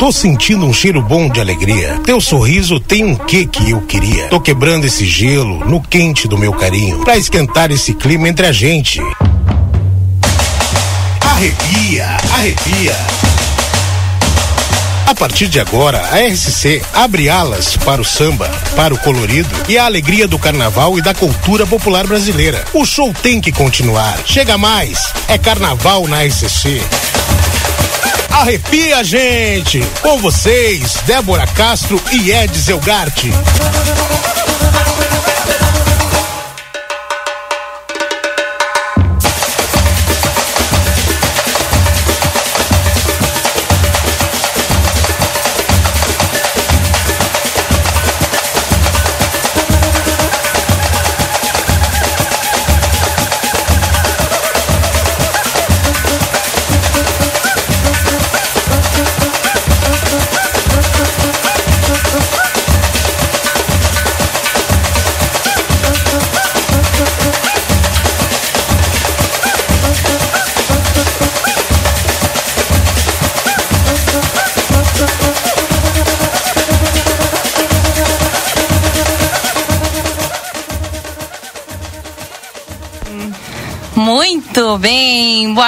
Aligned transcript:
Tô 0.00 0.10
sentindo 0.10 0.64
um 0.64 0.72
cheiro 0.72 1.02
bom 1.02 1.28
de 1.28 1.42
alegria. 1.42 2.00
Teu 2.02 2.22
sorriso 2.22 2.80
tem 2.80 3.04
um 3.04 3.14
quê 3.14 3.44
que 3.44 3.70
eu 3.70 3.82
queria. 3.82 4.28
Tô 4.28 4.40
quebrando 4.40 4.86
esse 4.86 5.04
gelo 5.04 5.62
no 5.68 5.78
quente 5.78 6.26
do 6.26 6.38
meu 6.38 6.54
carinho, 6.54 7.00
pra 7.00 7.18
esquentar 7.18 7.70
esse 7.70 7.92
clima 7.92 8.26
entre 8.26 8.46
a 8.46 8.50
gente. 8.50 8.98
Arrepia, 11.20 12.16
arrepia. 12.32 12.96
A 15.06 15.14
partir 15.14 15.48
de 15.48 15.60
agora, 15.60 16.00
a 16.10 16.26
RCC 16.26 16.80
abre 16.94 17.28
alas 17.28 17.76
para 17.76 18.00
o 18.00 18.04
samba, 18.04 18.48
para 18.74 18.94
o 18.94 18.98
colorido 18.98 19.50
e 19.68 19.76
a 19.76 19.84
alegria 19.84 20.26
do 20.26 20.38
carnaval 20.38 20.96
e 20.96 21.02
da 21.02 21.12
cultura 21.12 21.66
popular 21.66 22.06
brasileira. 22.06 22.64
O 22.72 22.86
show 22.86 23.12
tem 23.12 23.38
que 23.38 23.52
continuar. 23.52 24.18
Chega 24.24 24.56
mais. 24.56 25.12
É 25.28 25.36
carnaval 25.36 26.08
na 26.08 26.24
RCC. 26.24 26.80
Arrepia, 28.30 29.02
gente! 29.04 29.80
Com 30.02 30.18
vocês, 30.18 30.96
Débora 31.06 31.46
Castro 31.46 32.00
e 32.12 32.30
Ed 32.30 32.56
Zelgarte. 32.56 33.30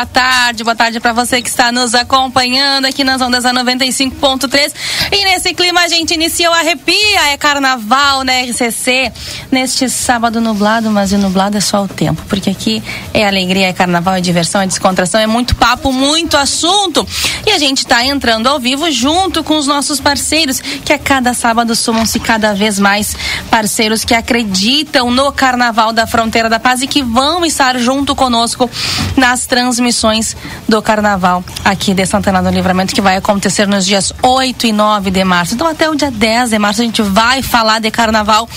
Boa 0.03 0.07
tarde, 0.07 0.65
boa 0.65 0.75
tarde 0.75 0.99
para 0.99 1.13
você 1.13 1.41
que 1.41 1.49
está 1.49 1.71
nos 1.71 1.95
acompanhando 1.95 2.87
aqui 2.87 3.05
nas 3.05 3.21
ondas 3.21 3.45
da 3.45 3.53
95.3. 3.53 4.73
E 5.13 5.25
nesse 5.25 5.55
clima 5.55 5.81
a 5.81 5.87
gente 5.87 6.15
inicia 6.15 6.51
o 6.51 6.53
Arrepia, 6.53 7.31
é 7.31 7.37
carnaval 7.37 8.25
na 8.25 8.33
RCC. 8.41 9.13
Neste 9.53 9.87
sábado 9.91 10.41
nublado, 10.41 10.91
mas 10.91 11.13
o 11.13 11.19
nublado 11.19 11.59
é 11.59 11.61
só 11.61 11.85
o 11.85 11.87
tempo, 11.87 12.23
porque 12.27 12.49
aqui 12.49 12.83
é 13.13 13.29
alegria, 13.29 13.69
é 13.69 13.73
carnaval, 13.75 14.15
é 14.15 14.21
diversão, 14.23 14.63
é 14.63 14.67
descontração, 14.67 15.21
é 15.21 15.27
muito 15.27 15.55
papo, 15.55 15.93
muito 15.93 16.39
assunto. 16.39 17.07
E 17.47 17.51
a 17.51 17.59
gente 17.59 17.81
está 17.81 18.03
entrando 18.03 18.47
ao 18.47 18.59
vivo 18.59 18.91
junto 18.91 19.45
com 19.45 19.59
os 19.59 19.67
nossos 19.67 20.01
parceiros, 20.01 20.59
que 20.59 20.91
a 20.91 20.99
cada 20.99 21.35
sábado 21.35 21.77
somam-se 21.77 22.19
cada 22.19 22.55
vez 22.55 22.79
mais 22.79 23.15
parceiros 23.51 24.07
que 24.07 24.15
acreditam 24.15 25.11
no 25.11 25.31
carnaval 25.31 25.93
da 25.93 26.07
Fronteira 26.07 26.49
da 26.49 26.59
Paz 26.59 26.81
e 26.81 26.87
que 26.87 27.03
vão 27.03 27.45
estar 27.45 27.79
junto 27.79 28.15
conosco 28.15 28.71
nas 29.19 29.45
transmissões 29.45 30.35
do 30.67 30.81
carnaval 30.81 31.45
aqui 31.63 31.93
de 31.93 32.07
Santana 32.07 32.43
do 32.43 32.49
Livramento, 32.49 32.95
que 32.95 33.03
vai 33.03 33.19
acontecer 33.19 33.69
nos 33.69 33.85
dias 33.85 34.15
8 34.23 34.69
e 34.69 34.73
9 34.73 35.11
de 35.11 35.25
março. 35.25 35.53
Então, 35.53 35.67
até 35.67 35.91
o 35.91 35.95
dia 35.95 36.11
10 36.11 36.49
de 36.49 36.59
março, 36.59 36.81
a 36.81 36.85
gente 36.87 37.03
vai 37.03 37.43
falar 37.43 37.81
de 37.81 37.91
carnaval 37.91 38.49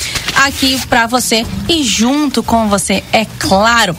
aqui 0.46 0.85
para 0.86 1.08
você 1.08 1.46
e 1.68 1.84
junto 1.84 2.44
com 2.44 2.68
você, 2.68 3.04
é 3.12 3.26
claro. 3.40 3.96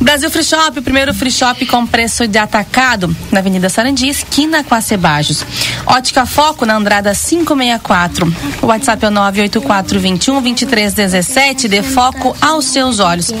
Brasil 0.00 0.30
Free 0.30 0.44
Shop, 0.44 0.80
primeiro 0.80 1.12
free 1.12 1.30
shop 1.30 1.66
com 1.66 1.84
preço 1.84 2.28
de 2.28 2.38
atacado, 2.38 3.14
na 3.32 3.40
Avenida 3.40 3.68
Sarandi, 3.68 4.08
esquina 4.08 4.62
com 4.62 4.72
a 4.72 4.80
Cebajos. 4.80 5.44
Ótica 5.84 6.24
Foco, 6.24 6.64
na 6.64 6.76
Andrada 6.76 7.12
564. 7.12 8.32
O 8.62 8.66
WhatsApp 8.66 9.04
é 9.04 9.08
o 9.08 9.10
98421 9.10 10.40
2317, 10.40 11.68
de 11.68 11.82
foco 11.82 12.36
aos 12.40 12.66
seus 12.66 13.00
olhos. 13.00 13.34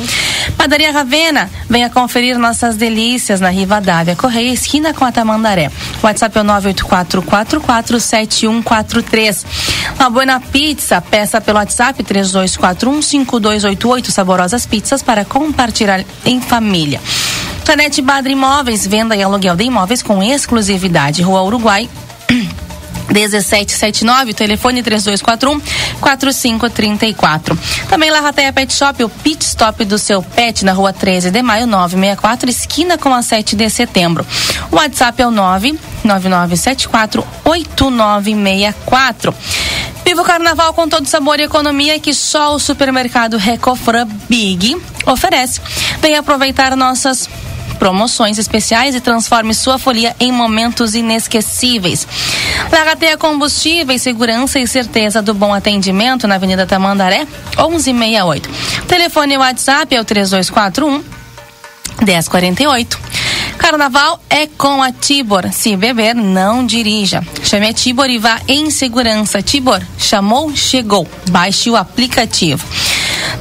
Padaria 0.56 0.90
Ravena, 0.90 1.48
venha 1.70 1.88
conferir 1.88 2.36
nossas 2.38 2.74
delícias 2.76 3.40
na 3.40 3.50
Riva 3.50 3.80
Dávia, 3.80 4.16
Correia, 4.16 4.52
esquina 4.52 4.92
com 4.92 5.04
a. 5.04 5.12
O 6.02 6.06
WhatsApp 6.06 6.38
é 6.38 6.40
o 6.40 6.44
984447143. 6.44 9.44
Uma 9.98 10.10
Buena 10.10 10.40
Pizza, 10.40 11.00
peça 11.00 11.40
pelo 11.40 11.58
WhatsApp 11.58 12.02
32415288, 12.78 14.10
saborosas 14.10 14.66
pizzas 14.66 15.02
para 15.02 15.24
compartilhar 15.24 16.04
em 16.24 16.40
família. 16.40 17.00
Planete 17.64 18.00
Badre 18.00 18.32
Imóveis, 18.32 18.86
venda 18.86 19.14
e 19.14 19.22
aluguel 19.22 19.54
de 19.54 19.64
imóveis 19.64 20.02
com 20.02 20.22
exclusividade. 20.22 21.22
Rua 21.22 21.42
Uruguai. 21.42 21.88
1779, 23.08 24.34
telefone 24.34 24.82
3241 24.82 25.60
4534. 26.00 27.58
Também 27.88 28.10
Larrateia 28.10 28.52
Pet 28.52 28.72
Shop, 28.72 29.02
o 29.02 29.08
pit 29.08 29.44
stop 29.44 29.84
do 29.84 29.98
seu 29.98 30.22
pet 30.22 30.64
na 30.64 30.72
rua 30.72 30.92
13 30.92 31.30
de 31.30 31.42
maio 31.42 31.66
964, 31.66 32.50
esquina 32.50 32.98
com 32.98 33.12
a 33.14 33.22
7 33.22 33.56
de 33.56 33.68
setembro. 33.70 34.26
O 34.70 34.76
WhatsApp 34.76 35.22
é 35.22 35.26
o 35.26 35.30
99974 35.30 37.26
8964. 37.44 39.34
Viva 40.04 40.22
o 40.22 40.24
carnaval 40.24 40.72
com 40.72 40.88
todo 40.88 41.06
sabor 41.06 41.38
e 41.38 41.42
economia 41.42 41.98
que 41.98 42.14
só 42.14 42.54
o 42.54 42.58
supermercado 42.58 43.36
Recofran 43.36 44.08
Big 44.28 44.74
oferece. 45.06 45.60
Venha 46.00 46.20
aproveitar 46.20 46.74
nossas 46.76 47.28
promoções 47.78 48.38
especiais 48.38 48.94
e 48.94 49.00
transforme 49.00 49.54
sua 49.54 49.78
folia 49.78 50.14
em 50.20 50.30
momentos 50.30 50.94
inesquecíveis. 50.94 52.06
Lagateia 52.70 53.16
Combustíveis, 53.16 54.02
segurança 54.02 54.58
e 54.58 54.66
certeza 54.66 55.22
do 55.22 55.32
bom 55.32 55.54
atendimento 55.54 56.26
na 56.26 56.34
Avenida 56.34 56.66
Tamandaré, 56.66 57.26
1168. 57.56 58.50
Telefone 58.86 59.34
e 59.34 59.38
WhatsApp 59.38 59.94
é 59.94 60.00
o 60.00 60.04
3241 60.04 61.02
1048. 62.04 62.98
Carnaval 63.58 64.20
é 64.30 64.46
com 64.46 64.82
a 64.82 64.92
Tibor. 64.92 65.52
Se 65.52 65.76
beber, 65.76 66.14
não 66.14 66.64
dirija. 66.64 67.22
Chame 67.42 67.68
a 67.68 67.72
Tibor 67.72 68.08
e 68.08 68.18
vá 68.18 68.40
em 68.46 68.70
segurança. 68.70 69.42
Tibor, 69.42 69.82
chamou, 69.98 70.54
chegou. 70.54 71.06
Baixe 71.30 71.68
o 71.68 71.76
aplicativo. 71.76 72.64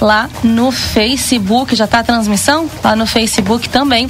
lá 0.00 0.30
no 0.44 0.70
Facebook. 0.70 1.74
Já 1.74 1.86
está 1.86 1.98
a 2.00 2.04
transmissão? 2.04 2.70
Lá 2.84 2.94
no 2.94 3.06
Facebook 3.06 3.70
também. 3.70 4.08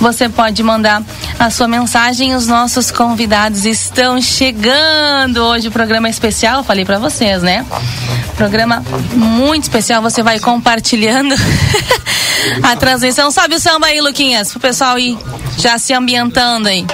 Você 0.00 0.28
pode 0.28 0.62
mandar 0.62 1.02
a 1.38 1.50
sua 1.50 1.68
mensagem. 1.68 2.34
Os 2.34 2.46
nossos 2.46 2.90
convidados 2.90 3.66
estão 3.66 4.22
chegando 4.22 5.33
hoje. 5.42 5.68
O 5.68 5.72
programa 5.72 6.08
especial, 6.08 6.62
falei 6.62 6.84
para 6.84 6.98
vocês, 6.98 7.42
né? 7.42 7.64
Programa 8.36 8.82
muito 9.12 9.64
especial. 9.64 10.02
Você 10.02 10.22
vai 10.22 10.38
compartilhando 10.38 11.34
a 12.62 12.76
transmissão. 12.76 13.30
Sobe 13.30 13.54
o 13.54 13.60
samba 13.60 13.86
aí, 13.86 14.00
Luquinhas, 14.00 14.50
pro 14.50 14.60
pessoal 14.60 14.98
ir 14.98 15.16
já 15.58 15.78
se 15.78 15.92
ambientando 15.92 16.68
aí. 16.68 16.84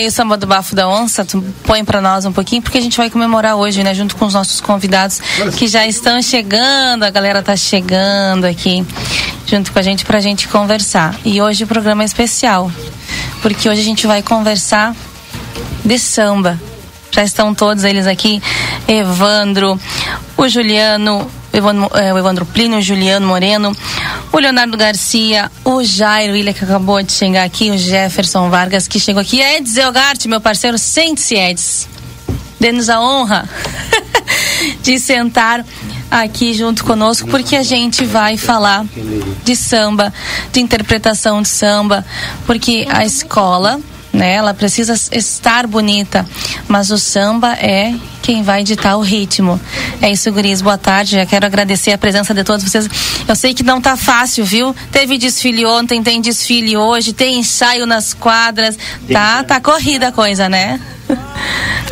Aí 0.00 0.06
o 0.06 0.10
samba 0.10 0.36
do 0.36 0.46
bafo 0.46 0.74
da 0.74 0.88
onça, 0.88 1.24
tu 1.24 1.44
põe 1.64 1.84
para 1.84 2.00
nós 2.00 2.24
um 2.24 2.32
pouquinho, 2.32 2.62
porque 2.62 2.78
a 2.78 2.80
gente 2.80 2.96
vai 2.96 3.10
comemorar 3.10 3.56
hoje, 3.56 3.82
né, 3.84 3.94
junto 3.94 4.16
com 4.16 4.24
os 4.24 4.34
nossos 4.34 4.60
convidados 4.60 5.20
que 5.56 5.68
já 5.68 5.86
estão 5.86 6.20
chegando, 6.22 7.04
a 7.04 7.10
galera 7.10 7.42
tá 7.42 7.56
chegando 7.56 8.44
aqui 8.44 8.84
junto 9.46 9.72
com 9.72 9.78
a 9.78 9.82
gente 9.82 10.04
pra 10.04 10.20
gente 10.20 10.48
conversar. 10.48 11.18
E 11.24 11.40
hoje 11.40 11.64
o 11.64 11.66
programa 11.66 12.02
é 12.02 12.06
especial, 12.06 12.70
porque 13.42 13.68
hoje 13.68 13.80
a 13.80 13.84
gente 13.84 14.06
vai 14.06 14.22
conversar 14.22 14.94
de 15.84 15.98
samba. 15.98 16.58
Já 17.10 17.24
estão 17.24 17.52
todos 17.52 17.84
eles 17.84 18.06
aqui, 18.06 18.40
Evandro, 18.86 19.78
o 20.36 20.48
Juliano, 20.48 21.28
o 21.52 21.56
Evandro, 21.56 21.90
é, 21.94 22.12
o 22.14 22.18
Evandro 22.18 22.46
Plínio, 22.46 22.78
o 22.78 22.82
Juliano 22.82 23.26
Moreno, 23.26 23.76
o 24.32 24.38
Leonardo 24.38 24.76
Garcia, 24.76 25.50
o 25.64 25.82
Jairo 25.82 26.36
Ilha, 26.36 26.52
que 26.52 26.64
acabou 26.64 27.02
de 27.02 27.12
chegar 27.12 27.44
aqui, 27.44 27.70
o 27.70 27.78
Jefferson 27.78 28.48
Vargas, 28.48 28.86
que 28.86 29.00
chegou 29.00 29.20
aqui, 29.20 29.40
Eds 29.40 29.76
Elgarte, 29.76 30.28
meu 30.28 30.40
parceiro, 30.40 30.78
sente-se, 30.78 31.34
Eds. 31.34 31.88
Dê-nos 32.58 32.88
a 32.88 33.00
honra 33.00 33.48
de 34.82 34.98
sentar 34.98 35.64
aqui 36.10 36.52
junto 36.54 36.84
conosco, 36.84 37.28
porque 37.28 37.56
a 37.56 37.62
gente 37.62 38.04
vai 38.04 38.36
falar 38.36 38.84
de 39.44 39.56
samba, 39.56 40.12
de 40.52 40.60
interpretação 40.60 41.42
de 41.42 41.48
samba, 41.48 42.04
porque 42.46 42.86
a 42.90 43.04
escola 43.04 43.80
né? 44.12 44.34
Ela 44.34 44.52
precisa 44.52 44.94
estar 45.12 45.66
bonita, 45.66 46.26
mas 46.66 46.90
o 46.90 46.98
samba 46.98 47.52
é 47.54 47.94
quem 48.30 48.44
vai 48.44 48.62
ditar 48.62 48.96
o 48.96 49.00
ritmo. 49.00 49.60
É 50.00 50.08
isso, 50.08 50.30
guris. 50.30 50.62
Boa 50.62 50.78
tarde. 50.78 51.16
Já 51.16 51.26
quero 51.26 51.44
agradecer 51.44 51.90
a 51.90 51.98
presença 51.98 52.32
de 52.32 52.44
todos 52.44 52.62
vocês. 52.62 52.88
Eu 53.26 53.34
sei 53.34 53.52
que 53.52 53.64
não 53.64 53.80
tá 53.80 53.96
fácil, 53.96 54.44
viu? 54.44 54.72
Teve 54.92 55.18
desfile 55.18 55.66
ontem, 55.66 56.00
tem 56.00 56.20
desfile 56.20 56.76
hoje, 56.76 57.12
tem 57.12 57.40
ensaio 57.40 57.86
nas 57.86 58.14
quadras. 58.14 58.78
Tá, 59.12 59.42
tá 59.42 59.60
corrida 59.60 60.08
a 60.08 60.12
coisa, 60.12 60.48
né? 60.48 60.78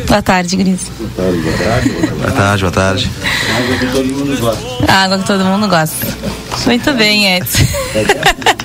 boa 0.07 0.21
tarde, 0.21 0.55
Gris. 0.55 0.89
Boa 0.97 1.11
tarde, 1.11 1.41
boa 1.41 1.57
tarde. 1.57 1.89
Boa 1.89 2.31
tarde, 2.31 2.61
boa 2.61 2.71
tarde. 2.71 3.11
Água 3.57 3.77
que 3.77 3.85
todo 3.87 4.05
mundo 4.05 4.39
gosta. 4.39 4.93
Água 4.93 5.19
que 5.19 5.27
todo 5.27 5.43
mundo 5.43 5.67
gosta. 5.67 6.07
Muito 6.65 6.93
bem, 6.93 7.35
Edson. 7.35 7.65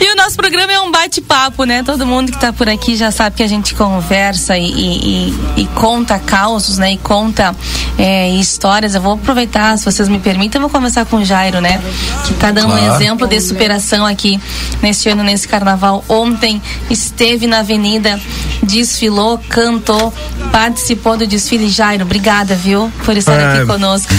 e 0.00 0.12
o 0.12 0.16
nosso 0.16 0.36
programa 0.36 0.72
é 0.72 0.80
um 0.80 0.90
bate-papo, 0.90 1.64
né? 1.64 1.82
Todo 1.82 2.06
mundo 2.06 2.30
que 2.30 2.36
está 2.36 2.52
por 2.52 2.68
aqui 2.68 2.96
já 2.96 3.10
sabe 3.10 3.36
que 3.36 3.42
a 3.42 3.46
gente 3.46 3.74
conversa 3.74 4.56
e, 4.56 4.70
e, 4.70 5.38
e, 5.56 5.66
conta 5.74 6.18
causos, 6.18 6.78
né? 6.78 6.92
E 6.92 6.98
conta 6.98 7.54
é, 7.98 8.30
histórias. 8.30 8.94
Eu 8.94 9.00
vou 9.00 9.14
aproveitar, 9.14 9.76
se 9.78 9.84
vocês 9.84 10.08
me 10.08 10.18
permitem, 10.18 10.58
eu 10.58 10.62
vou 10.62 10.70
começar 10.70 11.04
com 11.04 11.16
o 11.16 11.24
Jairo, 11.24 11.60
né? 11.60 11.80
Que 12.26 12.32
está 12.32 12.50
dando 12.50 12.68
claro. 12.68 12.82
um 12.82 12.94
exemplo 12.94 13.26
de 13.26 13.40
superação 13.40 14.06
aqui 14.06 14.40
neste 14.82 15.08
ano, 15.08 15.22
nesse 15.22 15.46
carnaval. 15.48 16.04
Ontem 16.08 16.60
esteve 16.90 17.46
na 17.46 17.60
avenida, 17.60 18.20
desfilou, 18.62 19.38
cantou, 19.48 20.12
participou 20.52 21.16
do 21.16 21.26
desfile. 21.26 21.68
Jairo, 21.68 22.04
obrigada, 22.04 22.54
viu? 22.54 22.92
Por 23.04 23.16
estar 23.16 23.38
ah, 23.38 23.54
aqui 23.54 23.66
conosco. 23.66 24.12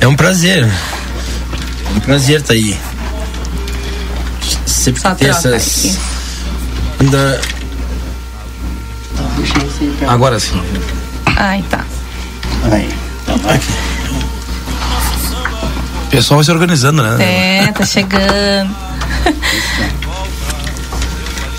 É 0.00 0.06
um 0.06 0.16
prazer. 0.16 0.64
É 0.64 1.96
um 1.96 2.00
prazer 2.00 2.40
estar 2.40 2.54
aí 2.54 2.76
sempre 4.66 5.00
Só 5.00 5.14
ter 5.14 5.26
essas. 5.26 5.98
Ainda. 7.00 7.40
Agora 10.08 10.38
sim. 10.40 10.60
Ai, 11.36 11.64
tá. 11.70 11.84
Aí. 12.70 12.88
Aqui. 13.48 13.72
O 16.06 16.08
pessoal 16.08 16.38
vai 16.38 16.44
se 16.44 16.50
organizando, 16.50 17.02
né? 17.02 17.66
É, 17.66 17.72
tá 17.72 17.84
chegando. 17.84 18.74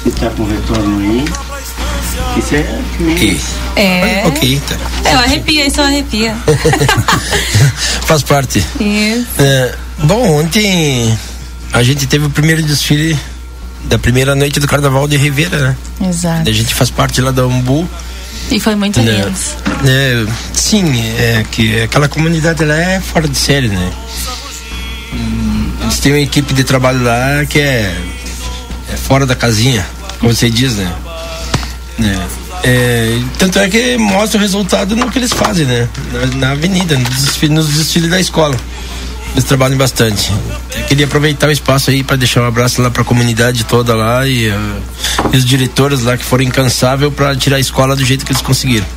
Você 0.04 0.12
tá 0.12 0.30
com 0.30 0.46
retorno 0.46 1.00
aí? 1.00 1.26
Isso 2.38 2.56
é 2.56 2.64
que 3.18 3.40
É. 3.76 4.24
Ok, 4.28 4.62
tá. 4.68 4.76
É, 5.10 5.14
eu 5.14 5.20
arrepia, 5.20 5.68
isso 5.68 5.82
arrepia. 5.82 6.36
Faz 8.06 8.24
parte. 8.24 8.60
Isso. 8.80 9.28
É, 9.40 9.76
bom, 10.04 10.42
ontem 10.42 11.18
a 11.74 11.84
gente 11.84 12.08
teve 12.08 12.26
o 12.26 12.30
primeiro 12.30 12.64
desfile 12.64 13.18
da 13.86 13.98
primeira 13.98 14.36
noite 14.36 14.60
do 14.60 14.68
Carnaval 14.68 15.08
de 15.08 15.18
Ribeira, 15.18 15.58
né? 16.00 16.10
Exato. 16.10 16.50
A 16.50 16.54
gente 16.54 16.74
faz 16.74 16.90
parte 16.90 17.22
lá 17.22 17.32
da 17.32 17.46
Umbu. 17.46 17.88
E 18.52 18.60
foi 18.60 18.76
muito 18.76 19.02
né? 19.02 19.24
lindo. 19.26 19.38
É, 19.90 20.26
sim, 20.54 20.86
é 21.18 21.46
que 21.52 21.82
aquela 21.82 22.08
comunidade 22.08 22.64
lá 22.64 22.76
é 22.76 23.00
fora 23.00 23.28
de 23.28 23.38
série, 23.38 23.68
né? 23.68 23.92
Eles 25.82 26.00
têm 26.00 26.14
uma 26.14 26.20
equipe 26.20 26.54
de 26.54 26.64
trabalho 26.64 27.04
lá 27.04 27.46
que 27.46 27.60
é, 27.60 27.96
é 28.92 28.98
fora 28.98 29.26
da 29.26 29.36
casinha, 29.36 29.86
como 30.20 30.34
você 30.34 30.50
diz, 30.50 30.76
né? 30.76 30.94
É, 32.00 32.38
é, 32.64 33.22
tanto 33.38 33.60
é 33.60 33.70
que 33.70 33.98
mostra 33.98 34.38
o 34.38 34.42
resultado 34.42 34.96
no 34.96 35.10
que 35.10 35.20
eles 35.20 35.32
fazem, 35.32 35.66
né? 35.66 35.88
Na, 36.12 36.26
na 36.38 36.52
avenida, 36.52 36.98
nos 36.98 37.24
desfiles, 37.24 37.56
nos 37.56 37.68
desfiles 37.70 38.10
da 38.10 38.20
escola. 38.20 38.58
Eles 39.38 39.44
trabalham 39.44 39.78
bastante. 39.78 40.34
Eu 40.76 40.86
queria 40.86 41.06
aproveitar 41.06 41.48
o 41.48 41.52
espaço 41.52 41.92
aí 41.92 42.04
para 42.04 42.16
deixar 42.16 42.42
um 42.42 42.48
abraço 42.48 42.82
lá 42.82 42.90
para 42.90 43.04
a 43.04 43.06
comunidade 43.06 43.66
toda 43.66 43.94
lá 43.94 44.28
e, 44.28 44.50
uh, 44.50 44.82
e, 45.32 45.38
os 45.38 45.46
diretores 45.46 46.02
lá 46.02 46.18
que 46.18 46.26
foram 46.26 46.44
incansáveis 46.44 47.14
para 47.14 47.36
tirar 47.36 47.58
a 47.58 47.60
escola 47.60 47.96
do 47.96 48.04
jeito 48.04 48.26
que 48.26 48.32
eles 48.32 48.42
conseguiram. 48.42 48.88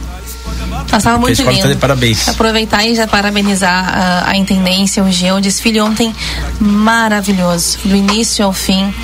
Passava 0.90 1.18
muito 1.18 1.28
a 1.28 1.32
escola 1.32 1.52
lindo. 1.52 1.68
Tá 1.68 1.74
de 1.74 1.78
parabéns. 1.78 2.26
Aproveitar 2.26 2.86
e 2.86 2.94
já 2.94 3.06
parabenizar 3.06 3.86
a, 3.94 4.30
a 4.30 4.36
intendência, 4.38 5.04
o 5.04 5.12
G, 5.12 5.30
o 5.30 5.42
desfile 5.42 5.78
ontem 5.78 6.10
maravilhoso, 6.58 7.76
do 7.84 7.94
início 7.94 8.42
ao 8.42 8.54
fim, 8.54 8.94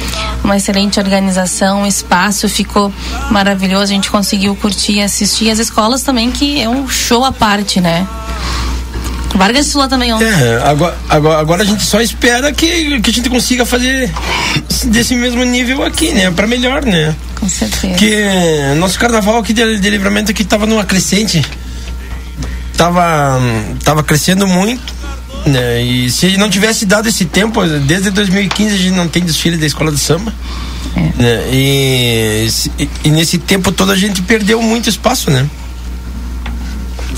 uma 0.42 0.56
excelente 0.56 0.98
organização, 0.98 1.82
o 1.82 1.86
espaço 1.86 2.48
ficou 2.48 2.90
maravilhoso, 3.30 3.84
a 3.92 3.94
gente 3.94 4.10
conseguiu 4.10 4.56
curtir 4.56 4.94
e 4.94 5.02
assistir 5.02 5.50
as 5.50 5.58
escolas 5.58 6.02
também 6.02 6.30
que 6.30 6.62
é 6.62 6.68
um 6.68 6.88
show 6.88 7.26
à 7.26 7.30
parte, 7.30 7.78
né? 7.78 8.06
Vargas 9.36 9.66
Sula 9.66 9.88
também 9.88 10.12
ontem. 10.12 10.26
É, 10.26 10.62
agora, 10.64 10.96
agora, 11.08 11.40
agora, 11.40 11.62
a 11.62 11.66
gente 11.66 11.82
só 11.84 12.00
espera 12.00 12.52
que, 12.52 13.00
que 13.00 13.10
a 13.10 13.12
gente 13.12 13.28
consiga 13.28 13.64
fazer 13.64 14.12
desse 14.86 15.14
mesmo 15.14 15.44
nível 15.44 15.82
aqui, 15.82 16.12
né? 16.12 16.30
Pra 16.30 16.46
melhor, 16.46 16.84
né? 16.84 17.14
Com 17.38 17.48
certeza. 17.48 17.94
Que 17.94 18.74
nosso 18.78 18.98
carnaval 18.98 19.38
aqui 19.38 19.52
de, 19.52 19.78
de 19.78 19.90
livramento 19.90 20.30
aqui 20.30 20.44
tava 20.44 20.66
numa 20.66 20.84
crescente. 20.84 21.44
Tava, 22.76 23.40
tava 23.84 24.02
crescendo 24.02 24.46
muito. 24.46 24.94
Né? 25.46 25.82
E 25.82 26.10
se 26.10 26.36
não 26.36 26.50
tivesse 26.50 26.84
dado 26.84 27.08
esse 27.08 27.24
tempo, 27.24 27.64
desde 27.86 28.10
2015 28.10 28.74
a 28.74 28.78
gente 28.78 28.94
não 28.94 29.08
tem 29.08 29.22
desfile 29.22 29.56
da 29.56 29.66
escola 29.66 29.92
de 29.92 29.98
samba. 29.98 30.32
É. 30.96 31.00
Né? 31.22 31.44
E, 31.52 32.48
e, 32.78 32.90
e 33.04 33.10
nesse 33.10 33.38
tempo 33.38 33.70
todo 33.70 33.92
a 33.92 33.96
gente 33.96 34.22
perdeu 34.22 34.60
muito 34.60 34.88
espaço, 34.88 35.30
né? 35.30 35.46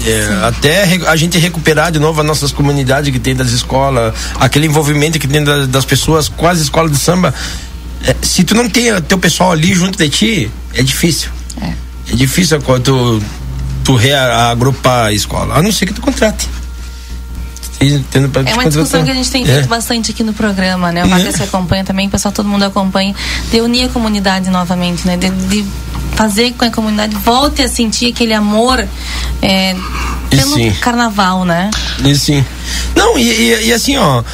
É, 0.07 0.47
até 0.47 0.85
a 1.07 1.17
gente 1.17 1.39
recuperar 1.39 1.91
de 1.91 1.99
novo 1.99 2.21
as 2.21 2.27
nossas 2.27 2.53
comunidades 2.53 3.13
que 3.13 3.19
tem 3.19 3.35
das 3.35 3.51
escolas, 3.51 4.15
aquele 4.39 4.67
envolvimento 4.67 5.19
que 5.19 5.27
tem 5.27 5.43
das, 5.43 5.67
das 5.69 5.85
pessoas 5.85 6.29
com 6.29 6.47
as 6.47 6.61
escolas 6.61 6.93
de 6.93 6.99
samba. 6.99 7.35
É, 8.05 8.15
se 8.23 8.45
tu 8.45 8.55
não 8.55 8.69
tem 8.69 9.01
teu 9.03 9.19
pessoal 9.19 9.53
ali 9.53 9.75
junto 9.75 9.99
de 9.99 10.09
ti, 10.09 10.51
é 10.75 10.83
difícil. 10.83 11.31
É, 11.61 11.73
é 12.13 12.17
difícil 12.17 12.61
quando 12.63 12.85
tu, 12.85 13.23
tu 13.85 13.97
reagrupar 13.97 15.07
a 15.07 15.13
escola, 15.13 15.57
a 15.57 15.63
não 15.63 15.73
ser 15.73 15.87
que 15.87 15.93
tu 15.93 16.01
contrate. 16.01 16.49
É 17.81 18.55
uma 18.55 18.65
discussão 18.65 19.05
que 19.05 19.11
a 19.11 19.15
gente 19.15 19.31
tem 19.31 19.47
feito 19.47 19.65
é. 19.65 19.67
bastante 19.69 20.11
aqui 20.11 20.25
no 20.25 20.33
programa, 20.33 20.91
né? 20.91 21.05
O 21.05 21.09
Vaga 21.09 21.29
é. 21.29 21.43
acompanha 21.45 21.85
também, 21.85 22.09
o 22.09 22.11
pessoal, 22.11 22.33
todo 22.33 22.49
mundo 22.49 22.65
acompanha, 22.65 23.15
de 23.53 23.61
unir 23.61 23.85
a 23.85 23.89
comunidade 23.89 24.51
novamente, 24.51 25.07
né? 25.07 25.17
De, 25.17 25.31
de 25.31 25.65
fazer 26.19 26.51
com 26.51 26.59
que 26.59 26.65
a 26.65 26.71
comunidade 26.73 27.15
volte 27.15 27.63
a 27.63 27.69
sentir 27.69 28.13
aquele 28.13 28.35
amor 28.35 28.85
é, 29.41 29.77
pelo 30.29 30.57
sim. 30.57 30.73
carnaval, 30.81 31.45
né? 31.45 31.71
E 32.05 32.13
sim. 32.17 32.45
Não, 32.97 33.17
e, 33.17 33.23
e, 33.23 33.67
e, 33.69 33.73
assim, 33.73 33.97
ó, 33.97 34.25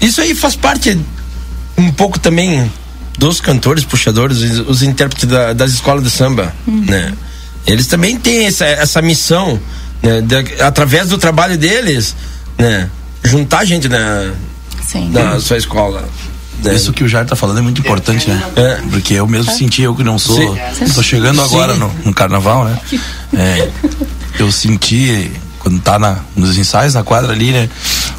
isso 0.00 0.22
aí 0.22 0.34
faz 0.34 0.56
parte 0.56 0.98
um 1.76 1.92
pouco 1.92 2.18
também 2.18 2.72
dos 3.18 3.42
cantores, 3.42 3.84
puxadores, 3.84 4.40
os 4.66 4.82
intérpretes 4.82 5.28
da, 5.28 5.52
das 5.52 5.72
escolas 5.72 6.02
de 6.02 6.08
samba, 6.08 6.54
uhum. 6.66 6.82
né? 6.86 7.12
Eles 7.66 7.86
também 7.86 8.16
têm 8.16 8.46
essa, 8.46 8.64
essa 8.64 9.02
missão, 9.02 9.60
né? 10.02 10.22
De, 10.22 10.62
através 10.62 11.10
do 11.10 11.18
trabalho 11.18 11.58
deles, 11.58 12.16
né? 12.56 12.88
Juntar 13.22 13.66
gente 13.66 13.86
na, 13.86 14.32
Sim. 14.82 15.10
na 15.10 15.38
sua 15.40 15.58
escola. 15.58 16.08
Né? 16.62 16.74
Isso 16.74 16.92
que 16.92 17.02
o 17.02 17.08
Jair 17.08 17.26
tá 17.26 17.34
falando 17.34 17.58
é 17.58 17.62
muito 17.62 17.80
importante, 17.80 18.28
né? 18.28 18.42
É. 18.56 18.80
Porque 18.90 19.14
eu 19.14 19.26
mesmo 19.26 19.52
senti, 19.52 19.82
eu 19.82 19.94
que 19.94 20.04
não 20.04 20.18
sou. 20.18 20.56
Estou 20.80 21.02
chegando 21.02 21.42
agora 21.42 21.74
no, 21.74 21.92
no, 22.04 22.14
carnaval, 22.14 22.64
né? 22.64 22.78
É, 23.34 23.68
eu 24.38 24.50
senti 24.52 25.32
quando 25.58 25.80
tá 25.80 25.98
na, 25.98 26.18
nos 26.36 26.58
ensaios 26.58 26.94
na 26.94 27.02
quadra 27.02 27.32
ali, 27.32 27.50
né? 27.50 27.68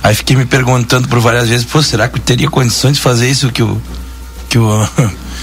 Aí 0.02 0.16
fiquei 0.16 0.36
me 0.36 0.46
perguntando 0.46 1.08
por 1.08 1.20
várias 1.20 1.50
vezes, 1.50 1.66
pô, 1.66 1.82
será 1.82 2.08
que 2.08 2.18
eu 2.18 2.22
teria 2.22 2.50
condições 2.50 2.98
de 2.98 3.02
fazer 3.02 3.30
isso 3.30 3.52
que 3.52 3.64
o. 3.64 3.82
Que 4.50 4.58
o 4.58 4.88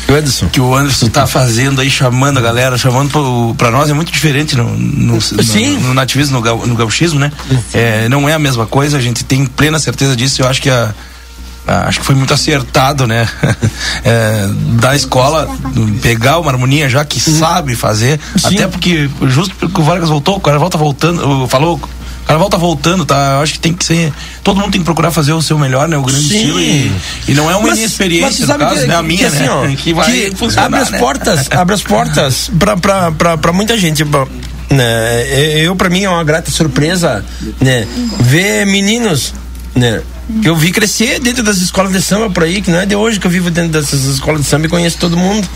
o 0.09 0.15
Anderson. 0.15 0.49
Que 0.49 0.61
o 0.61 0.75
Anderson 0.75 1.09
tá 1.09 1.27
fazendo 1.27 1.81
aí, 1.81 1.91
chamando 1.91 2.39
a 2.39 2.41
galera, 2.41 2.77
chamando 2.77 3.11
pro, 3.11 3.55
pra 3.57 3.71
nós 3.71 3.89
é 3.91 3.93
muito 3.93 4.11
diferente 4.11 4.57
no, 4.57 4.77
no, 4.77 5.21
Sim. 5.21 5.79
no, 5.79 5.89
no 5.89 5.95
nativismo, 5.95 6.41
no, 6.41 6.67
no 6.67 6.75
gauchismo, 6.75 7.19
né? 7.19 7.31
É, 7.73 8.09
não 8.09 8.29
é 8.29 8.35
a 8.35 8.39
mesma 8.39 8.67
coisa, 8.67 8.97
a 8.97 9.01
gente 9.01 9.25
tem 9.25 9.47
plena 9.47 9.79
certeza 9.79 10.17
disso. 10.17 10.43
Eu 10.43 10.49
acho 10.49 10.61
que 10.61 10.71
a, 10.71 10.95
acho 11.87 12.01
que 12.01 12.07
foi 12.07 12.15
muito 12.15 12.33
acertado, 12.33 13.07
né? 13.07 13.29
É, 14.03 14.47
da 14.81 14.97
escola 14.97 15.49
pegar 16.01 16.39
uma 16.39 16.51
harmonia 16.51 16.89
já 16.89 17.05
que 17.05 17.21
sabe 17.21 17.75
fazer, 17.75 18.19
Sim. 18.37 18.55
até 18.55 18.67
porque 18.67 19.11
justo 19.27 19.55
porque 19.57 19.81
o 19.81 19.85
Vargas 19.85 20.09
voltou, 20.09 20.37
o 20.37 20.41
cara 20.41 20.59
volta 20.59 20.79
voltando, 20.79 21.47
falou 21.49 21.79
o 22.23 22.27
carnaval 22.31 22.49
tá 22.49 22.57
voltando, 22.57 23.05
tá? 23.05 23.35
Eu 23.35 23.43
acho 23.43 23.55
que 23.55 23.59
tem 23.59 23.73
que 23.73 23.85
ser. 23.85 24.13
Todo 24.45 24.61
mundo 24.61 24.71
tem 24.71 24.81
que 24.81 24.85
procurar 24.85 25.11
fazer 25.11 25.33
o 25.33 25.43
seu 25.43 25.59
melhor, 25.59 25.89
né? 25.89 25.97
O 25.97 26.03
grande 26.03 26.29
Sim. 26.29 26.37
estilo. 26.37 26.61
E, 26.61 26.93
e 27.29 27.35
não 27.35 27.51
é 27.51 27.57
uma 27.57 27.69
mas, 27.69 27.79
inexperiência, 27.79 28.47
mas 28.47 28.59
no 28.59 28.65
caso, 28.67 28.81
que, 28.83 28.87
né? 28.87 28.95
A 28.95 29.03
minha, 29.03 29.19
que, 29.19 29.25
assim, 29.25 29.43
né? 29.43 29.51
Ó, 29.51 29.67
que 29.77 29.93
vai 29.93 30.13
que 30.13 30.59
abre 30.59 30.81
as 30.81 30.91
né? 30.91 30.99
portas, 30.99 31.51
abre 31.51 31.75
as 31.75 31.83
portas 31.83 32.51
pra, 32.59 32.77
pra, 32.77 33.11
pra, 33.11 33.37
pra 33.37 33.53
muita 33.53 33.77
gente. 33.77 34.05
Né? 34.05 35.61
Eu, 35.65 35.75
pra 35.75 35.91
mim, 35.91 36.05
é 36.05 36.11
uma 36.11 36.23
grata 36.23 36.51
surpresa, 36.51 37.25
né? 37.61 37.87
Ver 38.21 38.65
meninos, 38.67 39.35
né? 39.75 40.01
Que 40.43 40.49
eu 40.49 40.57
vi 40.57 40.71
crescer 40.71 41.19
dentro 41.21 41.43
das 41.43 41.59
escolas 41.59 41.93
de 41.93 42.01
samba 42.01 42.31
por 42.31 42.43
aí, 42.43 42.61
que 42.61 42.71
não 42.71 42.81
é 42.81 42.87
de 42.87 42.95
hoje 42.95 43.19
que 43.19 43.27
eu 43.27 43.31
vivo 43.31 43.51
dentro 43.51 43.73
dessas 43.73 44.05
escolas 44.05 44.43
de 44.43 44.47
samba 44.47 44.67
e 44.67 44.69
conheço 44.69 44.99
todo 44.99 45.17
mundo. 45.17 45.49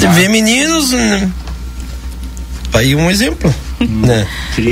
Ah. 0.00 0.12
Ver 0.12 0.28
meninos. 0.28 0.92
Aí 2.72 2.94
um 2.94 3.10
exemplo. 3.10 3.52
Né? 3.80 4.26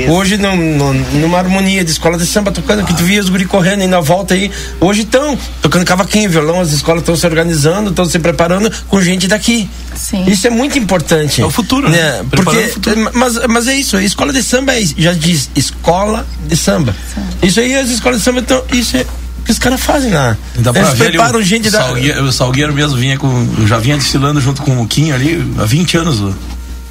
Hoje, 0.09 0.37
no, 0.37 0.55
no, 0.55 0.93
numa 0.93 1.37
harmonia 1.37 1.83
de 1.83 1.91
escola 1.91 2.17
de 2.17 2.25
samba, 2.25 2.51
tocando, 2.51 2.83
que 2.85 2.93
tu 2.93 3.03
via 3.03 3.21
os 3.21 3.29
guri 3.29 3.45
correndo 3.45 3.81
aí 3.81 3.87
na 3.87 4.01
volta 4.01 4.33
aí. 4.33 4.51
Hoje 4.81 5.03
estão 5.03 5.37
tocando 5.61 5.85
cavaquinho, 5.85 6.29
violão, 6.29 6.59
as 6.59 6.71
escolas 6.71 7.01
estão 7.01 7.15
se 7.15 7.25
organizando, 7.25 7.89
estão 7.89 8.05
se 8.05 8.19
preparando 8.19 8.71
com 8.87 9.01
gente 9.01 9.27
daqui. 9.27 9.69
Sim. 9.95 10.25
Isso 10.27 10.45
é 10.45 10.49
muito 10.49 10.77
importante. 10.77 11.41
É 11.41 11.45
o 11.45 11.49
futuro, 11.49 11.89
né? 11.89 11.97
né? 11.97 12.25
Porque, 12.29 12.67
futuro. 12.67 13.11
Mas, 13.13 13.39
mas 13.47 13.67
é 13.67 13.75
isso, 13.75 13.95
a 13.95 14.03
escola 14.03 14.33
de 14.33 14.43
samba 14.43 14.75
é, 14.75 14.83
já 14.97 15.13
diz 15.13 15.49
escola 15.55 16.25
de 16.45 16.57
samba. 16.57 16.93
Sim. 17.13 17.21
Isso 17.47 17.59
aí, 17.59 17.75
as 17.75 17.89
escolas 17.89 18.19
de 18.19 18.25
samba 18.25 18.39
estão. 18.41 18.61
Isso 18.73 18.97
é 18.97 19.05
que 19.45 19.51
os 19.51 19.59
caras 19.59 19.79
fazem 19.79 20.11
lá. 20.11 20.35
Dá 20.57 20.71
Eles 20.75 20.93
preparam 20.95 21.41
gente 21.41 21.69
da. 21.69 21.79
Salgueiro, 21.79 22.23
o 22.23 22.31
Salgueiro 22.33 22.73
mesmo 22.73 22.97
vinha 22.97 23.17
com. 23.17 23.47
Já 23.65 23.79
vinha 23.79 23.95
desfilando 23.95 24.41
junto 24.41 24.61
com 24.61 24.81
o 24.81 24.87
Quinho 24.87 25.15
ali 25.15 25.41
há 25.57 25.63
20 25.63 25.97
anos 25.97 26.35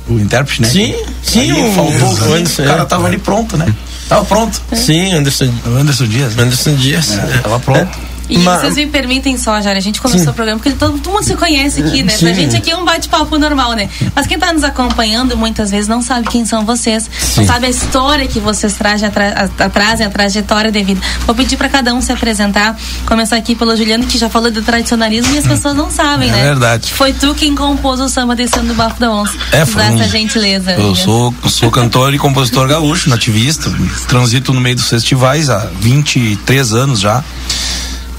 o 0.09 0.19
intérprete, 0.19 0.63
né? 0.63 0.69
Sim, 0.69 0.95
sim. 1.23 1.53
o, 1.53 1.73
faltou 1.73 2.29
o, 2.29 2.35
Anderson, 2.35 2.63
o 2.63 2.67
cara 2.67 2.83
é. 2.83 2.85
tava 2.85 3.07
ali 3.07 3.19
pronto, 3.19 3.57
né? 3.57 3.67
Tava 4.09 4.25
pronto. 4.25 4.61
Sim, 4.75 5.15
Anderson. 5.15 5.53
Anderson 5.67 6.07
Dias. 6.07 6.37
Né? 6.37 6.43
Anderson 6.45 6.75
Dias. 6.75 7.19
É, 7.19 7.39
tava 7.39 7.59
pronto. 7.59 7.99
E 8.29 8.39
Mas... 8.39 8.61
vocês 8.61 8.77
me 8.77 8.87
permitem 8.87 9.39
só, 9.39 9.61
Jário, 9.61 9.79
a 9.79 9.83
gente 9.83 10.01
começou 10.01 10.25
Sim. 10.25 10.31
o 10.31 10.35
programa 10.35 10.61
porque 10.61 10.77
todo, 10.77 10.99
todo, 10.99 11.13
mundo 11.13 11.25
se 11.25 11.35
conhece 11.37 11.83
aqui, 11.83 12.03
né? 12.03 12.13
Sim. 12.13 12.27
Pra 12.27 12.35
gente 12.35 12.57
aqui 12.57 12.71
é 12.71 12.77
um 12.77 12.85
bate-papo 12.85 13.39
normal, 13.39 13.73
né? 13.75 13.89
Mas 14.15 14.27
quem 14.27 14.39
tá 14.39 14.53
nos 14.53 14.65
acompanhando 14.65 15.37
muitas 15.37 15.71
vezes 15.71 15.89
não 15.89 16.03
sabe 16.03 16.29
quem 16.29 16.45
são 16.45 16.65
vocês, 16.65 17.09
Sim. 17.19 17.41
não 17.41 17.47
sabe 17.47 17.67
a 17.67 17.71
história 17.71 18.27
que 18.27 18.41
vocês 18.41 18.75
trazem, 18.75 19.09
a, 19.09 19.69
trazem, 19.69 20.07
a 20.07 20.11
trajetória 20.11 20.71
de 20.71 20.83
vida. 20.83 21.01
Vou 21.25 21.35
pedir 21.35 21.57
para 21.57 21.69
cada 21.69 21.95
um 21.95 22.01
se 22.01 22.13
apresentar. 22.13 22.77
Começar 23.07 23.37
aqui 23.37 23.55
pelo 23.55 23.77
Juliano, 23.77 24.05
que 24.07 24.19
já 24.19 24.29
falou 24.29 24.51
do 24.51 24.63
tradicionalismo 24.63 25.35
e 25.35 25.39
as 25.39 25.47
pessoas 25.47 25.77
não 25.77 25.91
sabem, 25.91 26.29
é 26.29 26.33
né? 26.33 26.41
É 26.41 26.45
verdade. 26.45 26.93
Foi 26.93 27.13
tu 27.13 27.35
quem 27.35 27.55
compôs 27.55 28.01
o 28.01 28.09
samba 28.09 28.35
descendo 28.35 28.69
do 28.69 28.75
Bafo 28.75 28.99
da 29.01 29.11
Onça. 29.11 29.35
É, 29.53 29.65
foi. 29.65 29.83
Essa 29.83 30.09
gentileza. 30.09 30.73
Eu 30.73 30.95
sou, 30.95 31.35
sou 31.49 31.71
cantor 31.71 32.13
e 32.15 32.19
compositor 32.19 32.67
gaúcho, 32.67 33.09
nativista, 33.09 33.73
transito 34.09 34.53
no 34.53 34.61
meio 34.61 34.77
dos 34.77 34.89
festivais 34.89 35.49
há 35.49 35.71
23 35.81 36.73
anos 36.73 37.01
já. 37.01 37.23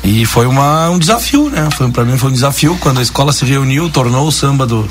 E 0.07 0.25
foi 0.25 0.47
uma, 0.47 0.89
um 0.89 0.97
desafio, 0.97 1.49
né? 1.49 1.67
Foi, 1.69 1.91
pra 1.91 2.05
mim 2.05 2.17
foi 2.17 2.29
um 2.29 2.33
desafio 2.33 2.77
quando 2.79 2.99
a 2.99 3.01
escola 3.01 3.33
se 3.33 3.43
reuniu, 3.43 3.89
tornou 3.89 4.25
o 4.25 4.31
samba 4.31 4.65
do. 4.65 4.89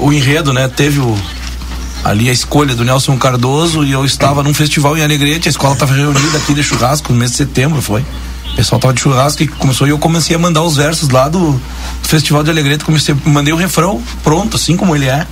O 0.00 0.12
enredo, 0.12 0.52
né? 0.52 0.66
Teve 0.66 0.98
o, 0.98 1.16
ali 2.02 2.28
a 2.28 2.32
escolha 2.32 2.74
do 2.74 2.84
Nelson 2.84 3.16
Cardoso 3.16 3.84
e 3.84 3.92
eu 3.92 4.04
estava 4.04 4.42
num 4.42 4.52
festival 4.52 4.98
em 4.98 5.02
Alegrete, 5.04 5.46
a 5.46 5.50
escola 5.50 5.74
estava 5.74 5.94
reunida 5.94 6.38
aqui 6.38 6.54
de 6.54 6.64
churrasco 6.64 7.12
no 7.12 7.18
mês 7.20 7.30
de 7.30 7.36
setembro, 7.36 7.80
foi. 7.80 8.00
O 8.52 8.56
pessoal 8.56 8.80
tava 8.80 8.92
de 8.92 9.00
churrasco 9.00 9.44
e 9.44 9.46
começou 9.46 9.86
e 9.86 9.90
eu 9.90 9.98
comecei 9.98 10.34
a 10.34 10.38
mandar 10.40 10.64
os 10.64 10.76
versos 10.76 11.08
lá 11.08 11.28
do, 11.28 11.52
do 11.52 12.08
Festival 12.08 12.42
de 12.42 12.50
Alegrete, 12.50 12.84
comecei, 12.84 13.14
mandei 13.24 13.54
o 13.54 13.56
refrão 13.56 14.02
pronto, 14.24 14.56
assim 14.56 14.76
como 14.76 14.96
ele 14.96 15.06
é. 15.06 15.24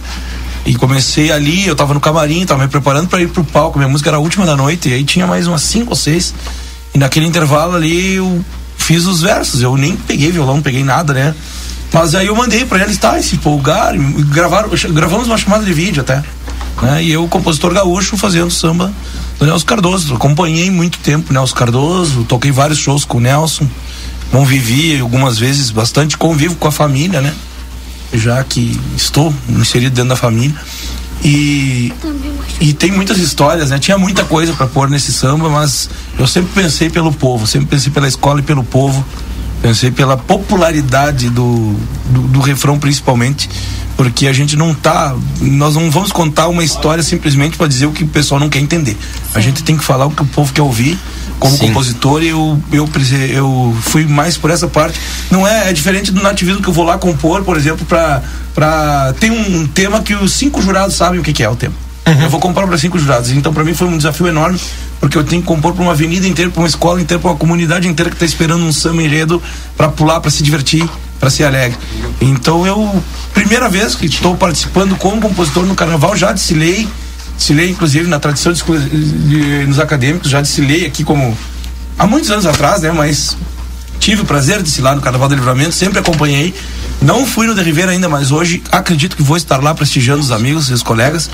E 0.65 0.77
comecei 0.77 1.33
ali, 1.33 1.67
eu 1.67 1.75
tava 1.75 1.93
no 1.93 1.99
camarim, 1.99 2.47
tava 2.47 2.63
me 2.63 2.69
preparando 2.69 3.09
para 3.09 3.21
ir 3.21 3.29
pro 3.29 3.43
palco, 3.43 3.77
minha 3.77 3.89
música 3.89 4.09
era 4.09 4.19
a 4.19 4.21
última 4.21 4.47
da 4.47 4.55
noite, 4.55 4.89
e 4.89 4.93
aí 4.93 5.03
tinha 5.03 5.27
mais 5.27 5.49
umas 5.49 5.63
cinco 5.63 5.91
ou 5.91 5.97
seis. 5.97 6.33
E 6.95 6.99
naquele 6.99 7.27
intervalo 7.27 7.75
ali 7.75 8.15
eu 8.15 8.45
fiz 8.77 9.07
os 9.07 9.21
versos. 9.21 9.63
Eu 9.63 9.77
nem 9.77 9.97
peguei 9.97 10.31
violão, 10.31 10.57
não 10.57 10.63
peguei 10.63 10.85
nada, 10.85 11.13
né? 11.13 11.35
Mas 11.93 12.15
aí 12.15 12.27
eu 12.27 12.37
mandei 12.37 12.65
para 12.65 12.83
eles, 12.83 12.99
tá, 12.99 13.21
se 13.23 13.37
empolgaram, 13.37 14.01
gravaram, 14.25 14.69
gravamos 14.91 15.29
uma 15.29 15.39
chamada 15.39 15.65
de 15.65 15.73
vídeo 15.73 16.03
até. 16.03 16.23
Né? 16.83 17.05
E 17.05 17.13
eu, 17.13 17.27
compositor 17.29 17.73
gaúcho, 17.73 18.17
fazendo 18.17 18.51
samba 18.51 18.93
do 19.39 19.47
Nelson 19.47 19.65
Cardoso. 19.65 20.15
Acompanhei 20.15 20.71
muito 20.71 20.99
tempo 20.99 21.31
o 21.31 21.33
Nelson 21.33 21.55
Cardoso, 21.55 22.25
toquei 22.25 22.51
vários 22.51 22.79
shows 22.79 23.05
com 23.05 23.19
o 23.19 23.21
Nelson, 23.21 23.69
convivi 24.31 24.99
algumas 25.01 25.39
vezes 25.39 25.71
bastante, 25.71 26.17
convivo 26.17 26.57
com 26.57 26.69
a 26.69 26.73
família, 26.73 27.21
né? 27.21 27.33
Já 28.13 28.43
que 28.45 28.79
estou 28.97 29.35
inserido 29.49 29.95
dentro 29.95 30.11
da 30.11 30.17
família. 30.17 30.57
E, 31.25 31.93
e 32.61 32.73
tem 32.73 32.93
muitas 32.93 33.19
histórias, 33.19 33.71
né? 33.71 33.79
Tinha 33.79 33.99
muita 33.99 34.25
coisa 34.25 34.53
para 34.53 34.67
pôr 34.67 34.89
nesse 34.89 35.13
samba, 35.13 35.49
mas 35.49 35.89
eu 36.19 36.27
sempre 36.27 36.63
pensei 36.63 36.89
pelo 36.89 37.13
povo, 37.13 37.47
sempre 37.47 37.69
pensei 37.69 37.91
pela 37.91 38.07
escola 38.07 38.41
e 38.41 38.43
pelo 38.43 38.63
povo. 38.63 39.05
Pensei 39.63 39.91
pela 39.91 40.17
popularidade 40.17 41.31
do, 41.31 41.75
do, 42.11 42.21
do 42.29 42.41
refrão, 42.41 42.79
principalmente, 42.79 43.49
porque 43.97 44.27
a 44.27 44.33
gente 44.33 44.57
não 44.57 44.75
tá. 44.75 45.15
Nós 45.41 45.75
não 45.75 45.91
vamos 45.91 46.13
contar 46.13 46.49
uma 46.49 46.63
história 46.63 47.03
simplesmente 47.03 47.57
para 47.57 47.67
dizer 47.67 47.87
o 47.87 47.93
que 47.93 48.05
o 48.05 48.09
pessoal 48.09 48.39
não 48.39 48.49
quer 48.49 48.59
entender. 48.59 48.97
A 49.35 49.41
gente 49.41 49.63
tem 49.63 49.77
que 49.77 49.85
falar 49.85 50.07
o 50.07 50.11
que 50.11 50.23
o 50.23 50.27
povo 50.27 50.53
quer 50.53 50.63
ouvir 50.63 50.99
como 51.39 51.57
Sim. 51.57 51.69
compositor 51.69 52.23
eu, 52.23 52.61
eu, 52.73 52.89
eu 53.31 53.77
fui 53.83 54.07
mais 54.07 54.37
por 54.37 54.51
essa 54.51 54.67
parte. 54.67 54.99
Não 55.31 55.47
é, 55.47 55.71
é 55.71 55.73
diferente 55.73 56.11
do 56.11 56.23
nativismo 56.23 56.63
que 56.63 56.69
eu 56.69 56.73
vou 56.73 56.85
lá 56.85 56.99
compor, 56.99 57.43
por 57.45 57.57
exemplo, 57.57 57.85
para 57.87 58.23
para 58.55 59.13
tem 59.21 59.31
um 59.31 59.67
tema 59.67 60.01
que 60.01 60.15
os 60.15 60.33
cinco 60.33 60.63
jurados 60.63 60.97
sabem 60.97 61.21
o 61.21 61.23
que, 61.23 61.33
que 61.33 61.43
é 61.43 61.49
o 61.49 61.55
tema. 61.55 61.75
Uhum. 62.07 62.23
Eu 62.23 62.31
vou 62.31 62.41
compor 62.41 62.67
para 62.67 62.79
cinco 62.79 62.99
jurados. 62.99 63.31
Então, 63.31 63.53
para 63.53 63.65
mim 63.65 63.75
foi 63.75 63.87
um 63.89 63.97
desafio 63.97 64.29
enorme, 64.29 64.59
porque 64.99 65.19
eu 65.19 65.25
tenho 65.25 65.43
que 65.43 65.49
compor 65.49 65.75
para 65.75 65.83
uma 65.83 65.93
avenida 65.93 66.27
inteira, 66.27 66.51
para 66.51 66.61
uma 66.61 66.69
escola 66.69 67.01
inteira, 67.01 67.21
para 67.21 67.33
uma 67.33 67.37
comunidade 67.37 67.87
inteira 67.87 68.09
que 68.09 68.17
está 68.17 68.25
esperando 68.25 68.65
um 68.65 68.73
samba 68.73 69.03
enredo 69.03 69.43
para 69.77 69.89
pular, 69.89 70.21
para 70.21 70.31
se 70.31 70.43
divertir, 70.43 70.89
para 71.19 71.31
ser 71.31 71.45
alegre. 71.45 71.79
Então, 72.21 72.67
eu 72.67 73.03
primeira 73.33 73.69
vez 73.69 73.95
que 73.95 74.07
estou 74.07 74.37
participando 74.37 74.97
como 74.97 75.21
compositor 75.21 75.65
no 75.65 75.75
carnaval, 75.75 76.17
já 76.17 76.33
desfilei 76.33 76.89
desfilei 77.37 77.71
inclusive 77.71 78.09
na 78.09 78.19
tradição 78.19 78.53
de, 78.53 78.63
de, 78.63 79.67
nos 79.67 79.79
acadêmicos, 79.79 80.31
já 80.31 80.41
desfilei 80.41 80.87
aqui 80.87 81.05
como 81.05 81.37
há 81.99 82.07
muitos 82.07 82.31
anos 82.31 82.47
atrás, 82.47 82.83
né? 82.83 82.91
Mas 82.91 83.37
tive 83.99 84.23
o 84.23 84.25
prazer 84.25 84.59
de 84.59 84.65
desfilar 84.65 84.95
no 84.95 85.03
Carnaval 85.03 85.29
do 85.29 85.35
Livramento, 85.35 85.73
sempre 85.73 85.99
acompanhei. 85.99 86.55
Não 87.01 87.27
fui 87.27 87.47
no 87.47 87.55
de 87.55 87.63
Ribeira 87.63 87.93
ainda, 87.93 88.09
mas 88.09 88.31
hoje 88.31 88.63
acredito 88.73 89.17
que 89.17 89.23
vou 89.23 89.37
estar 89.37 89.63
lá 89.63 89.75
prestigiando 89.75 90.21
os 90.21 90.31
amigos 90.31 90.71
e 90.71 90.73
os 90.73 90.83
colegas. 90.83 91.31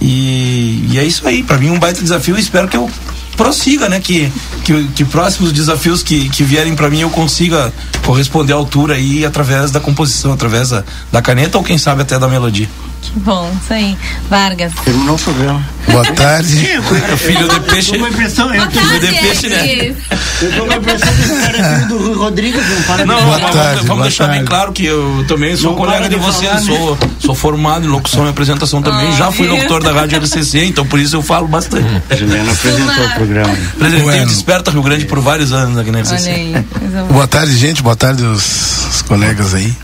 E, 0.00 0.86
e 0.90 0.98
é 0.98 1.04
isso 1.04 1.26
aí, 1.26 1.42
para 1.42 1.56
mim 1.56 1.70
um 1.70 1.78
baita 1.78 2.00
desafio 2.00 2.36
e 2.36 2.40
espero 2.40 2.68
que 2.68 2.76
eu 2.76 2.90
prossiga, 3.38 3.88
né? 3.88 4.00
Que, 4.00 4.30
que, 4.64 4.88
que 4.88 5.04
próximos 5.04 5.52
desafios 5.52 6.02
que, 6.02 6.28
que 6.28 6.42
vierem 6.42 6.74
para 6.74 6.90
mim 6.90 7.00
eu 7.00 7.08
consiga 7.08 7.72
corresponder 8.04 8.52
à 8.52 8.56
altura 8.56 8.94
aí 8.94 9.24
através 9.24 9.70
da 9.70 9.78
composição, 9.78 10.32
através 10.32 10.70
da, 10.70 10.84
da 11.12 11.22
caneta 11.22 11.56
ou 11.56 11.64
quem 11.64 11.78
sabe 11.78 12.02
até 12.02 12.18
da 12.18 12.28
melodia. 12.28 12.68
Que 13.00 13.18
bom, 13.20 13.50
isso 13.62 13.72
aí. 13.72 13.96
Vargas. 14.28 14.72
Terminou 14.84 15.16
o 15.16 15.18
programa. 15.18 15.64
Boa 15.90 16.04
tarde. 16.12 16.66
É 16.66 16.80
filho 17.16 17.48
de 17.48 17.60
peixe. 17.60 17.94
Eu 17.94 18.00
tô 18.00 18.06
impressão, 18.08 18.54
eu 18.54 18.66
tô 18.68 18.80
filho 18.80 19.00
de 19.00 19.20
peixe, 19.20 19.48
né? 19.48 19.94
Eu 20.42 20.52
tô 20.52 20.66
com 20.66 20.72
a 20.72 20.76
impressão 20.76 21.08
que 21.14 21.22
esse 21.22 21.40
cara 21.40 21.58
é 21.58 21.74
filho 21.76 21.88
do 21.88 21.98
Rui 21.98 22.14
Rodrigues, 22.14 22.68
não 22.68 22.82
para 22.82 23.06
Não, 23.06 23.24
boa 23.24 23.40
tarde, 23.40 23.86
vamos 23.86 24.02
deixar 24.02 24.26
tarde. 24.26 24.38
bem 24.38 24.46
claro 24.46 24.72
que 24.72 24.84
eu 24.84 25.24
também 25.26 25.56
sou 25.56 25.70
não 25.70 25.78
colega 25.78 26.08
de, 26.08 26.14
de 26.14 26.20
vocês, 26.20 26.48
falar, 26.48 26.60
sou, 26.60 26.90
né? 26.92 27.10
sou 27.18 27.34
formado 27.34 27.86
em 27.86 27.88
locução 27.88 28.26
e 28.26 28.28
apresentação 28.28 28.82
também, 28.82 29.08
oh, 29.08 29.16
já 29.16 29.32
fui 29.32 29.48
locutor 29.48 29.82
da 29.82 29.92
Rádio 29.92 30.16
LCC, 30.16 30.64
então 30.64 30.86
por 30.86 30.98
isso 30.98 31.16
eu 31.16 31.22
falo 31.22 31.48
bastante. 31.48 31.88
Juliana 32.16 32.52
apresentou 32.52 33.04
o 33.04 33.14
programa. 33.14 33.52
Apresentei 33.74 34.02
bueno. 34.02 34.26
Desperta 34.26 34.70
Rio 34.70 34.82
Grande 34.82 35.06
por 35.06 35.20
vários 35.20 35.52
anos 35.52 35.78
aqui 35.78 35.90
na 35.90 36.00
LCC. 36.00 36.64
Boa 37.10 37.26
tarde, 37.26 37.56
gente, 37.56 37.82
boa 37.82 37.96
tarde 37.96 38.22
os, 38.22 38.86
os 38.94 39.02
colegas 39.02 39.54
aí. 39.54 39.74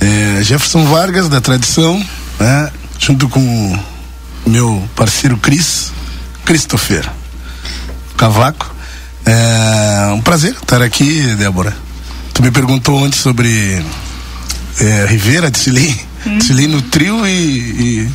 É, 0.00 0.42
Jefferson 0.42 0.84
Vargas, 0.84 1.28
da 1.28 1.40
Tradição, 1.40 2.02
né? 2.38 2.70
junto 2.98 3.28
com 3.28 3.40
o 4.46 4.50
meu 4.50 4.88
parceiro 4.94 5.36
Cris, 5.36 5.92
Christopher 6.44 7.08
Cavaco. 8.16 8.74
É 9.26 10.12
um 10.12 10.20
prazer 10.20 10.52
estar 10.52 10.82
aqui, 10.82 11.34
Débora. 11.36 11.74
Tu 12.34 12.42
me 12.42 12.50
perguntou 12.50 13.02
ontem 13.02 13.16
sobre 13.16 13.82
é, 14.80 15.06
Rivera, 15.06 15.50
Desfilei, 15.50 15.98
hum. 16.26 16.38
Desfilei 16.38 16.66
no 16.66 16.82
trio 16.82 17.26
e, 17.26 17.30
e, 17.30 18.10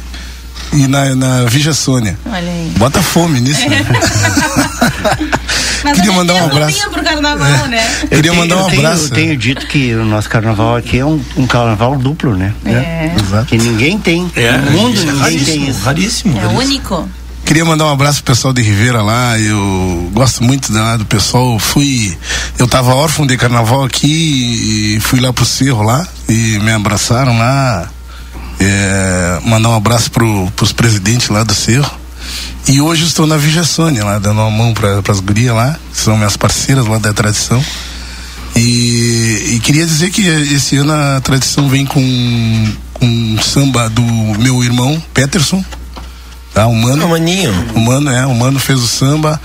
e 0.73 0.87
na, 0.87 1.15
na 1.15 1.45
Vija 1.45 1.73
Sônia. 1.73 2.17
Olha 2.25 2.37
aí. 2.37 2.73
Bota 2.77 3.01
fome 3.01 3.39
nisso. 3.41 3.67
Né? 3.67 3.85
Queria 5.81 6.11
mandar 6.11 6.33
um 6.35 6.45
abraço. 6.45 6.89
Pro 6.89 7.03
carnaval, 7.03 7.65
é. 7.65 7.67
né? 7.67 7.87
Queria 8.09 8.33
mandar 8.33 8.57
um 8.57 8.69
eu 8.69 8.79
abraço. 8.79 9.05
Eu 9.05 9.09
tenho 9.11 9.37
dito 9.37 9.67
que 9.67 9.93
o 9.93 10.05
nosso 10.05 10.29
carnaval 10.29 10.75
aqui 10.75 10.99
é 10.99 11.05
um, 11.05 11.21
um 11.37 11.47
carnaval 11.47 11.97
duplo, 11.97 12.35
né? 12.35 12.53
É. 12.65 13.11
Exato. 13.19 13.45
Que 13.45 13.57
ninguém 13.57 13.97
tem. 13.97 14.29
É. 14.35 14.51
No 14.57 14.71
mundo 14.71 14.99
é 14.99 15.03
ninguém 15.03 15.19
raríssimo, 15.19 15.45
tem 15.45 15.69
isso. 15.69 15.79
Raríssimo. 15.83 16.37
É 16.37 16.41
raríssimo. 16.41 16.59
único. 16.59 17.09
Queria 17.45 17.65
mandar 17.65 17.85
um 17.85 17.91
abraço 17.91 18.23
pro 18.23 18.35
pessoal 18.35 18.53
de 18.53 18.61
Ribeira 18.61 19.01
lá. 19.01 19.39
Eu 19.39 20.09
gosto 20.13 20.43
muito 20.43 20.71
da, 20.71 20.97
do 20.97 21.05
pessoal. 21.05 21.57
Fui. 21.57 22.15
Eu 22.59 22.67
tava 22.67 22.93
órfão 22.93 23.25
de 23.25 23.35
carnaval 23.37 23.83
aqui 23.83 24.95
e 24.95 24.99
fui 24.99 25.19
lá 25.19 25.33
pro 25.33 25.43
Cerro 25.45 25.81
lá 25.81 26.07
e 26.27 26.59
me 26.59 26.71
abraçaram 26.71 27.37
lá. 27.37 27.89
É, 28.59 29.39
mandar 29.45 29.69
um 29.69 29.75
abraço 29.75 30.11
pro, 30.11 30.51
pros 30.55 30.71
presidentes 30.71 31.29
lá 31.29 31.43
do 31.43 31.53
Cerro. 31.55 31.89
E 32.67 32.79
hoje 32.79 33.05
estou 33.05 33.25
na 33.25 33.37
Vijaçônia 33.37 34.05
lá, 34.05 34.19
dando 34.19 34.41
uma 34.41 34.51
mão 34.51 34.73
para 34.73 35.01
as 35.11 35.19
gurias 35.19 35.55
lá, 35.55 35.77
que 35.91 35.97
são 35.97 36.15
minhas 36.15 36.37
parceiras 36.37 36.85
lá 36.85 36.97
da 36.99 37.13
tradição. 37.13 37.63
E, 38.55 39.53
e, 39.55 39.59
queria 39.63 39.85
dizer 39.85 40.11
que 40.11 40.21
esse 40.21 40.77
ano 40.77 40.91
a 40.91 41.21
tradição 41.21 41.69
vem 41.69 41.85
com, 41.85 42.73
com 42.93 43.05
um 43.05 43.41
samba 43.41 43.89
do 43.89 44.01
meu 44.01 44.63
irmão 44.63 45.01
Peterson, 45.13 45.63
tá? 46.53 46.67
O 46.67 46.75
Mano. 46.75 47.05
O 47.05 47.09
Maninho. 47.09 47.53
O 47.73 47.79
Mano, 47.79 48.09
é, 48.11 48.25
o 48.25 48.35
Mano 48.35 48.59
fez 48.59 48.79
o 48.79 48.87
samba, 48.87 49.39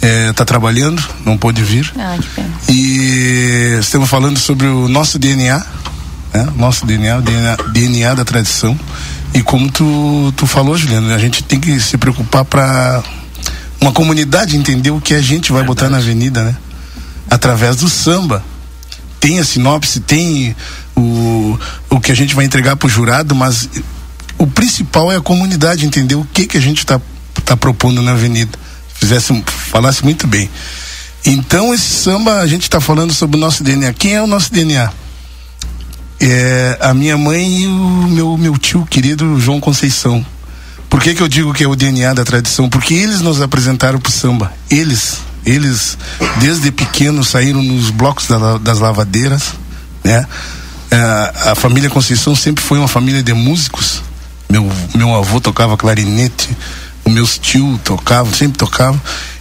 é, 0.00 0.32
tá 0.32 0.44
trabalhando, 0.44 1.02
não 1.24 1.36
pôde 1.36 1.62
vir. 1.62 1.92
Ah, 1.98 2.16
que 2.20 2.28
pena. 2.28 2.50
E 2.68 3.78
estamos 3.80 4.08
falando 4.08 4.38
sobre 4.38 4.66
o 4.66 4.88
nosso 4.88 5.18
DNA, 5.18 5.58
né? 6.32 6.48
Nosso 6.56 6.86
DNA, 6.86 7.18
o 7.18 7.22
DNA, 7.22 7.56
DNA 7.72 8.14
da 8.14 8.24
tradição. 8.24 8.78
E 9.32 9.42
como 9.42 9.70
tu, 9.70 10.32
tu 10.36 10.46
falou, 10.46 10.76
Juliano, 10.76 11.12
a 11.14 11.18
gente 11.18 11.42
tem 11.44 11.60
que 11.60 11.78
se 11.80 11.96
preocupar 11.96 12.44
para 12.44 13.02
uma 13.80 13.92
comunidade 13.92 14.56
entender 14.56 14.90
o 14.90 15.00
que 15.00 15.14
a 15.14 15.22
gente 15.22 15.52
vai 15.52 15.62
Verdade. 15.62 15.66
botar 15.66 15.90
na 15.90 15.98
avenida, 15.98 16.42
né? 16.42 16.56
Através 17.28 17.76
do 17.76 17.88
samba. 17.88 18.44
Tem 19.20 19.38
a 19.38 19.44
sinopse, 19.44 20.00
tem 20.00 20.56
o, 20.96 21.58
o 21.90 22.00
que 22.00 22.10
a 22.10 22.14
gente 22.14 22.34
vai 22.34 22.44
entregar 22.44 22.74
para 22.76 22.86
o 22.86 22.90
jurado, 22.90 23.34
mas 23.34 23.68
o 24.38 24.46
principal 24.46 25.12
é 25.12 25.16
a 25.16 25.20
comunidade 25.20 25.84
entender 25.84 26.14
o 26.14 26.26
que 26.32 26.46
que 26.46 26.56
a 26.56 26.60
gente 26.60 26.78
está 26.78 27.00
tá 27.44 27.56
propondo 27.56 28.02
na 28.02 28.12
avenida. 28.12 28.58
Fizesse, 28.94 29.44
falasse 29.46 30.02
muito 30.02 30.26
bem. 30.26 30.50
Então 31.24 31.74
esse 31.74 31.84
samba 31.84 32.38
a 32.38 32.46
gente 32.46 32.62
está 32.62 32.80
falando 32.80 33.12
sobre 33.12 33.36
o 33.36 33.40
nosso 33.40 33.62
DNA. 33.62 33.92
Quem 33.92 34.14
é 34.14 34.22
o 34.22 34.26
nosso 34.26 34.52
DNA? 34.52 34.90
É 36.20 36.78
a 36.80 36.92
minha 36.92 37.16
mãe 37.16 37.62
e 37.62 37.66
o 37.66 38.08
meu 38.08 38.36
meu 38.36 38.58
tio 38.58 38.86
querido 38.88 39.40
João 39.40 39.60
Conceição. 39.60 40.24
Por 40.88 41.00
que 41.00 41.14
que 41.14 41.22
eu 41.22 41.28
digo 41.28 41.54
que 41.54 41.64
é 41.64 41.68
o 41.68 41.76
DNA 41.76 42.12
da 42.14 42.24
tradição? 42.24 42.68
Porque 42.68 42.94
eles 42.94 43.20
nos 43.20 43.40
apresentaram 43.40 43.98
pro 43.98 44.12
samba. 44.12 44.52
Eles, 44.68 45.18
eles 45.46 45.96
desde 46.40 46.70
pequenos 46.70 47.28
saíram 47.28 47.62
nos 47.62 47.90
blocos 47.90 48.26
da, 48.26 48.58
das 48.58 48.80
lavadeiras, 48.80 49.54
né? 50.04 50.26
É, 50.90 51.50
a 51.50 51.54
família 51.54 51.88
Conceição 51.88 52.34
sempre 52.34 52.62
foi 52.62 52.76
uma 52.76 52.88
família 52.88 53.22
de 53.22 53.32
músicos 53.32 54.02
meu, 54.50 54.68
meu 54.94 55.14
avô 55.14 55.40
tocava 55.40 55.76
clarinete, 55.76 56.50
os 57.04 57.12
meus 57.12 57.38
tios 57.38 57.80
tocavam, 57.82 58.32
sempre 58.32 58.58
tocavam. 58.58 59.00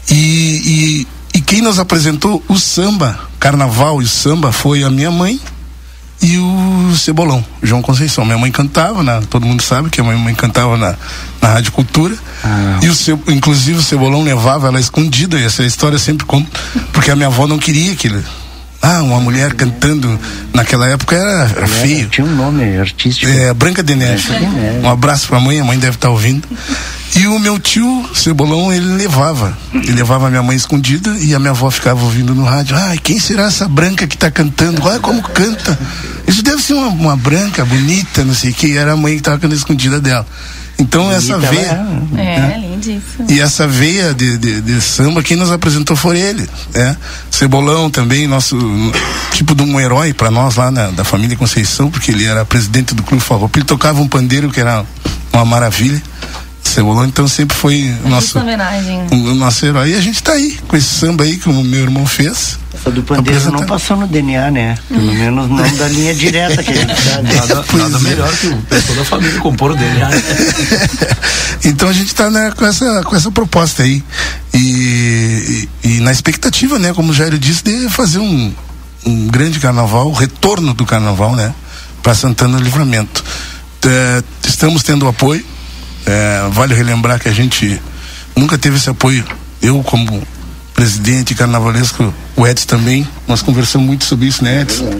E, 0.09 0.15
e, 1.33 1.37
e 1.37 1.41
quem 1.41 1.61
nos 1.61 1.79
apresentou 1.79 2.43
o 2.47 2.59
samba, 2.59 3.19
carnaval 3.39 4.01
e 4.01 4.07
samba, 4.07 4.51
foi 4.51 4.83
a 4.83 4.89
minha 4.89 5.09
mãe 5.09 5.41
e 6.21 6.37
o 6.37 6.95
Cebolão, 6.95 7.43
João 7.63 7.81
Conceição. 7.81 8.25
Minha 8.25 8.37
mãe 8.37 8.51
cantava, 8.51 9.03
né? 9.03 9.21
todo 9.29 9.45
mundo 9.45 9.61
sabe 9.61 9.89
que 9.89 10.01
a 10.01 10.03
minha 10.03 10.17
mãe 10.17 10.35
cantava 10.35 10.77
na, 10.77 10.95
na 11.41 11.47
Rádio 11.47 11.71
Cultura. 11.71 12.15
Ah. 12.43 12.79
E 12.81 12.89
o 12.89 12.95
Ce, 12.95 13.11
inclusive 13.27 13.79
o 13.79 13.83
Cebolão 13.83 14.23
levava 14.23 14.67
ela 14.67 14.79
escondida, 14.79 15.39
e 15.39 15.45
essa 15.45 15.63
história 15.63 15.97
sempre 15.97 16.25
conto, 16.25 16.49
porque 16.91 17.09
a 17.09 17.15
minha 17.15 17.27
avó 17.27 17.47
não 17.47 17.57
queria 17.57 17.95
que 17.95 18.07
ele 18.07 18.23
ah, 18.81 19.03
uma 19.03 19.19
mulher 19.19 19.53
cantando 19.53 20.19
naquela 20.53 20.87
época 20.87 21.15
era, 21.15 21.51
era 21.55 21.67
feio. 21.67 22.07
Tinha 22.09 22.25
um 22.25 22.35
nome 22.35 22.77
artístico. 22.77 23.31
É, 23.31 23.53
Branca 23.53 23.83
de 23.83 23.95
Neve. 23.95 24.21
Branca 24.27 24.45
de 24.45 24.55
Neve. 24.55 24.79
Um 24.79 24.89
abraço 24.89 25.27
pra 25.27 25.39
mãe, 25.39 25.59
a 25.59 25.63
mãe 25.63 25.77
deve 25.77 25.95
estar 25.95 26.07
tá 26.07 26.11
ouvindo. 26.11 26.47
E 27.15 27.27
o 27.27 27.39
meu 27.39 27.59
tio, 27.59 28.09
Cebolão, 28.13 28.71
ele 28.71 28.85
levava. 28.95 29.57
Ele 29.73 29.91
levava 29.93 30.27
a 30.27 30.29
minha 30.29 30.43
mãe 30.43 30.55
escondida 30.55 31.09
e 31.19 31.35
a 31.35 31.39
minha 31.39 31.51
avó 31.51 31.69
ficava 31.69 32.03
ouvindo 32.03 32.33
no 32.33 32.43
rádio. 32.45 32.77
Ai, 32.77 32.97
quem 32.97 33.19
será 33.19 33.45
essa 33.45 33.67
branca 33.67 34.07
que 34.07 34.15
está 34.15 34.31
cantando? 34.31 34.81
Olha 34.83 34.99
como 34.99 35.21
canta. 35.21 35.77
Isso 36.27 36.41
deve 36.41 36.61
ser 36.61 36.73
uma, 36.73 36.87
uma 36.87 37.15
branca 37.17 37.65
bonita, 37.65 38.23
não 38.23 38.33
sei 38.33 38.51
o 38.51 38.53
que. 38.53 38.77
Era 38.77 38.93
a 38.93 38.97
mãe 38.97 39.13
que 39.13 39.19
estava 39.19 39.37
cantando 39.37 39.55
escondida 39.55 39.99
dela. 39.99 40.25
Então 40.79 41.11
essa 41.11 41.37
veia. 41.37 41.85
É, 42.13 42.15
né? 42.15 42.53
além 42.55 42.79
disso. 42.79 43.23
E 43.27 43.39
essa 43.39 43.67
veia 43.67 44.13
de, 44.13 44.37
de, 44.37 44.61
de, 44.61 44.81
samba, 44.81 45.21
quem 45.21 45.35
nos 45.35 45.51
apresentou 45.51 45.95
foi 45.95 46.19
ele. 46.19 46.49
Né? 46.73 46.95
Cebolão 47.29 47.89
também, 47.89 48.27
nosso 48.27 48.57
tipo 49.33 49.53
de 49.53 49.61
um 49.63 49.79
herói 49.79 50.13
para 50.13 50.31
nós 50.31 50.55
lá 50.55 50.71
na, 50.71 50.87
da 50.91 51.03
família 51.03 51.35
Conceição, 51.35 51.91
porque 51.91 52.11
ele 52.11 52.25
era 52.25 52.45
presidente 52.45 52.95
do 52.95 53.03
Clube 53.03 53.21
Farroupilha, 53.21 53.61
ele 53.61 53.67
tocava 53.67 54.01
um 54.01 54.07
pandeiro 54.07 54.49
que 54.49 54.59
era 54.59 54.85
uma 55.33 55.45
maravilha. 55.45 56.01
Cebolão, 56.63 57.05
então 57.05 57.27
sempre 57.27 57.55
foi 57.55 57.95
o 58.03 58.09
nosso, 58.09 58.37
o, 58.37 59.35
nosso 59.35 59.65
herói. 59.65 59.91
E 59.91 59.95
a 59.95 60.01
gente 60.01 60.17
está 60.17 60.33
aí, 60.33 60.57
com 60.67 60.75
esse 60.75 60.87
samba 60.87 61.23
aí 61.23 61.37
que 61.37 61.49
o 61.49 61.63
meu 61.63 61.81
irmão 61.81 62.05
fez. 62.05 62.59
Essa 62.73 62.91
do 62.91 63.01
pandeiro 63.01 63.51
não 63.51 63.65
passou 63.65 63.97
no 63.97 64.05
DNA, 64.05 64.51
né? 64.51 64.77
Pelo 64.87 65.13
menos 65.13 65.49
não 65.49 65.75
da 65.77 65.87
linha 65.87 66.13
direta 66.13 66.61
que 66.61 66.71
a 66.71 66.75
gente 66.75 66.95
sabe. 67.01 67.33
Nada, 67.33 67.65
nada 67.73 67.97
é. 67.97 68.01
melhor 68.01 68.31
que 68.37 68.47
o 68.47 68.57
pessoal 68.63 68.97
da 68.97 69.05
família 69.05 69.39
compor 69.39 69.71
o 69.71 69.75
DNA. 69.75 70.09
então 71.65 71.89
a 71.89 71.93
gente 71.93 72.07
está 72.07 72.29
né, 72.29 72.51
com, 72.55 72.65
essa, 72.65 73.03
com 73.03 73.15
essa 73.15 73.31
proposta 73.31 73.83
aí. 73.83 74.03
E, 74.53 75.67
e, 75.83 75.89
e, 75.89 75.99
na 76.01 76.11
expectativa, 76.11 76.77
né, 76.77 76.93
como 76.93 77.11
o 77.11 77.13
Jairo 77.13 77.39
disse, 77.39 77.63
de 77.63 77.89
fazer 77.89 78.19
um, 78.19 78.53
um 79.05 79.27
grande 79.27 79.59
carnaval, 79.59 80.07
o 80.07 80.13
retorno 80.13 80.73
do 80.73 80.85
carnaval, 80.85 81.35
né? 81.35 81.53
Para 82.03 82.13
Santana 82.13 82.57
do 82.57 82.63
Livramento. 82.63 83.23
É, 83.85 84.23
estamos 84.45 84.83
tendo 84.83 85.07
apoio 85.07 85.43
é, 86.09 86.49
vale 86.51 86.73
relembrar 86.73 87.19
que 87.19 87.29
a 87.29 87.31
gente 87.31 87.79
nunca 88.35 88.57
teve 88.57 88.77
esse 88.77 88.89
apoio. 88.89 89.23
Eu, 89.61 89.83
como 89.83 90.23
presidente 90.73 91.35
carnavalesco, 91.35 92.11
o 92.35 92.47
Edson 92.47 92.65
também, 92.65 93.07
nós 93.27 93.43
conversamos 93.43 93.85
muito 93.85 94.05
sobre 94.05 94.25
isso, 94.27 94.43
né, 94.43 94.61
Edson? 94.61 94.99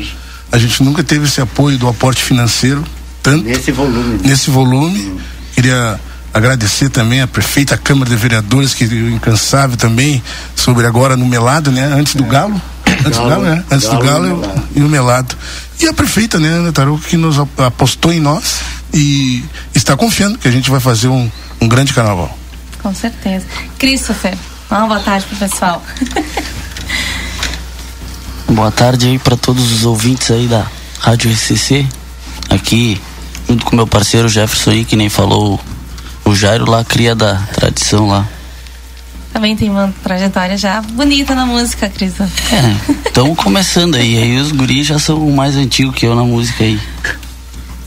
A 0.51 0.57
gente 0.59 0.83
nunca 0.83 1.03
teve 1.03 1.25
esse 1.25 1.41
apoio 1.41 1.79
do 1.79 1.87
aporte 1.87 2.21
financeiro, 2.21 2.83
tanto 3.23 3.43
nesse 3.43 3.71
volume. 3.71 4.19
Nesse 4.23 4.51
volume. 4.51 4.99
Hum. 4.99 5.17
Queria 5.55 5.99
agradecer 6.31 6.89
também 6.89 7.21
a 7.21 7.27
prefeita, 7.27 7.73
a 7.73 7.77
Câmara 7.77 8.09
de 8.09 8.15
Vereadores, 8.15 8.75
que 8.75 8.83
é 8.83 8.87
incansável 8.87 9.77
também, 9.77 10.21
sobre 10.55 10.85
agora 10.85 11.17
no 11.17 11.25
Melado, 11.25 11.71
né? 11.71 11.85
Antes 11.85 12.15
do 12.15 12.23
é. 12.23 12.27
Galo. 12.27 12.61
Antes 13.05 13.17
galo, 13.17 13.23
do 13.23 13.29
Galo, 13.29 13.43
né? 13.43 13.63
Antes 13.71 13.87
galo 13.87 14.03
do 14.03 14.41
Galo 14.41 14.63
e 14.75 14.81
o 14.81 14.89
Melado. 14.89 15.35
E 15.79 15.87
a 15.87 15.93
prefeita, 15.93 16.39
né, 16.39 16.49
Ana 16.49 16.71
Tarouca, 16.71 17.07
que 17.07 17.17
nos 17.17 17.37
apostou 17.39 18.11
em 18.11 18.19
nós 18.19 18.59
e 18.93 19.43
está 19.73 19.95
confiando 19.95 20.37
que 20.37 20.47
a 20.47 20.51
gente 20.51 20.69
vai 20.69 20.79
fazer 20.79 21.07
um, 21.07 21.29
um 21.61 21.67
grande 21.67 21.93
carnaval. 21.93 22.37
Com 22.81 22.93
certeza. 22.93 23.45
Christopher, 23.77 24.35
uma 24.69 24.87
boa 24.87 24.99
tarde 24.99 25.25
pro 25.25 25.37
pessoal. 25.37 25.83
boa 28.49 28.71
tarde 28.71 29.07
aí 29.07 29.19
para 29.19 29.37
todos 29.37 29.71
os 29.71 29.85
ouvintes 29.85 30.31
aí 30.31 30.47
da 30.47 30.65
Rádio 30.99 31.31
RCC. 31.31 31.87
Aqui, 32.49 32.99
junto 33.47 33.65
com 33.65 33.75
meu 33.75 33.85
parceiro 33.85 34.27
Jefferson 34.27 34.71
aí, 34.71 34.85
que 34.85 34.95
nem 34.95 35.09
falou, 35.09 35.59
o 36.25 36.35
Jairo 36.35 36.69
lá, 36.69 36.83
cria 36.83 37.13
da 37.13 37.35
tradição 37.53 38.07
lá. 38.07 38.27
Também 39.31 39.55
tem 39.55 39.69
uma 39.69 39.93
trajetória 40.03 40.57
já 40.57 40.81
bonita 40.81 41.35
na 41.35 41.45
música, 41.45 41.87
Cris. 41.87 42.19
É, 42.19 42.27
estamos 43.07 43.37
começando 43.41 43.95
aí. 43.95 44.17
Aí 44.17 44.37
os 44.37 44.51
guris 44.51 44.87
já 44.87 44.97
são 44.97 45.29
mais 45.31 45.55
antigos 45.55 45.95
que 45.95 46.05
eu 46.05 46.15
na 46.15 46.23
música 46.23 46.63
aí. 46.63 46.79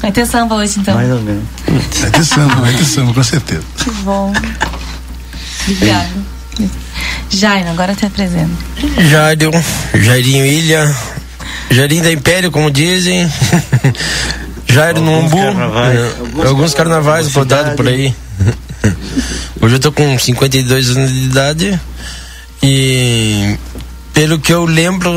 Vai 0.02 0.10
ter 0.10 0.26
samba 0.26 0.56
hoje, 0.56 0.80
então? 0.80 0.94
Mais 0.94 1.10
ou 1.10 1.22
menos. 1.22 1.44
Vai 2.00 2.10
ter 2.10 2.24
samba, 2.24 2.56
vai 2.56 2.72
ter 2.74 2.84
samba, 2.84 3.14
com 3.14 3.22
certeza. 3.22 3.62
Que 3.76 3.90
bom. 4.02 4.32
Obrigado. 5.62 6.24
Jairo, 7.30 7.70
agora 7.70 7.94
te 7.94 8.04
apresento. 8.04 8.50
Jairo, 9.08 9.50
Jairinho 9.94 10.44
Ilha, 10.44 10.94
Jairinho 11.70 12.02
da 12.02 12.12
Império, 12.12 12.50
como 12.50 12.70
dizem. 12.70 13.30
Jairo 14.68 15.00
no 15.00 15.20
Umbu. 15.20 15.36
Carnavais. 15.36 15.98
É, 15.98 16.48
alguns 16.48 16.74
carnavais 16.74 17.32
rodados 17.32 17.74
por 17.74 17.86
aí. 17.86 18.14
Hoje 19.62 19.76
eu 19.76 19.80
tô 19.80 19.92
com 19.92 20.18
52 20.18 20.96
anos 20.96 21.12
de 21.12 21.24
idade 21.24 21.80
e 22.60 23.56
pelo 24.12 24.38
que 24.38 24.52
eu 24.52 24.64
lembro, 24.64 25.14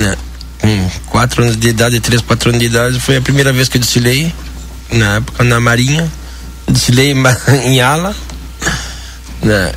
né, 0.00 0.16
com 0.60 0.90
4 1.06 1.42
anos 1.42 1.56
de 1.56 1.68
idade, 1.68 2.00
3, 2.00 2.20
4 2.22 2.50
anos 2.50 2.60
de 2.60 2.66
idade, 2.66 3.00
foi 3.00 3.16
a 3.16 3.20
primeira 3.20 3.52
vez 3.52 3.68
que 3.68 3.76
eu 3.76 3.80
desfilei, 3.80 4.32
na 4.92 5.16
época 5.16 5.44
na 5.44 5.60
Marinha. 5.60 6.10
Desfilei 6.66 7.14
em 7.64 7.80
ala. 7.80 8.14
Né? 9.42 9.72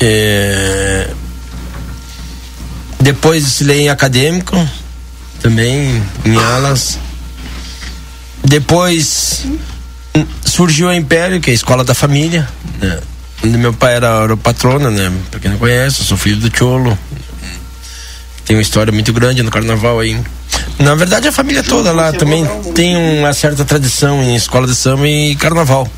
É... 0.00 1.10
Depois 3.00 3.44
desfilei 3.44 3.82
em 3.82 3.88
acadêmico, 3.90 4.56
também 5.40 6.02
em 6.24 6.36
alas. 6.36 6.98
Depois 8.42 9.44
surgiu 10.44 10.88
a 10.88 10.96
Império, 10.96 11.40
que 11.40 11.50
é 11.50 11.52
a 11.52 11.54
escola 11.54 11.84
da 11.84 11.94
família, 11.94 12.48
né? 12.80 13.00
onde 13.44 13.58
meu 13.58 13.72
pai 13.72 13.94
era, 13.94 14.08
era 14.22 14.32
o 14.32 14.36
patrono, 14.36 14.90
né? 14.90 15.12
Pra 15.30 15.40
quem 15.40 15.50
não 15.50 15.58
conhece, 15.58 16.00
eu 16.00 16.06
sou 16.06 16.16
filho 16.16 16.36
do 16.36 16.56
Cholo, 16.56 16.98
tem 18.44 18.56
uma 18.56 18.62
história 18.62 18.92
muito 18.92 19.12
grande 19.12 19.42
no 19.42 19.50
carnaval 19.50 20.00
aí. 20.00 20.20
Na 20.78 20.94
verdade, 20.94 21.28
a 21.28 21.32
família 21.32 21.62
toda 21.62 21.92
lá 21.92 22.12
também 22.12 22.44
tem 22.74 22.96
uma 22.96 23.32
certa 23.32 23.64
tradição 23.64 24.22
em 24.22 24.34
escola 24.34 24.66
de 24.66 24.74
samba 24.74 25.08
e 25.08 25.34
carnaval. 25.36 25.88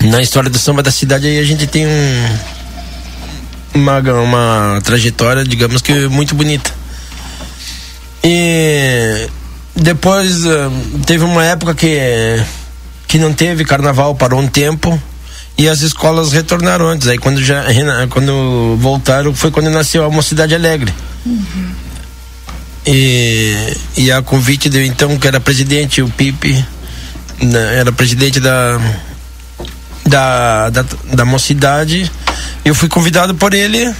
na 0.00 0.20
história 0.22 0.50
do 0.50 0.58
samba 0.58 0.82
da 0.82 0.90
cidade 0.90 1.26
aí 1.26 1.38
a 1.38 1.44
gente 1.44 1.66
tem 1.66 1.86
um 1.86 2.38
uma, 3.74 3.98
uma 3.98 4.80
trajetória, 4.82 5.44
digamos 5.44 5.82
que 5.82 6.06
muito 6.08 6.34
bonita. 6.34 6.70
E 8.22 9.28
depois 9.74 10.46
eh, 10.46 10.70
teve 11.04 11.24
uma 11.24 11.44
época 11.44 11.74
que 11.74 11.98
que 13.08 13.18
não 13.18 13.32
teve 13.32 13.64
carnaval, 13.64 14.14
parou 14.14 14.40
um 14.40 14.46
tempo 14.46 15.00
e 15.56 15.68
as 15.68 15.80
escolas 15.80 16.32
retornaram 16.32 16.88
antes. 16.88 17.06
Aí 17.08 17.18
quando 17.18 17.42
já 17.42 17.64
quando 18.10 18.76
voltaram 18.78 19.34
foi 19.34 19.50
quando 19.50 19.70
nasceu 19.70 20.04
a 20.04 20.10
Mocidade 20.10 20.54
Alegre. 20.54 20.92
Uhum. 21.24 21.70
E, 22.86 23.76
e 23.96 24.12
a 24.12 24.20
convite 24.20 24.68
de 24.68 24.84
então 24.86 25.18
que 25.18 25.26
era 25.26 25.40
presidente 25.40 26.02
o 26.02 26.08
Pipe 26.08 26.52
né, 27.40 27.78
era 27.78 27.90
presidente 27.90 28.38
da 28.40 28.78
da, 30.06 30.68
da, 30.68 30.84
da 31.14 31.24
mocidade 31.24 32.10
eu 32.62 32.74
fui 32.74 32.90
convidado 32.90 33.34
por 33.34 33.54
ele 33.54 33.90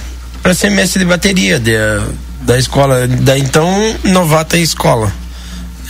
para 0.43 0.53
ser 0.53 0.69
mestre 0.69 0.99
de 0.99 1.05
bateria 1.05 1.59
de, 1.59 1.73
da 2.41 2.59
escola 2.59 3.07
da 3.07 3.39
então 3.39 3.95
novata 4.03 4.55
escola 4.55 5.11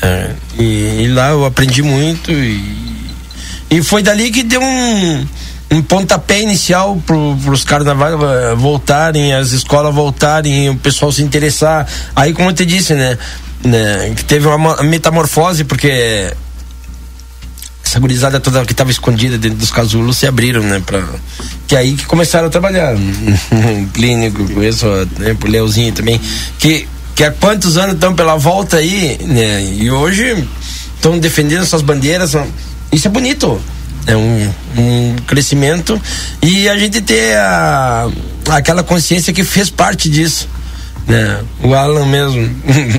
é, 0.01 0.31
e, 0.57 1.03
e, 1.03 1.07
lá 1.09 1.31
eu 1.31 1.43
aprendi 1.43 1.81
muito 1.81 2.31
e, 2.31 3.13
e 3.69 3.83
foi 3.83 4.01
dali 4.01 4.31
que 4.31 4.41
deu 4.41 4.61
um 4.61 5.27
um 5.71 5.81
pontapé 5.81 6.41
inicial 6.41 7.01
para 7.05 7.15
os 7.15 7.63
carnavais 7.63 8.15
voltarem, 8.57 9.33
as 9.33 9.51
escolas 9.51 9.93
voltarem, 9.93 10.69
o 10.69 10.75
pessoal 10.75 11.11
se 11.11 11.23
interessar. 11.23 11.87
Aí, 12.15 12.33
como 12.33 12.49
eu 12.49 12.53
te 12.53 12.65
disse, 12.65 12.93
né? 12.93 13.17
né 13.63 14.13
teve 14.27 14.47
uma 14.47 14.81
metamorfose, 14.83 15.63
porque 15.63 16.31
essa 17.83 17.99
gurizada 17.99 18.39
toda 18.39 18.65
que 18.65 18.73
estava 18.73 18.91
escondida 18.91 19.37
dentro 19.37 19.57
dos 19.57 19.71
casulos 19.71 20.17
se 20.17 20.27
abriram, 20.27 20.61
né? 20.61 20.81
Pra, 20.85 21.03
que 21.67 21.75
é 21.75 21.79
aí 21.79 21.93
que 21.93 22.05
começaram 22.05 22.47
a 22.47 22.49
trabalhar. 22.49 22.95
Clínico, 23.93 24.47
conheço 24.53 24.85
né, 25.17 25.35
o 25.41 25.47
Leozinho 25.47 25.93
também. 25.93 26.19
Que, 26.59 26.87
que 27.15 27.23
há 27.23 27.31
quantos 27.31 27.77
anos 27.77 27.95
estão 27.95 28.13
pela 28.13 28.35
volta 28.35 28.77
aí, 28.77 29.17
né? 29.23 29.63
E 29.63 29.89
hoje 29.89 30.47
estão 30.95 31.17
defendendo 31.17 31.65
suas 31.65 31.81
bandeiras. 31.81 32.35
Isso 32.91 33.07
é 33.07 33.11
bonito 33.11 33.59
é 34.07 34.15
um, 34.15 34.53
um 34.77 35.15
crescimento 35.27 35.99
e 36.41 36.69
a 36.69 36.77
gente 36.77 37.01
ter 37.01 37.37
a, 37.37 38.07
aquela 38.49 38.83
consciência 38.83 39.33
que 39.33 39.43
fez 39.43 39.69
parte 39.69 40.09
disso. 40.09 40.47
Né? 41.07 41.43
O 41.63 41.73
Alan 41.73 42.05
mesmo. 42.05 42.49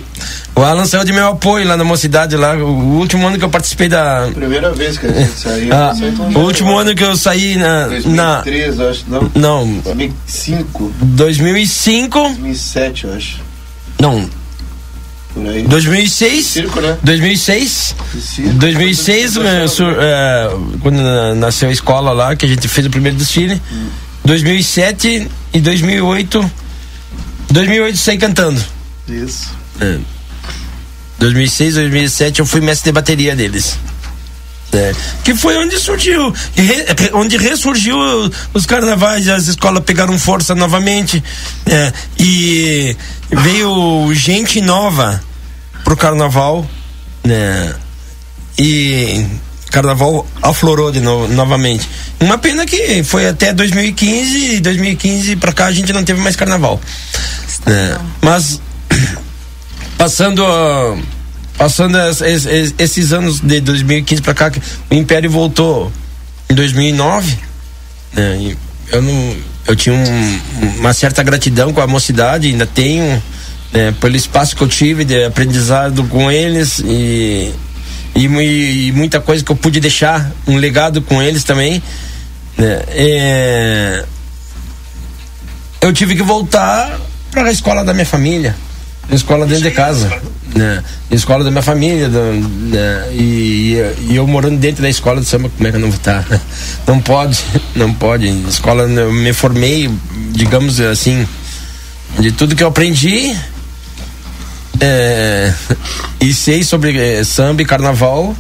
o 0.55 0.63
Alan 0.63 0.87
saiu 0.87 1.05
de 1.05 1.13
meu 1.13 1.27
apoio 1.27 1.67
lá 1.67 1.77
na 1.77 1.83
mocidade 1.83 2.37
lá. 2.37 2.55
O 2.55 2.99
último 2.99 3.27
ano 3.27 3.37
que 3.37 3.45
eu 3.45 3.51
participei 3.51 3.89
da. 3.89 4.29
Primeira 4.33 4.73
vez 4.73 4.97
que 4.97 5.07
a 5.07 5.13
gente 5.13 5.33
saiu. 5.39 5.73
Ah, 5.73 5.93
o 6.35 6.39
último 6.39 6.79
ano 6.79 6.95
que 6.95 7.03
eu 7.03 7.17
saí 7.17 7.57
na. 7.57 7.89
2003, 7.89 8.77
na, 8.77 8.85
acho, 8.85 9.05
não? 9.09 9.31
Não. 9.35 9.79
2005. 9.81 10.93
2005. 11.01 12.21
2007, 12.21 13.05
eu 13.05 13.15
acho. 13.15 13.41
Não. 14.01 14.31
2006. 15.69 16.47
Circo, 16.47 16.81
né? 16.81 16.97
2006. 17.03 17.95
Circo, 18.21 18.53
2006, 18.55 19.37
é, 19.37 19.67
sur, 19.67 19.97
é, 19.99 20.49
quando 20.83 21.01
nasceu 21.37 21.69
a 21.69 21.73
escola 21.73 22.13
lá, 22.13 22.35
que 22.35 22.47
a 22.47 22.49
gente 22.49 22.67
fez 22.69 22.87
o 22.87 22.91
primeiro 22.91 23.17
desfile. 23.17 23.61
Hum. 23.71 23.89
2007 24.25 25.29
e 25.53 25.61
2008. 25.61 26.51
2008 27.51 27.99
saí 27.99 28.19
cantando. 28.19 28.63
Isso. 29.09 29.51
É. 29.81 29.99
2006, 31.19 31.75
2007 31.75 32.41
eu 32.41 32.47
fui 32.47 32.61
mestre 32.61 32.91
de 32.91 32.93
bateria 32.93 33.37
deles. 33.37 33.79
É, 34.73 34.93
que 35.23 35.35
foi 35.35 35.57
onde 35.57 35.79
surgiu, 35.79 36.35
onde 37.15 37.37
ressurgiu 37.37 37.97
os 38.53 38.67
carnavais, 38.67 39.29
as 39.29 39.47
escolas 39.47 39.83
pegaram 39.85 40.19
força 40.19 40.55
novamente 40.55 41.23
é, 41.65 41.93
e 42.19 42.97
veio 43.31 44.13
gente 44.13 44.61
nova 44.61 45.23
pro 45.87 45.97
carnaval, 45.97 46.69
né? 47.23 47.73
E 48.59 49.25
carnaval 49.71 50.27
aflorou 50.43 50.91
de 50.91 50.99
novo, 51.01 51.33
novamente. 51.33 51.89
Uma 52.19 52.37
pena 52.39 52.67
que 52.67 53.05
foi 53.05 53.29
até 53.29 53.53
2015 53.53 54.57
e 54.57 54.61
2015 54.61 55.37
para 55.37 55.53
cá 55.53 55.67
a 55.67 55.73
gente 55.73 55.93
não 55.93 56.03
teve 56.03 56.21
mais 56.21 56.35
carnaval. 56.35 56.81
Né? 57.65 57.99
Mas 58.21 58.61
passando 59.97 60.43
passando 61.57 61.97
esses, 62.01 62.75
esses 62.77 63.13
anos 63.13 63.39
de 63.39 63.61
2015 63.61 64.23
para 64.23 64.35
cá, 64.35 64.53
o 64.91 64.95
Império 64.95 65.31
voltou 65.31 65.93
em 66.51 66.55
2009, 66.55 67.39
né? 68.13 68.57
eu 68.91 69.03
não, 69.03 69.37
eu 69.69 69.77
tinha 69.77 69.95
um, 69.95 70.41
uma 70.79 70.93
certa 70.93 71.23
gratidão 71.23 71.73
com 71.73 71.81
a 71.81 71.87
mocidade, 71.87 72.49
ainda 72.49 72.67
tenho, 72.67 73.23
né? 73.73 73.95
pelo 74.01 74.17
espaço 74.17 74.57
que 74.57 74.63
eu 74.63 74.69
tive 74.69 75.05
de 75.05 75.25
aprendizado 75.25 76.05
com 76.05 76.31
eles 76.31 76.79
e, 76.81 77.53
e, 78.15 78.25
e, 78.25 78.93
muita 78.93 79.21
coisa 79.21 79.45
que 79.45 79.51
eu 79.51 79.57
pude 79.57 79.81
deixar, 79.81 80.31
um 80.47 80.57
legado 80.57 81.01
com 81.03 81.23
eles 81.23 81.45
também. 81.45 81.83
Né? 82.57 82.83
É, 82.89 84.05
eu 85.81 85.93
tive 85.93 86.15
que 86.17 86.23
voltar 86.23 86.99
para 87.31 87.49
a 87.49 87.53
escola 87.53 87.85
da 87.85 87.93
minha 87.93 88.07
família 88.07 88.55
escola 89.15 89.47
dentro 89.47 89.63
de 89.63 89.71
casa, 89.71 90.11
né? 90.55 90.83
Escola 91.11 91.45
da 91.45 91.51
minha 91.51 91.63
família, 91.63 92.09
do, 92.09 92.19
né? 92.19 93.09
e, 93.13 93.77
e, 94.09 94.17
eu 94.17 94.27
morando 94.27 94.59
dentro 94.59 94.83
da 94.83 94.89
escola 94.89 95.21
de 95.21 95.27
samba, 95.27 95.49
como 95.57 95.69
é 95.69 95.71
que 95.71 95.77
eu 95.77 95.81
não 95.81 95.89
vou 95.89 95.97
estar? 95.97 96.27
Não 96.87 97.01
pode, 97.01 97.45
não 97.75 97.93
pode. 97.93 98.29
Escola, 98.49 98.85
eu 98.85 99.13
me 99.13 99.33
formei, 99.33 99.91
digamos 100.31 100.81
assim, 100.81 101.27
de 102.19 102.31
tudo 102.33 102.55
que 102.55 102.63
eu 102.63 102.69
aprendi 102.69 103.37
é, 104.81 105.53
e 106.21 106.33
sei 106.35 106.63
sobre 106.63 106.97
é, 106.99 107.25
samba 107.25 107.63
e 107.63 107.65
carnaval 107.65 108.37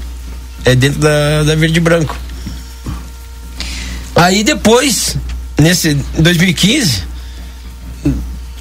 é 0.65 0.75
dentro 0.75 1.01
da, 1.01 1.43
da 1.45 1.55
Verde 1.55 1.81
Branco. 1.81 2.17
Aí 4.15 4.43
depois, 4.43 5.17
nesse 5.59 5.95
2015 6.19 7.17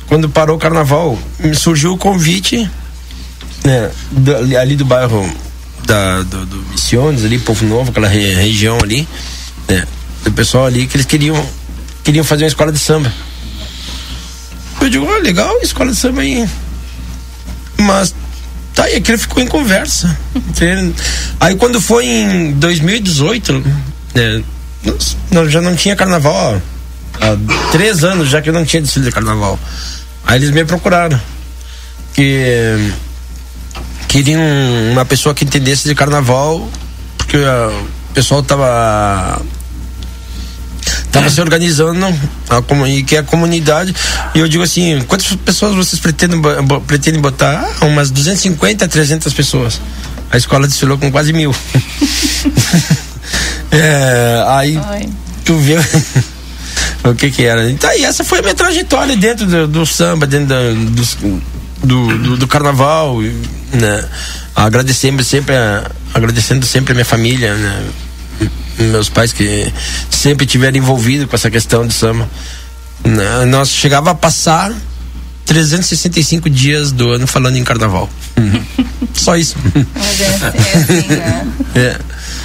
quando 0.07 0.29
parou 0.29 0.55
o 0.55 0.59
carnaval, 0.59 1.17
me 1.39 1.55
surgiu 1.55 1.93
o 1.93 1.97
convite 1.97 2.69
né, 3.63 3.91
do, 4.11 4.57
ali 4.57 4.75
do 4.75 4.85
bairro 4.85 5.29
da, 5.85 6.21
do, 6.21 6.45
do 6.45 6.57
Missiones, 6.71 7.25
ali, 7.25 7.39
Povo 7.39 7.65
Novo, 7.65 7.89
aquela 7.89 8.07
re, 8.07 8.33
região 8.35 8.77
ali, 8.81 9.07
né, 9.67 9.85
do 10.23 10.31
pessoal 10.31 10.67
ali 10.67 10.85
que 10.85 10.95
eles 10.95 11.05
queriam, 11.05 11.43
queriam 12.03 12.23
fazer 12.23 12.43
uma 12.43 12.49
escola 12.49 12.71
de 12.71 12.79
samba. 12.79 13.11
Eu 14.81 14.89
digo, 14.89 15.05
oh, 15.05 15.21
legal, 15.21 15.59
escola 15.61 15.91
de 15.91 15.97
samba 15.97 16.21
aí. 16.21 16.47
Mas 17.77 18.13
tá, 18.73 18.89
e 18.89 18.95
aquilo 18.95 19.17
ficou 19.17 19.41
em 19.41 19.47
conversa. 19.47 20.17
aí 21.39 21.55
quando 21.55 21.81
foi 21.81 22.05
em 22.05 22.51
2018, 22.53 23.63
né, 24.13 24.43
nós, 25.31 25.51
já 25.51 25.61
não 25.61 25.75
tinha 25.75 25.95
carnaval, 25.95 26.35
ó, 26.35 27.25
há 27.25 27.71
três 27.71 28.03
anos 28.03 28.29
já 28.29 28.41
que 28.41 28.49
eu 28.49 28.53
não 28.53 28.65
tinha 28.65 28.81
desfile 28.81 29.05
de 29.05 29.11
carnaval. 29.11 29.59
Aí 30.25 30.37
eles 30.37 30.51
me 30.51 30.65
procuraram. 30.65 31.19
Que 32.13 32.93
queriam 34.07 34.41
uma 34.91 35.03
pessoa 35.03 35.35
que 35.35 35.43
entendesse 35.43 35.87
de 35.89 35.93
carnaval, 35.93 36.69
porque 37.17 37.35
uh, 37.35 37.85
o 38.09 38.13
pessoal 38.13 38.41
tava 38.41 39.41
tava 41.11 41.29
se 41.29 41.41
organizando 41.41 42.05
a, 42.49 42.87
e 42.87 43.03
que 43.03 43.15
é 43.15 43.19
a 43.19 43.23
comunidade 43.23 43.93
e 44.33 44.39
eu 44.39 44.47
digo 44.47 44.63
assim 44.63 45.01
quantas 45.07 45.27
pessoas 45.35 45.75
vocês 45.75 46.01
pretendem 46.01 46.41
pretendem 46.85 47.21
botar 47.21 47.67
ah, 47.81 47.85
umas 47.85 48.11
250 48.11 48.87
300 48.87 49.33
pessoas 49.33 49.81
a 50.31 50.37
escola 50.37 50.67
desfilou 50.67 50.97
com 50.97 51.11
quase 51.11 51.33
mil 51.33 51.53
é, 53.71 54.43
aí 54.47 54.79
Ai. 54.83 55.09
tu 55.43 55.57
vê 55.57 55.77
o 57.09 57.15
que 57.15 57.31
que 57.31 57.45
era. 57.45 57.69
Então, 57.69 57.91
e 57.95 58.03
essa 58.03 58.23
foi 58.23 58.39
a 58.39 58.41
minha 58.41 58.55
trajetória 58.55 59.15
dentro 59.15 59.45
do, 59.45 59.67
do 59.67 59.85
samba, 59.85 60.25
dentro 60.25 60.47
do, 60.47 61.41
do, 61.83 62.17
do, 62.17 62.37
do, 62.37 62.47
carnaval, 62.47 63.21
né? 63.21 64.05
Agradecendo 64.55 65.23
sempre, 65.23 65.55
a, 65.55 65.89
agradecendo 66.13 66.65
sempre 66.65 66.93
a 66.93 66.95
minha 66.95 67.05
família, 67.05 67.53
né? 67.55 67.83
Meus 68.77 69.09
pais 69.09 69.31
que 69.31 69.71
sempre 70.09 70.45
tiveram 70.45 70.77
envolvido 70.77 71.27
com 71.27 71.35
essa 71.35 71.49
questão 71.49 71.87
de 71.87 71.93
samba. 71.93 72.29
Nós 73.47 73.69
chegava 73.69 74.11
a 74.11 74.15
passar 74.15 74.73
365 75.45 76.49
dias 76.49 76.91
do 76.91 77.11
ano 77.11 77.27
falando 77.27 77.55
em 77.55 77.63
carnaval. 77.63 78.09
Só 79.13 79.37
isso. 79.37 79.55
Mas 79.93 80.21
é, 80.21 80.27
assim, 80.27 80.45
é 80.45 80.77
assim, 80.77 81.07
né? 81.07 81.47
É. 81.75 81.99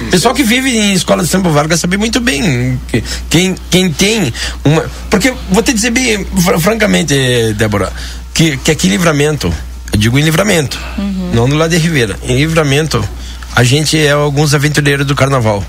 Pessoal 0.09 0.33
que 0.33 0.43
vive 0.43 0.69
em 0.69 0.93
escola 0.93 1.23
de 1.23 1.29
samba 1.29 1.49
Vargas 1.49 1.79
sabe 1.79 1.97
muito 1.97 2.19
bem 2.19 2.79
que, 2.87 3.03
quem, 3.29 3.55
quem 3.69 3.91
tem 3.91 4.33
uma. 4.63 4.83
Porque 5.09 5.33
vou 5.49 5.61
te 5.61 5.73
dizer 5.73 5.91
bem, 5.91 6.25
francamente, 6.59 7.13
Débora, 7.55 7.91
que, 8.33 8.57
que 8.57 8.71
aqui 8.71 8.87
em 8.87 8.91
livramento, 8.91 9.53
eu 9.91 9.99
digo 9.99 10.17
em 10.17 10.23
livramento, 10.23 10.79
uhum. 10.97 11.31
não 11.33 11.47
no 11.47 11.55
lado 11.55 11.69
de 11.71 11.77
Ribeira, 11.77 12.17
em 12.23 12.37
livramento, 12.37 13.03
a 13.55 13.63
gente 13.63 13.97
é 13.97 14.11
alguns 14.11 14.53
aventureiros 14.53 15.05
do 15.05 15.15
carnaval. 15.15 15.63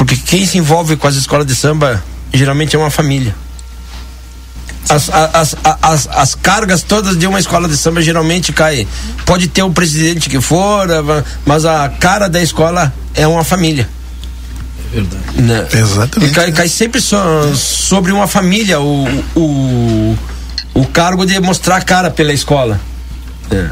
Porque 0.00 0.16
quem 0.16 0.46
se 0.46 0.56
envolve 0.56 0.96
com 0.96 1.06
as 1.06 1.14
escolas 1.14 1.46
de 1.46 1.54
samba 1.54 2.02
geralmente 2.32 2.74
é 2.74 2.78
uma 2.78 2.88
família. 2.90 3.36
As, 4.88 5.10
as, 5.10 5.56
as, 5.82 6.08
as, 6.10 6.34
cargas 6.34 6.82
todas 6.82 7.18
de 7.18 7.26
uma 7.26 7.38
escola 7.38 7.68
de 7.68 7.76
samba 7.76 8.00
geralmente 8.00 8.50
cai. 8.50 8.88
Pode 9.26 9.48
ter 9.48 9.62
o 9.62 9.70
presidente 9.70 10.30
que 10.30 10.40
for, 10.40 10.88
mas 11.44 11.66
a 11.66 11.86
cara 11.86 12.30
da 12.30 12.40
escola 12.40 12.90
é 13.14 13.28
uma 13.28 13.44
família. 13.44 13.86
Verdade. 14.90 15.22
Né? 15.42 15.68
Exatamente. 15.70 16.32
E 16.32 16.34
cai, 16.34 16.50
cai 16.50 16.68
sempre 16.68 16.98
so, 16.98 17.18
sobre 17.54 18.10
uma 18.10 18.26
família 18.26 18.80
o, 18.80 19.06
o, 19.36 20.18
o 20.72 20.86
cargo 20.86 21.26
de 21.26 21.38
mostrar 21.40 21.76
a 21.76 21.82
cara 21.82 22.10
pela 22.10 22.32
escola. 22.32 22.80
É. 23.50 23.68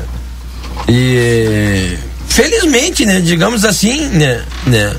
E 0.90 1.98
felizmente, 2.28 3.06
né, 3.06 3.22
digamos 3.22 3.64
assim, 3.64 4.08
né, 4.08 4.44
né 4.66 4.94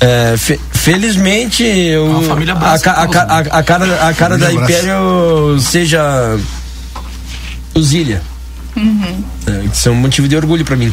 é, 0.00 0.36
fe, 0.36 0.60
felizmente 0.72 1.64
o, 1.96 2.22
família 2.22 2.54
a, 2.54 2.74
a, 2.74 2.74
a, 2.74 3.38
a, 3.38 3.62
cara, 3.62 4.08
a 4.08 4.14
cara 4.14 4.38
da 4.38 4.52
Império 4.52 5.58
seja 5.60 6.38
Zília. 7.80 8.22
Uhum. 8.76 9.24
É, 9.46 9.64
isso 9.72 9.88
é 9.88 9.92
um 9.92 9.96
motivo 9.96 10.28
de 10.28 10.36
orgulho 10.36 10.64
para 10.64 10.76
mim. 10.76 10.92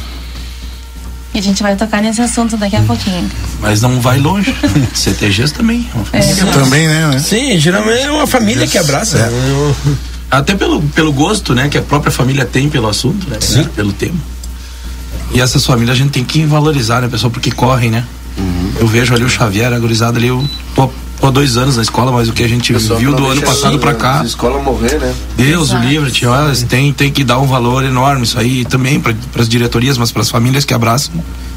E 1.33 1.39
a 1.39 1.41
gente 1.41 1.61
vai 1.61 1.75
tocar 1.75 2.01
nesse 2.01 2.21
assunto 2.21 2.55
daqui 2.55 2.77
a 2.77 2.81
pouquinho. 2.81 3.29
Mas 3.59 3.81
não 3.81 3.99
vai 3.99 4.17
longe. 4.17 4.55
CTGs 4.95 5.53
também. 5.53 5.85
É. 6.13 6.21
Também, 6.53 6.87
né? 6.87 7.19
Sim, 7.19 7.59
geralmente 7.59 8.03
é 8.03 8.11
uma 8.11 8.25
família 8.25 8.65
que 8.65 8.77
abraça. 8.77 9.17
É. 9.19 9.95
Até 10.31 10.55
pelo, 10.55 10.81
pelo 10.81 11.11
gosto, 11.11 11.53
né, 11.53 11.67
que 11.67 11.77
a 11.77 11.81
própria 11.81 12.11
família 12.11 12.45
tem 12.45 12.69
pelo 12.69 12.87
assunto, 12.87 13.29
né? 13.29 13.37
Sim. 13.41 13.65
Pelo 13.75 13.91
tema. 13.91 14.17
E 15.33 15.41
essas 15.41 15.65
famílias 15.65 15.97
a 15.97 15.99
gente 16.01 16.11
tem 16.11 16.23
que 16.23 16.45
valorizar, 16.45 17.01
né, 17.01 17.09
pessoal, 17.09 17.29
porque 17.29 17.51
correm, 17.51 17.91
né? 17.91 18.05
Uhum. 18.37 18.73
Eu 18.79 18.87
vejo 18.87 19.13
ali 19.13 19.23
o 19.23 19.29
Xavier, 19.29 19.71
a 19.71 19.79
gurizada 19.79 20.17
ali, 20.17 20.27
eu 20.27 20.43
tô, 20.75 20.89
tô 21.19 21.27
há 21.27 21.31
dois 21.31 21.57
anos 21.57 21.77
na 21.77 21.83
escola, 21.83 22.11
mas 22.11 22.27
o 22.27 22.33
que 22.33 22.43
a 22.43 22.47
gente 22.47 22.73
viu 22.73 23.13
do 23.13 23.27
ano 23.27 23.41
passado 23.41 23.79
para 23.79 23.93
cá. 23.93 24.21
A 24.21 24.25
escola 24.25 24.61
morrer, 24.61 24.99
né? 24.99 25.13
Deus 25.37 25.71
o 25.71 25.77
livre, 25.77 26.11
tio, 26.11 26.29
tem, 26.67 26.91
tem 26.93 27.11
que 27.11 27.23
dar 27.23 27.39
um 27.39 27.47
valor 27.47 27.83
enorme 27.83 28.23
isso 28.23 28.39
aí 28.39 28.65
também 28.65 28.99
para 28.99 29.13
as 29.37 29.49
diretorias, 29.49 29.97
mas 29.97 30.11
para 30.11 30.21
as 30.21 30.29
famílias 30.29 30.65
que 30.65 30.73
abraçam, 30.73 31.13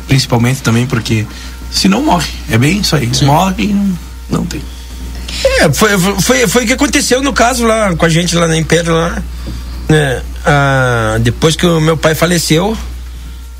principalmente 0.06 0.62
também, 0.62 0.86
porque 0.86 1.26
se 1.70 1.88
não 1.88 2.02
morre, 2.02 2.30
é 2.50 2.56
bem 2.56 2.80
isso 2.80 2.96
aí, 2.96 3.08
Sim. 3.12 3.26
morre 3.26 3.64
e 3.64 3.72
não, 3.72 3.98
não 4.30 4.44
tem. 4.44 4.62
É, 5.60 5.72
foi, 5.72 5.90
foi, 6.20 6.46
foi 6.48 6.64
o 6.64 6.66
que 6.66 6.72
aconteceu 6.72 7.22
no 7.22 7.32
caso 7.32 7.64
lá 7.64 7.94
com 7.94 8.04
a 8.04 8.08
gente 8.08 8.34
lá 8.34 8.46
na 8.48 8.56
Império 8.56 8.94
lá. 8.94 9.22
Né? 9.88 10.22
Ah, 10.44 11.18
depois 11.20 11.56
que 11.56 11.66
o 11.66 11.80
meu 11.80 11.96
pai 11.96 12.14
faleceu, 12.14 12.76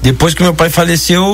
depois 0.02 0.35
que 0.35 0.42
meu 0.42 0.54
pai 0.54 0.70
faleceu. 0.70 1.24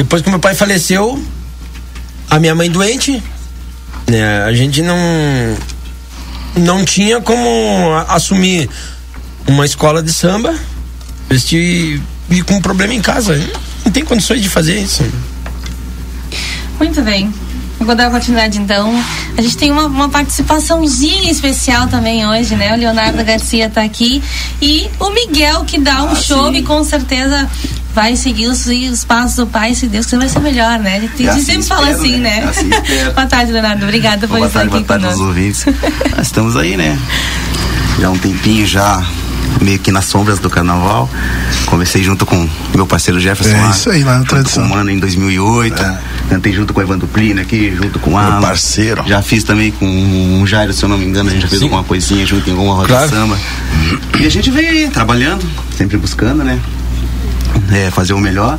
Depois 0.00 0.22
que 0.22 0.30
meu 0.30 0.38
pai 0.38 0.54
faleceu, 0.54 1.22
a 2.30 2.38
minha 2.38 2.54
mãe 2.54 2.70
doente, 2.70 3.22
né? 4.08 4.44
A 4.44 4.52
gente 4.54 4.80
não 4.80 4.96
não 6.56 6.82
tinha 6.86 7.20
como 7.20 7.46
assumir 8.08 8.70
uma 9.46 9.66
escola 9.66 10.02
de 10.02 10.10
samba 10.10 10.54
e, 11.30 12.00
e 12.30 12.42
com 12.42 12.54
um 12.54 12.62
problema 12.62 12.94
em 12.94 13.02
casa. 13.02 13.38
Não 13.84 13.92
tem 13.92 14.02
condições 14.02 14.40
de 14.40 14.48
fazer 14.48 14.80
isso. 14.80 15.04
Muito 16.78 17.02
bem. 17.02 17.30
Eu 17.78 17.84
vou 17.84 17.94
dar 17.94 18.10
continuidade 18.10 18.58
então. 18.58 18.90
A 19.36 19.42
gente 19.42 19.58
tem 19.58 19.70
uma, 19.70 19.84
uma, 19.84 20.08
participaçãozinha 20.08 21.30
especial 21.30 21.88
também 21.88 22.26
hoje, 22.26 22.56
né? 22.56 22.72
O 22.72 22.78
Leonardo 22.78 23.22
Garcia 23.22 23.66
está 23.66 23.82
aqui 23.82 24.22
e 24.62 24.88
o 24.98 25.10
Miguel 25.10 25.66
que 25.66 25.78
dá 25.78 26.04
um 26.04 26.12
ah, 26.12 26.14
show 26.14 26.50
sim. 26.50 26.56
e 26.56 26.62
com 26.62 26.82
certeza 26.84 27.46
vai 27.94 28.16
seguir 28.16 28.46
os, 28.46 28.66
os, 28.66 29.04
passos 29.04 29.36
do 29.36 29.46
pai, 29.46 29.74
se 29.74 29.86
Deus 29.86 30.06
quiser 30.06 30.18
vai 30.18 30.28
ser 30.28 30.40
melhor, 30.40 30.78
né? 30.78 30.96
A 30.96 31.00
gente, 31.00 31.28
assim 31.28 31.40
sempre 31.40 31.60
espero, 31.60 31.80
fala 31.80 31.94
assim, 31.94 32.16
né? 32.18 32.40
né? 32.40 32.48
Assim 32.48 32.68
boa 33.14 33.26
tarde, 33.26 33.52
Leonardo. 33.52 33.84
Obrigada 33.84 34.28
por 34.28 34.38
estar 34.38 34.60
aqui 34.60 34.70
boa 34.70 34.82
tarde. 34.82 35.14
Boa 35.14 35.28
ouvintes. 35.28 35.64
estamos 36.20 36.56
aí, 36.56 36.76
né? 36.76 36.98
Já 37.98 38.08
há 38.08 38.10
um 38.10 38.18
tempinho 38.18 38.66
já 38.66 39.04
meio 39.60 39.78
que 39.78 39.90
nas 39.90 40.06
sombras 40.06 40.38
do 40.38 40.48
carnaval. 40.48 41.08
Comecei 41.66 42.02
junto 42.02 42.24
com 42.24 42.48
meu 42.74 42.86
parceiro 42.86 43.18
Jefferson. 43.20 43.56
É 43.56 43.60
lá, 43.60 43.70
isso 43.70 43.90
aí, 43.90 44.02
lá 44.02 44.18
na 44.18 44.24
tradição. 44.24 44.62
Com 44.62 44.74
o 44.74 44.76
Mano 44.76 44.90
em 44.90 44.98
2008. 44.98 45.82
É. 45.82 45.98
Cantei 46.28 46.52
junto 46.52 46.72
com 46.72 46.80
o 46.80 46.82
Evandro 46.82 47.08
Plínio 47.08 47.42
aqui, 47.42 47.74
junto 47.74 47.98
com 47.98 48.12
o 48.12 48.16
Alan. 48.16 48.40
parceiro. 48.40 49.02
Já 49.06 49.20
fiz 49.20 49.44
também 49.44 49.70
com 49.72 50.40
o 50.42 50.46
Jairo, 50.46 50.72
se 50.72 50.84
eu 50.84 50.88
não 50.88 50.96
me 50.96 51.04
engano, 51.04 51.28
a 51.28 51.32
gente 51.32 51.42
já 51.42 51.48
fez 51.48 51.60
Sim. 51.60 51.66
alguma 51.66 51.84
coisinha 51.84 52.24
junto 52.24 52.48
em 52.48 52.52
alguma 52.52 52.74
roda 52.74 52.88
claro. 52.88 53.08
de 53.08 53.14
samba. 53.14 53.38
E 54.20 54.26
a 54.26 54.30
gente 54.30 54.50
veio 54.50 54.68
aí, 54.68 54.90
trabalhando, 54.90 55.44
sempre 55.76 55.96
buscando, 55.98 56.44
né? 56.44 56.60
É, 57.70 57.90
fazer 57.90 58.14
o 58.14 58.18
melhor 58.18 58.58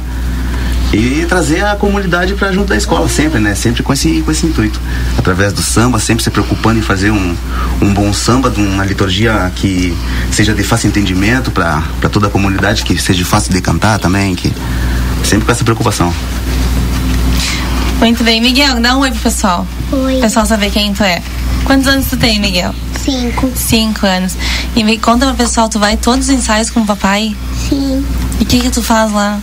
e 0.94 1.26
trazer 1.28 1.64
a 1.64 1.76
comunidade 1.76 2.34
para 2.34 2.52
junto 2.52 2.68
da 2.68 2.76
escola 2.76 3.08
sempre, 3.08 3.40
né? 3.40 3.56
Sempre 3.56 3.82
com 3.82 3.94
esse, 3.94 4.22
com 4.22 4.32
esse 4.32 4.46
intuito. 4.46 4.80
Através 5.18 5.54
do 5.54 5.62
samba, 5.62 6.00
sempre 6.00 6.24
se 6.24 6.30
preocupando 6.30 6.80
em 6.80 6.82
fazer 6.82 7.12
um, 7.12 7.36
um 7.82 7.94
bom 7.94 8.12
samba, 8.12 8.50
de 8.50 8.60
uma 8.60 8.84
liturgia 8.84 9.52
que 9.56 9.96
seja 10.32 10.54
de 10.54 10.64
fácil 10.64 10.90
entendimento 10.90 11.50
para 11.50 11.82
toda 12.12 12.28
a 12.28 12.30
comunidade, 12.30 12.84
que 12.84 12.98
seja 13.02 13.24
fácil 13.24 13.54
de 13.54 13.62
cantar 13.62 14.00
também, 14.00 14.36
que 14.36 14.54
sempre 15.24 15.46
com 15.46 15.52
essa 15.52 15.64
preocupação. 15.64 16.14
Muito 18.00 18.24
bem, 18.24 18.42
Miguel, 18.42 18.82
dá 18.82 18.98
um 18.98 19.00
oi 19.00 19.12
pro 19.12 19.20
pessoal. 19.22 19.66
Oi. 19.92 20.18
O 20.18 20.22
pessoal 20.22 20.46
saber 20.46 20.72
quem 20.72 20.94
tu 20.94 21.04
é. 21.04 21.22
Quantos 21.66 21.88
anos 21.88 22.08
tu 22.08 22.18
tem, 22.18 22.40
Miguel? 22.40 22.74
Cinco. 23.04 23.52
Cinco 23.56 24.06
anos. 24.06 24.36
E 24.76 24.84
me 24.84 24.98
conta 24.98 25.28
pro 25.28 25.36
pessoal, 25.36 25.68
tu 25.68 25.80
vai 25.80 25.98
todos 25.98 26.30
os 26.30 26.34
ensaios 26.34 26.70
com 26.70 26.82
o 26.82 26.86
papai? 26.86 27.36
Sim. 27.70 28.06
E 28.40 28.44
o 28.44 28.46
que 28.46 28.60
que 28.60 28.70
tu 28.70 28.82
faz 28.82 29.12
lá? 29.12 29.40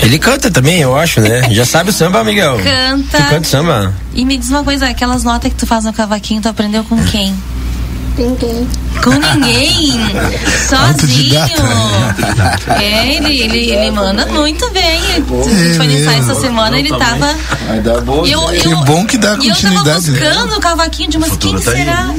Ele 0.00 0.18
canta 0.18 0.50
também, 0.50 0.80
eu 0.80 0.96
acho, 0.96 1.20
né? 1.20 1.52
Já 1.52 1.66
sabe 1.66 1.90
o 1.90 1.92
samba, 1.92 2.22
Miguel? 2.22 2.56
Canta. 2.62 3.18
Tu 3.18 3.28
canta 3.28 3.48
samba? 3.48 3.94
E 4.14 4.24
me 4.24 4.38
diz 4.38 4.48
uma 4.48 4.62
coisa, 4.62 4.88
aquelas 4.88 5.24
notas 5.24 5.52
que 5.52 5.58
tu 5.58 5.66
faz 5.66 5.84
no 5.84 5.92
cavaquinho, 5.92 6.40
tu 6.40 6.48
aprendeu 6.48 6.84
com 6.84 7.02
quem? 7.06 7.34
Ninguém. 8.18 8.68
Com 9.02 9.10
ninguém? 9.10 9.92
Sozinho? 10.68 11.38
É, 12.66 13.14
ele, 13.14 13.40
ele, 13.42 13.70
ele 13.70 13.90
manda 13.92 14.26
muito 14.26 14.68
bem. 14.70 15.00
A 15.12 15.14
gente 15.14 15.76
foi 15.76 15.86
no 15.86 15.92
ensaio 15.92 16.18
essa 16.18 16.34
semana, 16.34 16.78
ele 16.78 16.88
tava. 16.88 17.32
Vai 17.68 17.80
dar 17.80 18.00
bom. 18.00 18.26
Eu, 18.26 18.40
eu, 18.52 18.60
que 18.60 18.84
bom 18.84 19.06
que 19.06 19.16
dá 19.16 19.36
continuidade. 19.36 19.70
E 19.70 19.74
eu 19.76 19.84
tava 19.84 20.00
buscando 20.00 20.56
o 20.56 20.60
cavaquinho 20.60 21.10
de 21.10 21.18
mas 21.18 21.36
quem 21.36 21.52
tá 21.52 21.70
será? 21.70 22.14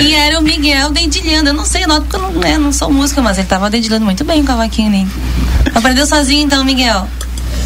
E 0.00 0.14
era 0.14 0.38
o 0.38 0.42
Miguel 0.42 0.90
dedilhando. 0.90 1.48
Eu 1.48 1.54
não 1.54 1.64
sei, 1.64 1.84
não, 1.84 2.00
porque 2.00 2.14
eu 2.14 2.22
não, 2.22 2.30
né, 2.30 2.56
não 2.56 2.72
sou 2.72 2.92
música, 2.92 3.20
mas 3.20 3.36
ele 3.36 3.48
tava 3.48 3.68
dedilhando 3.68 4.04
muito 4.04 4.24
bem 4.24 4.40
o 4.40 4.44
cavaquinho 4.44 4.88
ali. 4.88 5.08
Aprendeu 5.74 6.06
sozinho 6.06 6.44
então, 6.44 6.64
Miguel? 6.64 7.08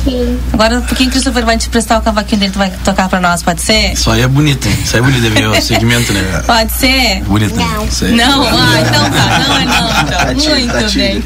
Sim. 0.09 0.41
Agora, 0.53 0.81
por 0.81 0.97
que 0.97 1.05
o 1.05 1.11
Christopher 1.11 1.45
vai 1.45 1.59
te 1.59 1.69
prestar 1.69 1.99
o 1.99 2.01
cavaquinho 2.01 2.41
dele, 2.41 2.53
tu 2.53 2.59
vai 2.59 2.71
tocar 2.83 3.09
pra 3.09 3.21
nós, 3.21 3.43
pode 3.43 3.61
ser? 3.61 3.93
Isso 3.93 4.11
aí 4.11 4.23
é 4.23 4.29
bonito, 4.29 4.67
hein? 4.67 4.79
Isso 4.83 4.97
aí 4.97 5.03
é 5.03 5.05
bonito, 5.05 5.27
é 5.27 5.31
meu 5.31 5.55
segmento, 5.61 6.13
né? 6.13 6.43
Pode 6.47 6.73
ser? 6.73 7.23
Bonito, 7.25 7.55
né? 7.55 7.65
Não. 7.65 8.17
Não? 8.17 8.43
Ah, 8.49 8.81
então 8.81 9.11
tá, 9.11 9.39
não 9.47 9.57
é 9.57 9.65
não, 9.65 10.59
então. 10.59 10.81
Muito 10.81 10.95
bem. 10.95 11.25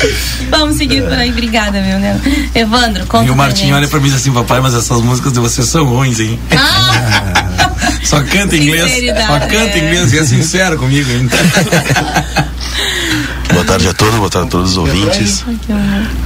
Vamos 0.50 0.76
seguir 0.76 1.02
por 1.02 1.12
aí, 1.12 1.30
obrigada, 1.30 1.80
meu 1.82 1.98
né? 1.98 2.18
Evandro, 2.54 3.06
conta 3.06 3.26
E 3.26 3.30
o 3.30 3.36
Martinho 3.36 3.76
olha 3.76 3.86
pra 3.86 4.00
mim 4.00 4.06
e 4.06 4.10
diz 4.10 4.20
assim, 4.20 4.32
papai, 4.32 4.60
mas 4.60 4.74
essas 4.74 5.00
músicas 5.02 5.32
de 5.32 5.40
vocês 5.40 5.66
são 5.68 5.84
ruins, 5.84 6.18
hein? 6.20 6.38
Ah! 6.56 7.72
Só 8.02 8.20
canta 8.22 8.56
inglês, 8.56 8.92
só 9.26 9.38
canta 9.40 9.78
inglês 9.78 10.12
e 10.12 10.18
é 10.18 10.24
sincero 10.24 10.76
comigo, 10.76 11.10
hein? 11.10 11.28
Boa 13.62 13.78
tarde 13.78 13.88
a 13.88 13.94
todos, 13.94 14.14
boa 14.16 14.28
tarde 14.28 14.48
a 14.48 14.50
todos 14.50 14.72
os 14.72 14.76
ouvintes. 14.76 15.44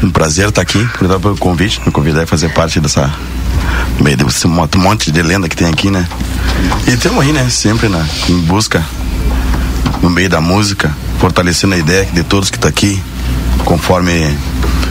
Um 0.03 0.11
prazer 0.11 0.49
estar 0.49 0.63
aqui, 0.63 0.79
obrigado 0.95 1.21
pelo 1.21 1.37
convite, 1.37 1.83
me 1.85 1.93
convidar 1.93 2.23
a 2.23 2.27
fazer 2.27 2.49
parte 2.49 2.81
dessa 2.81 3.15
meio 4.01 4.17
desse 4.17 4.47
monte 4.47 5.13
de 5.13 5.21
lenda 5.21 5.47
que 5.47 5.55
tem 5.55 5.69
aqui, 5.69 5.91
né? 5.91 6.09
E 6.87 6.93
estamos 6.93 7.23
aí, 7.23 7.35
né? 7.35 7.47
Sempre 7.51 7.91
na, 7.91 8.07
em 8.31 8.41
busca, 8.41 8.83
no 10.01 10.09
meio 10.09 10.31
da 10.31 10.41
música, 10.41 10.97
fortalecendo 11.19 11.75
a 11.75 11.79
ideia 11.79 12.07
de 12.07 12.25
todos 12.25 12.49
que 12.49 12.57
estão 12.57 12.71
tá 12.71 12.75
aqui, 12.75 13.03
conforme 13.67 14.35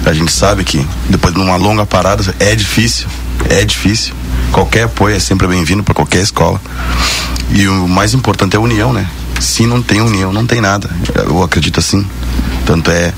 a 0.06 0.14
gente 0.14 0.32
sabe 0.32 0.64
que 0.64 0.86
depois 1.10 1.34
de 1.34 1.42
uma 1.42 1.56
longa 1.56 1.84
parada 1.84 2.24
é 2.40 2.56
difícil, 2.56 3.08
é 3.50 3.66
difícil. 3.66 4.14
Qualquer 4.52 4.84
apoio 4.84 5.16
é 5.16 5.20
sempre 5.20 5.48
bem-vindo 5.48 5.84
para 5.84 5.96
qualquer 5.96 6.22
escola. 6.22 6.62
E 7.50 7.68
o 7.68 7.88
mais 7.88 8.14
importante 8.14 8.54
é 8.54 8.58
a 8.58 8.62
união, 8.62 8.94
né? 8.94 9.10
Se 9.40 9.66
não 9.66 9.82
tem 9.82 10.02
união, 10.02 10.32
não 10.34 10.46
tem 10.46 10.62
nada. 10.62 10.90
Eu 11.16 11.44
acredito 11.44 11.80
assim. 11.80 12.06
Tanto 12.66 12.90
é, 12.90 13.14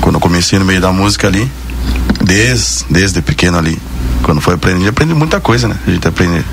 quando 0.00 0.16
eu 0.16 0.20
comecei 0.20 0.58
no 0.58 0.64
meio 0.64 0.80
da 0.80 0.92
música 0.92 1.26
ali, 1.28 1.50
desde, 2.22 2.84
desde 2.90 3.22
pequeno 3.22 3.58
ali, 3.58 3.78
quando 4.22 4.40
foi 4.40 4.54
aprendendo, 4.54 4.88
aprendi 4.88 5.14
muita 5.14 5.40
coisa, 5.40 5.68
né? 5.68 5.76
A 5.86 5.90
gente 5.90 6.08
aprende 6.08 6.44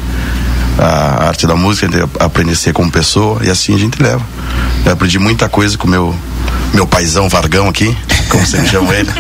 a 0.77 1.27
arte 1.27 1.47
da 1.47 1.55
música, 1.55 1.87
a 1.87 1.89
gente 1.89 2.09
aprende 2.19 2.51
a 2.51 2.55
ser 2.55 2.73
como 2.73 2.91
pessoa 2.91 3.43
e 3.43 3.49
assim 3.49 3.73
a 3.73 3.77
gente 3.77 4.01
leva. 4.01 4.21
Eu 4.85 4.93
aprendi 4.93 5.19
muita 5.19 5.47
coisa 5.49 5.77
com 5.77 5.87
meu 5.87 6.15
meu 6.73 6.87
paizão 6.87 7.29
Vargão 7.29 7.69
aqui, 7.69 7.95
como 8.29 8.45
você 8.45 8.65
chama 8.67 8.95
ele, 8.95 9.11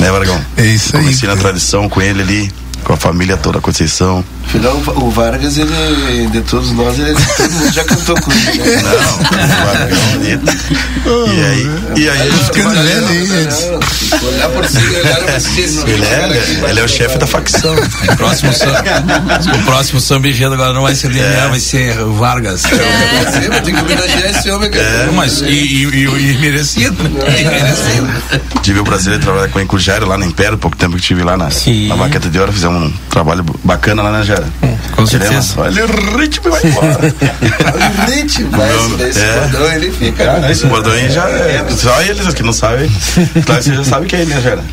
né, 0.00 0.10
Vargão? 0.10 0.40
É 0.56 0.66
isso 0.66 0.96
aí. 0.96 1.02
Comecei 1.02 1.28
na 1.28 1.36
tradição 1.36 1.88
com 1.88 2.00
ele 2.00 2.22
ali, 2.22 2.52
com 2.82 2.94
a 2.94 2.96
família 2.96 3.36
toda, 3.36 3.58
a 3.58 3.60
Conceição. 3.60 4.24
Afinal, 4.46 4.76
o 4.96 5.10
Vargas, 5.10 5.58
ele, 5.58 6.28
de 6.30 6.40
todos 6.42 6.70
nós, 6.72 6.98
ele, 6.98 7.14
todo 7.36 7.50
mundo 7.50 7.72
já 7.72 7.84
cantou 7.84 8.20
com 8.20 8.30
ele, 8.32 8.58
né? 8.58 8.82
Não, 8.82 9.14
o 9.14 9.66
Vargas 9.66 9.98
é 9.98 10.16
bonito. 10.16 10.52
E 11.04 11.44
aí, 11.44 11.70
e 11.96 12.08
aí 12.08 12.32
Ficando 12.44 12.82
velho 12.82 13.08
aí, 13.08 13.28
Não, 13.28 14.28
olhar 14.28 14.48
por 14.50 14.66
cima, 14.66 14.98
olhar 14.98 15.20
por 15.24 15.40
cima. 15.40 15.88
ele 15.88 16.04
é, 16.04 16.70
ele 16.70 16.80
é 16.80 16.84
o 16.84 16.88
chefe 16.88 17.18
da 17.18 17.26
facção. 17.26 17.74
O 17.74 18.16
próximo, 18.16 18.52
samba, 18.52 18.82
o 19.54 19.62
próximo 19.64 20.00
samba 20.00 20.28
enredo 20.28 20.54
agora 20.54 20.72
não 20.72 20.82
vai 20.82 20.94
ser 20.94 21.08
DNA, 21.10 21.48
vai 21.48 21.60
ser 21.60 21.98
o 22.00 22.14
Vargas. 22.14 22.62
Tem 23.64 23.74
que 23.74 23.80
homenagear 23.80 24.30
esse 24.30 24.50
homem, 24.50 24.70
cara. 24.70 24.84
É, 24.84 25.10
mas 25.12 25.40
e, 25.40 25.46
e, 25.46 25.84
e, 25.84 26.32
e 26.32 26.38
merecido, 26.38 27.02
né? 27.02 27.40
E 27.40 27.44
merecido. 27.44 28.44
Tive 28.62 28.80
o 28.80 28.84
prazer 28.84 29.14
de 29.14 29.24
trabalhar 29.24 29.48
com 29.48 29.58
o 29.58 29.62
Encujério 29.62 30.06
lá 30.06 30.16
no 30.16 30.24
Império, 30.24 30.56
pouco 30.58 30.76
tempo 30.76 30.94
que 30.94 31.00
estive 31.00 31.22
lá 31.22 31.36
na, 31.36 31.48
na 31.88 31.96
Baqueta 31.96 32.28
de 32.30 32.38
Ouro, 32.38 32.52
fizemos 32.52 32.82
um 32.82 32.92
trabalho 33.10 33.44
bacana 33.62 34.02
lá 34.02 34.10
na 34.10 34.22
Jara. 34.34 34.46
Com 34.96 35.06
certeza. 35.06 35.54
Olha 35.60 35.84
o 35.84 36.18
ritmo 36.18 36.48
e 36.48 36.50
vai 36.50 36.60
embora. 36.64 37.14
O 37.74 38.10
ritmo, 38.10 38.48
mas 38.52 39.00
esse 39.08 39.20
É. 39.20 39.40
bordão, 39.40 39.72
ele 39.72 39.90
fica. 39.90 40.40
Ah, 40.44 40.50
esse 40.50 40.66
bordão 40.66 40.92
aí 40.92 41.10
já 41.10 41.28
é. 41.28 41.64
Só 41.76 42.00
eles 42.02 42.32
que 42.34 42.42
não 42.42 42.52
sabem. 42.52 42.90
Claro, 43.44 43.62
você 43.62 43.74
já 43.74 43.84
sabe 43.84 44.06
que 44.06 44.16
é 44.16 44.20
ele, 44.20 44.34
né, 44.34 44.40
Jara? 44.40 44.64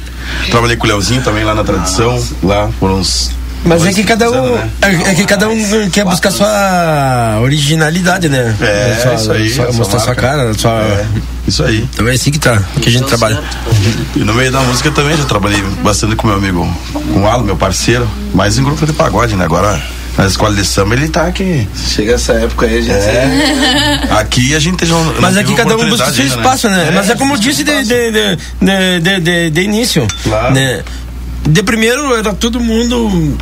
Trabalhei 0.49 0.77
com 0.77 0.85
o 0.85 0.87
Leozinho 0.87 1.21
também 1.21 1.43
lá 1.43 1.53
na 1.55 1.63
tradição, 1.63 2.23
lá 2.43 2.69
por 2.79 2.89
uns. 2.91 3.31
Mas 3.63 3.85
é 3.85 3.93
que 3.93 4.03
cada 4.03 4.27
três 4.29 4.43
um 4.43 4.55
né? 4.55 4.69
é, 4.81 5.11
é 5.11 5.15
que 5.15 5.25
cada 5.25 5.47
um 5.47 5.89
quer 5.91 6.03
buscar 6.03 6.31
sua 6.31 7.39
originalidade, 7.41 8.27
né? 8.27 8.55
É, 8.59 8.99
sua, 9.01 9.13
isso 9.15 9.31
aí, 9.31 9.49
sua- 9.49 9.65
sua 9.67 9.73
mostrar 9.75 9.99
sua 9.99 10.07
marca. 10.07 10.21
cara, 10.21 10.53
sua 10.55 10.71
É, 10.81 11.05
isso 11.47 11.63
aí. 11.63 11.87
Então 11.93 12.07
é 12.07 12.11
assim 12.13 12.31
que 12.31 12.39
tá, 12.39 12.61
que 12.81 12.89
a 12.89 12.91
gente 12.91 13.05
trabalha. 13.05 13.39
E 14.15 14.19
no 14.19 14.33
meio 14.33 14.51
da 14.51 14.61
música 14.61 14.89
também 14.91 15.15
já 15.15 15.25
trabalhei 15.25 15.61
bastante 15.83 16.15
com 16.15 16.27
meu 16.27 16.37
amigo, 16.37 16.67
com 17.13 17.21
o 17.21 17.27
Alo, 17.27 17.43
meu 17.43 17.55
parceiro, 17.55 18.09
mas 18.33 18.57
em 18.57 18.63
grupo 18.63 18.85
de 18.85 18.93
pagode, 18.93 19.35
né? 19.35 19.45
Agora 19.45 19.79
na 20.17 20.25
escola 20.25 20.53
de 20.55 20.65
samba 20.65 20.95
ele 20.95 21.07
tá 21.07 21.27
aqui. 21.27 21.67
Chega 21.75 22.13
essa 22.15 22.33
época 22.33 22.65
aí, 22.65 22.79
a 22.79 22.81
gente. 22.81 22.91
É. 23.05 23.99
Aqui 24.19 24.55
a 24.55 24.59
gente 24.59 24.85
já. 24.85 24.93
não 24.95 25.21
Mas 25.21 25.37
aqui 25.37 25.53
cada 25.55 25.77
um 25.77 25.89
busca 25.89 26.11
seu 26.11 26.23
ainda, 26.23 26.35
espaço, 26.35 26.67
né? 26.69 26.91
Mas 26.93 27.09
é 27.09 27.15
como 27.15 27.35
eu 27.35 27.37
disse 27.37 27.63
de, 27.63 27.83
de, 27.83 28.11
de, 28.11 28.99
de, 29.01 29.19
de- 29.21 29.49
de 29.51 29.61
início. 29.61 30.05
Claro. 30.23 30.53
Né? 30.53 30.81
De 31.47 31.63
primeiro 31.63 32.15
era 32.15 32.33
todo 32.33 32.59
mundo 32.59 33.37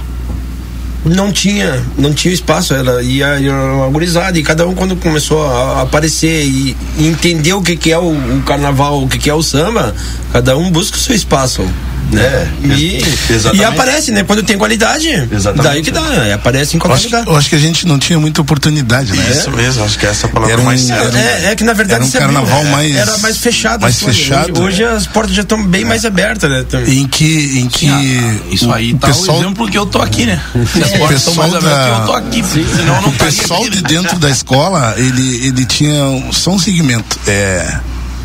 não 1.06 1.32
tinha 1.32 1.82
não 1.98 2.14
tinha 2.14 2.34
espaço 2.34 2.74
era 2.74 3.02
e 3.02 3.24
a, 3.24 3.40
e 3.40 3.50
a 3.50 3.88
gurizada 3.90 4.38
e 4.38 4.44
cada 4.44 4.68
um 4.68 4.76
quando 4.76 4.96
começou 4.98 5.46
a, 5.46 5.80
a 5.80 5.82
aparecer 5.84 6.46
e, 6.46 6.76
e 6.98 7.08
entender 7.08 7.54
o 7.54 7.62
que 7.62 7.78
que 7.78 7.92
é 7.92 7.98
o, 7.98 8.12
o 8.12 8.44
carnaval 8.46 9.04
o 9.04 9.08
que 9.08 9.18
que 9.18 9.30
é 9.30 9.34
o 9.34 9.42
samba 9.42 9.96
cada 10.34 10.58
um 10.58 10.70
busca 10.70 10.98
o 10.98 11.00
seu 11.00 11.16
espaço 11.16 11.66
né 12.12 12.22
É, 12.22 12.48
e, 12.65 13.04
exatamente. 13.30 13.62
e 13.62 13.63
aparece 13.65 14.12
né 14.12 14.24
quando 14.24 14.43
tem 14.43 14.58
qualidade 14.58 15.08
Exatamente. 15.32 15.63
daí 15.63 15.82
que 15.82 15.91
dá 15.91 16.02
é, 16.26 16.34
aparece 16.34 16.76
em 16.76 16.80
qualquer 16.80 16.95
acho, 16.98 17.06
lugar 17.06 17.24
eu 17.28 17.36
acho 17.38 17.50
que 17.50 17.56
a 17.56 17.60
gente 17.60 17.86
não 17.88 17.98
tinha 18.00 18.19
muita 18.19 18.41
oportunidade, 18.41 19.12
né? 19.15 19.30
Isso 19.32 19.52
mesmo, 19.52 19.84
acho 19.84 19.98
que 20.00 20.06
essa 20.06 20.28
é 20.28 20.30
a 20.30 20.34
palavra 20.34 20.54
Era 20.54 20.62
um- 20.62 20.65
mais 20.65 20.82
certa. 20.82 21.17
É, 21.17 21.45
é 21.52 21.56
que 21.56 21.63
na 21.63 21.74
verdade 21.74 22.00
Era 22.02 22.06
um 22.06 22.12
carnaval 22.12 22.62
é, 22.62 22.69
mais- 22.72 22.95
era 22.95 23.17
mais 23.19 23.38
fechado. 23.38 23.82
mais 23.82 23.95
as 23.95 24.02
coisas. 24.02 24.22
fechado, 24.22 24.52
Hoje, 24.62 24.62
hoje 24.62 24.84
é. 24.84 24.88
as 24.88 25.08
portas 25.08 25.36
já 25.36 25.41
estão 25.41 25.65
bem 25.65 25.86
mais 25.86 26.06
abertas, 26.06 26.50
né? 26.50 26.65
Em 26.88 27.08
que, 27.08 27.60
em 27.60 27.67
que 27.67 27.88
Ah, 27.89 28.36
Isso 28.52 28.72
aí 28.72 28.93
o 28.93 28.98
tá 28.98 29.08
pessoal, 29.08 29.38
o 29.38 29.41
exemplo 29.41 29.69
que 29.69 29.78
eu 29.78 29.86
tô 29.86 30.02
aqui, 30.02 30.26
né? 30.26 30.41
Se 30.74 30.84
as 30.84 30.91
portas 30.93 31.19
estão 31.19 31.34
mais 31.36 31.52
pessoal 31.54 31.72
abertas 31.72 31.72
da- 31.72 31.86
que 31.86 32.02
eu 32.02 32.06
tô 32.06 32.13
aqui, 32.13 32.43
senão 32.78 32.95
eu 32.95 33.02
não 33.02 33.10
o 33.10 33.13
pessoal 33.13 33.60
estaria 33.63 33.69
de 33.72 33.86
aqui, 33.86 33.93
né? 33.95 34.02
dentro 34.02 34.19
da 34.19 34.30
escola, 34.30 34.93
ele, 34.98 35.48
ele 35.48 35.65
tinha 35.65 36.04
um- 36.06 36.32
só 36.34 36.52
um 36.52 36.60
segmento, 36.60 37.19
é 37.28 37.80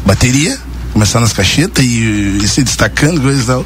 bateria, 0.07 0.59
começar 0.95 1.21
nas 1.21 1.33
cachetas 1.33 1.85
e, 1.85 2.39
e 2.43 2.49
se 2.49 2.63
destacando, 2.63 3.21
coisa 3.21 3.43
e 3.43 3.45
tal. 3.45 3.65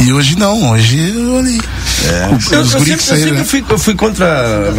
E 0.00 0.12
hoje 0.12 0.38
não, 0.38 0.70
hoje. 0.70 0.96
Eu, 1.14 2.36
Os 2.36 2.50
eu 2.52 2.64
guris 2.64 2.70
sempre, 2.70 2.84
que 2.84 2.92
eu 2.92 2.98
saíram, 2.98 3.24
sempre 3.26 3.32
né? 3.32 3.44
fui, 3.44 3.64
eu 3.68 3.78
fui 3.78 3.94
contra. 3.94 4.72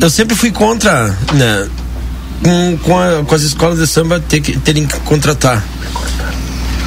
Eu 0.00 0.10
sempre 0.10 0.34
fui 0.36 0.50
contra, 0.52 1.14
né? 1.34 1.68
Com, 2.42 2.78
com, 2.78 2.98
a- 2.98 3.24
com 3.24 3.34
as 3.34 3.42
escolas 3.42 3.78
de 3.78 3.86
samba 3.86 4.20
ter 4.20 4.40
que, 4.40 4.56
terem 4.58 4.86
que 4.86 4.98
contratar. 5.00 5.62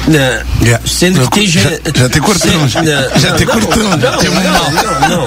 Né? 0.06 0.42
Yeah. 0.62 0.82
Sendo 0.86 1.20
que 1.28 1.30
tem 1.40 1.46
Já- 1.46 1.60
gente. 1.68 1.82
já 1.98 2.08
te 2.08 2.20
cortamos, 2.20 2.72
já. 2.72 2.82
né? 2.82 3.08
Já 3.16 3.32
te 3.36 3.44
cortamos. 3.44 3.90
Não, 3.90 3.98
não, 3.98 5.26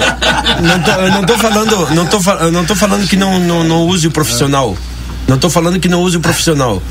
não, 0.60 0.82
tô, 0.82 0.90
eu 0.90 1.10
não 1.12 1.22
tô 1.24 1.38
falando, 1.38 1.88
não 1.94 2.06
tô, 2.06 2.18
eu 2.40 2.50
não 2.52 2.64
tô 2.64 2.74
falando 2.74 3.06
que 3.08 3.16
não, 3.16 3.38
não, 3.38 3.62
não 3.62 3.86
use 3.86 4.08
o 4.08 4.10
profissional. 4.10 4.76
Não 5.28 5.38
tô 5.38 5.48
falando 5.48 5.78
que 5.78 5.88
não 5.88 6.00
use 6.02 6.16
o 6.16 6.20
profissional. 6.20 6.82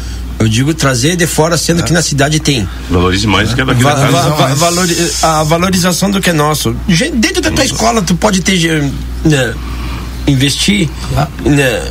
Eu 0.41 0.47
digo 0.49 0.73
trazer 0.73 1.15
de 1.15 1.27
fora, 1.27 1.55
sendo 1.55 1.83
que 1.83 1.93
na 1.93 2.01
cidade 2.01 2.39
tem. 2.39 2.67
Valorize 2.89 3.27
mais 3.27 3.49
do 3.49 3.55
que 3.55 3.63
daqui 3.63 3.83
Va- 3.83 3.93
da 3.93 4.07
casa. 4.07 4.11
va- 4.29 4.47
va- 4.47 4.53
valori- 4.55 5.11
a 5.21 5.43
valorização 5.43 6.09
do 6.09 6.19
que 6.19 6.31
é 6.31 6.33
nosso. 6.33 6.75
Gente, 6.89 7.17
Dentro 7.17 7.43
da 7.43 7.51
tua 7.51 7.63
escola, 7.63 8.01
tu 8.01 8.15
pode 8.15 8.41
ter 8.41 8.57
eh, 8.65 8.89
né, 9.23 9.53
investir 10.25 10.89
né, 11.45 11.83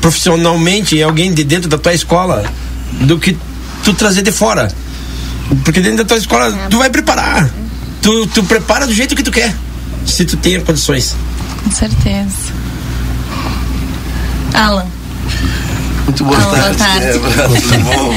profissionalmente 0.00 0.96
em 0.96 1.02
alguém 1.02 1.34
de 1.34 1.42
dentro 1.42 1.68
da 1.68 1.76
tua 1.78 1.92
escola 1.94 2.44
do 3.00 3.18
que 3.18 3.36
tu 3.82 3.92
trazer 3.92 4.22
de 4.22 4.30
fora. 4.30 4.70
Porque 5.64 5.80
dentro 5.80 5.98
da 5.98 6.04
tua 6.04 6.16
escola 6.16 6.52
tu 6.70 6.78
vai 6.78 6.88
preparar. 6.88 7.50
Tu, 8.00 8.24
tu 8.28 8.44
prepara 8.44 8.86
do 8.86 8.94
jeito 8.94 9.16
que 9.16 9.22
tu 9.24 9.32
quer. 9.32 9.52
Se 10.06 10.24
tu 10.24 10.36
tem 10.36 10.60
condições. 10.60 11.16
Com 11.64 11.72
certeza. 11.72 12.36
Alan. 14.54 14.86
Muito 16.06 16.24
boa 16.24 16.38
Boa 16.38 16.52
tarde. 16.52 16.78
tarde. 16.78 17.04
É, 17.06 17.12
tudo 17.12 17.84
bom? 17.84 18.14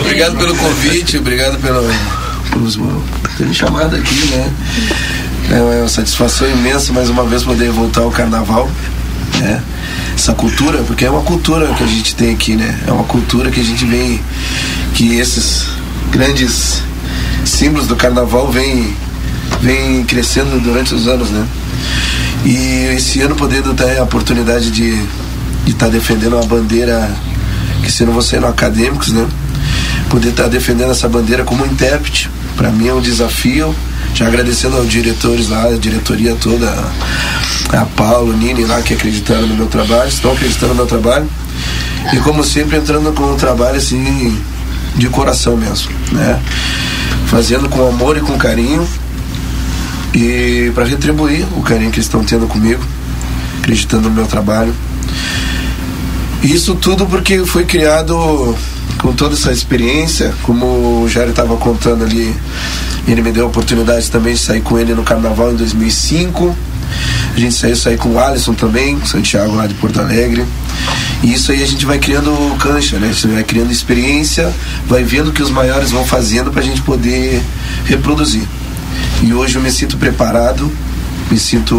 obrigado 0.00 0.36
pelo 0.36 0.56
convite, 0.56 1.18
obrigado 1.18 1.58
pelo, 1.60 1.82
pelos, 2.50 2.76
por 2.76 3.30
ter 3.36 3.46
me 3.46 3.54
chamado 3.54 3.96
aqui, 3.96 4.26
né? 4.26 4.52
É 5.50 5.60
uma 5.80 5.88
satisfação 5.88 6.48
imensa 6.48 6.92
mais 6.92 7.10
uma 7.10 7.24
vez 7.24 7.42
poder 7.42 7.70
voltar 7.70 8.02
ao 8.02 8.10
carnaval, 8.10 8.70
né? 9.38 9.60
Essa 10.14 10.32
cultura, 10.34 10.78
porque 10.84 11.04
é 11.04 11.10
uma 11.10 11.22
cultura 11.22 11.72
que 11.74 11.82
a 11.82 11.86
gente 11.86 12.14
tem 12.14 12.32
aqui, 12.32 12.54
né? 12.56 12.80
É 12.86 12.92
uma 12.92 13.04
cultura 13.04 13.50
que 13.50 13.60
a 13.60 13.64
gente 13.64 13.84
vem, 13.84 14.20
que 14.94 15.18
esses 15.18 15.66
grandes 16.10 16.80
símbolos 17.44 17.86
do 17.86 17.96
carnaval 17.96 18.50
vêm 18.50 18.94
vem 19.60 20.04
crescendo 20.04 20.60
durante 20.60 20.94
os 20.94 21.06
anos, 21.08 21.30
né? 21.30 21.46
E 22.44 22.94
esse 22.96 23.20
ano 23.20 23.34
podendo 23.34 23.74
ter 23.74 23.98
a 23.98 24.04
oportunidade 24.04 24.70
de 24.70 24.96
de 25.66 25.72
estar 25.72 25.88
defendendo 25.88 26.34
uma 26.34 26.46
bandeira 26.46 27.10
que 27.82 27.92
se 27.92 28.04
não 28.06 28.12
você 28.12 28.40
no 28.40 28.46
acadêmicos, 28.46 29.12
né? 29.12 29.26
Poder 30.08 30.30
estar 30.30 30.48
defendendo 30.48 30.92
essa 30.92 31.08
bandeira 31.08 31.44
como 31.44 31.66
intérprete, 31.66 32.30
para 32.56 32.70
mim 32.70 32.88
é 32.88 32.94
um 32.94 33.00
desafio. 33.00 33.74
Já 34.14 34.28
agradecendo 34.28 34.76
aos 34.76 34.88
diretores 34.88 35.50
lá, 35.50 35.66
a 35.66 35.76
diretoria 35.76 36.34
toda, 36.36 36.72
a 37.70 37.84
Paulo, 37.84 38.32
Nini 38.32 38.64
lá 38.64 38.80
que 38.80 38.94
acreditaram 38.94 39.46
no 39.46 39.54
meu 39.54 39.66
trabalho, 39.66 40.08
estão 40.08 40.32
acreditando 40.32 40.68
no 40.68 40.76
meu 40.76 40.86
trabalho. 40.86 41.28
E 42.14 42.16
como 42.18 42.42
sempre 42.42 42.78
entrando 42.78 43.12
com 43.12 43.32
um 43.32 43.36
trabalho 43.36 43.76
assim 43.76 44.40
de 44.94 45.08
coração 45.08 45.56
mesmo, 45.56 45.90
né? 46.12 46.40
Fazendo 47.26 47.68
com 47.68 47.86
amor 47.86 48.16
e 48.16 48.20
com 48.20 48.38
carinho 48.38 48.86
e 50.14 50.70
para 50.74 50.84
retribuir 50.84 51.44
o 51.56 51.62
carinho 51.62 51.90
que 51.90 51.96
eles 51.96 52.06
estão 52.06 52.24
tendo 52.24 52.46
comigo, 52.46 52.82
acreditando 53.58 54.08
no 54.08 54.14
meu 54.14 54.26
trabalho. 54.26 54.72
Isso 56.42 56.74
tudo 56.74 57.06
porque 57.06 57.44
foi 57.44 57.64
criado 57.64 58.56
com 58.98 59.12
toda 59.12 59.34
essa 59.34 59.52
experiência, 59.52 60.34
como 60.42 61.02
o 61.02 61.08
Jair 61.08 61.30
estava 61.30 61.56
contando 61.56 62.04
ali, 62.04 62.34
ele 63.06 63.22
me 63.22 63.30
deu 63.30 63.44
a 63.44 63.48
oportunidade 63.48 64.10
também 64.10 64.34
de 64.34 64.40
sair 64.40 64.60
com 64.60 64.78
ele 64.78 64.94
no 64.94 65.02
carnaval 65.02 65.52
em 65.52 65.56
2005. 65.56 66.56
A 67.34 67.38
gente 67.38 67.54
saiu 67.54 67.76
sair 67.76 67.98
com 67.98 68.10
o 68.10 68.18
Alisson 68.18 68.54
também, 68.54 68.98
Santiago 69.04 69.54
lá 69.54 69.66
de 69.66 69.74
Porto 69.74 70.00
Alegre. 70.00 70.44
E 71.22 71.32
isso 71.34 71.52
aí 71.52 71.62
a 71.62 71.66
gente 71.66 71.84
vai 71.84 71.98
criando 71.98 72.30
cancha, 72.58 72.98
né? 72.98 73.12
Gente 73.12 73.28
vai 73.28 73.44
criando 73.44 73.70
experiência, 73.70 74.52
vai 74.86 75.04
vendo 75.04 75.28
o 75.28 75.32
que 75.32 75.42
os 75.42 75.50
maiores 75.50 75.90
vão 75.90 76.04
fazendo 76.04 76.50
para 76.50 76.60
a 76.60 76.64
gente 76.64 76.82
poder 76.82 77.42
reproduzir. 77.84 78.46
E 79.22 79.32
hoje 79.32 79.56
eu 79.56 79.62
me 79.62 79.70
sinto 79.70 79.96
preparado, 79.96 80.70
me 81.30 81.38
sinto 81.38 81.74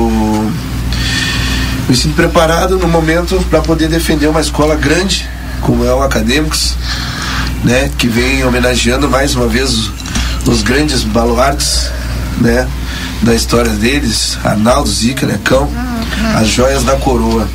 me 1.87 1.95
sinto 1.95 2.15
preparado 2.15 2.77
no 2.77 2.87
momento 2.87 3.41
para 3.49 3.61
poder 3.61 3.87
defender 3.87 4.27
uma 4.27 4.41
escola 4.41 4.75
grande, 4.75 5.27
como 5.61 5.85
é 5.85 5.93
o 5.93 6.01
Acadêmicos, 6.01 6.75
né, 7.63 7.89
que 7.97 8.07
vem 8.07 8.43
homenageando 8.43 9.09
mais 9.09 9.35
uma 9.35 9.47
vez 9.47 9.71
os, 9.71 9.91
os 10.45 10.63
grandes 10.63 11.03
baluartes, 11.03 11.89
né, 12.39 12.67
da 13.21 13.33
história 13.33 13.71
deles, 13.71 14.37
Arnaldo, 14.43 14.89
Zica, 14.89 15.25
Necão, 15.25 15.69
as 16.35 16.47
joias 16.49 16.83
da 16.83 16.95
coroa. 16.97 17.47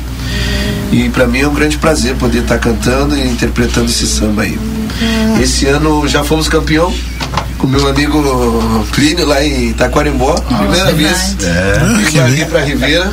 E 0.91 1.09
para 1.09 1.25
mim 1.25 1.41
é 1.41 1.47
um 1.47 1.53
grande 1.53 1.77
prazer 1.77 2.15
poder 2.15 2.39
estar 2.39 2.57
cantando 2.59 3.15
e 3.15 3.27
interpretando 3.27 3.85
esse 3.89 4.05
samba 4.05 4.43
aí. 4.43 4.59
Esse 5.41 5.65
ano 5.67 6.07
já 6.07 6.23
fomos 6.23 6.47
campeão 6.47 6.93
com 7.57 7.65
meu 7.65 7.87
amigo 7.87 8.85
Plínio 8.93 9.25
lá 9.25 9.43
em 9.43 9.73
Taquarimbó, 9.73 10.35
primeira 10.35 10.91
vez. 10.91 11.37
É. 11.41 12.11
Vim 12.11 12.19
aqui 12.19 12.45
para 12.45 12.59
Ribeira 12.61 13.11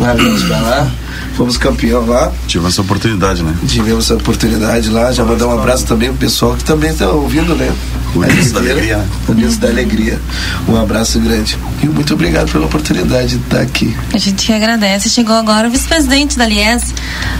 largamos 0.00 0.42
pra 0.42 0.58
lá, 0.58 0.90
fomos 1.36 1.56
campeão 1.56 2.06
lá. 2.06 2.32
Tivemos 2.46 2.72
essa 2.74 2.82
oportunidade, 2.82 3.42
né? 3.42 3.54
Tivemos 3.66 4.04
essa 4.04 4.14
oportunidade 4.14 4.90
lá, 4.90 5.12
já 5.12 5.24
mandar 5.24 5.46
um 5.46 5.58
abraço 5.58 5.86
também 5.86 6.08
pro 6.08 6.18
pessoal 6.18 6.56
que 6.56 6.64
também 6.64 6.92
tá 6.94 7.08
ouvindo, 7.08 7.54
né? 7.54 7.72
O 8.14 8.18
Ulisses 8.18 8.52
da 8.52 8.60
Alegria, 8.60 8.96
né? 8.96 9.08
Ulisses 9.28 9.58
da 9.58 9.68
Alegria. 9.68 10.20
Um 10.68 10.76
abraço 10.76 11.20
grande. 11.20 11.56
E 11.82 11.86
muito 11.86 12.14
obrigado 12.14 12.50
pela 12.50 12.66
oportunidade 12.66 13.36
de 13.38 13.44
estar 13.44 13.60
aqui. 13.60 13.96
A 14.12 14.18
gente 14.18 14.46
que 14.46 14.52
agradece. 14.52 15.08
Chegou 15.08 15.34
agora 15.36 15.68
o 15.68 15.70
vice-presidente 15.70 16.36
da 16.36 16.46
Lies, 16.46 16.92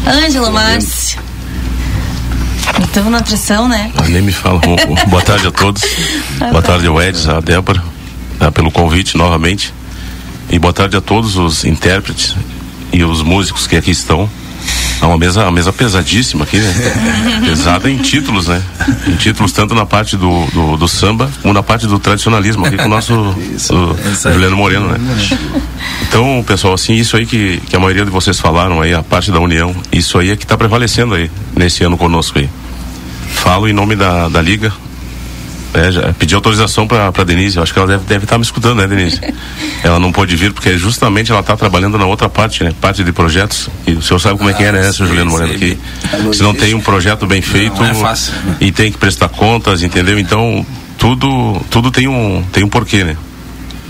Ângelo 0.07 0.53
Márcio. 0.53 1.19
Então, 2.83 3.11
nutrição, 3.11 3.69
né? 3.69 3.91
Ah, 3.97 4.09
Nem 4.09 4.23
me 4.23 4.33
fala. 4.33 4.59
Bom, 4.61 4.77
Boa 5.09 5.23
tarde 5.23 5.47
a 5.47 5.51
todos. 5.51 5.83
Boa 6.39 6.63
tarde 6.63 6.87
ao 6.87 7.01
Edson, 7.03 7.37
a 7.37 7.41
Débora, 7.41 7.83
né, 8.39 8.51
pelo 8.51 8.71
convite 8.71 9.17
novamente. 9.17 9.73
E 10.51 10.59
boa 10.59 10.73
tarde 10.73 10.97
a 10.97 11.01
todos 11.01 11.37
os 11.37 11.65
intérpretes 11.65 12.35
e 12.93 13.05
os 13.05 13.23
músicos 13.23 13.69
que 13.69 13.77
aqui 13.77 13.93
estão. 13.93 14.29
É 15.01 15.07
uma 15.07 15.17
mesa, 15.17 15.45
uma 15.45 15.53
mesa 15.53 15.73
pesadíssima 15.73 16.45
aqui, 16.45 16.59
né? 16.59 17.43
Pesada 17.47 17.89
em 17.89 17.97
títulos, 17.97 18.49
né? 18.49 18.61
Em 19.07 19.15
títulos 19.15 19.53
tanto 19.53 19.75
na 19.75 19.87
parte 19.87 20.17
do, 20.17 20.47
do, 20.47 20.77
do 20.77 20.89
samba 20.89 21.31
como 21.41 21.55
na 21.55 21.63
parte 21.63 21.87
do 21.87 21.99
tradicionalismo 21.99 22.67
aqui 22.67 22.77
com 22.77 22.85
o 22.85 22.89
nosso 22.89 23.15
o 23.15 24.33
Juliano 24.33 24.57
Moreno, 24.57 24.89
né? 24.89 24.99
Então, 26.03 26.45
pessoal, 26.45 26.75
assim, 26.75 26.95
isso 26.95 27.17
aí 27.17 27.25
que, 27.25 27.63
que 27.69 27.77
a 27.77 27.79
maioria 27.79 28.05
de 28.05 28.11
vocês 28.11 28.39
falaram 28.41 28.81
aí, 28.81 28.93
a 28.93 29.03
parte 29.03 29.31
da 29.31 29.39
união, 29.39 29.75
isso 29.93 30.19
aí 30.19 30.31
é 30.31 30.37
que 30.37 30.45
está 30.45 30.59
prevalecendo 30.59 31.15
aí, 31.15 31.31
nesse 31.57 31.85
ano 31.85 31.97
conosco 31.97 32.41
aí. 32.41 32.51
Falo 33.35 33.69
em 33.69 33.73
nome 33.73 33.95
da, 33.95 34.29
da 34.29 34.43
Liga. 34.43 34.73
É, 35.73 35.93
já 35.93 36.13
pedi 36.13 36.35
autorização 36.35 36.87
para 36.87 37.13
pra 37.13 37.23
Denise, 37.23 37.57
eu 37.57 37.63
acho 37.63 37.73
que 37.73 37.79
ela 37.79 37.87
deve 37.87 38.03
estar 38.03 38.15
deve 38.15 38.27
tá 38.27 38.37
me 38.37 38.45
escutando, 38.45 38.79
né, 38.79 38.89
Denise? 38.89 39.21
ela 39.85 40.01
não 40.01 40.11
pôde 40.11 40.35
vir 40.35 40.53
porque 40.53 40.77
justamente 40.77 41.31
ela 41.31 41.41
está 41.41 41.57
trabalhando 41.57 41.97
na 41.97 42.07
outra 42.07 42.29
parte, 42.29 42.65
né? 42.65 42.73
Parte 42.81 43.05
de 43.05 43.13
projetos. 43.13 43.69
E 43.87 43.93
o 43.93 44.03
senhor 44.03 44.19
sabe 44.19 44.37
como 44.37 44.51
é 44.51 44.53
que 44.53 44.65
é, 44.65 44.73
né, 44.73 44.93
seu 44.93 45.07
Juliano 45.07 45.31
Moreno? 45.31 45.55
Que 45.55 45.79
se 46.33 46.43
não 46.43 46.55
tem 46.55 46.75
um 46.75 46.81
projeto 46.81 47.27
bem 47.27 47.41
feito 47.41 47.81
Não 47.81 47.87
é 47.87 47.95
fácil. 47.95 48.33
e 48.61 48.73
tem 48.73 48.91
que 48.91 48.99
prestar 48.99 49.29
contas, 49.29 49.83
entendeu? 49.83 50.19
Então, 50.19 50.67
tudo, 50.99 51.61
tudo 51.71 51.91
tem 51.91 52.09
um, 52.09 52.43
tem 52.53 52.65
um 52.65 52.69
porquê, 52.69 53.05
né? 53.05 53.17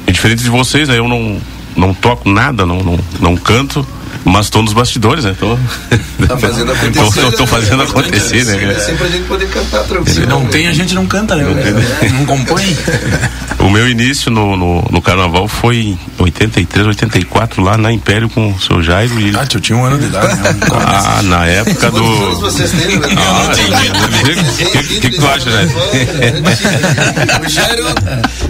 E 0.07 0.13
diferente 0.13 0.43
de 0.43 0.51
vocês, 0.51 0.89
né? 0.89 0.99
Eu 0.99 1.09
não, 1.09 1.41
não 1.77 1.95
toco 1.95 2.29
nada, 2.29 2.67
não, 2.67 2.83
não, 2.83 2.99
não 3.19 3.37
canto, 3.37 3.87
mas 4.25 4.47
estou 4.47 4.63
nos 4.63 4.73
bastidores, 4.73 5.25
né? 5.25 5.35
Tô, 5.39 5.57
Tá 6.27 6.37
fazendo 6.37 6.71
acontecer. 6.73 7.21
tô, 7.23 7.31
tô, 7.31 7.37
tô 7.39 7.47
fazendo 7.47 7.79
né? 7.79 7.85
acontecer, 7.85 8.45
né? 8.45 8.73
É 8.73 8.79
sempre 8.79 9.05
a 9.05 9.09
gente 9.09 9.25
poder 9.27 9.49
cantar 9.49 9.85
tranquilo. 9.85 10.15
Se 10.15 10.27
não 10.27 10.45
tem, 10.47 10.67
a 10.69 10.73
gente 10.73 10.95
não 10.95 11.07
canta, 11.07 11.35
né? 11.35 11.45
Não 12.13 12.27
compõe. 12.27 12.77
O 13.59 13.69
meu 13.71 13.89
início 13.89 14.31
no, 14.31 14.57
no, 14.57 14.83
no 14.91 15.03
carnaval 15.03 15.47
foi 15.49 15.77
em 15.79 15.99
83, 16.19 16.87
84, 16.89 17.63
lá 17.63 17.77
na 17.77 17.93
Império 17.93 18.29
com 18.29 18.53
o 18.53 18.61
seu 18.61 18.83
Jairo 18.83 19.19
e. 19.21 19.35
Ah, 19.37 19.47
eu 19.53 19.61
tinha 19.61 19.77
um 19.79 19.85
ano 19.85 19.99
de 19.99 20.07
idade, 20.07 20.35
né? 20.41 20.57
Ah, 20.87 21.23
na 21.23 21.47
época 21.47 21.91
do. 21.91 22.03
Quantos 22.03 22.41
vocês 22.41 22.71
têm, 22.73 22.99
né? 22.99 23.09
Ah, 23.17 23.51
O 24.79 25.01
que, 25.01 25.11
tu 25.11 25.27
acha, 25.27 25.51
né? 25.51 25.69
O 27.45 27.49
Jairo 27.49 27.85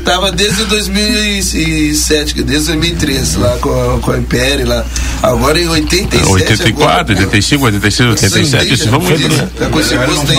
tava 0.05 0.31
desde 0.33 0.64
2007, 0.64 2.35
que 2.35 2.43
desde 2.43 2.66
2013, 2.68 3.39
lá 3.39 3.57
com 3.61 3.97
a, 3.97 3.99
com 4.01 4.12
a 4.12 4.18
Império 4.18 4.66
lá. 4.66 4.85
Agora 5.23 5.60
em 5.61 5.69
87. 5.69 6.29
84, 6.29 7.15
85, 7.15 7.65
86, 7.65 8.11
87, 8.11 8.75
isso 8.75 8.91
vamos 8.91 9.11
indo, 9.11 9.37
né? 9.37 9.49
Tá 9.59 9.67
com 9.67 9.81
esse 9.81 9.97
gosto 9.97 10.31
aí. 10.31 10.39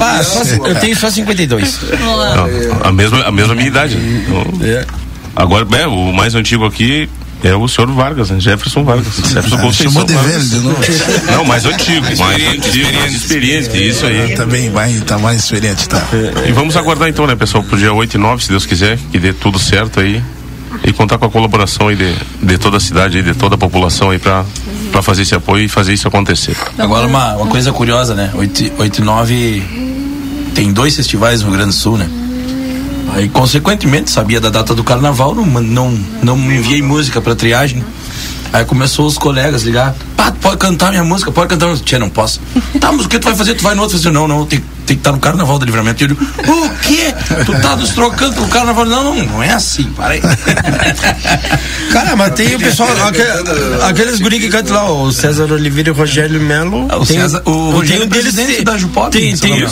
Ah, 0.00 0.20
eu 0.68 0.74
tenho 0.76 0.96
só 0.96 1.10
52. 1.10 1.78
Não, 2.00 2.86
a 2.86 2.92
mesma, 2.92 3.22
a 3.24 3.32
mesma 3.32 3.54
minha 3.54 3.68
idade. 3.68 3.96
Então, 3.96 5.02
Agora, 5.34 5.66
é, 5.78 5.86
o 5.86 6.12
mais 6.12 6.34
antigo 6.34 6.66
aqui 6.66 7.08
é 7.42 7.54
o 7.56 7.66
senhor 7.66 7.90
Vargas, 7.92 8.30
né? 8.30 8.38
Jefferson 8.38 8.84
Vargas. 8.84 9.14
Jefferson 9.16 9.58
Conceição 9.58 9.92
Chamou 9.92 10.04
de 10.04 10.14
Vargas. 10.14 10.32
velho 10.32 10.44
de 10.44 10.66
novo. 10.68 11.32
Não, 11.32 11.44
mais 11.44 11.64
antigo, 11.64 12.06
mais 12.18 12.46
antigo, 12.46 12.92
mais 12.94 13.14
experiente, 13.14 13.88
isso 13.88 14.06
aí. 14.06 14.34
Também 14.34 14.70
vai, 14.70 14.92
tá 15.00 15.18
mais 15.18 15.42
experiente, 15.42 15.88
tá? 15.88 16.06
E 16.46 16.52
vamos 16.52 16.76
aguardar 16.76 17.08
então, 17.08 17.26
né, 17.26 17.34
pessoal, 17.34 17.64
pro 17.64 17.76
dia 17.76 17.92
8 17.92 18.14
e 18.14 18.18
9, 18.18 18.44
se 18.44 18.50
Deus 18.50 18.66
quiser, 18.66 18.98
que 19.10 19.18
dê 19.18 19.32
tudo 19.32 19.58
certo 19.58 20.00
aí. 20.00 20.22
E 20.84 20.92
contar 20.92 21.18
com 21.18 21.26
a 21.26 21.30
colaboração 21.30 21.88
aí 21.88 21.96
de, 21.96 22.14
de 22.42 22.58
toda 22.58 22.76
a 22.76 22.80
cidade, 22.80 23.18
aí, 23.18 23.22
de 23.22 23.34
toda 23.34 23.54
a 23.54 23.58
população 23.58 24.10
aí 24.10 24.18
pra, 24.18 24.44
pra 24.90 25.02
fazer 25.02 25.22
esse 25.22 25.34
apoio 25.34 25.64
e 25.64 25.68
fazer 25.68 25.92
isso 25.92 26.08
acontecer. 26.08 26.56
Agora 26.76 27.06
uma, 27.06 27.36
uma 27.36 27.46
coisa 27.46 27.72
curiosa, 27.72 28.14
né? 28.14 28.32
8, 28.34 28.72
8 28.78 28.98
e 28.98 29.04
9 29.04 29.62
tem 30.54 30.72
dois 30.72 30.96
festivais 30.96 31.40
no 31.40 31.48
Rio 31.48 31.56
Grande 31.56 31.70
do 31.70 31.76
Sul, 31.76 31.96
né? 31.96 32.08
Aí, 33.14 33.28
consequentemente, 33.28 34.10
sabia 34.10 34.40
da 34.40 34.48
data 34.48 34.74
do 34.74 34.82
carnaval, 34.82 35.34
não, 35.34 35.44
não, 35.44 35.98
não 36.22 36.36
enviei 36.52 36.80
música 36.80 37.20
pra 37.20 37.34
triagem. 37.34 37.84
Aí 38.52 38.64
começou 38.64 39.06
os 39.06 39.16
colegas 39.16 39.62
ligar, 39.62 39.94
pá, 40.16 40.30
pode 40.32 40.58
cantar 40.58 40.90
minha 40.90 41.04
música, 41.04 41.30
pode 41.30 41.48
cantar. 41.48 41.74
Tia, 41.78 41.98
não 41.98 42.10
posso. 42.10 42.40
Tá, 42.80 42.92
mas 42.92 43.06
o 43.06 43.08
que 43.08 43.18
tu 43.18 43.24
vai 43.24 43.34
fazer? 43.34 43.54
Tu 43.54 43.62
vai 43.62 43.74
no 43.74 43.82
outro? 43.82 43.98
Eu 44.02 44.12
não, 44.12 44.28
não, 44.28 44.46
tem, 44.46 44.62
tem 44.92 44.96
que 44.96 45.00
estar 45.00 45.12
no 45.12 45.18
carnaval 45.18 45.58
do 45.58 45.64
livramento. 45.64 46.02
E 46.02 46.04
eu 46.04 46.08
digo, 46.08 46.22
o 46.24 46.70
quê? 46.80 47.14
Tu 47.46 47.52
tá 47.60 47.76
nos 47.76 47.90
trocando 47.90 48.34
pelo 48.34 48.48
carnaval? 48.48 48.84
Não, 48.84 49.02
não, 49.04 49.24
não 49.24 49.42
é 49.42 49.52
assim, 49.52 49.84
para 49.84 50.08
aí. 50.14 50.20
Cara, 51.92 52.16
mas 52.16 52.34
tem 52.34 52.54
o 52.54 52.58
pessoal, 52.58 52.88
aque- 53.06 53.22
aqueles 53.88 54.20
guri 54.20 54.38
que 54.38 54.48
cantam 54.48 54.74
lá, 54.74 54.90
o 54.90 55.12
César 55.12 55.50
Oliveira 55.52 55.88
e 55.90 55.92
o 55.92 55.94
Rogério 55.94 56.40
Melo. 56.40 56.86
Ah, 56.90 56.98
o 56.98 57.06
tem, 57.06 57.18
César- 57.20 57.42
o 57.44 57.52
tem 57.52 57.72
Rogério 57.72 58.02
um 58.02 58.04
é 58.04 58.08
deles 58.08 58.22
presidente 58.34 58.56
que- 58.58 58.64
da 58.64 58.78
Jupop, 58.78 59.10
Tem, 59.10 59.36
tem, 59.36 59.66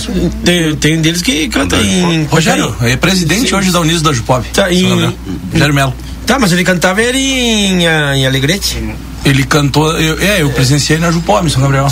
tem, 0.44 0.76
tem 0.76 0.98
um 0.98 1.00
deles 1.02 1.22
que 1.22 1.48
canta 1.48 1.76
em. 1.76 2.24
Rogério, 2.24 2.74
é 2.82 2.96
presidente 2.96 3.54
hoje 3.54 3.70
da 3.70 3.80
Unidos 3.80 4.02
da 4.02 4.12
Jupop. 4.12 4.46
Tá, 4.50 4.72
em-. 4.72 5.14
Rogério 5.52 5.74
Melo. 5.74 5.94
Tá, 6.26 6.38
mas 6.38 6.52
ele 6.52 6.62
cantava 6.64 7.02
ele 7.02 7.18
em, 7.18 7.84
em 7.84 8.26
Alegrete. 8.26 8.94
Ele 9.24 9.42
cantou, 9.44 9.98
eu, 9.98 10.18
é, 10.20 10.42
eu 10.42 10.50
presenciei 10.50 10.98
na 10.98 11.10
Jupop, 11.10 11.44
em 11.46 11.50
São 11.50 11.60
Gabriel. 11.62 11.90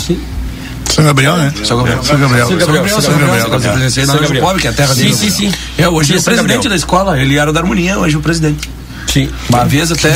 São 0.99 1.05
Gabriel, 1.05 1.37
né? 1.37 1.53
São 1.63 1.77
Gabriel. 1.77 2.03
São 2.03 2.19
Gabriel. 2.19 2.47
São 2.47 2.57
Gabriel, 2.57 3.01
São 3.01 3.11
Gabriel. 3.11 3.89
São 3.89 4.05
Gabriel. 4.05 4.35
Jupop, 4.35 4.59
que 4.59 4.67
é 4.67 4.69
a 4.69 4.73
terra 4.73 4.93
Sim, 4.93 5.01
dele. 5.03 5.15
sim, 5.15 5.29
sim. 5.29 5.51
É, 5.77 5.87
hoje 5.87 6.07
Sim, 6.07 6.13
ele 6.13 6.19
é 6.19 6.21
o 6.21 6.23
presidente 6.25 6.69
da 6.69 6.75
escola, 6.75 7.19
ele 7.19 7.37
era 7.37 7.53
da 7.53 7.61
harmonia, 7.61 7.97
hoje 7.97 8.15
é 8.15 8.17
o 8.17 8.21
presidente. 8.21 8.69
Sim. 9.07 9.29
Uma 9.47 9.63
vez 9.63 9.91
até 9.91 10.11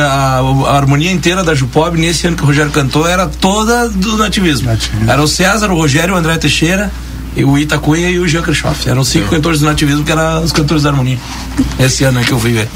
a, 0.00 0.40
a 0.68 0.76
harmonia 0.76 1.10
inteira 1.10 1.42
da 1.42 1.54
Jupob, 1.54 1.98
nesse 1.98 2.26
ano 2.26 2.36
que 2.36 2.42
o 2.42 2.46
Rogério 2.46 2.70
cantou, 2.70 3.08
era 3.08 3.26
toda 3.26 3.88
do 3.88 4.18
nativismo. 4.18 4.70
Era 5.08 5.22
o 5.22 5.26
César, 5.26 5.70
o 5.70 5.74
Rogério, 5.74 6.14
o 6.14 6.16
André 6.16 6.36
Teixeira, 6.36 6.92
o 7.36 7.58
Ita 7.58 7.78
Cunha 7.78 8.10
e 8.10 8.18
o 8.18 8.28
Jean 8.28 8.42
Kirchhoff. 8.42 8.88
Eram 8.88 9.02
cinco 9.02 9.28
cantores 9.28 9.60
do 9.60 9.66
nativismo 9.66 10.04
que 10.04 10.12
eram 10.12 10.42
os 10.44 10.52
cantores 10.52 10.82
da 10.82 10.90
harmonia. 10.90 11.18
Esse 11.80 12.04
ano 12.04 12.18
aí 12.18 12.24
que 12.24 12.32
eu 12.32 12.38
fui 12.38 12.52
ver. 12.52 12.68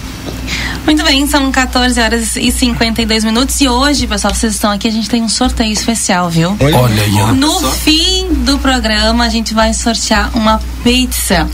Muito 0.84 1.02
bem, 1.04 1.26
são 1.26 1.50
14 1.50 2.00
horas 2.00 2.36
e 2.36 2.50
52 2.52 3.24
minutos. 3.24 3.60
E 3.60 3.68
hoje, 3.68 4.06
pessoal, 4.06 4.34
vocês 4.34 4.54
estão 4.54 4.70
aqui, 4.70 4.86
a 4.88 4.90
gente 4.92 5.08
tem 5.08 5.22
um 5.22 5.28
sorteio 5.28 5.72
especial, 5.72 6.28
viu? 6.30 6.56
Olha 6.60 7.02
aí, 7.02 7.14
ó. 7.20 7.32
No 7.32 7.70
fim 7.72 8.28
do 8.44 8.58
programa, 8.58 9.24
a 9.24 9.28
gente 9.28 9.52
vai 9.54 9.72
sortear 9.74 10.30
uma 10.34 10.60
pizza. 10.84 11.48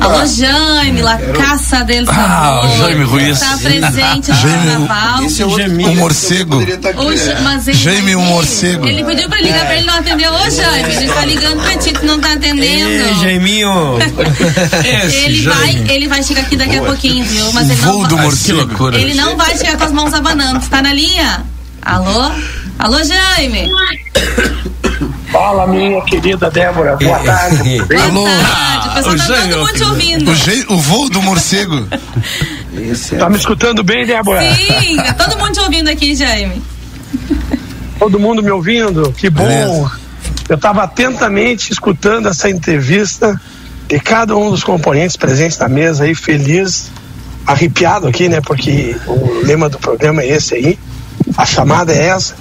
Alô, 0.00 0.26
Jaime, 0.26 1.02
La 1.02 1.16
Caça 1.18 1.84
del 1.84 2.04
Ah, 2.08 2.62
o 2.64 2.78
Jaime 2.78 3.04
Ruiz. 3.04 3.40
Está 3.40 3.58
presente 3.58 4.30
no 4.30 4.36
carnaval. 4.42 5.22
Esse 5.24 5.42
é 5.42 5.46
outro 5.46 5.70
Um 5.70 5.94
morcego. 5.96 6.62
Ja- 6.62 7.40
mas 7.42 7.68
ele, 7.68 7.76
Jaime, 7.78 8.16
um 8.16 8.22
morcego. 8.22 8.86
Ele 8.86 9.04
pediu 9.04 9.28
pra 9.28 9.40
ligar 9.40 9.64
pra 9.66 9.76
ele 9.76 9.86
não 9.86 9.94
atendeu. 9.94 10.32
Ô, 10.32 10.50
Jaime, 10.50 10.94
ele 10.94 11.08
tá 11.08 11.24
ligando 11.24 11.62
pra 11.62 11.76
ti, 11.78 11.92
tu 11.92 12.04
não 12.06 12.18
tá 12.20 12.28
Ei, 12.30 12.34
atendendo. 12.36 13.20
Jaiminho. 13.22 13.98
Esse 15.04 15.16
Ele 15.24 15.42
Jaime. 15.42 15.84
vai, 15.84 15.94
ele 15.96 16.08
vai 16.08 16.22
chegar 16.22 16.42
aqui 16.42 16.56
daqui 16.56 16.76
a 16.78 16.82
pouquinho, 16.82 17.24
viu? 17.24 17.52
Mas 17.52 17.70
ele 17.70 17.80
Voo 17.80 18.02
não 18.02 18.08
do 18.08 18.16
vai. 18.16 18.25
Morcego. 18.26 18.58
loucura. 18.58 18.98
Ele 18.98 19.14
não 19.14 19.36
vai 19.36 19.56
chegar 19.56 19.76
com 19.76 19.84
as 19.84 19.92
mãos 19.92 20.12
abanando. 20.14 20.60
Tu 20.60 20.68
tá 20.68 20.82
na 20.82 20.92
linha? 20.92 21.44
Alô? 21.82 22.30
Alô, 22.78 22.98
Jaime? 23.02 23.70
Fala, 25.32 25.66
minha 25.66 26.00
querida 26.02 26.50
Débora. 26.50 26.96
Boa 26.96 27.18
tarde. 27.20 27.82
Boa 27.88 28.02
Alô? 28.04 28.24
tarde. 28.24 28.88
O 28.88 28.92
pessoal 28.94 29.14
o 29.14 29.18
tá 29.18 29.24
Jaime, 29.26 29.50
todo 29.52 29.60
mundo 29.66 29.72
te 29.74 29.84
ouvindo. 29.84 30.30
O, 30.30 30.34
je- 30.34 30.66
o 30.68 30.76
voo 30.78 31.08
do 31.10 31.22
morcego. 31.22 31.88
Esse 32.74 33.14
é 33.16 33.18
Tá 33.18 33.28
me 33.28 33.36
escutando 33.36 33.82
bem, 33.82 34.06
Débora? 34.06 34.54
Sim, 34.54 34.96
tá 34.96 35.12
todo 35.14 35.38
mundo 35.38 35.52
te 35.52 35.60
ouvindo 35.60 35.88
aqui, 35.88 36.14
Jaime. 36.14 36.62
Todo 37.98 38.18
mundo 38.20 38.42
me 38.42 38.50
ouvindo? 38.50 39.12
Que 39.12 39.28
bom. 39.30 39.44
Beleza. 39.46 39.92
Eu 40.48 40.56
estava 40.56 40.84
atentamente 40.84 41.72
escutando 41.72 42.28
essa 42.28 42.48
entrevista 42.48 43.40
de 43.88 43.98
cada 44.00 44.36
um 44.36 44.50
dos 44.50 44.62
componentes 44.62 45.16
presentes 45.16 45.58
na 45.58 45.68
mesa 45.68 46.04
aí, 46.04 46.14
feliz, 46.14 46.90
arrepiado 47.46 48.08
aqui, 48.08 48.28
né? 48.28 48.40
Porque 48.40 48.96
o 49.06 49.46
lema 49.46 49.68
do 49.68 49.78
programa 49.78 50.22
é 50.22 50.28
esse 50.28 50.54
aí, 50.54 50.78
a 51.36 51.44
chamada 51.44 51.92
é 51.92 52.08
essa. 52.08 52.34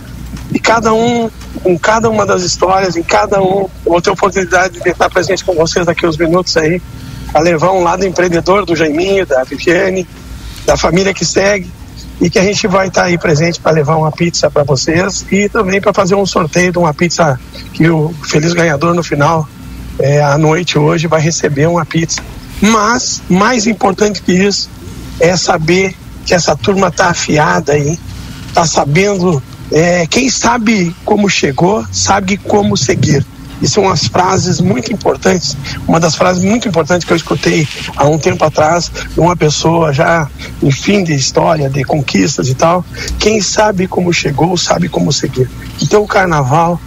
E 0.51 0.59
cada 0.59 0.93
um, 0.93 1.29
com 1.63 1.77
cada 1.77 2.09
uma 2.09 2.25
das 2.25 2.43
histórias, 2.43 2.95
em 2.95 3.03
cada 3.03 3.41
um, 3.41 3.61
eu 3.85 3.91
vou 3.91 4.01
ter 4.01 4.09
a 4.09 4.13
oportunidade 4.13 4.79
de 4.79 4.89
estar 4.89 5.09
presente 5.09 5.43
com 5.43 5.53
vocês 5.53 5.85
daqui 5.85 6.05
uns 6.05 6.17
minutos 6.17 6.55
aí, 6.57 6.81
a 7.33 7.39
levar 7.39 7.71
um 7.71 7.83
lado 7.83 8.05
empreendedor 8.05 8.65
do 8.65 8.75
Jaiminho, 8.75 9.25
da 9.25 9.43
Viviane, 9.43 10.07
da 10.65 10.77
família 10.77 11.13
que 11.13 11.25
segue 11.25 11.69
e 12.21 12.29
que 12.29 12.39
a 12.39 12.43
gente 12.43 12.67
vai 12.67 12.87
estar 12.87 13.05
aí 13.05 13.17
presente 13.17 13.59
para 13.59 13.71
levar 13.71 13.97
uma 13.97 14.11
pizza 14.11 14.49
para 14.49 14.63
vocês 14.63 15.25
e 15.31 15.49
também 15.49 15.81
para 15.81 15.93
fazer 15.93 16.15
um 16.15 16.25
sorteio 16.25 16.71
de 16.71 16.77
uma 16.77 16.93
pizza 16.93 17.39
que 17.73 17.89
o 17.89 18.13
feliz 18.23 18.53
ganhador 18.53 18.93
no 18.93 19.03
final 19.03 19.47
é, 19.99 20.23
à 20.23 20.37
noite 20.37 20.77
hoje 20.77 21.07
vai 21.07 21.19
receber 21.19 21.67
uma 21.67 21.85
pizza. 21.85 22.21
Mas 22.61 23.21
mais 23.29 23.67
importante 23.67 24.21
que 24.21 24.31
isso 24.31 24.69
é 25.19 25.35
saber 25.37 25.95
que 26.25 26.33
essa 26.33 26.55
turma 26.55 26.91
tá 26.91 27.09
afiada 27.09 27.73
aí, 27.73 27.99
tá 28.53 28.65
sabendo. 28.65 29.41
é, 29.71 30.05
quem 30.07 30.29
sabe 30.29 30.95
como 31.03 31.29
chegou, 31.29 31.85
sabe 31.91 32.37
como 32.37 32.77
seguir. 32.77 33.25
E 33.61 33.67
são 33.67 33.89
as 33.89 34.05
frases 34.07 34.59
muito 34.59 34.91
importantes. 34.91 35.55
Uma 35.87 35.99
das 35.99 36.15
frases 36.15 36.43
muito 36.43 36.67
importantes 36.67 37.07
que 37.07 37.13
eu 37.13 37.17
escutei 37.17 37.67
há 37.95 38.05
um 38.05 38.17
tempo 38.17 38.43
atrás 38.43 38.91
de 39.13 39.19
uma 39.19 39.35
pessoa 39.35 39.93
já 39.93 40.29
em 40.61 40.71
fim 40.71 41.03
de 41.03 41.13
história, 41.13 41.69
de 41.69 41.83
conquistas 41.83 42.49
e 42.49 42.53
tal. 42.53 42.83
Quem 43.17 43.41
sabe 43.41 43.87
como 43.87 44.11
chegou, 44.11 44.57
sabe 44.57 44.89
como 44.89 45.11
seguir. 45.11 45.49
Então 45.81 46.03
o 46.03 46.07
carnaval, 46.07 46.79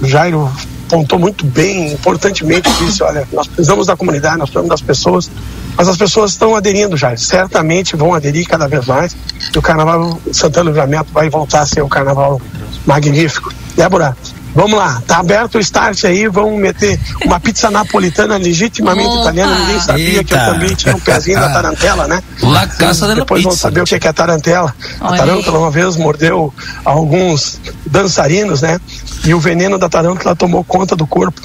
o 0.00 0.06
Jairo 0.06 0.50
pontou 0.88 1.18
muito 1.18 1.44
bem, 1.44 1.92
importantemente 1.92 2.70
disse, 2.78 3.02
olha, 3.02 3.26
nós 3.32 3.46
precisamos 3.46 3.86
da 3.86 3.96
comunidade, 3.96 4.38
nós 4.38 4.48
precisamos 4.48 4.70
das 4.70 4.80
pessoas, 4.80 5.30
mas 5.76 5.88
as 5.88 5.96
pessoas 5.96 6.32
estão 6.32 6.54
aderindo 6.54 6.96
já, 6.96 7.16
certamente 7.16 7.96
vão 7.96 8.14
aderir 8.14 8.46
cada 8.46 8.66
vez 8.68 8.86
mais, 8.86 9.16
e 9.54 9.58
o 9.58 9.62
Carnaval 9.62 10.20
Santana 10.32 10.64
do 10.64 10.70
Livramento 10.70 11.06
vai 11.12 11.28
voltar 11.28 11.60
a 11.60 11.66
ser 11.66 11.82
um 11.82 11.88
carnaval 11.88 12.40
magnífico. 12.86 13.52
Débora, 13.76 14.16
vamos 14.54 14.78
lá, 14.78 15.02
tá 15.06 15.18
aberto 15.18 15.56
o 15.56 15.60
start 15.60 16.04
aí, 16.04 16.28
vamos 16.28 16.60
meter 16.60 16.98
uma 17.24 17.40
pizza 17.40 17.70
napolitana 17.70 18.36
legitimamente 18.36 19.08
Opa! 19.08 19.20
italiana, 19.22 19.58
ninguém 19.58 19.80
sabia 19.80 20.22
que 20.24 20.32
eu 20.32 20.38
Eita. 20.38 20.52
também 20.52 20.74
tinha 20.74 20.94
um 20.94 21.00
pezinho 21.00 21.40
da 21.40 21.50
tarantela, 21.52 22.06
né? 22.06 22.22
La 22.40 22.66
Casa 22.66 23.14
Depois 23.14 23.42
vão 23.42 23.50
Pizza. 23.52 23.62
saber 23.62 23.80
o 23.80 23.84
que 23.84 23.96
é 23.96 23.98
que 23.98 24.06
é 24.06 24.10
a 24.10 24.12
tarantela. 24.12 24.74
A 25.00 25.08
Olha 25.08 25.16
tarântula 25.18 25.58
uma 25.58 25.70
vez 25.70 25.96
mordeu 25.96 26.54
alguns 26.84 27.60
dançarinos, 27.86 28.62
né? 28.62 28.80
E 29.24 29.34
o 29.34 29.40
veneno 29.40 29.76
da 29.78 29.88
tarântula 29.88 30.36
tomou 30.36 30.62
conta 30.62 30.94
do 30.94 31.06
corpo. 31.06 31.40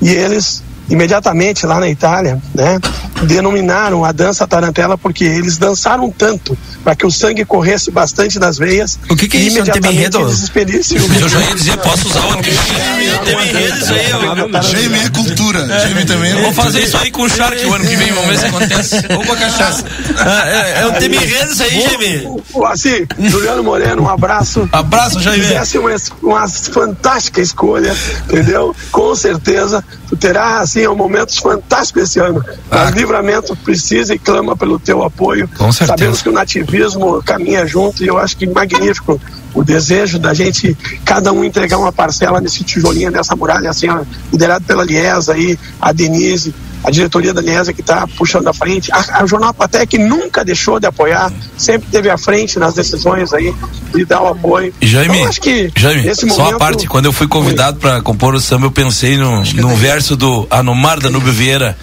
E 0.00 0.10
eles, 0.10 0.62
imediatamente 0.88 1.66
lá 1.66 1.80
na 1.80 1.88
Itália, 1.88 2.38
né? 2.54 2.78
Denominaram 3.22 4.04
a 4.04 4.12
dança 4.12 4.46
tarantela 4.46 4.96
porque 4.98 5.24
eles 5.24 5.58
dançaram 5.58 6.10
tanto 6.10 6.56
para 6.82 6.94
que 6.94 7.06
o 7.06 7.10
sangue 7.10 7.44
corresse 7.44 7.90
bastante 7.90 8.38
nas 8.38 8.58
veias. 8.58 8.98
O 9.08 9.16
que 9.16 9.28
que 9.28 9.36
é 9.36 9.40
isso? 9.40 9.58
É 9.58 9.62
um 9.62 9.64
tema 9.64 9.76
imediatamente 9.88 9.98
enredo? 9.98 10.20
eles 10.28 10.42
expelissem 10.42 10.98
o 10.98 11.14
Eu 11.22 11.28
já 11.28 11.40
ia 11.40 11.54
dizer, 11.54 11.76
posso 11.78 12.08
usar 12.08 12.20
o 12.26 12.30
ano 12.32 12.42
que 12.42 12.50
vem. 12.50 13.18
Tem 13.24 13.48
enredo 13.48 13.78
isso 13.78 13.92
aí, 13.94 14.12
ó. 14.12 14.62
Jamie 14.62 15.00
é 15.00 15.08
cultura. 15.10 15.66
Jamie 15.88 16.04
também 16.04 16.32
é 16.32 16.42
Vou 16.42 16.52
fazer 16.52 16.82
isso 16.82 16.96
aí 16.96 17.10
com 17.10 17.22
o 17.22 17.28
Shark 17.28 17.64
o 17.64 17.74
ano 17.74 17.86
que 17.86 17.96
vem, 17.96 18.12
vamos 18.12 18.28
ver 18.30 18.38
se 18.38 18.46
acontece. 18.46 18.96
Ou 19.16 19.24
com 19.24 19.32
a 19.32 19.36
cachaça. 19.36 19.84
Ah, 20.16 20.48
é, 20.48 20.80
é 20.82 20.86
um 20.86 20.92
tema 20.92 21.14
enredo 21.16 21.52
isso 21.52 21.62
aí, 21.62 21.80
Jamie. 21.80 22.26
O- 22.52 22.66
Assim, 22.66 23.06
Juliano 23.18 23.62
Moreno, 23.62 24.02
um 24.02 24.08
abraço. 24.08 24.68
Abraço, 24.72 25.20
Jaime. 25.20 25.44
Fizesse 25.44 25.78
uma, 25.78 25.90
uma 26.22 26.48
fantástica 26.48 27.40
escolha, 27.40 27.94
entendeu? 28.24 28.74
Com 28.90 29.14
certeza, 29.14 29.84
tu 30.08 30.16
terá, 30.16 30.58
assim, 30.60 30.86
um 30.86 30.94
momentos 30.96 31.36
fantásticos 31.38 32.04
esse 32.04 32.18
ano. 32.18 32.42
Ah. 32.70 32.84
Livramento 33.12 33.54
precisa 33.56 34.14
e 34.14 34.18
clama 34.18 34.56
pelo 34.56 34.78
teu 34.78 35.02
apoio. 35.04 35.48
Com 35.56 35.70
certeza. 35.70 35.98
Sabemos 35.98 36.22
que 36.22 36.28
o 36.28 36.32
nativismo 36.32 37.22
caminha 37.22 37.66
junto 37.66 38.02
e 38.02 38.06
eu 38.06 38.18
acho 38.18 38.36
que 38.36 38.46
magnífico 38.46 39.20
o 39.54 39.62
desejo 39.62 40.18
da 40.18 40.32
gente, 40.32 40.74
cada 41.04 41.30
um 41.30 41.44
entregar 41.44 41.76
uma 41.76 41.92
parcela 41.92 42.40
nesse 42.40 42.64
tijolinho, 42.64 43.10
nessa 43.10 43.36
muralha, 43.36 43.68
assim, 43.68 43.86
ó, 43.88 44.02
liderado 44.32 44.64
pela 44.64 44.82
Liesa 44.82 45.34
aí, 45.34 45.58
a 45.78 45.92
Denise, 45.92 46.54
a 46.82 46.90
diretoria 46.90 47.34
da 47.34 47.42
Liesa 47.42 47.72
que 47.72 47.82
está 47.82 48.06
puxando 48.06 48.48
à 48.48 48.54
frente, 48.54 48.90
a, 48.90 49.22
a 49.22 49.26
Jornal 49.26 49.52
Patec 49.52 49.98
nunca 49.98 50.42
deixou 50.42 50.80
de 50.80 50.86
apoiar, 50.86 51.30
sempre 51.56 51.86
teve 51.90 52.08
à 52.08 52.16
frente 52.16 52.58
nas 52.58 52.74
decisões 52.74 53.34
aí 53.34 53.54
de 53.94 54.06
dar 54.06 54.22
o 54.22 54.28
apoio. 54.28 54.72
Jaime, 54.80 55.18
Então, 55.18 55.28
acho 55.28 55.40
que 55.42 55.70
Jaime, 55.76 56.02
nesse 56.02 56.28
só 56.30 56.38
momento, 56.38 56.54
a 56.54 56.58
parte, 56.58 56.86
quando 56.88 57.06
eu 57.06 57.12
fui 57.12 57.28
convidado 57.28 57.78
para 57.78 58.00
compor 58.00 58.34
o 58.34 58.40
samba, 58.40 58.66
eu 58.66 58.70
pensei 58.70 59.18
no, 59.18 59.42
no 59.44 59.76
verso 59.76 60.16
do 60.16 60.46
Anomar 60.50 60.98
da 60.98 61.10
Nubio 61.10 61.32
Vieira, 61.32 61.76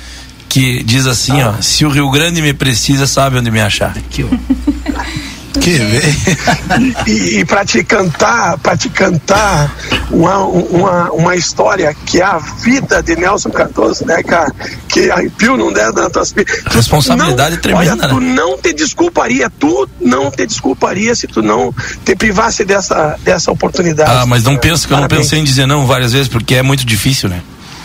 que 0.49 0.83
diz 0.83 1.05
assim, 1.05 1.41
ó, 1.43 1.53
se 1.61 1.85
o 1.85 1.89
Rio 1.89 2.09
Grande 2.09 2.41
me 2.41 2.53
precisa, 2.53 3.05
sabe 3.07 3.37
onde 3.37 3.51
me 3.51 3.61
achar. 3.61 3.91
Aqui, 3.97 4.23
ó. 4.25 4.27
Que 5.59 5.71
velho. 5.71 6.95
e, 7.07 7.39
e 7.39 7.45
para 7.45 7.65
te 7.65 7.83
cantar, 7.83 8.57
para 8.59 8.77
te 8.77 8.87
cantar 8.87 9.75
uma, 10.11 10.37
uma, 10.45 11.11
uma 11.11 11.35
história 11.35 11.93
que 12.05 12.21
é 12.21 12.23
a 12.23 12.37
vida 12.37 13.01
de 13.01 13.15
Nelson 13.15 13.49
Cardoso, 13.49 14.05
né, 14.05 14.21
cara? 14.23 14.53
Que 14.87 15.09
arrepio 15.11 15.57
não 15.57 15.73
der 15.73 15.91
das 15.91 16.11
tuas 16.11 16.31
Tu 16.31 16.45
Responsabilidade 16.69 17.55
não- 17.55 17.61
tremenda, 17.61 17.91
olha, 17.93 18.07
Tu 18.07 18.19
né? 18.19 18.33
não 18.35 18.57
te 18.57 18.71
desculparia, 18.73 19.49
tu 19.59 19.89
não 19.99 20.29
te 20.31 20.45
desculparia 20.45 21.13
se 21.15 21.27
tu 21.27 21.41
não 21.41 21.73
te 22.05 22.15
privasse 22.15 22.63
dessa, 22.63 23.17
dessa 23.23 23.51
oportunidade. 23.51 24.09
Ah, 24.09 24.25
mas 24.27 24.43
não 24.43 24.55
penso 24.55 24.87
que 24.87 24.93
eu 24.93 24.97
não 25.01 25.07
pensei 25.07 25.39
em 25.39 25.43
dizer 25.43 25.65
não 25.65 25.85
várias 25.87 26.13
vezes, 26.13 26.27
porque 26.27 26.55
é 26.55 26.61
muito 26.61 26.85
difícil, 26.85 27.27
né? 27.27 27.41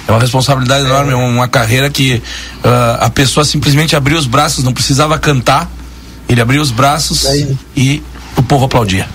É 0.06 0.12
uma 0.12 0.20
responsabilidade 0.20 0.84
enorme, 0.84 1.12
é 1.12 1.16
uma 1.16 1.48
carreira 1.48 1.88
que 1.88 2.22
ah, 2.62 2.98
a 3.02 3.10
pessoa 3.10 3.44
simplesmente 3.44 3.96
abriu 3.96 4.18
os 4.18 4.26
braços, 4.26 4.62
não 4.62 4.72
precisava 4.72 5.18
cantar, 5.18 5.70
ele 6.28 6.40
abriu 6.40 6.60
os 6.60 6.70
braços 6.70 7.26
Aí. 7.26 7.56
e 7.76 8.02
o 8.36 8.42
povo 8.42 8.66
aplaudia. 8.66 9.08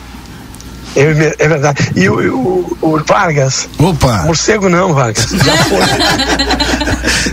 É, 0.95 1.35
é 1.37 1.47
verdade. 1.47 1.91
E 1.95 2.09
o, 2.09 2.35
o, 2.35 2.77
o 2.81 3.03
Vargas? 3.05 3.69
Opa, 3.77 4.23
Morcego 4.23 4.67
não, 4.69 4.93
Vargas. 4.93 5.27
Já 5.31 5.55
foi. 5.65 5.79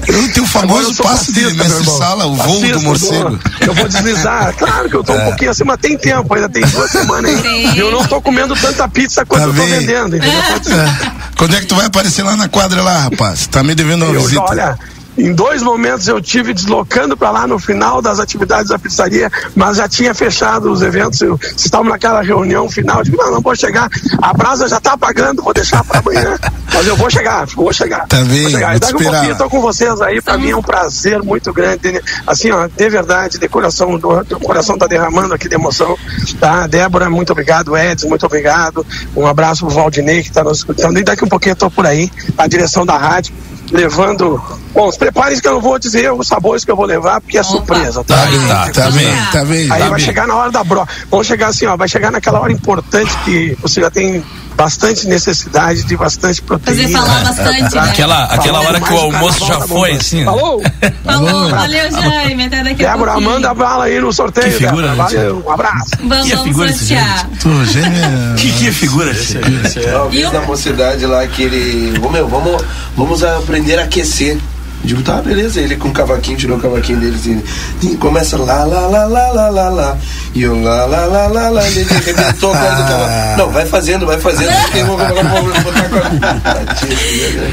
eu 0.08 0.32
tenho 0.32 0.44
o 0.44 0.48
famoso 0.48 0.90
eu 0.90 0.94
sou 0.94 1.06
passe 1.06 1.32
de 1.32 1.40
fascista, 1.40 1.54
meu 1.54 1.64
mestre 1.64 1.80
irmão. 1.82 1.98
sala, 1.98 2.26
o 2.26 2.34
voo 2.36 2.46
Fascista, 2.60 2.72
do 2.78 2.82
morcego. 2.82 3.38
Eu 3.60 3.74
vou 3.74 3.88
deslizar. 3.88 4.54
Claro 4.56 4.88
que 4.88 4.96
eu 4.96 5.04
tô 5.04 5.12
um 5.14 5.24
pouquinho 5.24 5.50
assim, 5.50 5.64
mas 5.64 5.78
tem 5.78 5.96
tempo, 5.96 6.32
ainda 6.34 6.48
tem 6.48 6.64
duas 6.66 6.90
semanas 6.90 7.44
aí. 7.44 7.74
E 7.74 7.78
eu 7.78 7.90
não 7.90 8.04
tô 8.04 8.20
comendo 8.20 8.54
tanta 8.56 8.88
pizza 8.88 9.24
quanto 9.24 9.42
Tá 9.42 9.48
eu 9.48 9.54
tô 9.54 9.60
bem. 9.62 9.80
vendendo, 9.80 10.16
entendeu? 10.16 10.40
É. 10.40 11.12
Quando 11.36 11.56
é 11.56 11.60
que 11.60 11.66
tu 11.66 11.74
vai 11.74 11.86
aparecer 11.86 12.22
lá 12.22 12.36
na 12.36 12.48
quadra 12.48 12.82
lá, 12.82 12.98
rapaz? 13.00 13.46
Tá 13.46 13.62
me 13.62 13.74
devendo 13.74 14.04
uma 14.04 14.14
Eu, 14.14 14.20
visita. 14.22 14.42
olha, 14.42 14.78
em 15.16 15.32
dois 15.32 15.62
momentos 15.62 16.06
eu 16.08 16.20
tive 16.20 16.52
deslocando 16.52 17.16
para 17.16 17.30
lá 17.30 17.46
no 17.46 17.58
final 17.58 18.02
das 18.02 18.20
atividades 18.20 18.70
da 18.70 18.78
pizzaria, 18.78 19.30
mas 19.54 19.78
já 19.78 19.88
tinha 19.88 20.14
fechado 20.14 20.70
os 20.70 20.82
eventos. 20.82 21.20
Eu, 21.20 21.36
vocês 21.36 21.64
estavam 21.64 21.90
naquela 21.90 22.22
reunião 22.22 22.68
final, 22.68 22.98
eu 22.98 23.04
digo, 23.04 23.16
não, 23.16 23.32
não 23.32 23.40
vou 23.40 23.56
chegar. 23.56 23.88
A 24.20 24.32
brasa 24.32 24.68
já 24.68 24.80
tá 24.80 24.92
apagando, 24.92 25.42
vou 25.42 25.54
deixar 25.54 25.82
para 25.84 26.00
amanhã. 26.00 26.38
mas 26.72 26.86
eu 26.86 26.96
vou 26.96 27.10
chegar, 27.10 27.46
vou 27.46 27.72
chegar. 27.72 28.06
Tá 28.06 28.18
bem, 28.18 28.42
vou 28.42 28.50
chegar. 28.50 28.66
vou 28.68 28.76
E 28.76 28.80
te 28.80 28.92
daqui 28.92 28.94
um 28.94 29.10
pouquinho 29.10 29.30
eu 29.32 29.38
tô 29.38 29.50
com 29.50 29.60
vocês 29.60 30.00
aí, 30.00 30.20
para 30.20 30.36
mim 30.36 30.50
é 30.50 30.56
um 30.56 30.62
prazer 30.62 31.22
muito 31.22 31.52
grande. 31.52 32.00
Assim, 32.26 32.50
ó, 32.50 32.66
de 32.66 32.88
verdade, 32.88 33.38
de 33.38 33.48
coração, 33.48 33.98
do, 33.98 34.22
do 34.24 34.40
coração 34.40 34.76
tá 34.76 34.86
derramando 34.86 35.34
aqui 35.34 35.48
de 35.48 35.54
emoção. 35.54 35.96
Tá? 36.38 36.66
Débora, 36.66 37.08
muito 37.08 37.32
obrigado. 37.32 37.76
Edson, 37.76 38.08
muito 38.08 38.26
obrigado. 38.26 38.86
Um 39.16 39.26
abraço 39.26 39.64
pro 39.66 39.74
Valdinei 39.74 40.22
que 40.22 40.28
está 40.28 40.44
nos 40.44 40.58
escutando. 40.58 40.98
E 40.98 41.02
daqui 41.02 41.24
um 41.24 41.28
pouquinho 41.28 41.52
eu 41.52 41.56
tô 41.56 41.70
por 41.70 41.86
aí, 41.86 42.10
a 42.36 42.46
direção 42.46 42.84
da 42.84 42.96
rádio 42.96 43.34
levando. 43.70 44.40
Bom, 44.72 44.90
se 44.92 44.98
preparem 44.98 45.38
que 45.40 45.48
eu 45.48 45.52
não 45.52 45.60
vou 45.60 45.78
dizer 45.78 46.12
os 46.12 46.26
sabores 46.28 46.64
que 46.64 46.70
eu 46.70 46.76
vou 46.76 46.86
levar, 46.86 47.20
porque 47.20 47.36
é 47.38 47.40
Opa. 47.40 47.50
surpresa, 47.50 48.04
Tá, 48.04 48.14
tá? 48.16 48.66
tá, 48.66 48.72
Tá 48.72 48.90
bem, 48.90 49.16
tá 49.32 49.44
bem. 49.44 49.62
Aí 49.62 49.68
tá 49.68 49.88
vai 49.88 49.90
bem. 49.96 49.98
chegar 50.04 50.26
na 50.26 50.34
hora 50.36 50.50
da 50.50 50.62
bro. 50.62 50.86
Vamos 51.10 51.26
chegar 51.26 51.48
assim, 51.48 51.66
ó, 51.66 51.76
vai 51.76 51.88
chegar 51.88 52.10
naquela 52.10 52.40
hora 52.40 52.52
importante 52.52 53.10
que 53.24 53.56
você 53.60 53.80
já 53.80 53.90
tem 53.90 54.22
bastante 54.56 55.06
necessidade 55.06 55.84
de 55.84 55.96
bastante 55.96 56.40
proteína. 56.42 56.82
Fazer 56.82 56.92
falar 56.92 57.24
bastante, 57.24 57.74
né? 57.74 57.80
Aquela, 57.90 58.24
aquela 58.24 58.58
Falou 58.62 58.68
hora 58.68 58.80
que 58.80 58.92
o 58.92 58.96
almoço 58.98 59.46
já 59.46 59.60
foi, 59.60 59.92
assim. 59.92 60.18
né? 60.20 60.24
Falou? 60.24 60.62
Falou, 61.04 61.50
valeu, 61.50 61.92
Jaime. 61.92 62.44
Até 62.46 62.64
daqui 62.64 62.84
a 62.84 62.92
Débora, 62.92 63.12
pouquinho. 63.12 63.32
manda 63.32 63.54
bala 63.54 63.84
aí 63.84 64.00
no 64.00 64.12
sorteio. 64.12 64.46
Que 64.46 64.52
figura, 64.66 64.88
Débora. 64.88 65.08
né, 65.10 65.16
Valeu, 65.16 65.44
um 65.46 65.50
abraço. 65.50 65.90
Vamos, 66.02 66.24
Que 66.24 66.30
vamos 66.30 66.44
figura 66.48 66.70
esse 66.70 66.78
sortear. 66.86 67.28
Tu. 67.40 68.36
Que, 68.40 68.52
que 68.52 68.72
figura 68.72 69.10
esse? 69.10 69.36
Uma 69.38 70.08
vez 70.08 70.22
E 70.22 70.24
o- 70.24 70.32
na 70.32 70.40
mocidade 70.40 71.06
lá 71.06 71.26
que 71.26 71.42
ele. 71.42 71.98
Ô 72.02 72.08
meu, 72.08 72.26
vamos, 72.28 72.62
vamos 72.96 73.22
aprender 73.22 73.78
a 73.78 73.82
aquecer. 73.84 74.38
Digo, 74.86 75.02
tá, 75.02 75.20
beleza. 75.20 75.60
Ele 75.60 75.74
com 75.74 75.88
o 75.88 75.92
cavaquinho, 75.92 76.38
tirou 76.38 76.56
o 76.56 76.60
cavaquinho 76.60 77.00
dele 77.00 77.16
assim. 77.16 77.42
E 77.82 77.96
começa 77.96 78.36
lá, 78.36 78.62
lá, 78.62 78.86
lá, 78.86 79.04
lá, 79.04 79.32
lá, 79.32 79.48
lá, 79.48 79.68
lá. 79.68 79.98
E 80.32 80.42
eu 80.42 80.62
lá, 80.62 80.86
lá, 80.86 81.06
lá, 81.06 81.26
lá, 81.26 81.48
lá. 81.48 81.66
Ele 81.66 81.86
arrebentou 81.90 82.52
a 82.52 82.56
corda 82.56 82.76
do 82.76 82.88
cavaco. 82.88 83.38
Não, 83.38 83.50
vai 83.50 83.66
fazendo, 83.66 84.06
vai 84.06 84.20
fazendo. 84.20 84.50
Eu 84.76 84.86
vou. 84.86 84.96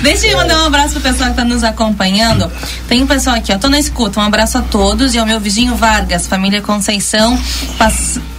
Deixa 0.04 0.28
eu 0.28 0.38
mandar 0.38 0.64
um 0.64 0.66
abraço 0.68 0.94
pro 0.94 1.02
pessoal 1.02 1.32
que 1.32 1.36
tá 1.36 1.44
nos 1.44 1.64
acompanhando. 1.64 2.52
Tem 2.88 3.02
um 3.02 3.08
pessoal 3.08 3.38
aqui, 3.38 3.52
ó. 3.52 3.58
Tô 3.58 3.68
na 3.70 3.80
escuta. 3.80 4.20
Um 4.20 4.24
abraço 4.24 4.60
a 4.60 4.62
todos. 4.62 5.16
E 5.16 5.18
ao 5.18 5.26
meu 5.26 5.40
vizinho 5.40 5.76
Vargas, 5.76 6.28
família 6.28 6.62
Conceição, 6.62 7.40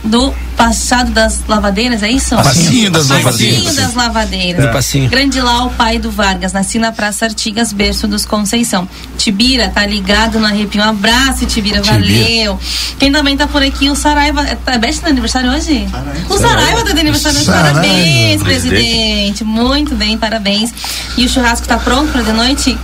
do 0.05 0.33
Passado 0.57 1.11
das 1.11 1.43
Lavadeiras, 1.49 2.03
é 2.03 2.11
isso? 2.11 2.35
Passinho 2.37 2.91
das 2.91 3.09
Passinho 3.09 3.25
Lavadeiras. 3.25 3.77
das 3.77 3.95
Lavadeiras. 3.95 4.65
É. 4.65 4.73
Passinho. 4.73 5.11
Grande 5.11 5.41
lá 5.41 5.65
o 5.65 5.71
pai 5.71 5.99
do 5.99 6.11
Vargas, 6.11 6.53
nasci 6.53 6.79
na 6.79 6.93
Praça 6.93 7.25
Artigas, 7.27 7.73
berço 7.73 8.07
dos 8.07 8.25
Conceição. 8.25 8.89
Tibira, 9.19 9.69
tá 9.69 9.85
ligado 9.87 10.39
no 10.39 10.47
arrepio. 10.47 10.81
Um 10.81 10.85
abraço, 10.85 11.47
Tibira, 11.47 11.83
valeu. 11.83 12.59
Quem 12.99 13.11
também 13.11 13.37
tá 13.37 13.47
por 13.47 13.63
aqui, 13.63 13.91
o 13.91 13.97
Saraiva. 13.97 14.43
É 14.43 14.79
Beth 14.79 14.95
tá 14.97 15.07
de 15.07 15.11
aniversário 15.11 15.51
hoje? 15.51 15.87
O 16.29 16.39
Saraiva 16.39 16.85
tá 16.85 16.93
de 16.93 17.01
aniversário 17.01 17.37
hoje. 17.39 17.47
Saraiva. 17.47 17.81
Parabéns, 17.81 18.43
presidente. 18.43 19.45
Muito 19.45 19.95
bem, 19.95 20.17
parabéns. 20.17 20.73
E 21.17 21.25
o 21.25 21.29
churrasco 21.29 21.67
tá 21.67 21.79
pronto 21.79 22.13
pra 22.13 22.23
de 22.23 22.33
noite? 22.33 22.79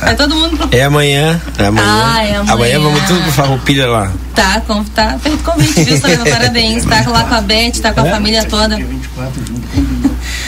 Vai 0.00 0.16
todo 0.16 0.34
mundo 0.34 0.56
pro. 0.56 0.68
É 0.76 0.84
amanhã. 0.84 1.40
É 1.58 1.66
amanhã. 1.66 1.86
Ah, 1.88 2.24
é 2.24 2.36
amanhã. 2.36 2.80
vamos 2.80 3.02
tudo 3.04 3.22
pro 3.22 3.32
Farroupilha 3.32 3.88
lá. 3.88 4.12
Tá, 4.34 4.60
com, 4.66 4.84
tá 4.84 5.18
feito 5.18 5.42
convite, 5.42 5.84
viu, 5.84 5.98
Saraiva? 5.98 6.24
Parabéns. 6.24 6.84
Tá 6.84 7.04
lá 7.08 7.24
com 7.24 7.34
a 7.34 7.40
Beth, 7.40 7.80
tá 7.80 7.92
com 7.92 8.00
a 8.00 8.04
família 8.04 8.44
toda. 8.44 8.78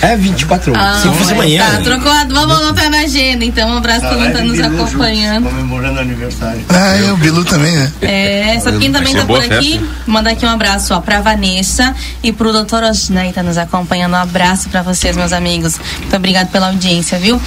É 0.01 0.17
24 0.17 0.73
horas. 0.73 0.85
Ah, 0.85 1.01
Se 1.03 1.09
fosse 1.19 1.33
amanhã. 1.33 1.65
Tá, 1.71 1.81
trocou. 1.83 2.11
a- 2.13 2.25
Vamos 2.25 2.57
anotar 2.61 2.91
na 2.91 2.99
agenda, 3.01 3.45
então. 3.45 3.69
Um 3.71 3.79
abraço 3.79 4.01
pra 4.01 4.17
quem 4.17 4.33
tá 4.33 4.43
nos 4.43 4.61
acompanhando. 4.61 5.45
Comemorando 5.49 6.01
aniversário. 6.01 6.65
Ah, 6.69 6.97
é, 6.97 7.13
o 7.13 7.17
Bilu 7.17 7.45
também, 7.45 7.73
né? 7.77 7.93
É, 8.03 8.61
sabe 8.61 8.79
quem 8.79 8.93
também 8.93 9.15
tá 9.15 9.25
por 9.25 9.39
aqui? 9.43 9.79
festa. 9.79 9.87
Mandar 10.07 10.31
aqui 10.31 10.47
um 10.47 10.51
abraço, 10.51 10.95
ó, 10.95 11.01
pra 11.01 11.21
Vanessa 11.21 11.95
e 12.23 12.33
pro 12.33 12.53
doutor 12.53 12.83
Osnei, 12.85 13.33
tá 13.33 13.43
nos 13.43 13.59
acompanhando. 13.59 14.13
Um 14.13 14.17
abraço 14.17 14.69
pra 14.69 14.83
vocês, 14.83 15.17
meus 15.17 15.33
amigos. 15.33 15.79
Muito 15.99 16.15
obrigado 16.17 16.49
pela 16.51 16.69
audiência, 16.69 17.19
viu? 17.19 17.41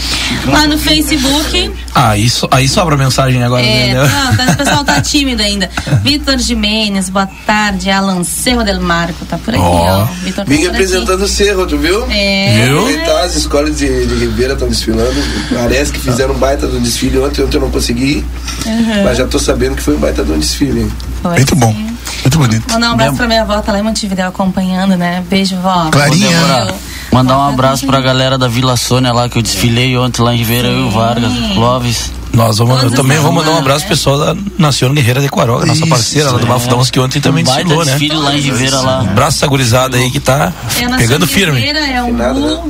Lá 0.45 0.67
no 0.67 0.77
Facebook, 0.77 1.71
Ah, 1.95 2.17
isso, 2.17 2.47
aí 2.51 2.67
sobra 2.67 2.97
mensagem 2.97 3.43
agora, 3.43 3.61
é, 3.63 3.93
né? 3.93 3.93
não, 3.93 4.35
tá- 4.35 4.51
o 4.53 4.55
pessoal 4.57 4.83
tá 4.83 4.99
tímido 5.01 5.41
ainda. 5.41 5.69
Vitor 6.03 6.37
Jimenez, 6.37 7.09
boa 7.09 7.27
tarde. 7.45 7.89
Alan 7.89 8.23
Cerro 8.23 8.63
del 8.63 8.81
Marco, 8.81 9.23
tá 9.25 9.37
por 9.37 9.53
aqui, 9.53 9.63
ó. 9.63 10.05
Vitor 10.23 10.45
tá 10.45 10.51
aqui. 10.53 10.63
representando 10.63 11.21
o 11.21 11.27
Cerro, 11.27 11.65
tu 11.65 11.77
viu? 11.77 12.05
É. 12.09 12.40
Viu? 12.65 12.79
Aproveitar, 12.79 13.23
as 13.23 13.35
escolas 13.35 13.77
de, 13.77 14.05
de 14.05 14.15
Ribeira 14.15 14.53
estão 14.53 14.67
desfilando. 14.67 15.21
Parece 15.53 15.91
que 15.91 15.99
fizeram 15.99 16.33
um 16.33 16.37
baita 16.37 16.67
do 16.67 16.79
desfile 16.79 17.19
ontem, 17.19 17.43
ontem 17.43 17.57
eu 17.57 17.61
não 17.61 17.71
consegui. 17.71 18.17
ir, 18.17 18.25
Uhum. 18.65 19.03
Mas 19.03 19.17
já 19.17 19.25
tô 19.27 19.39
sabendo 19.39 19.75
que 19.75 19.81
foi 19.83 19.95
um 19.95 19.99
baita 19.99 20.23
do 20.23 20.37
desfile. 20.37 20.81
hein? 20.81 20.91
Foi. 21.21 21.35
Muito 21.35 21.55
bom. 21.55 21.73
Muito 21.73 22.37
bonito. 22.37 22.71
Mandar 22.71 22.89
um 22.89 22.93
abraço 22.93 23.17
pra 23.17 23.27
minha 23.27 23.41
avó, 23.41 23.59
tá 23.61 23.71
lá 23.71 23.79
em 23.79 23.83
Montevideo 23.83 24.27
acompanhando, 24.27 24.95
né? 24.95 25.23
Beijo, 25.29 25.55
vó. 25.57 25.89
Débora, 25.89 26.73
Mandar 27.11 27.37
um 27.37 27.49
abraço 27.49 27.85
pra 27.85 27.99
galera 27.99 28.37
da 28.37 28.47
Vila 28.47 28.77
Sônia 28.77 29.11
lá 29.11 29.27
que 29.27 29.37
eu 29.37 29.41
desfilei 29.41 29.97
ontem 29.97 30.21
lá 30.21 30.33
em 30.33 30.37
Ribeira, 30.37 30.67
eu 30.69 30.79
e 30.79 30.83
o 30.83 30.89
Vargas, 30.91 31.31
Clóvis. 31.53 32.11
Nós 32.33 32.57
vamos, 32.59 32.81
eu 32.83 32.91
também 32.91 33.17
vou 33.19 33.31
mandar 33.31 33.51
um 33.51 33.57
abraço 33.57 33.81
pro 33.85 33.89
pessoal 33.89 34.17
da 34.17 34.35
Naciona 34.57 34.95
Guerreira 34.95 35.19
de 35.21 35.27
Quaroga, 35.27 35.65
nossa 35.65 35.85
parceira 35.85 36.31
lá 36.31 36.37
do 36.39 36.45
Bafudãos, 36.47 36.89
que 36.89 36.99
ontem 36.99 37.19
também 37.19 37.43
Um 37.43 37.47
desfilou, 37.47 37.83
né? 37.83 37.91
desfile 37.91 38.15
lá 38.15 38.33
em 38.35 38.39
Ribeira, 38.39 38.79
lá. 38.79 39.01
Um 39.01 39.09
abraço 39.09 39.37
essa 39.37 39.47
gurizada 39.47 39.97
aí 39.97 40.09
que 40.09 40.19
tá 40.19 40.53
É 40.79 40.97
pegando 40.97 41.27
firme. 41.27 41.59
Guerreira, 41.59 41.79
É 41.79 42.01
o 42.01 42.07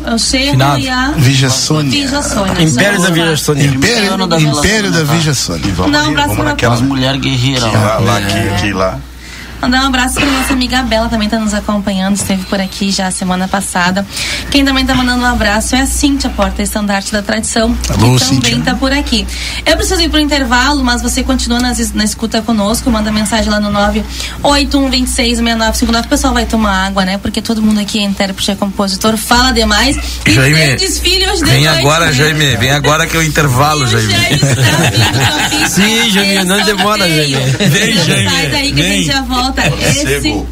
é 0.08 0.14
o 0.16 0.20
Cerro 0.20 0.52
Finado. 0.52 0.80
e 0.80 0.90
a 0.90 1.12
Vija 1.16 1.50
Sônia. 1.50 2.04
Império 2.60 3.02
da 3.02 3.10
Vija 3.12 3.26
lá. 3.30 3.38
Sônia. 3.38 3.66
Império, 3.66 4.28
da 4.28 4.38
Império? 4.40 5.06
Vija 5.06 5.34
Sônia. 5.34 5.74
Dá 5.92 6.04
um 6.04 6.08
abraço 6.10 6.36
pra 6.36 6.72
As 6.72 6.82
mulheres 6.82 7.22
guerreiras 7.22 7.64
Lá, 7.72 8.00
lá, 8.00 8.20
É. 8.20 8.24
aqui, 8.24 8.50
aqui, 8.56 8.74
lá. 8.74 8.98
Mandar 9.62 9.84
um 9.84 9.88
abraço 9.88 10.16
pra 10.16 10.26
nossa 10.26 10.54
amiga 10.54 10.82
Bela, 10.84 11.08
também 11.08 11.30
tá 11.30 11.38
nos 11.40 11.54
acompanhando, 11.54 12.16
esteve 12.16 12.44
por 12.46 12.60
aqui 12.60 12.92
já 12.92 13.12
semana 13.12 13.48
passada. 13.48 14.06
Quem 14.50 14.66
também 14.66 14.84
tá 14.86 14.96
mandando 14.96 15.22
um 15.24 15.26
abraço 15.26 15.76
é 15.76 15.82
a 15.82 15.86
Cíntia, 15.86 16.30
porta 16.32 16.64
estandarte 16.64 17.12
da 17.12 17.22
tradição, 17.22 17.78
Alô, 17.90 18.16
que 18.18 18.26
também 18.26 18.42
Cíntia. 18.56 18.62
tá 18.64 18.74
por 18.76 18.92
aqui. 18.92 19.26
Eu 19.66 19.78
preciso 19.78 20.02
ir 20.02 20.10
pro 20.10 20.20
intervalo, 20.20 20.84
mas 20.84 21.02
você 21.02 21.22
continua 21.24 21.60
nas- 21.60 21.92
na 21.94 22.04
escuta 22.04 22.42
conosco, 22.42 22.90
manda 22.90 23.12
mensagem 23.12 23.50
lá 23.52 23.60
no 23.60 23.70
981266959. 24.42 26.06
O 26.06 26.10
pessoal 26.10 26.34
vai 26.34 26.46
tomar 26.46 26.88
água, 26.88 27.06
né? 27.06 27.18
Porque 27.20 27.40
todo 27.42 27.62
mundo 27.62 27.80
aqui 27.80 28.00
é 28.00 28.04
intérprete, 28.04 28.50
é 28.52 28.56
compositor, 28.56 29.16
fala 29.16 29.52
demais. 29.52 29.96
E 30.26 30.32
Jaime, 30.34 30.56
tem 30.60 30.76
desfile 30.78 31.28
hoje 31.30 31.44
Vem 31.46 31.66
noite, 31.66 31.80
agora, 31.80 32.06
né? 32.08 32.14
Jaime, 32.14 32.56
vem 32.58 32.72
agora 32.72 33.06
que 33.06 33.16
é 33.16 33.20
o 33.20 33.24
intervalo, 33.24 33.86
Jaime. 33.88 34.12
Sim, 35.70 36.10
Jaime, 36.12 36.44
não 36.46 36.62
demora, 36.64 37.08
Jaime. 37.08 37.36
Vem, 37.70 37.96
Sai 37.96 38.06
Jaime. 38.06 38.48
daí 38.52 38.72
que 38.74 38.82
a 38.82 38.84
gente 38.84 39.06
já 39.06 39.22
volta. 39.22 39.51
Esse... 39.90 40.22
Cego. 40.22 40.48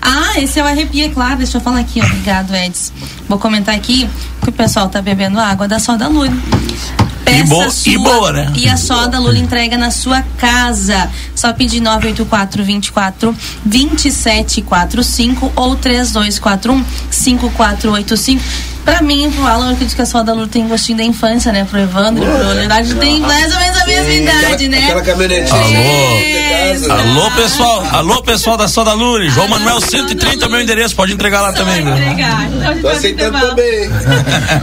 Ah, 0.00 0.40
esse 0.40 0.58
é 0.58 0.62
o 0.62 0.66
arrepia, 0.66 1.10
claro. 1.10 1.36
Deixa 1.38 1.58
eu 1.58 1.60
falar 1.60 1.80
aqui, 1.80 2.00
ó. 2.00 2.04
Obrigado, 2.04 2.54
Edson. 2.54 2.92
Vou 3.28 3.38
comentar 3.38 3.74
aqui 3.74 4.08
que 4.42 4.48
o 4.48 4.52
pessoal 4.52 4.88
tá 4.88 5.00
bebendo 5.02 5.38
água 5.38 5.66
da 5.68 5.78
Soda 5.78 6.08
Lula. 6.08 6.28
E 6.28 7.24
Peça 7.24 7.44
boa- 7.46 7.70
sua- 7.70 7.92
e 7.92 7.98
boa, 7.98 8.32
né? 8.32 8.52
E 8.54 8.68
a 8.68 8.76
Soda 8.76 9.18
Lula 9.18 9.38
entrega 9.38 9.76
na 9.78 9.90
sua 9.90 10.22
casa. 10.38 11.10
Só 11.34 11.52
pedir 11.52 11.80
984 11.80 12.62
24 12.64 13.34
2745 13.64 15.52
ou 15.56 15.74
3241 15.76 16.84
5485. 17.10 18.42
Pra 18.84 19.00
mim, 19.00 19.30
pro 19.30 19.46
Alan, 19.46 19.68
eu 19.68 19.72
acredito 19.72 19.96
que 19.96 20.02
a 20.02 20.06
Soda 20.06 20.34
Lula 20.34 20.46
tem 20.46 20.68
gostinho 20.68 20.98
da 20.98 21.04
infância, 21.04 21.50
né? 21.50 21.64
Pro 21.64 21.78
Evandro, 21.78 22.24
pro 22.24 22.48
Leonardo, 22.48 22.94
tem 22.96 23.20
mais 23.20 23.52
ou 23.52 23.58
menos 23.58 23.80
a 23.80 23.86
mesma 23.86 24.12
idade, 24.12 24.68
né? 24.68 24.78
Aquela 24.84 25.02
caminhonetinha. 25.02 26.90
Alô, 26.90 27.22
alô 27.22 27.30
pessoal, 27.30 27.86
alô 27.92 28.22
pessoal 28.22 28.56
da 28.56 28.68
Soda 28.68 28.92
Lure, 28.92 29.30
João 29.30 29.48
Manuel 29.48 29.80
130 29.80 30.44
é 30.44 30.48
meu 30.48 30.60
endereço, 30.60 30.94
pode 30.94 31.12
entregar 31.12 31.40
lá 31.40 31.52
também, 31.52 31.82
viu? 31.82 31.94
Entregar. 31.96 32.46
Então 32.46 32.68
a 32.68 32.72
gente 32.72 32.82
Tô 32.82 32.88
aceitando 32.88 33.40
também. 33.40 33.90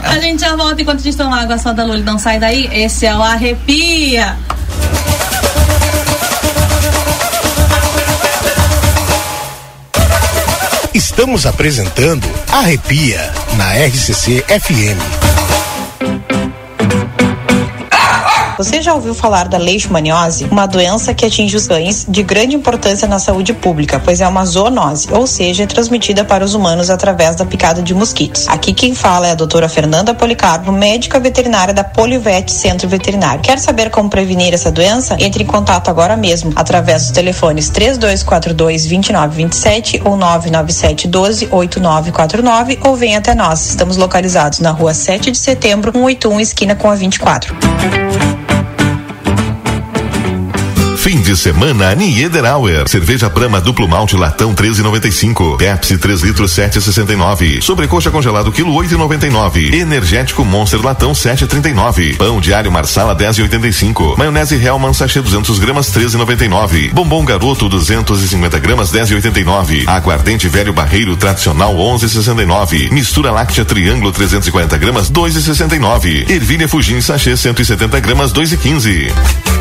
A 0.04 0.20
gente 0.20 0.42
já 0.42 0.56
volta 0.56 0.82
enquanto 0.82 1.00
a 1.00 1.04
gente 1.04 1.18
toma 1.18 1.42
água 1.42 1.58
só 1.58 1.74
da 1.74 1.84
Lully. 1.84 2.04
Não 2.04 2.20
sai 2.20 2.40
daí. 2.40 2.70
Esse 2.72 3.06
é 3.06 3.16
o 3.16 3.22
Arrepia. 3.22 4.38
Estamos 10.94 11.46
apresentando 11.46 12.28
Arrepia 12.52 13.32
na 13.56 13.74
RCC 13.78 14.44
FM. 14.50 15.21
Você 18.62 18.80
já 18.80 18.94
ouviu 18.94 19.16
falar 19.16 19.48
da 19.48 19.58
leishmaniose? 19.58 20.46
Uma 20.52 20.68
doença 20.68 21.16
que 21.16 21.26
atinge 21.26 21.58
os 21.58 21.68
cães 21.68 22.06
de 22.08 22.22
grande 22.22 22.56
importância 22.56 23.08
na 23.08 23.18
saúde 23.18 23.56
pública, 23.56 24.00
pois 24.00 24.22
é 24.22 24.28
uma 24.28 24.46
zoonose, 24.46 25.12
ou 25.12 25.26
seja, 25.26 25.64
é 25.64 25.66
transmitida 25.66 26.24
para 26.24 26.46
os 26.46 26.54
humanos 26.54 26.92
através 26.92 27.36
da 27.36 27.44
picada 27.44 27.82
de 27.82 27.96
mosquitos. 27.96 28.48
Aqui 28.48 28.72
quem 28.72 28.94
fala 28.94 29.26
é 29.26 29.32
a 29.32 29.36
doutora 29.36 29.68
Fernanda 29.68 30.14
Policarpo, 30.14 30.72
médica 30.72 31.20
veterinária 31.20 31.74
da 31.74 31.84
Polivet 31.84 32.52
Centro 32.52 32.88
Veterinário. 32.88 33.42
Quer 33.42 33.58
saber 33.58 33.90
como 33.90 34.12
prevenir 34.12 34.54
essa 34.54 34.72
doença? 34.72 35.18
Entre 35.20 35.44
em 35.44 35.48
contato 35.48 35.90
agora 35.90 36.16
mesmo, 36.16 36.54
através 36.56 37.02
dos 37.02 37.12
telefones 37.14 37.68
3242 37.70 38.86
2927 38.86 40.04
ou 40.06 40.16
997 40.16 41.08
12 41.08 41.48
8949 41.50 42.80
ou 42.84 42.96
venha 42.96 43.18
até 43.18 43.34
nós. 43.34 43.70
Estamos 43.70 43.98
localizados 43.98 44.60
na 44.60 44.70
rua 44.70 44.94
7 44.94 45.32
de 45.32 45.38
setembro, 45.40 45.92
181, 45.92 46.40
esquina 46.40 46.76
com 46.76 46.92
a 46.92 46.94
24. 46.94 47.56
Fim 51.12 51.20
de 51.20 51.36
semana 51.36 51.94
Niederauer. 51.94 52.88
Cerveja 52.88 53.28
Brahma 53.28 53.60
duplo 53.60 53.86
malte 53.86 54.16
latão 54.16 54.56
13,95. 54.56 55.58
Pepsi 55.58 55.98
3 55.98 56.22
litros 56.22 56.54
7,69. 56.54 57.62
Sobrecoxa 57.62 58.10
congelado 58.10 58.50
quilo 58.50 58.72
8,99. 58.76 59.74
Energético 59.74 60.46
Monster 60.46 60.80
latão 60.82 61.12
7,39. 61.12 62.16
Pão 62.16 62.40
diário 62.40 62.72
Marsala 62.72 63.14
10,85. 63.14 64.18
Maionese 64.18 64.56
Hellman 64.56 64.94
sachê 64.94 65.20
200 65.20 65.60
gramas 65.60 65.92
13,99. 65.92 66.94
Bombom 66.94 67.26
Garoto 67.26 67.68
250 67.68 68.60
gramas 68.60 68.90
10,89. 68.94 69.90
Aguardente 69.90 70.48
Velho 70.48 70.72
Barreiro 70.72 71.18
tradicional 71.18 71.76
11,69. 71.76 72.90
Mistura 72.90 73.32
láctea 73.32 73.66
Triângulo 73.66 74.14
340 74.14 74.78
gramas 74.78 75.12
2,69. 75.12 76.30
Ervilha 76.30 76.70
Fugim 76.70 77.02
sachê 77.02 77.36
170 77.36 78.00
gramas 78.00 78.32
2,15. 78.32 79.61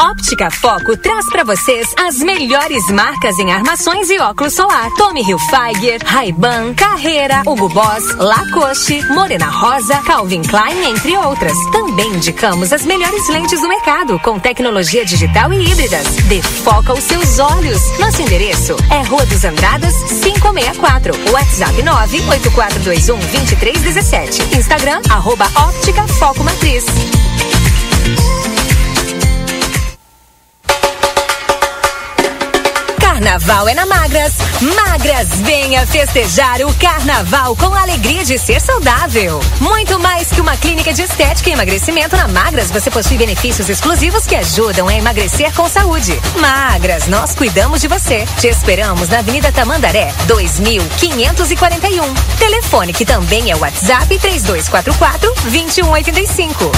Óptica 0.00 0.48
Foco 0.50 0.96
traz 0.96 1.26
para 1.28 1.42
vocês 1.42 1.92
as 1.98 2.18
melhores 2.18 2.84
marcas 2.90 3.36
em 3.38 3.50
armações 3.52 4.08
e 4.08 4.18
óculos 4.18 4.54
solar. 4.54 4.88
Tommy 4.96 5.22
Hilfiger, 5.22 6.00
Ray-Ban, 6.04 6.72
Carreira, 6.74 7.42
Hugo 7.44 7.68
Boss, 7.68 8.14
Lacoste, 8.16 9.04
Morena 9.12 9.46
Rosa, 9.46 9.96
Calvin 10.06 10.42
Klein, 10.42 10.90
entre 10.90 11.16
outras. 11.16 11.56
Também 11.72 12.14
indicamos 12.14 12.72
as 12.72 12.86
melhores 12.86 13.28
lentes 13.28 13.60
do 13.60 13.68
mercado, 13.68 14.18
com 14.20 14.38
tecnologia 14.38 15.04
digital 15.04 15.52
e 15.52 15.68
híbridas. 15.68 16.06
Dê 16.28 16.40
foco 16.42 16.92
aos 16.92 17.02
seus 17.02 17.40
olhos. 17.40 17.98
Nosso 17.98 18.22
endereço 18.22 18.76
é 18.90 19.02
Rua 19.02 19.26
dos 19.26 19.44
Andradas, 19.44 19.94
564. 20.22 21.12
WhatsApp 21.32 21.82
98421 21.82 23.18
2317. 23.18 24.56
Instagram, 24.56 25.00
arroba 25.10 25.46
Óptica 25.56 26.06
Foco 26.06 26.44
Matriz. 26.44 26.84
Carnaval 33.18 33.68
é 33.68 33.74
na 33.74 33.84
Magras. 33.84 34.32
Magras, 34.76 35.26
venha 35.40 35.84
festejar 35.84 36.60
o 36.62 36.72
carnaval 36.74 37.56
com 37.56 37.74
a 37.74 37.82
alegria 37.82 38.24
de 38.24 38.38
ser 38.38 38.60
saudável. 38.60 39.40
Muito 39.60 39.98
mais 39.98 40.28
que 40.28 40.40
uma 40.40 40.56
clínica 40.56 40.94
de 40.94 41.02
estética 41.02 41.50
e 41.50 41.52
emagrecimento 41.52 42.16
na 42.16 42.28
Magras, 42.28 42.70
você 42.70 42.92
possui 42.92 43.18
benefícios 43.18 43.68
exclusivos 43.68 44.24
que 44.24 44.36
ajudam 44.36 44.86
a 44.86 44.94
emagrecer 44.94 45.52
com 45.52 45.68
saúde. 45.68 46.16
Magras, 46.38 47.08
nós 47.08 47.34
cuidamos 47.34 47.80
de 47.80 47.88
você. 47.88 48.24
Te 48.38 48.46
esperamos 48.46 49.08
na 49.08 49.18
Avenida 49.18 49.50
Tamandaré, 49.50 50.14
2541. 50.28 52.14
Telefone 52.38 52.92
que 52.92 53.04
também 53.04 53.50
é 53.50 53.56
WhatsApp 53.56 54.16
3244 54.16 55.34
2185. 55.42 56.70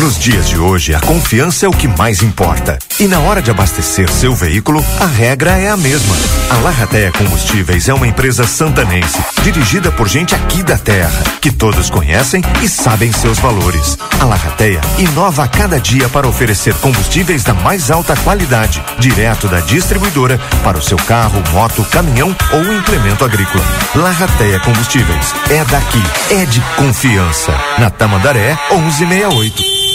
Nos 0.00 0.18
dias 0.18 0.48
de 0.48 0.58
hoje, 0.58 0.94
a 0.94 1.00
confiança 1.00 1.66
é 1.66 1.68
o 1.68 1.72
que 1.72 1.86
mais 1.86 2.22
importa. 2.22 2.78
E 2.98 3.06
na 3.06 3.20
hora 3.20 3.42
de 3.42 3.50
abastecer 3.50 4.10
seu 4.10 4.34
veículo, 4.34 4.82
a 4.98 5.04
regra 5.04 5.58
é 5.58 5.68
a 5.68 5.76
mesma. 5.76 6.16
A 6.48 6.54
Larrateia 6.62 7.12
Combustíveis 7.12 7.86
é 7.86 7.92
uma 7.92 8.06
empresa 8.06 8.46
santanense, 8.46 9.18
dirigida 9.42 9.92
por 9.92 10.08
gente 10.08 10.34
aqui 10.34 10.62
da 10.62 10.78
terra, 10.78 11.22
que 11.42 11.52
todos 11.52 11.90
conhecem 11.90 12.42
e 12.62 12.68
sabem 12.68 13.12
seus 13.12 13.38
valores. 13.38 13.98
A 14.18 14.24
Larrateia 14.24 14.80
inova 14.98 15.44
a 15.44 15.48
cada 15.48 15.78
dia 15.78 16.08
para 16.08 16.26
oferecer 16.26 16.72
combustíveis 16.76 17.44
da 17.44 17.52
mais 17.52 17.90
alta 17.90 18.16
qualidade, 18.16 18.82
direto 18.98 19.48
da 19.48 19.60
distribuidora 19.60 20.40
para 20.64 20.78
o 20.78 20.82
seu 20.82 20.96
carro, 20.96 21.42
moto, 21.52 21.84
caminhão 21.84 22.34
ou 22.52 22.72
implemento 22.72 23.22
agrícola. 23.22 23.62
Larrateia 23.94 24.60
Combustíveis 24.60 25.34
é 25.50 25.62
daqui, 25.66 26.02
é 26.30 26.46
de 26.46 26.62
confiança. 26.78 27.52
Na 27.78 27.90
Tamandaré 27.90 28.58
1168. 28.70 29.89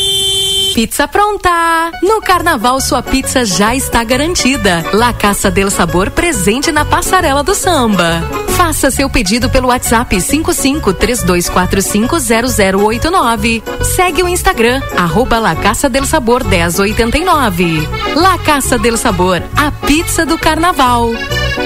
Pizza 0.76 1.08
pronta! 1.08 1.90
No 2.04 2.20
carnaval, 2.20 2.82
sua 2.82 3.02
pizza 3.02 3.46
já 3.46 3.74
está 3.74 4.04
garantida. 4.04 4.84
La 4.92 5.14
Caça 5.14 5.50
del 5.50 5.72
Sabor 5.72 6.12
presente 6.12 6.70
na 6.70 6.84
passarela 6.84 7.42
do 7.42 7.56
samba. 7.56 8.22
Faça 8.58 8.92
seu 8.92 9.10
pedido 9.10 9.50
pelo 9.50 9.70
WhatsApp 9.70 10.20
55 10.20 10.94
32450089. 10.96 13.64
Segue 13.86 14.22
o 14.22 14.28
Instagram, 14.28 14.82
arroba 14.98 15.40
La 15.40 15.56
Caça 15.56 15.90
del 15.90 16.06
Sabor 16.06 16.44
1089. 16.44 17.88
La 18.18 18.38
Caça 18.40 18.78
del 18.78 18.98
Sabor, 18.98 19.42
a 19.56 19.72
pizza 19.72 20.26
do 20.26 20.38
carnaval. 20.38 21.14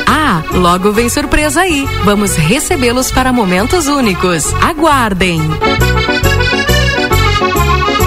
Ah, 0.05 0.43
logo 0.53 0.91
vem 0.91 1.09
surpresa 1.09 1.61
aí. 1.61 1.83
Vamos 2.03 2.35
recebê-los 2.35 3.11
para 3.11 3.33
momentos 3.33 3.87
únicos. 3.87 4.53
Aguardem! 4.61 5.41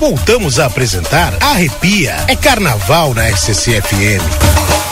Voltamos 0.00 0.58
a 0.58 0.66
apresentar 0.66 1.32
Arrepia. 1.40 2.16
É 2.26 2.34
carnaval 2.34 3.14
na 3.14 3.28
RCC 3.28 3.82
FM. 3.82 4.89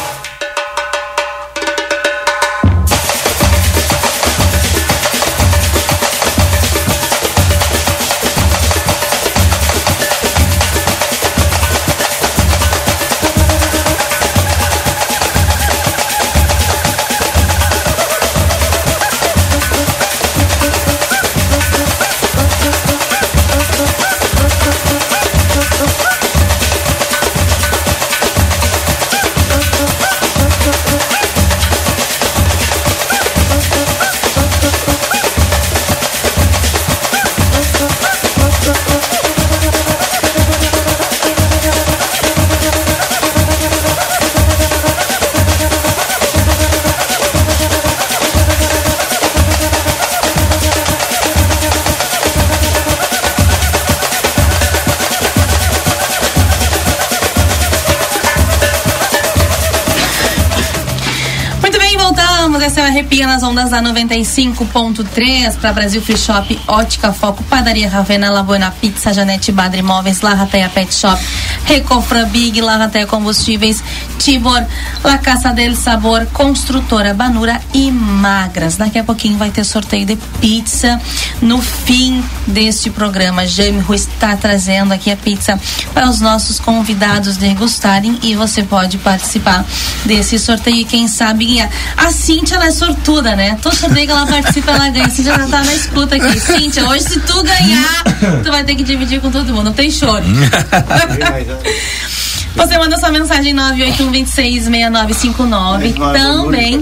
Arrepia 63.08 63.26
nas 63.26 63.42
ondas 63.42 63.70
da 63.70 63.80
95.3 63.80 65.56
para 65.56 65.72
Brasil 65.72 66.02
Free 66.02 66.18
Shop, 66.18 66.60
Ótica 66.66 67.10
Foco, 67.10 67.42
Padaria 67.44 67.88
Ravena, 67.88 68.30
La 68.30 68.42
Buena 68.42 68.70
Pizza, 68.70 69.14
Janete 69.14 69.50
Badre 69.50 69.80
Imóveis, 69.80 70.20
La 70.20 70.34
Rateia 70.34 70.68
Pet 70.68 70.92
Shop, 70.92 71.18
Recofra 71.64 72.26
Big, 72.26 72.60
La 72.60 72.76
Rateia 72.76 73.06
Combustíveis, 73.06 73.82
Tibor, 74.18 74.62
La 75.02 75.16
Caça 75.16 75.54
del 75.54 75.74
Sabor, 75.74 76.26
Construtora 76.26 77.14
Banura 77.14 77.58
e 77.72 77.90
Magras. 77.90 78.76
Daqui 78.76 78.98
a 78.98 79.04
pouquinho 79.04 79.38
vai 79.38 79.50
ter 79.50 79.64
sorteio 79.64 80.04
de 80.04 80.16
pizza 80.38 81.00
no 81.40 81.62
fim 81.62 82.22
deste 82.48 82.90
programa. 82.90 83.46
Jaime 83.46 83.80
Rui 83.80 83.96
está 83.96 84.36
trazendo 84.36 84.92
aqui 84.92 85.10
a 85.10 85.16
pizza 85.16 85.58
para 85.92 86.08
os 86.08 86.20
nossos 86.20 86.58
convidados 86.58 87.36
degustarem 87.36 88.18
e 88.22 88.34
você 88.34 88.62
pode 88.62 88.98
participar 88.98 89.64
desse 90.04 90.38
sorteio 90.38 90.78
e 90.78 90.84
quem 90.84 91.06
sabe 91.06 91.46
ganhar. 91.46 91.70
A 91.96 92.10
Cíntia, 92.10 92.56
ela 92.56 92.66
é 92.66 92.72
sortuda, 92.72 93.36
né? 93.36 93.58
Todo 93.62 93.74
sorteio 93.74 94.06
que 94.06 94.12
ela 94.12 94.26
participa, 94.26 94.72
ela 94.72 94.88
ganha. 94.88 95.06
A 95.06 95.10
Cíntia 95.10 95.36
já 95.36 95.46
tá 95.46 95.62
na 95.62 95.74
escuta 95.74 96.16
aqui. 96.16 96.40
Cíntia, 96.40 96.88
hoje 96.88 97.04
se 97.04 97.20
tu 97.20 97.42
ganhar, 97.42 98.04
tu 98.42 98.50
vai 98.50 98.64
ter 98.64 98.74
que 98.74 98.82
dividir 98.82 99.20
com 99.20 99.30
todo 99.30 99.52
mundo. 99.52 99.64
Não 99.64 99.72
tem 99.72 99.90
choro. 99.90 100.24
Você 102.54 102.78
manda 102.78 102.96
sua 102.98 103.10
mensagem 103.10 103.54
981266959. 103.54 105.94
Também. 106.12 106.80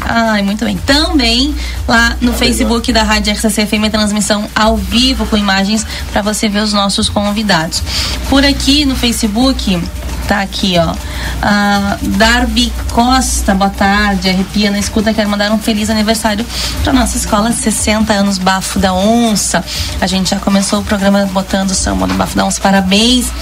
Ai, 0.00 0.42
muito 0.42 0.64
bem. 0.64 0.76
Também 0.78 1.54
lá 1.86 2.16
no 2.20 2.32
Facebook 2.32 2.92
da 2.92 3.02
Rádio 3.02 3.32
RCC 3.32 3.66
FM 3.66 3.90
transmissão 3.90 4.48
ao 4.54 4.76
vivo 4.76 5.26
com 5.26 5.36
imagens 5.36 5.86
para 6.12 6.22
você 6.22 6.48
ver 6.48 6.62
os 6.62 6.72
nossos 6.72 7.08
convidados. 7.08 7.82
Por 8.28 8.44
aqui 8.44 8.84
no 8.84 8.96
Facebook 8.96 9.80
tá 10.28 10.42
aqui, 10.42 10.74
ó. 10.78 10.94
Ah, 11.42 11.96
Darby 12.02 12.70
Costa, 12.92 13.54
boa 13.54 13.70
tarde. 13.70 14.28
Arrepia 14.28 14.70
na 14.70 14.78
escuta. 14.78 15.14
Quero 15.14 15.28
mandar 15.30 15.50
um 15.50 15.58
feliz 15.58 15.88
aniversário 15.88 16.44
para 16.84 16.92
nossa 16.92 17.16
escola, 17.16 17.50
60 17.50 18.12
anos 18.12 18.36
Bafo 18.36 18.78
da 18.78 18.92
Onça. 18.92 19.64
A 20.00 20.06
gente 20.06 20.30
já 20.30 20.38
começou 20.38 20.80
o 20.80 20.84
programa 20.84 21.24
botando 21.32 21.70
o 21.70 21.74
samba 21.74 22.06
do 22.06 22.14
Bafo 22.14 22.36
da 22.36 22.44
Onça. 22.44 22.60
Parabéns, 22.60 23.32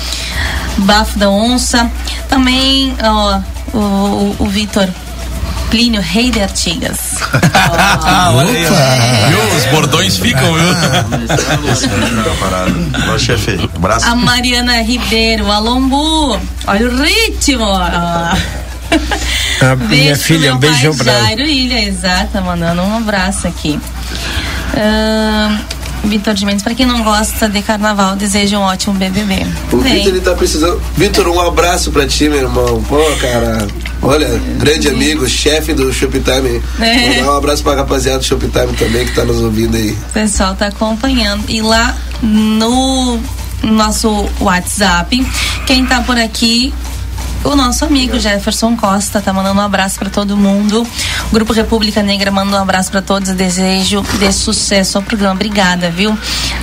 Bafo 0.78 1.18
da 1.18 1.28
Onça. 1.28 1.90
Também, 2.28 2.96
ó, 3.02 3.40
o, 3.74 3.78
o, 3.78 4.36
o 4.38 4.46
Vitor 4.46 4.88
Plínio, 5.76 6.00
rei 6.00 6.30
de 6.30 6.40
Artigas. 6.40 7.18
Ah, 8.02 8.30
olha 8.32 8.50
aí. 8.50 8.64
Viu? 9.28 9.56
Os 9.58 9.66
bordões 9.66 10.16
ficam, 10.16 10.54
viu? 10.54 10.64
Chefe, 13.18 13.60
abraço. 13.74 14.06
A 14.06 14.14
Mariana 14.14 14.80
Ribeiro, 14.80 15.52
a 15.52 15.58
Lombu. 15.58 16.40
Olha 16.66 16.88
o 16.88 17.02
ritmo. 17.02 17.62
ó. 17.62 17.82
A 19.60 19.76
minha 19.76 20.16
filha, 20.16 20.54
um 20.54 20.58
beijão 20.58 20.96
pai 20.96 21.04
pra 21.04 21.12
ela. 21.12 21.26
Jairo 21.26 21.42
Ilha, 21.42 21.84
exata, 21.84 22.40
mandando 22.40 22.80
um 22.80 22.96
abraço 22.96 23.46
aqui. 23.46 23.78
Ahn, 24.74 25.58
Vitor 26.06 26.34
de 26.34 26.46
Mendes, 26.46 26.62
pra 26.62 26.74
quem 26.74 26.86
não 26.86 27.02
gosta 27.02 27.48
de 27.48 27.62
carnaval, 27.62 28.16
deseja 28.16 28.58
um 28.58 28.62
ótimo 28.62 28.94
BBB. 28.94 29.46
O 29.72 29.78
Vitor 29.78 30.08
ele 30.08 30.20
tá 30.20 30.34
precisando. 30.34 30.80
Vitor, 30.96 31.28
um 31.28 31.40
abraço 31.40 31.90
pra 31.90 32.06
ti, 32.06 32.28
meu 32.28 32.38
irmão. 32.38 32.82
Pô, 32.88 32.98
cara. 33.20 33.66
Olha, 34.02 34.28
grande 34.58 34.88
amigo, 34.88 35.28
chefe 35.28 35.72
do 35.72 35.92
Shoptime. 35.92 36.62
É. 36.80 37.18
Mandar 37.18 37.32
um 37.32 37.36
abraço 37.36 37.62
pra 37.62 37.74
rapaziada 37.74 38.18
do 38.18 38.24
Shoptime 38.24 38.72
também 38.78 39.06
que 39.06 39.14
tá 39.14 39.24
nos 39.24 39.40
ouvindo 39.40 39.76
aí. 39.76 39.90
o 39.90 40.12
pessoal 40.12 40.54
tá 40.54 40.66
acompanhando. 40.66 41.44
E 41.48 41.60
lá 41.60 41.96
no 42.22 43.18
nosso 43.62 44.28
WhatsApp, 44.40 45.26
quem 45.66 45.84
tá 45.86 46.00
por 46.02 46.16
aqui 46.18 46.72
o 47.44 47.54
nosso 47.54 47.84
amigo 47.84 48.18
Jefferson 48.18 48.76
Costa 48.76 49.20
tá 49.20 49.32
mandando 49.32 49.60
um 49.60 49.64
abraço 49.64 49.98
para 49.98 50.10
todo 50.10 50.36
mundo. 50.36 50.86
O 51.30 51.34
Grupo 51.34 51.52
República 51.52 52.02
Negra 52.02 52.30
manda 52.30 52.56
um 52.56 52.60
abraço 52.60 52.90
para 52.90 53.02
todos. 53.02 53.30
Desejo 53.30 54.02
de 54.18 54.32
sucesso 54.32 54.98
ao 54.98 55.04
programa. 55.04 55.34
Obrigada, 55.34 55.90
viu? 55.90 56.16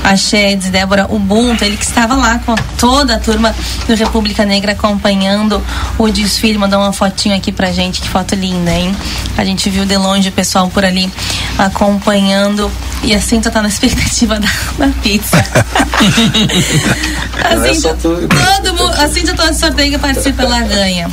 A 0.03 0.15
Sheds, 0.15 0.69
Débora 0.69 1.07
Ubuntu, 1.09 1.63
ele 1.63 1.77
que 1.77 1.85
estava 1.85 2.15
lá 2.15 2.39
com 2.39 2.55
toda 2.77 3.15
a 3.15 3.19
turma 3.19 3.55
do 3.87 3.95
República 3.95 4.45
Negra 4.45 4.73
acompanhando 4.73 5.63
o 5.97 6.09
desfile. 6.09 6.57
Mandou 6.57 6.79
uma 6.79 6.93
fotinho 6.93 7.35
aqui 7.35 7.51
pra 7.51 7.71
gente. 7.71 8.01
Que 8.01 8.09
foto 8.09 8.35
linda, 8.35 8.71
hein? 8.71 8.95
A 9.37 9.45
gente 9.45 9.69
viu 9.69 9.85
de 9.85 9.97
longe 9.97 10.29
o 10.29 10.31
pessoal 10.31 10.69
por 10.69 10.83
ali 10.83 11.11
acompanhando. 11.57 12.71
E 13.03 13.13
assim 13.13 13.39
tu 13.41 13.51
tá 13.51 13.61
na 13.61 13.67
expectativa 13.67 14.39
da, 14.41 14.49
da 14.77 14.87
pizza. 15.01 15.37
É 17.43 17.55
assim, 17.55 17.79
só 17.79 17.93
tu. 17.93 18.27
Todo 18.27 18.73
mundo, 18.75 18.93
assim 18.99 19.23
de 19.23 19.33
todo 19.33 19.53
sorteio 19.53 19.91
que 19.91 19.97
participa, 19.97 20.43
ela 20.43 20.62
ganha. 20.63 21.09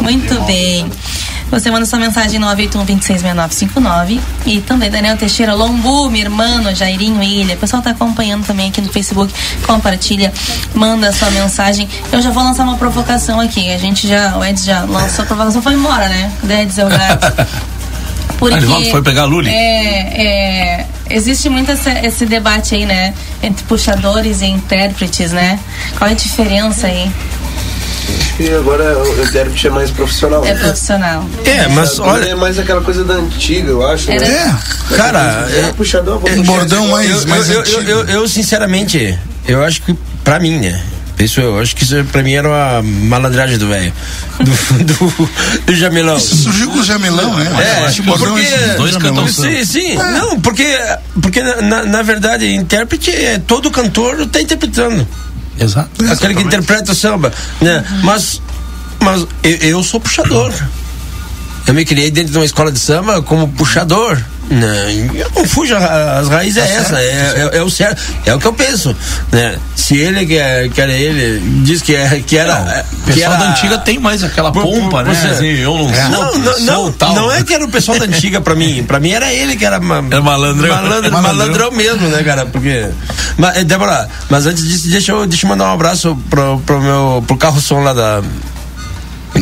Muito 0.00 0.40
bem. 0.42 0.90
Você 1.50 1.68
manda 1.70 1.84
sua 1.84 1.98
mensagem 1.98 2.38
981-266959 2.40 4.20
e 4.46 4.60
também 4.60 4.88
Daniel 4.90 5.16
Teixeira 5.16 5.52
Lombu, 5.54 6.08
minha 6.10 6.24
irmã, 6.24 6.62
Jairinho 6.74 7.20
Ilha. 7.22 7.54
O 7.56 7.58
pessoal 7.58 7.82
tá 7.82 7.90
acompanhando 7.90 8.46
também 8.46 8.68
aqui 8.68 8.80
no 8.80 8.92
Facebook. 8.92 9.32
Compartilha, 9.66 10.32
manda 10.74 11.12
sua 11.12 11.30
mensagem. 11.30 11.88
Eu 12.12 12.22
já 12.22 12.30
vou 12.30 12.42
lançar 12.44 12.62
uma 12.62 12.76
provocação 12.76 13.40
aqui. 13.40 13.72
A 13.72 13.78
gente 13.78 14.06
já, 14.06 14.36
o 14.36 14.44
Ed 14.44 14.60
já 14.62 14.82
lançou 14.82 15.24
a 15.24 15.26
provocação, 15.26 15.60
foi 15.60 15.74
embora, 15.74 16.08
né? 16.08 16.30
O 16.42 16.50
Ed 16.50 16.80
é 16.80 16.84
o 16.84 16.88
gato. 16.88 17.50
Porque, 18.38 18.54
Ah, 18.54 18.58
ele 18.58 18.90
foi 18.90 19.02
pegar 19.02 19.22
a 19.22 19.26
Luli? 19.26 19.50
É, 19.50 20.22
é, 20.78 20.86
existe 21.10 21.50
muito 21.50 21.70
essa- 21.72 21.92
esse 22.06 22.24
debate 22.24 22.74
aí, 22.74 22.86
né? 22.86 23.12
Entre 23.42 23.62
puxadores 23.64 24.40
e 24.40 24.46
intérpretes, 24.46 25.32
né? 25.32 25.58
Qual 25.98 26.08
é 26.08 26.12
a 26.12 26.16
diferença 26.16 26.86
aí? 26.86 27.10
Acho 28.18 28.34
que 28.36 28.50
agora 28.54 28.98
o 28.98 29.22
intérprete 29.22 29.66
é 29.66 29.70
mais 29.70 29.90
profissional. 29.90 30.44
É 30.44 30.54
profissional. 30.54 31.26
É, 31.44 31.68
mas 31.68 31.90
Puxador 31.90 32.12
olha- 32.14 32.28
É 32.30 32.34
mais 32.34 32.58
aquela 32.58 32.80
coisa 32.80 33.04
da 33.04 33.14
antiga, 33.14 33.70
eu 33.70 33.86
acho. 33.86 34.10
Era- 34.10 34.26
né? 34.26 34.58
Cara, 34.96 35.48
é, 35.50 35.72
puxador, 35.76 36.18
vou 36.18 36.28
é, 36.28 36.36
bordão 36.36 36.88
mais- 36.88 37.10
eu, 37.10 37.28
mais 37.28 37.50
eu, 37.50 37.60
antigo. 37.60 37.80
eu, 37.82 37.88
eu, 38.00 38.04
eu, 38.08 38.28
sinceramente, 38.28 39.18
eu 39.46 39.62
acho 39.64 39.82
que 39.82 39.94
pra 40.24 40.38
mim, 40.38 40.58
né? 40.58 40.80
Isso 41.18 41.38
eu 41.38 41.58
acho 41.60 41.76
que 41.76 41.84
isso 41.84 42.02
pra 42.10 42.22
mim 42.22 42.32
era 42.32 42.48
uma 42.48 42.82
malandragem 42.82 43.58
do 43.58 43.68
velho. 43.68 43.92
Do, 44.38 44.50
do, 44.84 45.30
do 45.66 45.74
Jamilão. 45.76 46.16
Isso 46.16 46.34
surgiu 46.34 46.70
com 46.70 46.78
o 46.78 46.82
Jamelão, 46.84 47.36
né? 47.36 47.46
É, 47.82 47.84
Acho 47.84 47.96
que 47.96 48.00
o 48.00 48.04
bordão 48.04 48.28
porque, 48.32 48.46
é 48.46 48.54
esse, 48.68 48.76
dois 48.78 48.92
Jamelão. 48.94 49.26
cantam 49.26 49.44
Sim, 49.44 49.64
sim. 49.66 49.94
Não, 49.96 50.40
porque, 50.40 50.66
porque 51.20 51.42
na, 51.42 51.84
na 51.84 52.00
verdade, 52.02 52.46
intérprete 52.54 53.10
é 53.10 53.38
todo 53.38 53.70
cantor 53.70 54.26
tá 54.28 54.40
interpretando. 54.40 55.06
Exato. 55.60 55.90
Aquele 56.10 56.34
que 56.34 56.42
interpreta 56.42 56.92
o 56.92 56.94
samba. 56.94 57.32
Né? 57.60 57.84
Mas, 58.02 58.40
mas 58.98 59.26
eu, 59.42 59.56
eu 59.56 59.82
sou 59.84 60.00
puxador. 60.00 60.52
Eu 61.66 61.74
me 61.74 61.84
criei 61.84 62.10
dentro 62.10 62.32
de 62.32 62.38
uma 62.38 62.44
escola 62.44 62.72
de 62.72 62.78
samba 62.78 63.20
como 63.22 63.46
puxador. 63.48 64.18
Né? 64.50 65.08
Eu 65.14 65.30
não 65.36 65.44
fujo, 65.46 65.76
as 65.76 66.28
raízes 66.28 66.56
é 66.60 66.74
essa, 66.74 66.98
é, 67.00 67.50
é, 67.52 67.58
é 67.58 67.62
o 67.62 67.70
certo, 67.70 68.02
é 68.26 68.34
o 68.34 68.38
que 68.40 68.46
eu 68.48 68.52
penso. 68.52 68.94
Né? 69.30 69.56
Se 69.76 69.96
ele 69.96 70.26
que, 70.26 70.36
é, 70.36 70.68
que 70.68 70.80
era 70.80 70.92
ele, 70.92 71.38
diz 71.62 71.80
que, 71.80 71.94
é, 71.94 72.20
que 72.26 72.36
era. 72.36 72.58
Não, 72.58 72.80
o 72.80 73.04
que 73.04 73.12
pessoal 73.12 73.34
era, 73.34 73.44
da 73.44 73.50
antiga 73.52 73.78
tem 73.78 74.00
mais 74.00 74.24
aquela 74.24 74.50
Por- 74.50 74.64
pompa, 74.64 75.04
por 75.04 75.04
né? 75.04 75.30
Assim, 75.30 75.46
eu 75.46 75.72
não 75.78 75.88
sou, 75.94 76.10
não, 76.10 76.38
não, 76.40 76.54
sou 76.92 76.94
não, 77.00 77.14
não 77.14 77.32
é 77.32 77.44
que 77.44 77.54
era 77.54 77.64
o 77.64 77.70
pessoal 77.70 77.96
da 78.00 78.06
antiga 78.06 78.40
pra 78.40 78.56
mim. 78.56 78.82
Pra 78.82 78.98
mim 78.98 79.12
era 79.12 79.32
ele 79.32 79.54
que 79.56 79.64
era, 79.64 79.78
ma, 79.78 79.98
Era 80.10 80.20
malandrão. 80.20 80.68
malandro, 80.74 81.12
Malandrão. 81.12 81.22
malandrão 81.22 81.70
mesmo, 81.70 82.08
né, 82.08 82.20
cara? 82.24 82.44
Porque. 82.46 82.88
Mas, 83.38 83.56
eh, 83.56 83.62
Débora, 83.62 84.08
mas 84.28 84.46
antes 84.46 84.66
disso, 84.66 84.88
deixa 84.90 85.12
eu, 85.12 85.28
deixa 85.28 85.46
eu 85.46 85.48
mandar 85.50 85.66
um 85.70 85.74
abraço 85.74 86.18
pro, 86.28 86.58
pro 86.66 86.80
meu 86.80 87.22
pro 87.24 87.36
carro 87.36 87.60
som 87.60 87.78
lá 87.84 87.92
da. 87.92 88.20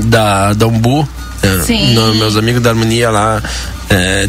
Da, 0.04 0.52
da 0.52 0.66
Umbu. 0.66 1.08
eh, 1.42 1.62
Sim. 1.66 1.94
no- 1.94 2.14
meus 2.14 2.36
amigos 2.36 2.60
da 2.62 2.70
harmonia 2.70 3.10
lá. 3.10 3.42
eh, 3.88 4.28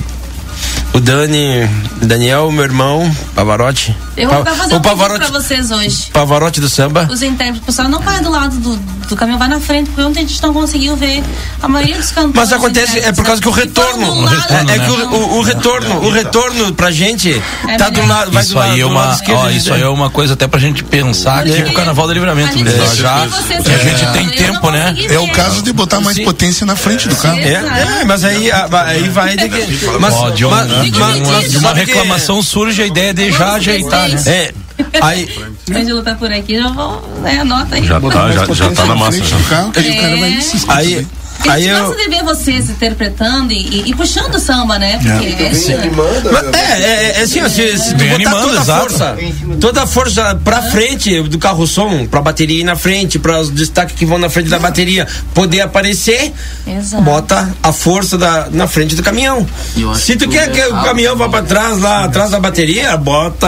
o 0.94 1.00
Dani, 1.00 1.70
Daniel, 2.02 2.52
meu 2.52 2.64
irmão, 2.64 3.10
Pavarotti. 3.36 3.96
Eu 4.18 4.30
vou 4.30 4.44
fazer 4.44 4.74
o 4.74 4.78
um 4.78 4.82
pedido 4.82 4.82
pra 4.82 4.90
Pavarotti, 4.92 5.32
vocês 5.32 5.72
hoje. 5.72 6.08
Pavarotti 6.12 6.60
do 6.60 6.68
samba. 6.68 7.08
Os 7.10 7.22
intérpretes, 7.22 7.62
o 7.62 7.66
pessoal 7.66 7.88
não 7.88 8.02
vai 8.02 8.20
do 8.22 8.30
lado 8.30 8.58
do, 8.58 8.76
do 9.08 9.16
caminhão, 9.16 9.40
vai 9.40 9.48
na 9.48 9.62
frente, 9.62 9.88
porque 9.90 10.02
ontem 10.02 10.20
a 10.20 10.28
gente 10.28 10.42
não 10.42 10.52
conseguiu 10.54 10.96
ver 10.98 11.24
a 11.62 11.68
maioria 11.68 11.96
dos 11.98 12.12
cantores. 12.12 12.36
Mas 12.36 12.52
acontece, 12.52 13.00
é 13.00 13.12
por 13.14 13.24
causa 13.24 13.42
que 13.42 13.48
o 13.48 13.52
retorno. 13.52 14.28
É, 14.50 14.76
é 14.76 14.80
que 14.80 14.92
o, 14.92 15.10
o- 15.16 15.38
o 15.38 15.42
retorno, 15.42 16.00
o 16.06 16.10
retorno 16.12 16.74
pra 16.74 16.92
gente 16.92 17.42
É 17.68 17.78
tá 17.78 17.90
do 17.90 18.06
lado, 18.06 18.32
vai 18.32 18.44
Isso 18.44 18.54
do 18.54 18.60
lado, 18.60 18.74
aí 18.74 18.82
é 18.82 18.86
uma, 18.86 19.18
ó, 19.30 19.46
né? 19.46 19.52
isso 19.54 19.74
aí 19.74 19.82
é 19.82 19.88
uma 19.88 20.10
coisa 20.10 20.34
até 20.34 20.48
pra 20.48 20.60
gente 20.60 20.84
pensar 20.84 21.44
Porque 21.44 21.62
no 21.64 21.74
Carnaval 21.74 22.08
do 22.08 22.14
Livramento. 22.14 22.58
a 22.60 22.62
né? 22.64 22.72
já, 22.96 23.28
que 23.28 23.64
que 23.64 23.72
a 23.72 23.78
gente 23.78 24.06
tem 24.12 24.30
tempo, 24.32 24.70
né? 24.72 24.94
É 25.10 25.20
o 25.20 25.30
caso 25.32 25.62
de 25.62 25.72
botar 25.72 26.02
mais 26.02 26.18
Sim. 26.18 26.26
potência 26.26 26.66
na 26.66 26.76
frente 26.76 27.08
do 27.08 27.16
carro. 27.16 27.38
É, 27.40 27.54
é, 28.02 28.04
mas 28.06 28.24
aí, 28.26 28.52
a- 28.52 28.68
aí 28.88 29.08
vai 29.08 29.38
de 29.38 29.48
que. 29.48 29.86
Mas, 30.00 30.14
Um- 30.84 31.00
mas- 31.00 31.28
mas- 31.28 31.56
uma, 31.56 31.74
que- 31.74 31.80
reclamação 31.80 32.42
surge 32.44 32.82
a 32.82 32.86
ideia 32.86 33.14
de 33.14 33.32
já 33.32 33.54
ajeitar, 33.54 34.10
né? 34.10 34.22
É. 34.26 34.54
Aí, 35.02 35.30
Ângelo 35.74 36.02
tá 36.02 36.16
por 36.16 36.32
aqui, 36.32 36.56
já 36.56 36.70
vou, 36.70 37.02
né, 37.22 37.40
anota 37.40 37.76
aí. 37.76 37.86
Já 37.86 38.00
tá, 38.00 38.32
já, 38.32 38.46
já 38.54 38.72
tá 38.72 38.86
na 38.86 38.96
massa. 38.96 39.24
já. 39.24 39.38
que 39.72 39.80
aí 40.70 41.08
É. 41.46 41.50
aí, 41.50 41.52
A 41.52 41.60
gente 41.60 41.70
eu- 41.80 41.88
gosta 41.88 42.04
de 42.04 42.10
ver 42.10 42.24
vocês 42.24 42.70
interpretando 42.70 43.52
e, 43.54 43.56
e- 43.58 43.84
e 43.92 43.96
puxando 43.96 44.36
o 44.36 44.40
samba, 44.40 44.78
né? 44.80 45.00
Porque 45.02 45.44
é, 45.44 45.52
isso, 45.52 45.70
né? 45.70 45.90
Mas, 46.32 46.54
é, 46.56 46.82
é, 46.82 47.20
é 47.20 47.22
assim, 47.22 47.42
ó, 47.42 47.50
se, 47.50 47.78
se 47.78 47.96
tu 47.96 48.04
botar 48.04 48.16
animando, 48.16 48.42
toda 48.48 48.60
a 48.60 48.62
exato. 48.62 48.82
força, 48.82 49.18
toda 49.60 49.84
a 49.84 49.88
força 49.88 50.36
pra 50.44 50.62
frente 50.64 51.22
do 51.24 51.38
carro 51.40 51.66
som, 51.68 52.06
pra 52.08 52.22
bateria 52.22 52.60
ir 52.62 52.64
na 52.64 52.76
frente, 52.76 53.18
para 53.20 53.40
os 53.40 53.50
destaques 53.50 53.96
que 53.96 54.06
vão 54.06 54.18
na 54.18 54.30
frente 54.30 54.50
da 54.50 54.60
bateria 54.60 55.08
poder 55.34 55.62
aparecer, 55.62 56.34
Exato. 56.68 57.04
bota 57.04 57.50
a 57.64 57.72
força 57.72 58.18
da, 58.18 58.48
na 58.52 58.68
frente 58.68 58.96
do 58.96 59.04
caminhão. 59.04 59.46
Se 59.96 60.16
tu 60.16 60.28
quer 60.28 60.52
que 60.52 60.62
o 60.62 60.84
caminhão 60.84 61.16
vá 61.16 61.30
pra 61.30 61.42
trás, 61.42 61.80
lá 61.80 62.06
atrás 62.06 62.32
da 62.32 62.40
bateria, 62.40 62.96
bota. 62.98 63.48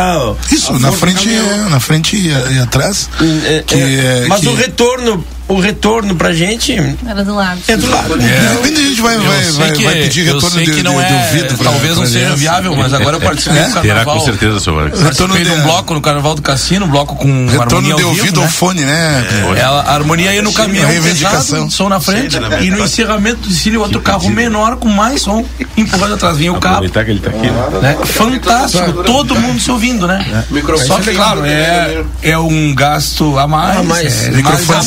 Isso, 0.51 0.77
na 0.79 0.91
frente, 0.91 1.29
na 1.69 1.79
frente 1.79 2.15
e, 2.17 2.27
e 2.55 2.59
atrás. 2.59 3.09
É, 3.45 3.63
que 3.65 3.75
é, 3.75 4.23
é- 4.23 4.25
mas 4.27 4.41
que- 4.41 4.47
o 4.47 4.55
retorno, 4.55 5.23
o 5.47 5.59
retorno 5.59 6.15
pra 6.15 6.31
gente 6.33 6.73
Era 7.05 7.23
do 7.23 7.35
lado. 7.35 7.59
é 7.67 7.75
do 7.75 7.89
lado. 7.89 8.17
De 8.17 8.25
repente 8.25 8.79
a 8.79 8.83
gente 8.83 9.01
vai, 9.01 9.17
vai, 9.17 9.43
sei 9.43 9.51
vai, 9.53 9.71
que- 9.71 9.83
vai 9.83 9.93
pedir 9.95 10.27
eu 10.27 10.33
retorno 10.35 10.49
sei 10.55 10.65
de, 10.65 10.71
que 10.71 10.83
não 10.83 10.95
de- 10.97 11.03
é- 11.03 11.09
do 11.09 11.33
vidro. 11.33 11.57
pra- 11.57 11.71
talvez 11.71 11.97
não 11.97 12.05
seja 12.05 12.35
viável, 12.35 12.75
mas 12.75 12.93
agora 12.93 13.17
eu 13.17 13.21
participei 13.21 13.59
É? 13.59 13.65
do 13.67 13.73
Terá 13.73 13.81
carnaval. 13.95 14.17
com 14.19 14.25
certeza, 14.25 14.59
seu 14.59 14.75
Vargas. 14.75 14.99
Retorno 15.01 15.33
Participei 15.33 15.43
de 15.43 15.51
um 15.51 15.55
de- 15.55 15.61
bloco 15.63 15.93
no 15.93 16.01
Carnaval 16.01 16.35
do 16.35 16.41
Cassino, 16.41 16.85
um 16.85 16.89
bloco 16.89 17.15
com 17.15 17.45
Retorno 17.47 17.61
harmonia 17.63 17.95
de 17.95 18.01
vivo, 18.01 18.09
ouvido 18.09 18.39
ao 18.39 18.45
né? 18.45 18.51
fone, 18.51 18.81
né? 18.81 19.25
Ela, 19.57 19.81
a 19.81 19.93
harmonia 19.93 20.33
ia 20.33 20.41
no 20.41 20.53
caminhão 20.53 20.89
reivindicação. 20.89 21.55
pesado, 21.57 21.71
som 21.71 21.89
na 21.89 21.99
frente 21.99 22.33
Sim, 22.35 22.39
né? 22.39 22.63
e 22.63 22.69
no 22.71 22.79
encerramento 22.83 23.47
desfile 23.49 23.77
outro 23.77 23.99
carro 24.01 24.29
menor 24.29 24.77
com 24.77 24.87
mais 24.89 25.21
som 25.21 25.45
empurrando 25.75 26.13
atrás 26.13 26.37
vinha 26.37 26.53
o 26.53 26.59
carro 26.59 26.81
que 26.89 26.97
ele 26.99 27.19
tá 27.19 27.29
aqui. 27.29 27.49
né? 27.49 27.51
né? 27.81 27.97
fantástico 28.05 29.03
todo 29.03 29.35
mundo 29.35 29.59
se 29.59 29.69
ouvindo 29.71 30.07
né 30.07 30.43
Microfone 30.49 30.87
só 30.87 30.99
que 30.99 31.13
claro 31.13 31.45
é, 31.45 32.03
é 32.21 32.37
um 32.37 32.73
gasto 32.73 33.37
a 33.37 33.47
mais, 33.47 33.77
A 33.77 33.83
mais. 33.83 34.27
é, 34.27 34.31
Microfone 34.31 34.79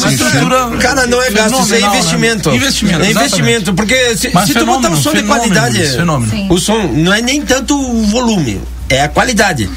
estrutura 0.57 0.79
Cara, 0.83 1.07
não 1.07 1.23
é 1.23 1.31
gasto, 1.31 1.61
isso 1.61 1.75
é 1.75 1.77
fenomenal, 1.79 1.91
né? 1.91 1.99
investimento. 1.99 2.51
investimento 2.55 3.03
É 3.05 3.11
exatamente. 3.11 3.35
investimento, 3.35 3.75
porque 3.75 4.17
se, 4.17 4.31
Mas 4.33 4.47
se 4.47 4.55
tu 4.55 4.65
botar 4.67 4.89
um 4.91 4.97
fenômeno, 4.97 5.03
som 5.03 5.11
de 5.11 5.17
fenômeno, 5.19 5.39
qualidade, 5.41 5.79
Luiz, 5.79 5.95
fenômeno. 5.95 6.31
Sim. 6.33 6.47
o 6.51 6.59
som 6.59 6.83
não 6.93 7.13
é 7.13 7.21
nem 7.23 7.43
tanto 7.43 7.79
o 7.79 8.07
volume, 8.07 8.61
é 8.89 9.03
a 9.03 9.09
qualidade. 9.09 9.69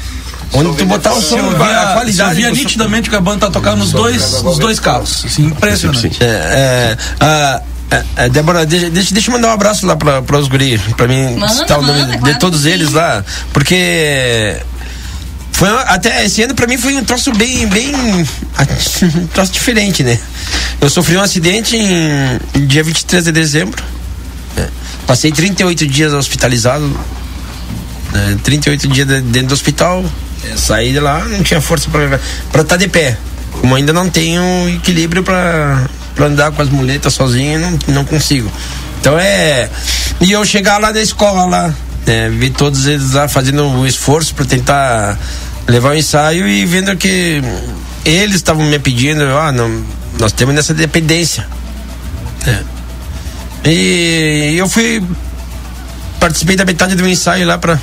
Onde 0.52 0.76
tu 0.78 0.86
botar 0.86 1.12
o 1.12 1.20
som, 1.20 1.36
a 1.36 1.40
via, 1.40 1.82
eu 1.88 1.92
qualidade. 1.94 2.34
via 2.36 2.48
do 2.50 2.56
som- 2.56 2.62
nitidamente 2.62 3.10
que 3.10 3.16
a 3.16 3.20
banda 3.20 3.46
tá 3.46 3.52
tocando 3.52 3.78
nos 3.80 3.92
dois, 3.92 4.42
nos 4.42 4.58
dois 4.58 4.80
carros. 4.80 5.24
Assim, 5.26 5.44
impressionante. 5.44 6.10
É, 6.20 6.24
é, 6.24 6.96
ah, 7.20 7.62
é, 7.90 8.04
é, 8.16 8.28
Débora, 8.30 8.64
deixa, 8.64 8.88
deixa, 8.88 9.12
deixa 9.12 9.28
eu 9.30 9.32
mandar 9.34 9.48
um 9.48 9.52
abraço 9.52 9.86
lá 9.86 9.94
pra 9.96 10.38
os 10.38 10.48
guri, 10.48 10.78
pra 10.96 11.06
mim 11.06 11.34
Manda, 11.36 11.48
citar 11.52 11.78
o 11.78 11.82
nome 11.82 12.00
manda, 12.00 12.12
de 12.12 12.18
claro 12.18 12.38
todos 12.38 12.60
que 12.62 12.68
sim. 12.68 12.72
eles 12.74 12.92
lá, 12.92 13.22
porque 13.52 14.56
foi 15.58 15.68
até 15.68 16.24
esse 16.24 16.40
ano 16.40 16.54
pra 16.54 16.68
mim 16.68 16.78
foi 16.78 16.94
um 16.96 17.02
troço 17.02 17.32
bem, 17.32 17.66
bem, 17.66 17.92
um 19.16 19.26
troço 19.26 19.52
diferente, 19.52 20.04
né? 20.04 20.16
Eu 20.80 20.88
sofri 20.88 21.16
um 21.16 21.20
acidente 21.20 21.76
em, 21.76 22.64
dia 22.66 22.84
23 22.84 23.24
de 23.24 23.32
dezembro, 23.32 23.82
né? 24.56 24.68
passei 25.04 25.32
38 25.32 25.84
dias 25.88 26.12
hospitalizado, 26.12 26.86
né? 28.12 28.38
38 28.44 28.86
dias 28.86 29.08
de- 29.08 29.20
dentro 29.20 29.48
do 29.48 29.54
hospital, 29.54 30.04
é, 30.48 30.56
saí 30.56 30.92
de 30.92 31.00
lá, 31.00 31.24
não 31.24 31.42
tinha 31.42 31.60
força 31.60 31.90
pra 31.90 32.20
pra 32.52 32.62
estar 32.62 32.76
de 32.76 32.86
pé. 32.86 33.18
Como 33.60 33.74
ainda 33.74 33.92
não 33.92 34.08
tenho 34.08 34.42
equilíbrio 34.68 35.24
pra 35.24 35.88
pra 36.14 36.26
andar 36.26 36.52
com 36.52 36.62
as 36.62 36.68
muletas 36.68 37.14
sozinho, 37.14 37.58
não, 37.58 37.78
não 37.88 38.04
consigo. 38.04 38.48
Então 39.00 39.18
é. 39.18 39.68
E 40.20 40.30
eu 40.30 40.44
chegar 40.44 40.78
lá 40.78 40.92
na 40.92 41.00
escola 41.00 41.74
né, 42.06 42.28
ver 42.30 42.50
todos 42.50 42.86
eles 42.86 43.12
lá 43.12 43.26
fazendo 43.28 43.64
o 43.64 43.86
esforço 43.86 44.34
pra 44.34 44.44
tentar 44.44 45.18
levar 45.68 45.90
o 45.90 45.94
ensaio 45.94 46.48
e 46.48 46.64
vendo 46.64 46.96
que 46.96 47.42
eles 48.04 48.36
estavam 48.36 48.64
me 48.64 48.78
pedindo, 48.78 49.22
ah, 49.24 49.52
não, 49.52 49.84
nós 50.18 50.32
temos 50.32 50.54
nessa 50.54 50.74
dependência. 50.74 51.46
né. 52.46 52.64
E 53.64 54.54
eu 54.56 54.68
fui 54.68 55.02
participei 56.18 56.56
da 56.56 56.64
metade 56.64 56.94
do 56.94 57.06
ensaio 57.06 57.46
lá 57.46 57.58
pra 57.58 57.78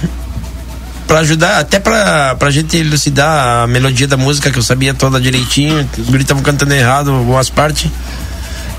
para 1.07 1.19
ajudar, 1.19 1.59
até 1.59 1.79
pra, 1.79 2.36
pra 2.36 2.49
gente 2.49 2.75
elucidar 2.77 3.63
a 3.63 3.67
melodia 3.67 4.07
da 4.07 4.17
música 4.17 4.49
que 4.49 4.57
eu 4.57 4.63
sabia 4.63 4.91
toda 4.91 5.21
direitinho. 5.21 5.88
Os 5.99 6.05
guris 6.07 6.23
estavam 6.23 6.41
cantando 6.41 6.73
errado 6.73 7.11
algumas 7.11 7.47
partes. 7.47 7.91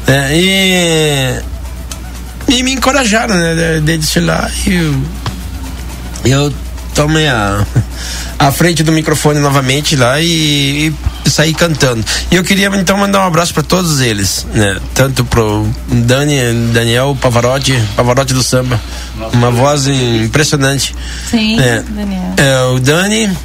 né, 0.09 0.30
e, 0.34 1.40
e 2.48 2.62
me 2.64 2.72
encorajaram, 2.72 3.36
né? 3.36 3.80
De 3.80 3.96
desfilar 3.98 4.50
e 4.66 4.74
eu, 4.74 5.02
eu 6.24 6.52
tomei 6.97 7.28
a, 7.28 7.64
a 8.38 8.51
frente 8.51 8.82
do 8.82 8.90
microfone 8.90 9.38
novamente 9.38 9.94
lá 9.94 10.18
e, 10.18 10.92
e 11.24 11.30
saí 11.30 11.53
cantando. 11.53 12.03
E 12.30 12.36
eu 12.36 12.42
queria 12.42 12.68
então 12.74 12.97
mandar 12.97 13.20
um 13.20 13.26
abraço 13.26 13.53
para 13.53 13.62
todos 13.62 14.01
eles, 14.01 14.47
né? 14.55 14.78
Tanto 14.94 15.22
pro 15.22 15.68
Dani, 15.88 16.38
Daniel 16.72 17.16
Pavarotti, 17.20 17.78
Pavarotti 17.94 18.32
do 18.32 18.42
samba, 18.42 18.80
uma 19.34 19.51
voz 19.51 19.86
impressionante. 19.86 20.97
Sim, 21.30 21.61
É. 21.61 21.82
Daniel. 21.82 22.34
É, 22.38 22.62
o 22.74 22.80
Dani, 22.80 23.36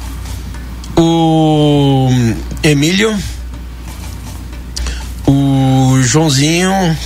o 0.96 2.08
Emílio, 2.62 3.14
o 5.26 6.00
Joãozinho, 6.02 6.96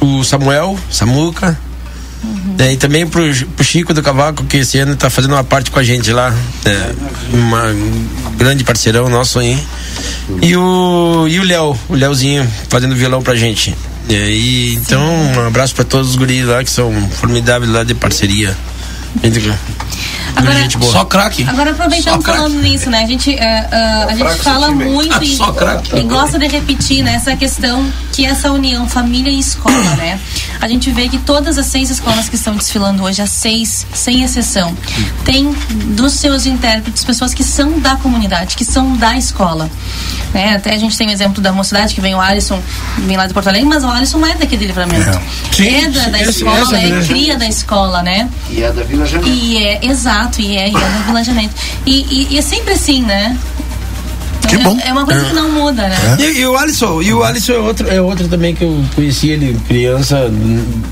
o 0.00 0.22
Samuel, 0.22 0.78
Samuca. 0.90 1.58
É, 2.58 2.72
e 2.72 2.76
também 2.76 3.06
pro, 3.06 3.22
pro 3.54 3.64
Chico 3.64 3.92
do 3.92 4.02
Cavaco, 4.02 4.44
que 4.44 4.58
esse 4.58 4.78
ano 4.78 4.96
tá 4.96 5.10
fazendo 5.10 5.32
uma 5.32 5.44
parte 5.44 5.70
com 5.70 5.78
a 5.78 5.82
gente 5.82 6.10
lá. 6.12 6.34
É, 6.64 6.92
uma, 7.32 7.66
um 7.66 8.08
grande 8.36 8.64
parceirão 8.64 9.08
nosso 9.08 9.38
aí. 9.38 9.58
E 10.42 10.56
o, 10.56 11.26
e 11.28 11.38
o 11.38 11.44
Léo, 11.44 11.78
o 11.88 11.94
Léozinho, 11.94 12.50
fazendo 12.68 12.94
violão 12.94 13.22
pra 13.22 13.34
gente. 13.34 13.74
É, 14.08 14.30
e, 14.30 14.74
então, 14.74 15.02
um 15.04 15.46
abraço 15.46 15.74
pra 15.74 15.84
todos 15.84 16.10
os 16.10 16.16
guris 16.16 16.44
lá 16.46 16.62
que 16.62 16.70
são 16.70 16.92
formidáveis 17.10 17.70
lá 17.70 17.84
de 17.84 17.94
parceria. 17.94 18.56
Gente, 19.22 19.52
Agora- 20.36 20.60
gente 20.60 20.76
boa. 20.78 20.92
Só 20.92 21.04
craque. 21.04 21.44
Agora 21.48 21.70
aproveitando 21.70 22.22
falando 22.22 22.60
nisso, 22.60 22.90
né? 22.90 23.02
A 23.02 23.06
gente, 23.06 23.34
é, 23.34 23.68
é, 23.70 24.06
a 24.10 24.14
gente 24.14 24.34
fala 24.42 24.70
muito 24.70 25.22
e, 25.24 25.36
Só 25.36 25.52
craque. 25.52 25.96
e 25.96 26.02
gosta 26.02 26.38
de 26.38 26.46
repetir 26.46 27.02
né, 27.02 27.14
essa 27.14 27.34
questão 27.36 27.90
que 28.12 28.24
é 28.24 28.30
essa 28.30 28.50
união 28.52 28.88
família 28.88 29.30
e 29.30 29.38
escola, 29.38 29.94
né? 29.96 30.18
A 30.60 30.68
gente 30.68 30.90
vê 30.90 31.08
que 31.08 31.18
todas 31.18 31.58
as 31.58 31.66
seis 31.66 31.90
escolas 31.90 32.28
que 32.28 32.34
estão 32.36 32.54
desfilando 32.56 33.02
hoje, 33.02 33.20
as 33.22 33.30
seis, 33.30 33.86
sem 33.92 34.22
exceção, 34.22 34.76
tem 35.24 35.52
dos 35.96 36.12
seus 36.14 36.46
intérpretes 36.46 37.04
pessoas 37.04 37.34
que 37.34 37.44
são 37.44 37.78
da 37.78 37.96
comunidade, 37.96 38.56
que 38.56 38.64
são 38.64 38.96
da 38.96 39.16
escola. 39.16 39.70
Né? 40.32 40.54
Até 40.56 40.74
a 40.74 40.78
gente 40.78 40.96
tem 40.96 41.08
o 41.08 41.10
exemplo 41.10 41.40
da 41.42 41.52
mocidade, 41.52 41.94
que 41.94 42.00
vem 42.00 42.14
o 42.14 42.20
Alisson, 42.20 42.60
vem 42.98 43.16
lá 43.16 43.26
de 43.26 43.32
Porto 43.34 43.48
Alegre, 43.48 43.68
mas 43.68 43.84
o 43.84 43.88
Alisson 43.88 44.18
não 44.18 44.28
é 44.28 44.34
daqui 44.34 44.56
de 44.56 44.66
livramento. 44.66 45.18
Sim, 45.52 45.68
é 45.84 45.88
da, 45.88 46.08
da 46.08 46.20
esse- 46.20 46.30
escola, 46.30 46.58
essa 46.60 46.76
é 46.76 47.02
cria 47.06 47.36
da 47.36 47.46
escola, 47.46 48.02
né? 48.02 48.28
E 48.50 48.62
é 48.62 48.72
da 48.72 48.82
Vila 48.82 49.06
Janete. 49.06 49.30
E 49.30 49.56
é, 49.62 49.84
exato, 49.86 50.25
e 50.40 50.56
é, 50.56 50.68
e 50.70 50.74
é 50.74 51.02
Vila 51.06 51.22
Janete. 51.24 51.54
E, 51.84 52.00
e- 52.10 52.34
e 52.34 52.38
é 52.38 52.42
sempre 52.42 52.74
assim, 52.74 53.02
né? 53.02 53.36
Que 54.48 54.54
é, 54.56 54.58
bom. 54.58 54.78
É 54.84 54.92
uma 54.92 55.04
coisa 55.04 55.24
que 55.24 55.34
não 55.34 55.50
muda, 55.50 55.88
né? 55.88 55.96
E, 56.20 56.40
e 56.40 56.46
o 56.46 56.56
Alisson, 56.56 57.02
e 57.02 57.12
o 57.12 57.22
Alisson 57.24 57.52
é 57.54 57.58
outro, 57.58 57.88
é 57.88 58.00
outro 58.00 58.28
também 58.28 58.54
que 58.54 58.62
eu 58.64 58.84
conheci 58.94 59.28
ele 59.30 59.58
criança 59.66 60.28
do, 60.28 60.82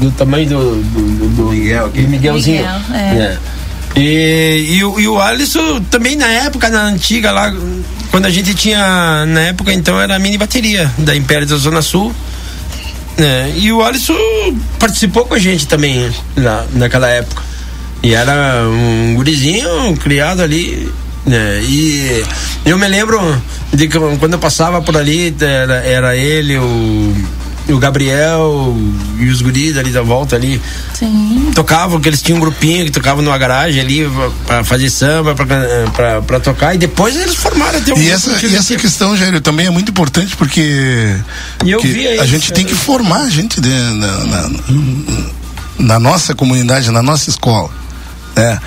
do 0.00 0.10
tamanho 0.12 0.46
do, 0.48 0.82
do, 0.82 1.28
do, 1.28 1.42
Miguel, 1.50 1.88
do 1.88 2.00
Miguelzinho. 2.08 2.62
Miguel, 2.62 2.80
é. 2.98 3.38
E, 3.96 4.66
e, 4.76 4.84
o- 4.84 4.98
e 5.00 5.06
o 5.08 5.20
Alisson 5.20 5.80
também 5.90 6.16
na 6.16 6.26
época, 6.26 6.68
na 6.68 6.82
antiga 6.82 7.30
lá, 7.30 7.54
quando 8.10 8.26
a 8.26 8.30
gente 8.30 8.52
tinha, 8.54 9.24
na 9.26 9.40
época 9.40 9.72
então 9.72 9.98
era 10.00 10.16
a 10.16 10.18
mini 10.18 10.36
bateria 10.36 10.90
da 10.98 11.14
Império 11.16 11.46
da 11.46 11.56
Zona 11.56 11.80
Sul. 11.80 12.12
né? 13.16 13.52
E 13.56 13.70
o 13.72 13.82
Alisson 13.82 14.16
participou 14.78 15.24
com 15.24 15.34
a 15.34 15.38
gente 15.38 15.66
também 15.68 16.10
lá, 16.36 16.66
naquela 16.72 17.08
época. 17.08 17.42
E 18.02 18.14
era 18.14 18.64
um 18.68 19.14
gurizinho 19.14 19.96
criado 19.96 20.40
ali. 20.42 20.90
Né? 21.26 21.62
E 21.62 22.22
eu 22.66 22.76
me 22.78 22.86
lembro 22.86 23.18
de 23.72 23.88
que 23.88 23.98
quando 24.18 24.34
eu 24.34 24.38
passava 24.38 24.82
por 24.82 24.96
ali, 24.96 25.34
era, 25.40 25.76
era 25.76 26.14
ele, 26.16 26.58
o, 26.58 27.14
o 27.70 27.78
Gabriel 27.78 28.76
e 29.18 29.26
os 29.30 29.40
guris 29.40 29.78
ali 29.78 29.90
da 29.90 30.02
volta 30.02 30.36
ali. 30.36 30.60
Sim. 30.92 31.50
Tocavam, 31.54 31.98
que 31.98 32.10
eles 32.10 32.20
tinham 32.20 32.36
um 32.36 32.40
grupinho 32.42 32.84
que 32.84 32.90
tocava 32.90 33.22
numa 33.22 33.38
garagem 33.38 33.80
ali 33.80 34.06
pra- 34.06 34.30
pra 34.46 34.64
fazer 34.64 34.90
samba, 34.90 35.34
pra, 35.34 35.46
pra, 35.94 36.20
pra 36.20 36.40
tocar. 36.40 36.74
E 36.74 36.78
depois 36.78 37.16
eles 37.16 37.34
formaram 37.36 37.78
até 37.78 37.94
um 37.94 37.96
E 37.96 38.00
grupo 38.00 38.12
essa, 38.14 38.46
e 38.46 38.54
essa 38.56 38.76
questão, 38.76 39.16
Jair, 39.16 39.40
também 39.40 39.64
é 39.66 39.70
muito 39.70 39.90
importante 39.92 40.36
porque 40.36 40.60
E 41.64 41.70
eu 41.70 41.78
que 41.80 41.88
via 41.88 42.10
a 42.10 42.14
isso, 42.16 42.26
gente 42.26 42.52
tem 42.52 42.64
é. 42.66 42.68
que 42.68 42.74
formar 42.74 43.22
a 43.22 43.30
gente 43.30 43.62
de- 43.62 43.70
na, 43.70 44.18
na- 44.26 44.50
na 45.78 45.98
nossa 45.98 46.34
comunidade, 46.34 46.90
na 46.90 47.02
nossa 47.02 47.30
escola. 47.30 47.70
Né? 48.36 48.58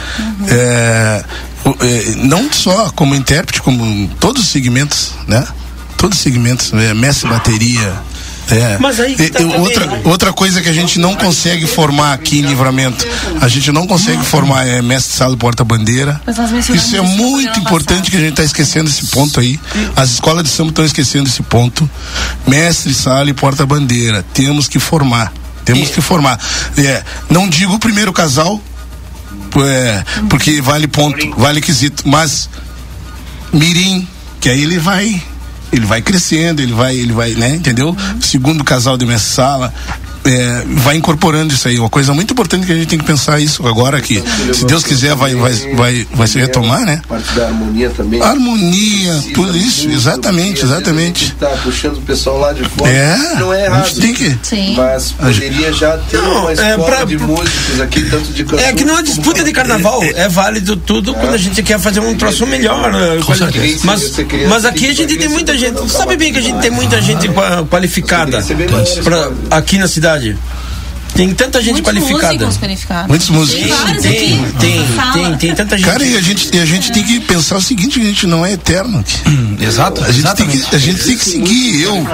O- 1.65 1.75
é, 1.81 2.15
não 2.23 2.51
só 2.51 2.89
como 2.91 3.13
intérprete, 3.15 3.61
como 3.61 4.07
todos 4.19 4.43
os 4.43 4.49
segmentos, 4.49 5.11
né? 5.27 5.45
Todos 5.97 6.17
os 6.17 6.23
segmentos, 6.23 6.71
é, 6.73 6.93
mestre 6.93 7.27
bateria, 7.29 7.93
É. 8.49 8.77
Mas 8.79 8.97
aí 8.97 9.13
tá 9.13 9.23
e 9.25 9.29
também, 9.29 9.59
outra, 9.59 9.85
né? 9.87 10.01
outra 10.05 10.31
coisa 10.31 10.61
que 10.61 10.69
a 10.69 10.73
gente 10.73 10.97
não 10.99 11.15
consegue 11.15 11.67
formar 11.67 12.13
aqui 12.13 12.39
em 12.39 12.43
livramento, 12.43 13.05
a 13.41 13.47
gente 13.49 13.73
não 13.73 13.85
consegue 13.85 14.23
formar 14.23 14.65
é, 14.65 14.81
mestre 14.81 15.13
sala 15.17 15.33
e 15.33 15.37
porta-bandeira. 15.37 16.21
Isso 16.73 16.95
é 16.95 17.01
muito 17.01 17.59
importante 17.59 18.09
que 18.09 18.15
a 18.15 18.19
gente 18.21 18.29
está 18.29 18.43
esquecendo 18.45 18.89
esse 18.89 19.07
ponto 19.07 19.41
aí. 19.41 19.59
As 19.97 20.11
escolas 20.11 20.43
de 20.45 20.49
samba 20.49 20.69
estão 20.69 20.85
esquecendo 20.85 21.27
esse 21.27 21.43
ponto. 21.43 21.89
Mestre 22.47 22.93
sala 22.93 23.29
e 23.29 23.33
porta-bandeira. 23.33 24.23
Temos 24.33 24.69
que 24.69 24.79
formar. 24.79 25.33
Temos 25.65 25.89
que 25.89 25.99
formar. 25.99 26.39
É, 26.77 27.03
não 27.29 27.49
digo 27.49 27.73
o 27.73 27.79
primeiro 27.79 28.13
casal, 28.13 28.61
é, 29.63 30.03
porque 30.29 30.61
vale 30.61 30.87
ponto, 30.87 31.17
vale 31.37 31.61
quesito, 31.61 32.07
mas 32.07 32.49
mirim, 33.51 34.07
que 34.39 34.49
aí 34.49 34.61
ele 34.63 34.79
vai 34.79 35.21
ele 35.71 35.85
vai 35.85 36.01
crescendo, 36.01 36.61
ele 36.61 36.73
vai, 36.73 36.95
ele 36.95 37.11
vai, 37.11 37.31
né, 37.31 37.55
entendeu? 37.55 37.95
Segundo 38.21 38.63
casal 38.63 38.97
de 38.97 39.05
mestre 39.05 39.33
sala, 39.33 39.73
é, 40.27 40.63
vai 40.67 40.95
incorporando 40.97 41.53
isso 41.53 41.67
aí. 41.67 41.79
Uma 41.79 41.89
coisa 41.89 42.13
muito 42.13 42.31
importante 42.31 42.65
que 42.65 42.71
a 42.71 42.75
gente 42.75 42.87
tem 42.87 42.99
que 42.99 43.05
pensar 43.05 43.39
isso 43.39 43.65
agora 43.67 43.99
que, 44.01 44.21
se 44.53 44.65
Deus 44.65 44.83
quiser, 44.83 45.15
vai, 45.15 45.33
vai, 45.35 45.53
vai, 45.75 46.07
vai 46.13 46.27
se 46.27 46.37
retomar, 46.39 46.85
né? 46.85 47.01
Parte 47.07 47.31
da 47.33 47.45
harmonia 47.45 47.89
também. 47.95 48.21
Harmonia, 48.21 49.23
tudo 49.33 49.57
isso, 49.57 49.89
exatamente, 49.89 50.63
exatamente. 50.63 51.33
Tá 51.39 51.47
puxando 51.63 51.97
o 51.97 52.01
pessoal 52.01 52.39
lá 52.39 52.53
de 52.53 52.63
fora. 52.63 52.89
É, 52.91 53.17
não 53.39 53.53
é 53.53 53.63
a 53.63 53.65
errado. 53.65 53.87
gente 53.87 53.99
tem 54.01 54.13
que- 54.13 54.37
Sim. 54.43 54.75
Mas 54.75 55.11
poderia 55.11 55.71
já 55.73 55.97
ter 56.09 56.17
uma 56.19 56.49
é 56.49 56.53
escola 56.53 56.85
pra- 56.85 57.05
de 57.05 57.17
músicos 57.17 57.81
aqui, 57.81 58.01
tanto 58.09 58.31
de 58.33 58.43
cantor 58.43 58.59
É 58.59 58.73
que 58.73 58.83
numa 58.83 58.97
como 58.97 59.07
disputa 59.07 59.43
de 59.43 59.51
carnaval 59.51 60.03
é 60.03 60.27
válido 60.29 60.75
tudo 60.75 61.13
quando 61.13 61.33
a 61.33 61.37
gente 61.37 61.61
quer 61.63 61.79
fazer 61.79 61.99
um 61.99 62.15
troço 62.15 62.45
melhor. 62.47 62.91
né? 62.91 63.19
Com 63.25 63.35
certeza. 63.35 63.79
Mas, 63.83 64.11
mas 64.49 64.65
aqui 64.65 64.87
a 64.89 64.93
gente 64.93 65.17
tem 65.17 65.29
muita 65.29 65.57
gente. 65.57 65.89
Sabe 65.89 66.15
bem 66.17 66.31
que 66.33 66.39
a 66.39 66.41
gente 66.41 66.59
tem 66.59 66.71
muita 66.71 67.01
gente 67.01 67.27
qua- 67.29 67.63
qualificada 67.65 68.43
aqui 69.51 69.77
na 69.77 69.87
cidade. 69.87 70.16
Tem 71.15 71.33
tanta 71.33 71.59
gente 71.61 71.81
Muitos 71.81 71.91
qualificada. 71.93 72.33
músicos 72.33 72.57
qualificados. 72.57 73.07
Muitos 73.07 73.29
músicos. 73.29 73.59
Tem, 73.63 73.69
vários 73.73 74.03
tem, 74.03 74.11
aqui. 74.45 74.53
tem, 74.59 74.85
tem, 75.13 75.37
tem 75.37 75.55
tanta 75.55 75.75
gente. 75.77 75.87
Cara, 75.87 76.03
e 76.05 76.15
a 76.15 76.21
gente, 76.21 76.59
a 76.59 76.65
gente 76.65 76.91
tem 76.91 77.03
que 77.03 77.19
pensar 77.21 77.57
o 77.57 77.61
seguinte, 77.61 77.99
a 77.99 78.03
gente 78.03 78.27
não 78.27 78.45
é 78.45 78.51
eterno. 78.51 78.99
aqui. 78.99 79.63
Exato, 79.63 80.03
A 80.03 80.11
gente, 80.11 80.35
tem 80.35 80.47
que, 80.47 80.75
a 80.75 80.77
gente 80.77 81.03
tem 81.03 81.17
que 81.17 81.25
seguir. 81.25 81.81
Eu, 81.81 82.05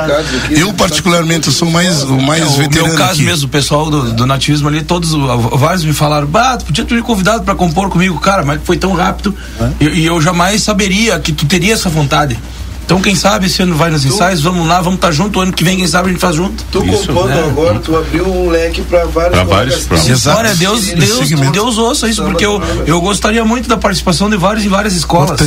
eu 0.51 0.73
particularmente, 0.73 1.47
eu 1.47 1.53
sou 1.53 1.69
mais, 1.69 2.03
o 2.03 2.17
mais 2.21 2.43
É, 2.43 2.45
o 2.45 2.49
veterano 2.51 2.89
meu 2.89 2.97
caso 2.97 3.13
aqui. 3.13 3.23
mesmo, 3.23 3.47
o 3.47 3.49
pessoal 3.49 3.89
do, 3.89 4.13
do 4.13 4.25
nativismo 4.25 4.69
ali, 4.69 4.81
todos, 4.81 5.11
vários 5.59 5.83
me 5.83 5.91
falaram, 5.93 6.27
bah, 6.27 6.55
tu 6.55 6.65
podia 6.65 6.85
ter 6.85 6.95
me 6.95 7.01
convidado 7.01 7.43
pra 7.43 7.55
compor 7.55 7.89
comigo, 7.89 8.17
cara, 8.21 8.45
mas 8.45 8.61
foi 8.63 8.77
tão 8.77 8.93
rápido 8.93 9.35
e, 9.81 9.85
e 9.85 10.05
eu 10.05 10.21
jamais 10.21 10.63
saberia 10.63 11.19
que 11.19 11.33
tu 11.33 11.45
teria 11.45 11.73
essa 11.73 11.89
vontade. 11.89 12.39
Então, 12.85 13.01
quem 13.01 13.15
sabe 13.15 13.47
esse 13.47 13.61
ano 13.61 13.75
vai 13.75 13.89
nos 13.89 14.05
ensaios, 14.05 14.41
vamos 14.41 14.67
lá, 14.67 14.77
vamos 14.81 14.95
estar 14.95 15.11
junto. 15.11 15.39
O 15.39 15.41
ano 15.41 15.53
que 15.53 15.63
vem, 15.63 15.77
quem 15.77 15.87
sabe 15.87 16.09
a 16.09 16.11
gente 16.11 16.19
faz 16.21 16.35
junto. 16.35 16.63
Tu 16.71 16.83
compondo 16.83 17.29
né? 17.29 17.43
agora, 17.47 17.79
tu 17.79 17.95
abriu 17.95 18.27
um 18.27 18.49
leque 18.49 18.81
para 18.81 19.05
vários 19.05 19.39
colegas 19.39 19.85
vários, 19.87 20.05
teus. 20.05 20.23
Glória 20.23 20.51
a 20.51 20.53
Deus, 20.53 20.85
Deus, 20.87 21.29
Deus 21.51 21.77
ouça 21.77 22.09
isso, 22.09 22.23
porque 22.23 22.45
eu, 22.45 22.61
eu 22.85 22.99
gostaria 23.01 23.43
muito 23.45 23.69
da 23.69 23.77
participação 23.77 24.29
de 24.29 24.37
vários 24.37 24.65
e 24.65 24.67
várias 24.67 24.93
escolas. 24.95 25.39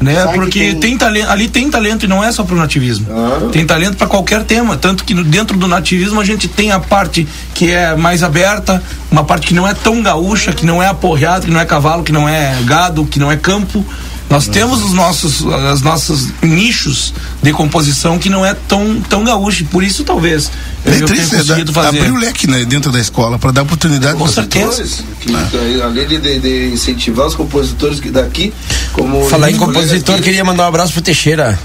Né? 0.00 0.14
Sabe 0.16 0.32
que 0.32 0.38
Porque 0.38 0.74
tem... 0.74 0.98
talento, 0.98 1.30
ali 1.30 1.48
tem 1.48 1.70
talento 1.70 2.04
e 2.04 2.08
não 2.08 2.22
é 2.22 2.30
só 2.30 2.44
pro 2.44 2.56
nativismo. 2.56 3.06
Tem 3.52 3.64
talento 3.64 3.96
para 3.96 4.06
qualquer 4.06 4.44
tema. 4.44 4.76
Tanto 4.76 5.04
que 5.04 5.14
no- 5.14 5.24
dentro 5.24 5.56
do 5.56 5.66
nativismo 5.66 6.20
a 6.20 6.24
gente 6.24 6.48
tem 6.48 6.72
a 6.72 6.80
parte 6.80 7.26
que 7.54 7.70
é 7.70 7.94
mais 7.96 8.22
aberta, 8.22 8.82
uma 9.10 9.24
parte 9.24 9.46
que 9.46 9.54
não 9.54 9.66
é 9.66 9.74
tão 9.74 10.02
gaúcha, 10.02 10.52
que 10.52 10.66
não 10.66 10.82
é 10.82 10.88
aporreado, 10.88 11.46
que 11.46 11.52
não 11.52 11.60
é 11.60 11.64
cavalo, 11.64 12.02
que 12.02 12.12
não 12.12 12.28
é 12.28 12.56
gado, 12.64 13.04
que 13.06 13.18
não 13.18 13.30
é 13.30 13.36
campo. 13.36 13.84
Nós 14.30 14.48
temos 14.48 14.82
os 14.82 14.92
nossos, 14.94 15.46
as 15.70 15.82
nossos 15.82 16.28
nichos 16.40 17.12
de 17.42 17.52
composição 17.52 18.18
que 18.18 18.30
não 18.30 18.46
é 18.46 18.54
tão, 18.54 18.98
tão 19.02 19.24
gaúcho. 19.24 19.64
Por 19.66 19.84
isso, 19.84 20.04
talvez, 20.04 20.50
eu, 20.86 20.92
eu 20.92 20.98
tenha 21.00 21.06
Letrista, 21.20 21.36
é 21.36 21.38
conseguido 21.40 21.72
fazer. 21.72 21.98
abrir 21.98 22.10
o 22.12 22.16
leque 22.16 22.46
né, 22.46 22.64
dentro 22.64 22.90
da 22.90 22.98
escola 22.98 23.38
para 23.38 23.50
dar 23.50 23.62
oportunidade 23.62 24.16
Com 24.16 24.24
pras 24.24 24.34
certeza. 24.34 25.02
Que, 25.20 25.34
além 25.82 26.06
de, 26.06 26.18
de- 26.18 26.38
de 26.40 26.70
incentivar 26.72 27.26
os 27.26 27.34
compositores 27.34 28.00
que 28.00 28.10
daqui, 28.10 28.54
como 28.94 29.28
Falar 29.28 29.50
em 29.50 29.54
os 29.54 29.58
compositor, 29.60 30.14
aqui, 30.14 30.24
queria 30.24 30.44
mandar 30.44 30.64
um 30.64 30.68
abraço 30.68 30.94
pro 30.94 31.02
Teixeira. 31.02 31.58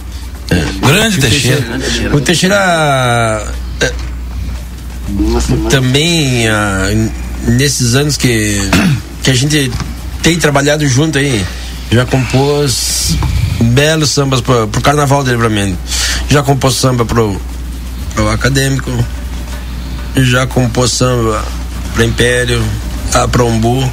Grande 0.81 1.19
Teixeira. 1.19 1.81
O 2.13 2.19
Teixeira 2.19 3.53
é, 3.81 3.93
também 5.69 6.47
ah, 6.47 6.89
nesses 7.47 7.95
anos 7.95 8.17
que, 8.17 8.59
que 9.23 9.31
a 9.31 9.33
gente 9.35 9.71
tem 10.21 10.37
trabalhado 10.37 10.87
junto 10.87 11.17
aí, 11.17 11.45
já 11.91 12.05
compôs 12.05 13.15
belos 13.61 14.09
sambas 14.11 14.41
pro, 14.41 14.67
pro 14.67 14.81
Carnaval 14.81 15.23
de 15.23 15.31
Livramento. 15.31 15.77
Já 16.29 16.43
compôs 16.43 16.75
samba 16.75 17.05
pro, 17.05 17.39
pro 18.13 18.29
Acadêmico, 18.29 18.91
já 20.15 20.45
compôs 20.45 20.91
samba 20.91 21.43
pro 21.93 22.03
Império, 22.03 22.63
a 23.13 23.27
pro 23.27 23.47
Umbu. 23.47 23.89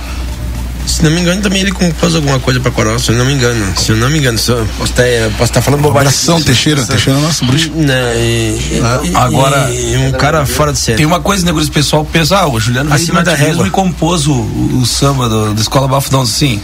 Se 0.86 1.02
não 1.02 1.10
me 1.10 1.18
engano, 1.22 1.40
também 1.40 1.62
ele 1.62 1.72
compôs 1.72 2.14
alguma 2.14 2.38
coisa 2.38 2.60
pra 2.60 2.70
Coral, 2.70 2.98
se 2.98 3.10
eu 3.10 3.16
não 3.16 3.24
me 3.24 3.32
engano. 3.32 3.72
Se 3.74 3.92
eu 3.92 3.96
não 3.96 4.10
me 4.10 4.18
engano, 4.18 4.36
se 4.36 4.50
eu 4.50 4.66
posso 4.76 4.92
estar, 4.92 5.04
posso 5.38 5.44
estar 5.44 5.62
falando 5.62 5.80
bobagem. 5.80 6.08
Abração, 6.08 6.42
Teixeira. 6.42 6.84
Teixeira 6.84 7.18
é 7.18 7.22
nosso 7.22 7.42
bruxo. 7.46 7.70
Não, 7.74 8.14
e, 8.14 8.58
e- 9.04 9.16
Agora- 9.16 9.70
e 9.72 9.96
um 9.96 10.12
cara 10.12 10.44
fora 10.44 10.74
de 10.74 10.78
série. 10.78 10.98
Tem 10.98 11.06
uma 11.06 11.20
coisa, 11.20 11.46
né, 11.46 11.52
Guris, 11.52 11.70
pessoal 11.70 12.04
pensa, 12.04 12.36
ah, 12.36 12.46
o 12.48 12.60
Juliano 12.60 12.92
Acima 12.92 13.22
da 13.22 13.34
régua. 13.34 13.66
e 13.66 13.70
compôs 13.70 14.26
o, 14.26 14.32
o, 14.34 14.80
o 14.82 14.86
samba 14.86 15.26
do, 15.26 15.54
da 15.54 15.60
Escola 15.62 15.88
Bafudão, 15.88 16.26
sim. 16.26 16.60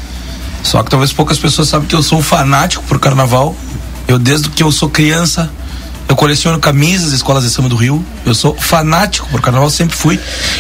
Só 0.63 0.83
que 0.83 0.91
talvez 0.91 1.13
poucas 1.13 1.39
pessoas 1.39 1.69
sabem 1.69 1.89
que 1.89 1.95
eu 1.95 2.03
sou 2.03 2.19
um 2.19 2.23
fanático 2.23 2.85
por 2.85 2.99
carnaval. 2.99 3.55
Eu, 4.07 4.19
desde 4.19 4.49
que 4.51 4.63
eu 4.63 4.71
sou 4.73 4.89
criança, 4.91 5.51
eu 6.09 6.17
coleciono 6.17 6.59
camisas 6.59 7.13
escolas 7.13 7.45
de 7.45 7.51
samba 7.51 7.69
do 7.69 7.77
Rio. 7.77 8.05
Eu 8.27 8.35
sou 8.35 8.55
fanático 8.57 9.29
por 9.31 9.41
carnaval, 9.41 9.71
sempre 9.71 9.97
fui. 9.97 10.19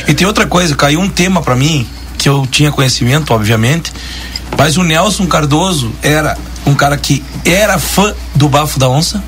E 0.08 0.14
tem 0.14 0.26
outra 0.26 0.46
coisa, 0.46 0.74
caiu 0.74 1.00
um 1.00 1.08
tema 1.08 1.42
pra 1.42 1.54
mim, 1.56 1.86
que 2.16 2.28
eu 2.28 2.46
tinha 2.50 2.70
conhecimento, 2.72 3.32
obviamente. 3.34 3.92
Mas 4.56 4.76
o 4.76 4.82
Nelson 4.82 5.26
Cardoso 5.26 5.92
era 6.02 6.36
um 6.66 6.74
cara 6.74 6.96
que 6.96 7.22
era 7.44 7.78
fã 7.78 8.14
do 8.34 8.48
Bafo 8.48 8.78
da 8.78 8.88
Onça. 8.88 9.22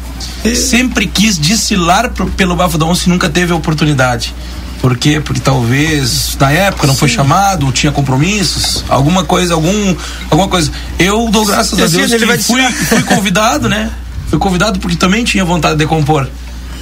Sempre 0.55 1.07
quis 1.07 1.39
desfilar 1.39 2.11
pro- 2.11 2.27
pelo 2.31 2.55
Bafo 2.57 2.79
da 2.79 2.87
Onça 2.87 3.05
e 3.07 3.09
nunca 3.09 3.29
teve 3.29 3.53
a 3.53 3.57
oportunidade. 3.57 4.35
Por 4.83 4.97
quê? 4.99 5.21
Porque 5.21 5.41
talvez 5.41 6.37
na 6.39 6.51
época 6.51 6.87
não 6.89 6.95
foi 6.95 7.09
chamado, 7.09 7.71
tinha 7.73 7.91
compromissos, 7.93 8.85
alguma 8.89 9.23
coisa, 9.25 9.55
algum, 9.55 9.95
alguma 10.29 10.49
coisa. 10.49 10.71
Eu 10.99 11.31
dou 11.31 11.47
graças 11.47 11.79
a 11.79 11.85
Esse 11.85 11.97
Deus 11.97 12.11
ele 12.11 12.19
que 12.21 12.27
vai 12.27 12.37
fui, 12.39 12.63
fui 12.87 13.03
convidado, 13.05 13.69
né? 13.69 13.91
Fui 14.29 14.39
convidado 14.39 14.79
porque 14.81 14.97
também 14.97 15.25
tinha 15.25 15.45
vontade 15.45 15.77
de 15.77 15.87
compor. 15.87 16.27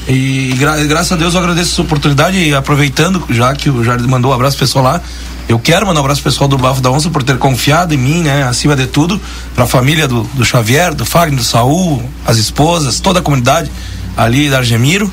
E 0.08 0.54
gra- 0.56 0.78
graças 0.84 1.10
a 1.12 1.16
Deus 1.16 1.34
eu 1.34 1.40
agradeço 1.40 1.72
essa 1.72 1.82
oportunidade 1.82 2.36
e 2.38 2.54
aproveitando, 2.54 3.22
já 3.28 3.52
que 3.54 3.68
o 3.68 3.82
Jardim 3.84 4.06
mandou 4.06 4.30
um 4.30 4.34
abraço 4.34 4.56
pessoal 4.56 4.84
lá, 4.84 5.00
eu 5.48 5.58
quero 5.58 5.84
mandar 5.84 6.00
um 6.00 6.04
abraço 6.04 6.22
pessoal 6.22 6.46
do 6.48 6.56
Bafo 6.56 6.80
da 6.80 6.90
Onça 6.92 7.10
por 7.10 7.22
ter 7.24 7.36
confiado 7.38 7.92
em 7.92 7.96
mim, 7.98 8.22
né? 8.22 8.44
Acima 8.44 8.76
de 8.76 8.86
tudo, 8.86 9.20
pra 9.54 9.66
família 9.66 10.06
do, 10.06 10.22
do 10.34 10.44
Xavier, 10.44 10.94
do 10.94 11.04
Fagner, 11.04 11.36
do 11.38 11.44
Saul, 11.44 12.02
as 12.24 12.38
esposas, 12.38 13.00
toda 13.00 13.18
a 13.18 13.22
comunidade 13.22 13.68
ali 14.16 14.48
da 14.48 14.58
Argemiro. 14.58 15.12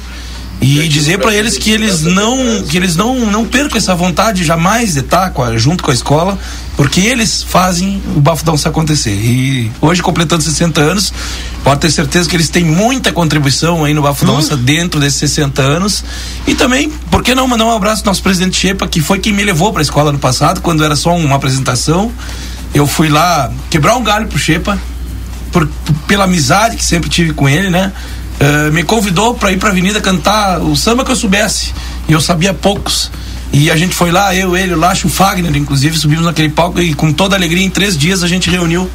E 0.60 0.88
dizer 0.88 1.20
para 1.20 1.34
eles 1.36 1.56
que 1.56 1.70
eles 1.70 2.02
não 2.02 2.64
que 2.68 2.76
eles 2.78 2.96
não 2.96 3.28
não 3.30 3.46
percam 3.46 3.78
essa 3.78 3.94
vontade 3.94 4.44
jamais 4.44 4.94
de 4.94 5.02
estar 5.02 5.30
com 5.30 5.44
a- 5.44 5.56
junto 5.56 5.84
com 5.84 5.92
a 5.92 5.94
escola, 5.94 6.38
porque 6.76 7.00
eles 7.00 7.44
fazem 7.44 8.02
o 8.16 8.20
Onça 8.52 8.68
acontecer. 8.70 9.12
E 9.14 9.72
hoje 9.80 10.02
completando 10.02 10.44
60 10.44 10.82
anos, 10.82 11.14
pode 11.64 11.82
ter 11.82 11.92
certeza 11.92 12.28
que 12.28 12.36
eles 12.36 12.50
têm 12.50 12.66
muita 12.66 13.12
contribuição 13.12 13.86
aí 13.86 13.94
no 13.94 14.02
Bafo 14.02 14.26
da 14.26 14.32
Onça 14.32 14.58
dentro 14.58 15.00
desses 15.00 15.20
60 15.20 15.62
anos. 15.62 16.04
E 16.48 16.56
também, 16.56 16.90
por 17.12 17.22
que 17.24 17.36
não 17.36 17.48
mandar 17.48 17.66
um 17.66 17.76
abraço 17.76 18.02
ao 18.02 18.08
nosso 18.08 18.24
presidente 18.24 18.58
Chepa, 18.58 18.88
que 18.88 19.00
foi 19.00 19.20
quem 19.20 19.34
me 19.34 19.44
levou 19.44 19.72
para 19.72 19.82
a 19.82 19.84
escola 19.84 20.12
no 20.12 20.18
passado, 20.20 20.60
quando 20.62 20.84
era 20.84 20.96
só 20.96 21.16
uma 21.16 21.36
apresentação. 21.36 22.12
Eu 22.74 22.88
fui 22.88 23.10
lá 23.10 23.52
quebrar 23.70 23.96
um 23.96 24.04
galho 24.04 24.26
pro 24.28 24.40
Chepa, 24.40 24.78
por, 25.52 25.68
pela 26.08 26.24
amizade 26.26 26.76
que 26.78 26.84
sempre 26.84 27.10
tive 27.12 27.32
com 27.34 27.48
ele, 27.48 27.70
né? 27.70 27.92
Eh, 28.40 28.70
me 28.72 28.84
convidou 28.84 29.34
para 29.34 29.52
ir 29.52 29.58
para 29.58 29.70
a 29.70 29.72
Avenida 29.72 30.00
cantar 30.00 30.62
o 30.62 30.76
samba 30.76 31.04
que 31.04 31.12
eu 31.12 31.16
soubesse. 31.16 31.74
E 32.08 32.14
eu 32.14 32.22
sabia 32.22 32.54
poucos. 32.54 33.10
E 33.52 33.72
a 33.72 33.76
gente 33.76 33.96
foi 33.96 34.12
lá, 34.12 34.36
eu, 34.36 34.56
ele, 34.56 34.74
o 34.74 34.78
Lacho, 34.78 35.08
o 35.08 35.10
Fagner, 35.10 35.56
inclusive, 35.56 35.98
subimos 35.98 36.26
naquele 36.26 36.50
palco 36.50 36.80
e 36.80 36.94
com 36.94 37.12
toda 37.12 37.36
alegria, 37.36 37.66
em 37.66 37.70
três 37.70 37.98
dias, 37.98 38.22
a 38.22 38.28
gente 38.28 38.50
reuniu 38.50 38.90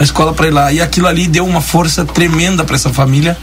a 0.00 0.02
escola 0.02 0.32
para 0.32 0.48
ir 0.48 0.50
lá. 0.50 0.72
E 0.72 0.80
aquilo 0.80 1.06
ali 1.06 1.26
deu 1.26 1.46
uma 1.46 1.60
força 1.60 2.04
tremenda 2.04 2.64
para 2.64 2.74
essa 2.74 2.92
família. 2.92 3.36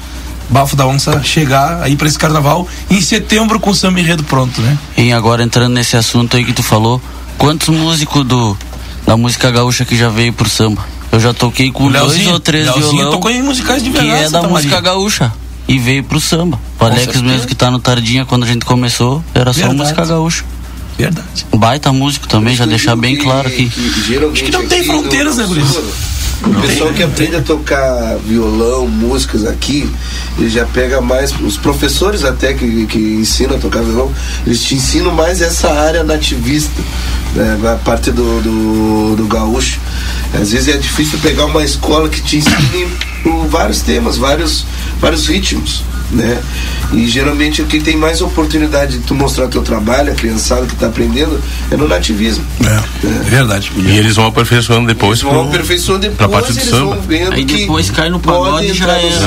Bafo 0.49 0.76
da 0.76 0.86
Onça 0.86 1.23
chegar 1.23 1.82
aí 1.82 1.95
para 1.95 2.07
esse 2.07 2.19
carnaval 2.19 2.68
em 2.90 3.02
setembro 3.02 3.60
com 3.60 3.72
o 3.72 3.76
samba 3.76 3.99
enredo 3.99 4.23
pronto, 4.23 4.61
né? 4.61 4.77
E 4.95 5.11
agora 5.11 5.41
entrando 5.41 5.73
nesse 5.73 5.98
assunto 5.98 6.38
aí 6.38 6.45
que 6.45 6.53
tu 6.53 6.61
falou, 6.61 7.02
quantos 7.36 7.69
músicos 7.69 8.23
do 8.23 8.56
da 9.07 9.18
música 9.18 9.49
gaúcha 9.49 9.86
que 9.86 9.98
já 9.98 10.10
veio 10.10 10.32
pro 10.34 10.48
samba? 10.48 10.86
Eu 11.11 11.19
já 11.19 11.34
toquei 11.34 11.72
com 11.72 11.90
dois 11.90 12.27
ou 12.27 12.40
três 12.40 12.65
Leozinho 12.65 12.91
violão 12.91 13.11
tocou 13.14 13.32
em 13.32 13.41
musicais 13.41 13.84
de 13.84 13.90
que 13.90 14.07
é 14.07 14.30
da 14.30 14.44
música 14.44 14.80
gaúcha 14.80 15.32
e 15.68 15.80
veio 15.80 16.04
pro 16.04 16.20
samba. 16.20 16.60
O 16.80 16.86
Alex 16.86 17.04
certeza. 17.04 17.24
mesmo 17.24 17.48
que 17.48 17.56
tá 17.56 17.72
no 17.72 17.80
Tardinha 17.80 18.26
quando 18.26 18.44
a 18.44 18.48
gente 18.48 18.66
começou, 18.66 19.24
era 19.34 19.52
só 19.52 19.60
Verdade. 19.60 19.78
música 19.78 20.06
gaúcha. 20.06 20.44
Verdade. 20.98 21.46
Baita 21.54 21.92
músico 21.92 22.28
também, 22.28 22.56
já 22.56 22.66
deixar 22.66 22.96
bem 22.96 23.18
claro 23.18 23.48
aqui. 23.48 23.70
Acho 24.32 24.44
que 24.44 24.52
não 24.52 24.66
tem 24.66 24.84
fronteiras, 24.84 25.38
né, 25.38 25.46
Guris? 25.46 25.78
O 26.44 26.62
pessoal 26.62 26.94
que 26.94 27.02
aprende 27.02 27.36
a 27.36 27.42
tocar 27.42 28.18
violão, 28.18 28.88
músicas 28.88 29.46
aqui, 29.46 29.90
ele 30.38 30.50
já 30.50 30.66
pega 30.66 31.02
mais. 31.02 31.34
Os 31.42 31.58
professores 31.58 32.24
até 32.24 32.54
que, 32.54 32.86
que 32.88 33.00
ensinam 33.00 33.56
a 33.56 33.60
tocar 33.60 33.82
violão, 33.82 34.12
eles 34.46 34.64
te 34.64 34.76
ensinam 34.76 35.12
mais 35.12 35.42
essa 35.42 35.72
área 35.72 36.04
nativista, 36.04 36.82
né, 37.34 37.58
a 37.72 37.76
parte 37.78 38.12
do, 38.12 38.42
do, 38.42 39.16
do 39.16 39.28
gaúcho. 39.28 39.80
Às 40.34 40.52
vezes 40.52 40.76
é 40.76 40.78
difícil 40.78 41.18
pegar 41.20 41.46
uma 41.46 41.64
escola 41.64 42.10
que 42.10 42.22
te 42.22 42.38
ensine 42.38 42.88
por 43.26 43.47
vários 43.47 43.81
temas, 43.81 44.18
vários, 44.18 44.65
vários 45.02 45.27
ritmos. 45.27 45.84
Né? 46.11 46.39
E 46.93 47.07
geralmente 47.07 47.64
o 47.64 47.65
que 47.65 47.80
tem 47.80 47.97
mais 47.97 48.22
oportunidade 48.22 48.99
de 48.99 49.03
tu 49.06 49.15
mostrar 49.15 49.47
teu 49.47 49.64
trabalho, 49.64 50.11
a 50.11 50.15
criançada 50.15 50.65
que 50.68 50.73
está 50.73 50.85
aprendendo, 50.85 51.41
é 51.72 51.76
no 51.76 51.88
nativismo. 51.88 52.45
É, 52.64 53.07
é 53.07 53.23
verdade. 53.23 53.72
E 53.76 53.97
eles 53.97 54.15
vão 54.15 54.27
aperfeiçoando 54.27 54.85
depois 54.88 55.19
Eles 55.19 55.34
vão 55.34 55.47
aperfeiçoando 55.47 56.02
depois, 56.02 56.18
pra 56.18 56.30
parte 56.30 56.53
do 56.53 56.60
eles 56.60 56.69
samba. 56.69 56.95
vão 56.95 57.02
vendo 57.02 57.34
Aí 57.34 57.43
depois 57.43 57.89
cai 57.89 58.10
no 58.10 58.19
pagode 58.19 58.68
e 58.68 58.73
já 58.73 58.91
era. 58.93 59.18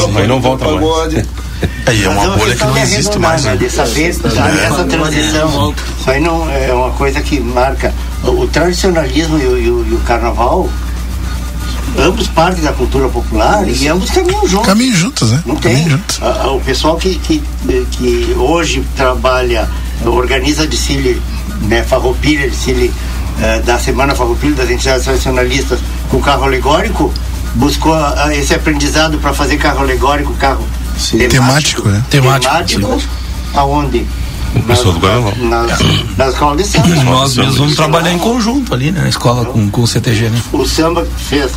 samba, 0.00 0.20
Aí 0.20 0.28
não- 0.28 0.40
volta 0.40 0.64
mais. 0.64 0.76
pagode. 0.76 1.26
Aí 1.86 2.04
é 2.04 2.08
uma 2.08 2.24
Mas 2.28 2.38
bolha 2.38 2.54
que 2.54 2.64
não 2.64 2.78
existe 2.78 3.18
mais. 3.18 3.44
né? 3.44 3.56
Dessa 3.56 3.84
vez, 3.84 4.20
É. 4.24 4.66
essa 4.66 4.84
transição, 4.84 5.74
isso 5.98 6.10
aí 6.10 6.20
não 6.20 6.48
é 6.48 6.72
uma 6.72 6.90
coisa 6.92 7.20
que 7.20 7.40
marca 7.40 7.92
o, 8.22 8.42
o 8.42 8.46
tradicionalismo 8.46 9.38
e 9.38 9.44
o, 9.44 9.58
e 9.58 9.70
o- 9.70 9.86
e 9.90 9.94
o 9.94 9.98
carnaval. 10.06 10.70
Ambos 11.96 12.28
partem 12.28 12.62
da 12.62 12.72
cultura 12.72 13.08
popular 13.08 13.66
e 13.68 13.88
ambos 13.88 14.10
caminham 14.10 14.46
juntos. 14.46 14.66
Caminham 14.66 14.94
juntos, 14.94 15.30
né? 15.32 15.42
Não 15.46 15.56
tem. 15.56 15.92
Ah, 16.20 16.42
ah, 16.44 16.50
O 16.52 16.60
pessoal 16.60 16.96
que, 16.96 17.16
que, 17.16 17.42
que 17.92 18.34
hoje 18.36 18.84
trabalha, 18.96 19.68
organiza 20.04 20.66
de 20.66 20.76
Cile, 20.76 21.20
né, 21.62 21.82
farroupilha 21.82 22.48
de 22.48 22.56
Cile, 22.56 22.92
eh, 23.40 23.60
da 23.60 23.78
Semana 23.78 24.14
Farroupilha 24.14 24.54
das 24.54 24.70
entidades 24.70 25.04
tradicionalistas 25.04 25.80
com 26.10 26.20
carro 26.20 26.44
alegórico, 26.44 27.12
buscou 27.54 27.94
ah, 27.94 28.28
esse 28.34 28.54
aprendizado 28.54 29.18
para 29.18 29.32
fazer 29.32 29.56
carro 29.56 29.80
alegórico, 29.80 30.32
carro 30.34 30.64
Temático, 31.28 31.88
né? 31.88 32.04
temático, 32.10 33.00
aonde? 33.54 34.06
O 34.54 34.62
pessoal 34.62 34.94
do 34.94 35.00
Carnaval. 35.00 35.34
Nas, 35.36 35.78
nas 36.16 36.32
escolas 36.32 36.56
de 36.58 36.64
samba. 36.64 36.88
Nós 37.04 37.36
mesmos 37.36 37.56
vamos 37.56 37.76
trabalhar 37.76 38.12
em 38.12 38.18
conjunto 38.18 38.74
ali, 38.74 38.90
né? 38.90 39.02
Na 39.02 39.08
escola 39.08 39.44
com, 39.44 39.68
com 39.70 39.82
o 39.82 39.86
CTG, 39.86 40.28
né? 40.30 40.40
O 40.52 40.66
samba 40.66 41.06
fez, 41.16 41.52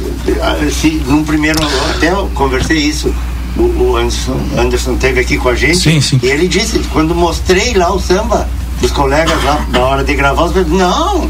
se, 0.73 1.01
num 1.07 1.23
primeiro, 1.23 1.57
até 1.95 2.11
eu 2.11 2.29
conversei 2.33 2.77
isso, 2.77 3.13
o, 3.57 3.61
o 3.61 3.97
Anderson, 3.97 4.37
Anderson 4.57 4.95
teve 4.95 5.19
aqui 5.21 5.37
com 5.37 5.49
a 5.49 5.55
gente, 5.55 5.77
Sim, 5.77 6.01
sim. 6.01 6.19
e 6.21 6.27
ele 6.27 6.47
disse, 6.47 6.79
quando 6.91 7.13
mostrei 7.15 7.73
lá 7.73 7.93
o 7.93 7.99
samba, 7.99 8.47
os 8.81 8.91
colegas 8.91 9.43
lá, 9.43 9.65
na 9.71 9.79
hora 9.81 10.03
de 10.03 10.13
gravar, 10.13 10.43
os 10.43 10.67
não, 10.67 11.29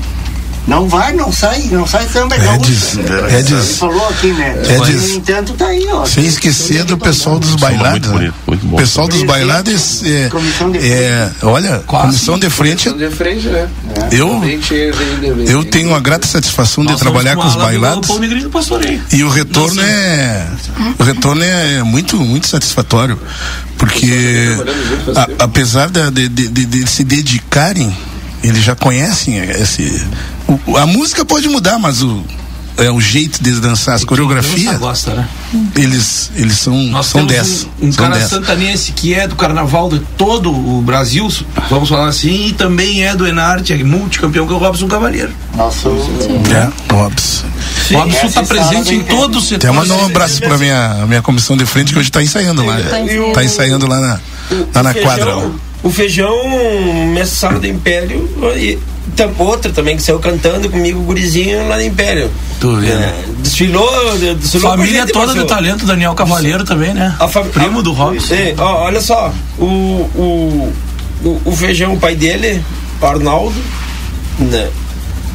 não 0.68 0.88
vai, 0.88 1.12
não 1.14 1.32
sai, 1.32 1.60
não 1.72 1.86
sai 1.88 2.08
samba, 2.08 2.36
é 2.36 2.56
Edis, 2.56 2.96
gaúcho. 2.96 3.36
Edis. 3.36 3.78
Falou 3.78 4.08
aqui, 4.10 4.28
né? 4.34 4.56
Edis. 4.78 5.10
No 5.10 5.16
entanto, 5.16 5.54
tá 5.54 5.68
aí, 5.68 5.86
ó. 5.92 6.06
Sem 6.06 6.26
esquecer 6.26 6.84
do 6.84 6.98
pessoal 6.98 7.40
dos 7.40 7.56
bailados. 7.56 8.10
né? 8.10 8.32
O 8.48 8.76
pessoal 8.78 9.08
dos 9.08 9.24
bailados 9.24 10.04
é, 10.04 10.30
é, 10.82 11.32
olha, 11.44 11.80
comissão 11.80 12.38
de 12.40 12.50
frente. 12.50 12.90
Comissão 12.90 13.10
de 13.10 13.16
frente, 13.16 13.48
né? 13.48 13.68
Eu, 14.12 14.28
Realmente, 14.28 14.74
realmente. 15.22 15.52
eu 15.52 15.64
tenho 15.66 15.94
a 15.96 16.00
grata 16.00 16.28
satisfação 16.28 16.86
de 16.86 16.96
trabalhar 16.98 17.36
com 17.36 17.46
os 17.48 17.56
bailados 17.56 18.10
e 19.12 19.24
o 19.24 19.30
retorno 19.30 19.82
é 19.82 20.48
o 21.00 21.04
retorno 21.04 21.44
é 21.44 21.84
muito 21.84 22.18
muito 22.18 22.48
satisfatório 22.48 23.20
porque 23.78 24.48
a- 25.16 25.28
apesar 25.46 25.90
de, 25.90 26.28
de- 26.30 26.48
de- 26.48 26.66
de 26.66 26.88
se 26.88 27.04
dedicarem 27.04 27.96
eles 28.44 28.64
já 28.64 28.76
conhecem 28.76 29.38
esse 29.38 30.06
o- 30.48 30.78
a 30.78 30.86
música 30.86 31.24
pode 31.26 31.48
mudar 31.50 31.78
mas 31.80 32.02
o 32.02 32.24
é 32.78 32.90
o 32.90 33.02
jeito 33.02 33.44
de 33.44 33.52
dançar 33.60 33.96
as 33.96 34.04
coreografias 34.06 34.78
gosta, 34.80 35.14
né? 35.14 35.28
eles 35.76 36.32
eles 36.36 36.58
são 36.58 36.74
Nós 36.86 37.06
são 37.08 37.28
temos 37.28 37.48
10 37.50 37.68
um, 37.82 37.88
um 37.88 37.92
são 37.92 38.06
cara 38.06 38.18
10. 38.18 38.30
santanense 38.30 38.92
que 38.94 39.14
é 39.14 39.28
do 39.28 39.36
carnaval 39.36 39.90
de 39.90 40.00
todo 40.18 40.50
o 40.50 40.82
Brasil, 40.82 41.30
vamos 41.70 41.90
falar 41.90 42.08
assim, 42.08 42.48
e 42.48 42.54
também 42.54 43.04
é 43.06 43.14
do 43.16 43.28
Enarte, 43.28 43.74
é 43.74 43.84
multicampeão, 43.84 44.48
que 44.48 44.54
é 44.54 44.56
o 44.56 44.60
Robson 44.60 44.88
Cavaleiro. 44.88 45.32
Nossa, 45.56 45.90
É, 45.90 46.94
Robson. 46.94 47.46
o 47.92 47.98
Robson 47.98 48.26
está 48.28 48.44
presente 48.44 48.96
em 48.96 49.04
todos 49.04 49.44
os 49.44 49.50
setores. 49.50 49.78
Até 49.78 49.90
mandar 49.90 50.02
um 50.02 50.06
abraço 50.06 50.40
pra 50.40 50.58
minha, 50.58 51.06
minha 51.08 51.22
comissão 51.22 51.58
de 51.58 51.66
frente 51.66 51.92
que 51.94 52.00
hoje 52.00 52.10
tá 52.10 52.24
ensaiando 52.24 52.66
lá. 52.66 52.80
E 52.80 53.20
o- 53.20 53.34
Tá 53.34 53.44
ensaiando 53.44 53.86
lá 53.86 54.00
na, 54.00 54.20
lá 54.74 54.82
na 54.84 54.94
quadra. 54.94 55.36
lá. 55.36 55.52
O 55.84 55.90
feijão, 55.90 56.38
mestre 57.14 57.58
do 57.60 57.68
Império, 57.68 58.30
e 58.56 58.78
tam- 59.16 59.34
outra 59.40 59.72
também 59.72 59.96
que 59.98 60.04
saiu 60.04 60.20
cantando 60.20 60.70
comigo, 60.70 61.00
o 61.00 61.04
gurizinho 61.04 61.68
lá 61.68 61.76
no 61.78 61.84
Império. 61.84 62.30
Tu 62.60 62.76
vê, 62.76 62.88
né? 62.88 63.14
Desfilou, 63.40 64.18
de- 64.18 64.36
desfilou 64.36 64.70
Família 64.72 65.08
toda 65.08 65.34
do 65.34 65.46
talento, 65.46 65.86
Daniel 65.86 66.14
Cavaleiro 66.14 66.64
também, 66.64 66.94
né? 66.94 67.16
A 67.20 67.28
fam- 67.28 67.46
Primo 67.48 67.80
a- 67.80 67.82
do 67.82 67.92
Robson. 67.94 68.34
É, 68.36 68.54
ó, 68.58 68.84
olha 68.84 69.02
só, 69.02 69.34
o, 69.58 69.66
o, 69.66 70.74
o, 71.24 71.42
o 71.46 71.52
feijão, 71.56 71.94
o 71.94 72.00
pai 72.00 72.16
dele, 72.16 72.64
Arnaldo, 73.02 73.56
né? 74.38 74.70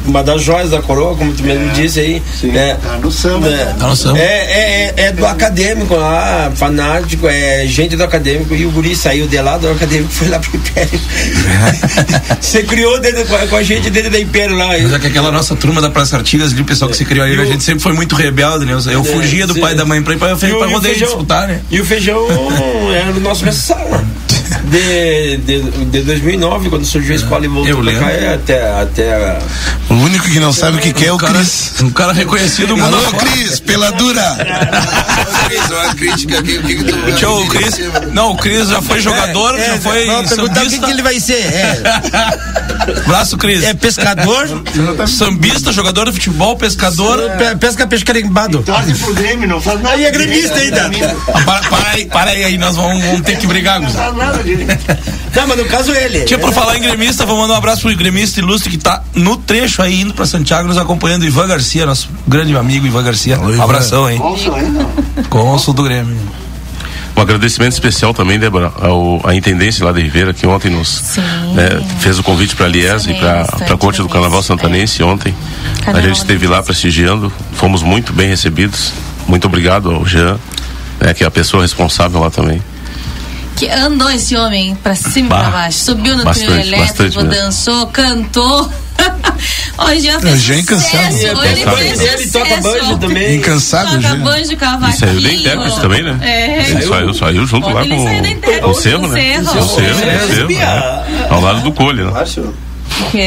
Uma 0.07 0.23
das 0.23 0.41
joias 0.41 0.69
da 0.71 0.81
coroa, 0.81 1.15
como 1.15 1.33
tu 1.33 1.43
mesmo 1.43 1.69
disse 1.73 1.99
aí. 1.99 2.23
É, 2.55 2.75
Tá 2.75 2.97
no 2.97 3.11
samba. 3.11 3.49
É, 3.49 3.65
Tá 3.77 3.87
no 3.87 3.95
samba. 3.95 4.17
é, 4.19 4.23
é, 4.23 4.93
é 5.07 5.11
do 5.11 5.25
acadêmico 5.25 5.95
lá, 5.95 6.49
fanático, 6.55 7.27
é 7.27 7.65
gente 7.67 7.95
do 7.97 8.03
acadêmico, 8.03 8.55
e 8.55 8.65
o 8.65 8.71
guri 8.71 8.95
saiu 8.95 9.27
de 9.27 9.37
lá 9.41 9.57
do 9.57 9.69
acadêmico 9.69 10.09
foi 10.13 10.29
lá 10.29 10.39
pro 10.39 10.55
Império. 10.55 10.99
Você 12.41 12.63
criou 12.63 12.99
dentro, 12.99 13.25
com, 13.25 13.35
a, 13.35 13.47
com 13.47 13.55
a 13.57 13.63
gente 13.63 13.89
dentro 13.89 14.09
da 14.09 14.19
Império 14.19 14.55
lá. 14.55 14.67
Mas 14.67 14.93
é 14.93 14.99
que 14.99 15.07
aquela 15.07 15.31
nossa 15.31 15.55
turma 15.55 15.81
da 15.81 15.89
Praça 15.89 16.15
Artigas 16.17 16.53
ali, 16.53 16.61
o 16.61 16.65
pessoal 16.65 16.89
que 16.89 16.95
se 16.97 17.03
criou 17.05 17.25
aí, 17.25 17.39
a 17.39 17.45
gente 17.45 17.63
sempre 17.63 17.81
foi 17.81 17.93
muito 17.93 18.15
rebelde, 18.15 18.65
né? 18.65 18.73
Eu 18.91 19.01
É, 19.01 19.03
fugia 19.03 19.45
do 19.45 19.53
sim. 19.53 19.59
pai 19.59 19.73
e 19.73 19.75
da 19.75 19.85
mãe 19.85 20.01
pra 20.01 20.13
ir 20.13 20.17
pra, 20.17 20.33
o- 20.33 20.37
pra 20.37 20.47
o 20.67 20.71
poder 20.71 20.89
feijão- 20.89 21.07
disputar, 21.07 21.47
né? 21.47 21.59
E 21.69 21.81
o 21.81 21.85
feijão 21.85 22.25
era 22.95 23.11
o 23.11 23.19
nosso 23.19 23.43
mestre 23.43 23.65
sala. 23.75 24.05
De, 24.65 25.37
de, 25.37 25.61
de 25.85 26.01
2009, 26.01 26.69
quando 26.69 26.85
surgiu 26.85 27.13
a 27.13 27.15
escola 27.15 27.45
e 27.45 27.47
voltou 27.47 27.69
Eu 27.69 27.81
pra 27.81 27.93
cá, 27.93 27.99
lembro. 28.07 28.25
é 28.25 28.33
até, 28.33 28.81
até 28.81 29.13
a- 29.15 29.39
O 29.89 29.93
único 29.95 30.29
que 30.29 30.39
não 30.39 30.51
sabe 30.51 30.77
o 30.77 30.79
que, 30.81 30.91
que 30.93 31.05
é 31.05 31.07
é 31.07 31.13
o 31.13 31.17
Cris. 31.17 31.73
Um 31.81 31.89
cara 31.89 32.11
reconhecido 32.13 32.75
mundo 32.75 32.95
Alô. 32.95 33.11
Cris, 33.17 33.59
peladura! 33.61 34.37
uma 35.71 35.95
crítica 35.95 36.39
aqui, 36.39 36.57
o 36.57 36.63
que, 36.63 36.75
que 36.75 36.83
tu 36.83 37.27
o 37.27 37.47
Cris. 37.47 37.79
Não, 38.11 38.31
o 38.31 38.37
Cris 38.37 38.67
já 38.69 38.81
foi 38.81 38.99
jogador, 38.99 39.57
já 39.57 39.77
foi. 39.77 40.05
Perguntar 40.05 40.19
o 40.19 40.23
que, 40.23 40.51
sambista. 40.55 40.85
que 40.85 40.91
ele 40.91 41.01
vai 41.01 41.19
ser. 41.19 41.41
É, 41.41 41.81
Braço, 43.07 43.37
Cris. 43.37 43.63
é 43.63 43.73
pescador, 43.73 44.47
Sambista, 45.07 45.71
jogador 45.71 46.05
de 46.07 46.13
futebol, 46.13 46.55
pescador. 46.57 47.31
pe- 47.37 47.55
pesca 47.57 47.87
peixe 47.87 48.03
carimbado. 48.05 48.61
Torce 48.63 48.93
pro 48.95 49.13
Grêmio, 49.13 49.47
não 49.47 49.61
faz 49.61 49.81
nada. 49.81 49.95
Aí 49.95 50.05
é 50.05 50.11
gremista 50.11 50.55
ainda. 50.55 50.91
Ah, 51.33 51.41
para, 51.45 51.59
para 51.69 51.89
aí, 51.91 52.05
para 52.05 52.31
aí, 52.31 52.43
aí, 52.43 52.57
nós 52.57 52.75
vamos, 52.75 53.01
vamos 53.03 53.21
ter 53.21 53.37
que 53.37 53.47
brigar, 53.47 53.81
faz 53.91 54.15
nada. 54.43 54.99
Não, 55.35 55.47
mas 55.47 55.57
no 55.57 55.65
caso 55.65 55.91
ele. 55.91 56.25
Tinha 56.25 56.39
por 56.39 56.53
falar 56.53 56.77
em 56.77 56.81
gremista, 56.81 57.25
vou 57.25 57.37
mandar 57.37 57.53
um 57.53 57.57
abraço 57.57 57.81
pro 57.81 57.95
gremista 57.95 58.39
ilustre 58.39 58.69
que 58.69 58.77
tá 58.77 59.03
no 59.13 59.37
trecho 59.37 59.81
aí 59.81 60.01
indo 60.01 60.13
pra 60.13 60.25
Santiago 60.25 60.67
nos 60.67 60.77
acompanhando, 60.77 61.25
Ivan 61.25 61.47
Garcia, 61.47 61.85
nosso 61.85 62.09
grande 62.27 62.55
amigo 62.55 62.85
Ivan 62.85 63.03
Garcia. 63.03 63.37
Abração, 63.61 64.09
hein? 64.09 64.19
Não. 64.19 65.23
Cônsul 65.29 65.73
do 65.73 65.83
Grêmio. 65.83 66.17
Um 67.17 67.21
agradecimento 67.21 67.71
especial 67.71 68.13
também, 68.13 68.37
Débora, 68.37 68.71
ao, 68.79 69.19
à 69.27 69.33
Intendência 69.33 69.83
lá 69.83 69.91
de 69.91 70.01
Ribeira, 70.03 70.35
que 70.35 70.45
ontem 70.45 70.69
nos 70.69 71.17
né, 71.55 71.83
fez 71.99 72.19
o 72.19 72.23
convite 72.23 72.55
para 72.55 72.67
a 72.67 72.69
Liesa 72.69 73.09
e 73.09 73.15
para 73.15 73.41
a 73.73 73.77
Corte 73.77 74.03
do 74.03 74.07
Carnaval 74.07 74.43
Santanense 74.43 75.01
ontem. 75.01 75.33
A 75.79 75.85
Carnaval 75.85 76.09
gente 76.09 76.17
esteve 76.17 76.45
lá 76.45 76.61
prestigiando, 76.61 77.33
fomos 77.53 77.81
muito 77.81 78.13
bem 78.13 78.29
recebidos. 78.29 78.93
Muito 79.27 79.47
obrigado 79.47 79.89
ao 79.89 80.05
Jean, 80.05 80.37
né, 81.01 81.11
que 81.15 81.23
é 81.23 81.27
a 81.27 81.31
pessoa 81.31 81.63
responsável 81.63 82.19
lá 82.19 82.29
também. 82.29 82.61
Que 83.57 83.67
andou 83.69 84.09
esse 84.11 84.35
homem 84.35 84.75
pra 84.75 84.93
cima 84.95 85.25
e 85.25 85.29
pra 85.41 85.49
baixo. 85.49 85.79
Subiu 85.79 86.15
no 86.15 86.23
bastante, 86.23 86.45
trilho 86.51 86.61
elétrico, 86.75 87.23
dançou, 87.23 87.87
cantou. 87.87 88.69
Hoje 89.79 90.07
É, 90.09 90.19
fez 90.19 90.41
já 90.41 90.55
é 90.55 90.59
incansável. 90.59 91.41
É, 91.43 91.51
Ele 91.51 91.63
toca- 91.63 91.77
fez 91.77 92.01
ele 92.01 92.27
toca 92.31 92.61
banjo 92.61 92.97
também. 92.97 93.35
Incansável 93.37 94.01
Toca 94.01 94.15
banjo, 94.15 94.51
E 94.51 94.55
cavaquinho. 94.55 94.97
saiu 94.97 95.21
da 95.21 95.33
intérprete 95.33 95.81
também, 95.81 96.03
né? 96.03 96.19
É. 96.21 96.69
Ele 96.71 96.81
saiu, 96.87 97.13
saiu 97.13 97.45
junto 97.45 97.69
lá 97.69 97.81
Ele 97.83 97.95
com, 97.95 98.03
saiu 98.03 98.69
o 98.69 98.73
Cerro, 98.73 99.07
né? 99.07 99.39
O 99.39 99.43
Cerro, 99.43 99.99
É, 100.09 100.23
o 100.23 100.27
Cerro? 100.27 101.29
Ao 101.29 101.41
lado 101.41 101.61
do 101.61 101.71
Colho, 101.71 102.11
né? 102.11 102.19
Acho. 102.21 102.53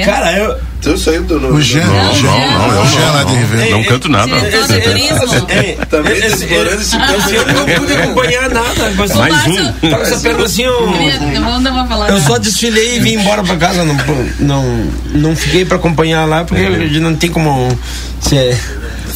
Cara, 0.04 0.32
eu. 0.32 0.58
Tu 0.80 0.96
saiu 0.96 1.22
do. 1.24 1.36
O 1.54 1.60
Jean, 1.60 1.84
Não, 1.84 1.94
não, 1.94 2.58
não, 2.68 2.74
eu 2.74 2.82
o 2.82 2.86
Jean 2.86 3.10
lá 3.12 3.22
de 3.24 3.32
não, 3.34 3.40
Ribeira. 3.40 3.70
não 3.76 3.84
canto 3.84 4.08
nada. 4.08 4.32
É, 4.36 5.76
Também 5.90 6.20
tá 6.20 6.26
esse- 6.26 6.44
explorando 6.44 6.80
esse 6.80 6.96
esse 6.96 7.34
eu 7.34 7.46
não 7.52 7.66
pude 7.66 7.92
acompanhar 7.92 8.48
nada. 8.50 8.92
Mas 8.96 9.10
Mais 9.16 9.46
um. 9.46 9.72
Tava 9.72 9.96
com 9.96 10.02
essa 10.02 10.20
perna 10.20 10.44
assim, 10.44 10.62
eu, 10.62 10.86
não 12.10 12.20
só 12.22 12.38
desfilei 12.38 12.96
e 12.96 13.00
vim 13.00 13.14
embora 13.14 13.42
pra 13.42 13.56
casa. 13.56 13.84
Não, 13.84 13.96
não, 14.38 14.86
não 15.12 15.36
fiquei 15.36 15.64
pra 15.64 15.76
acompanhar 15.76 16.24
lá, 16.24 16.44
porque 16.44 16.62
gente 16.64 17.00
não 17.00 17.14
tem 17.14 17.30
como. 17.30 17.76
Se, 18.20 18.56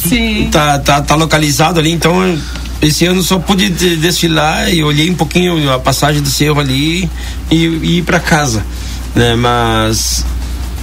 Sim. 0.07 0.49
tá, 0.51 0.77
tá, 0.79 1.01
tá 1.01 1.15
localizado 1.15 1.79
ali, 1.79 1.91
então 1.91 2.37
esse 2.81 3.05
ano 3.05 3.23
só 3.23 3.39
pude 3.39 3.69
de- 3.69 3.95
desfilar 3.97 4.71
e 4.71 4.83
olhei 4.83 5.09
um 5.09 5.15
pouquinho 5.15 5.71
a 5.71 5.79
passagem 5.79 6.21
do 6.21 6.29
cerro 6.29 6.59
ali 6.59 7.09
e, 7.49 7.55
e 7.65 7.97
ir 7.99 8.01
pra 8.03 8.19
casa. 8.19 8.63
Né? 9.15 9.33
Mas 9.35 10.25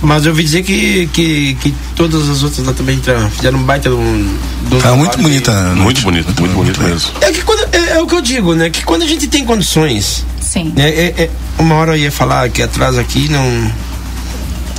Mas 0.04 0.24
eu 0.26 0.32
ouvi 0.32 0.42
dizer 0.42 0.64
que, 0.64 1.06
que, 1.12 1.54
que 1.60 1.72
todas 1.94 2.28
as 2.28 2.42
outras 2.42 2.66
lá 2.66 2.72
também 2.72 3.00
fizeram 3.36 3.58
um 3.60 3.62
baita 3.62 3.88
de 3.88 3.94
um 3.94 4.36
Tá 4.82 4.96
muito 4.96 5.16
bonita. 5.18 5.52
a 5.52 5.62
Muito 5.66 5.78
noite. 5.82 6.02
bonito, 6.02 6.40
muito 6.40 6.54
bonito 6.54 6.82
mesmo. 6.82 7.10
É 7.20 7.30
que 7.30 7.40
quando, 7.42 7.60
é, 7.72 7.90
é 7.96 8.00
o 8.02 8.06
que 8.06 8.14
eu 8.16 8.20
digo, 8.20 8.52
né? 8.54 8.68
Que 8.68 8.82
quando 8.84 9.02
a 9.02 9.06
gente 9.06 9.28
tem 9.28 9.44
condições. 9.44 10.24
Sim. 10.40 10.72
né, 10.76 10.88
é- 10.90 11.14
é- 11.24 11.30
uma 11.58 11.76
hora 11.76 11.92
eu 11.96 12.02
ia 12.02 12.10
falar 12.12 12.48
que 12.50 12.60
atrás 12.62 12.98
aqui 12.98 13.28
não. 13.30 13.72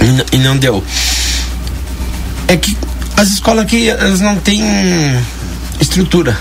E, 0.01 0.05
não- 0.05 0.25
e 0.33 0.37
não 0.39 0.57
deu. 0.57 0.83
É 2.47 2.57
que 2.57 2.75
as 3.15 3.29
escolas 3.29 3.63
aqui, 3.63 3.87
elas 3.89 4.19
não 4.19 4.35
têm 4.35 4.61
estrutura. 5.79 6.37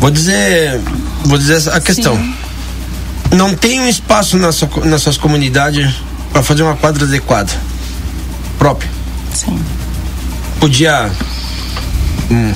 Vou 0.00 0.10
dizer. 0.10 0.80
Vou 1.24 1.38
dizer 1.38 1.68
a 1.72 1.80
questão. 1.80 2.18
Não 3.32 3.54
tem 3.54 3.80
um 3.80 3.88
espaço 3.88 4.36
na 4.36 4.50
sua, 4.52 4.68
co- 4.68 4.84
nas 4.84 5.02
suas 5.02 5.16
comunidades 5.16 5.94
para 6.34 6.42
fazer 6.42 6.64
uma 6.64 6.74
quadra 6.74 7.04
adequada. 7.04 7.52
Própria. 8.58 8.90
Sim. 9.32 9.56
Podia. 10.58 11.08
Um, 12.28 12.52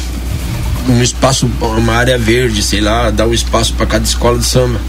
um 0.89 1.03
espaço, 1.03 1.49
uma 1.61 1.95
área 1.95 2.19
verde, 2.19 2.61
sei 2.61 2.81
lá, 2.81 3.11
dar 3.11 3.29
um 3.29 3.33
espaço 3.33 3.73
para 3.75 3.87
cada 3.87 4.05
escola 4.05 4.37
de 4.39 4.45
samba. 4.45 4.81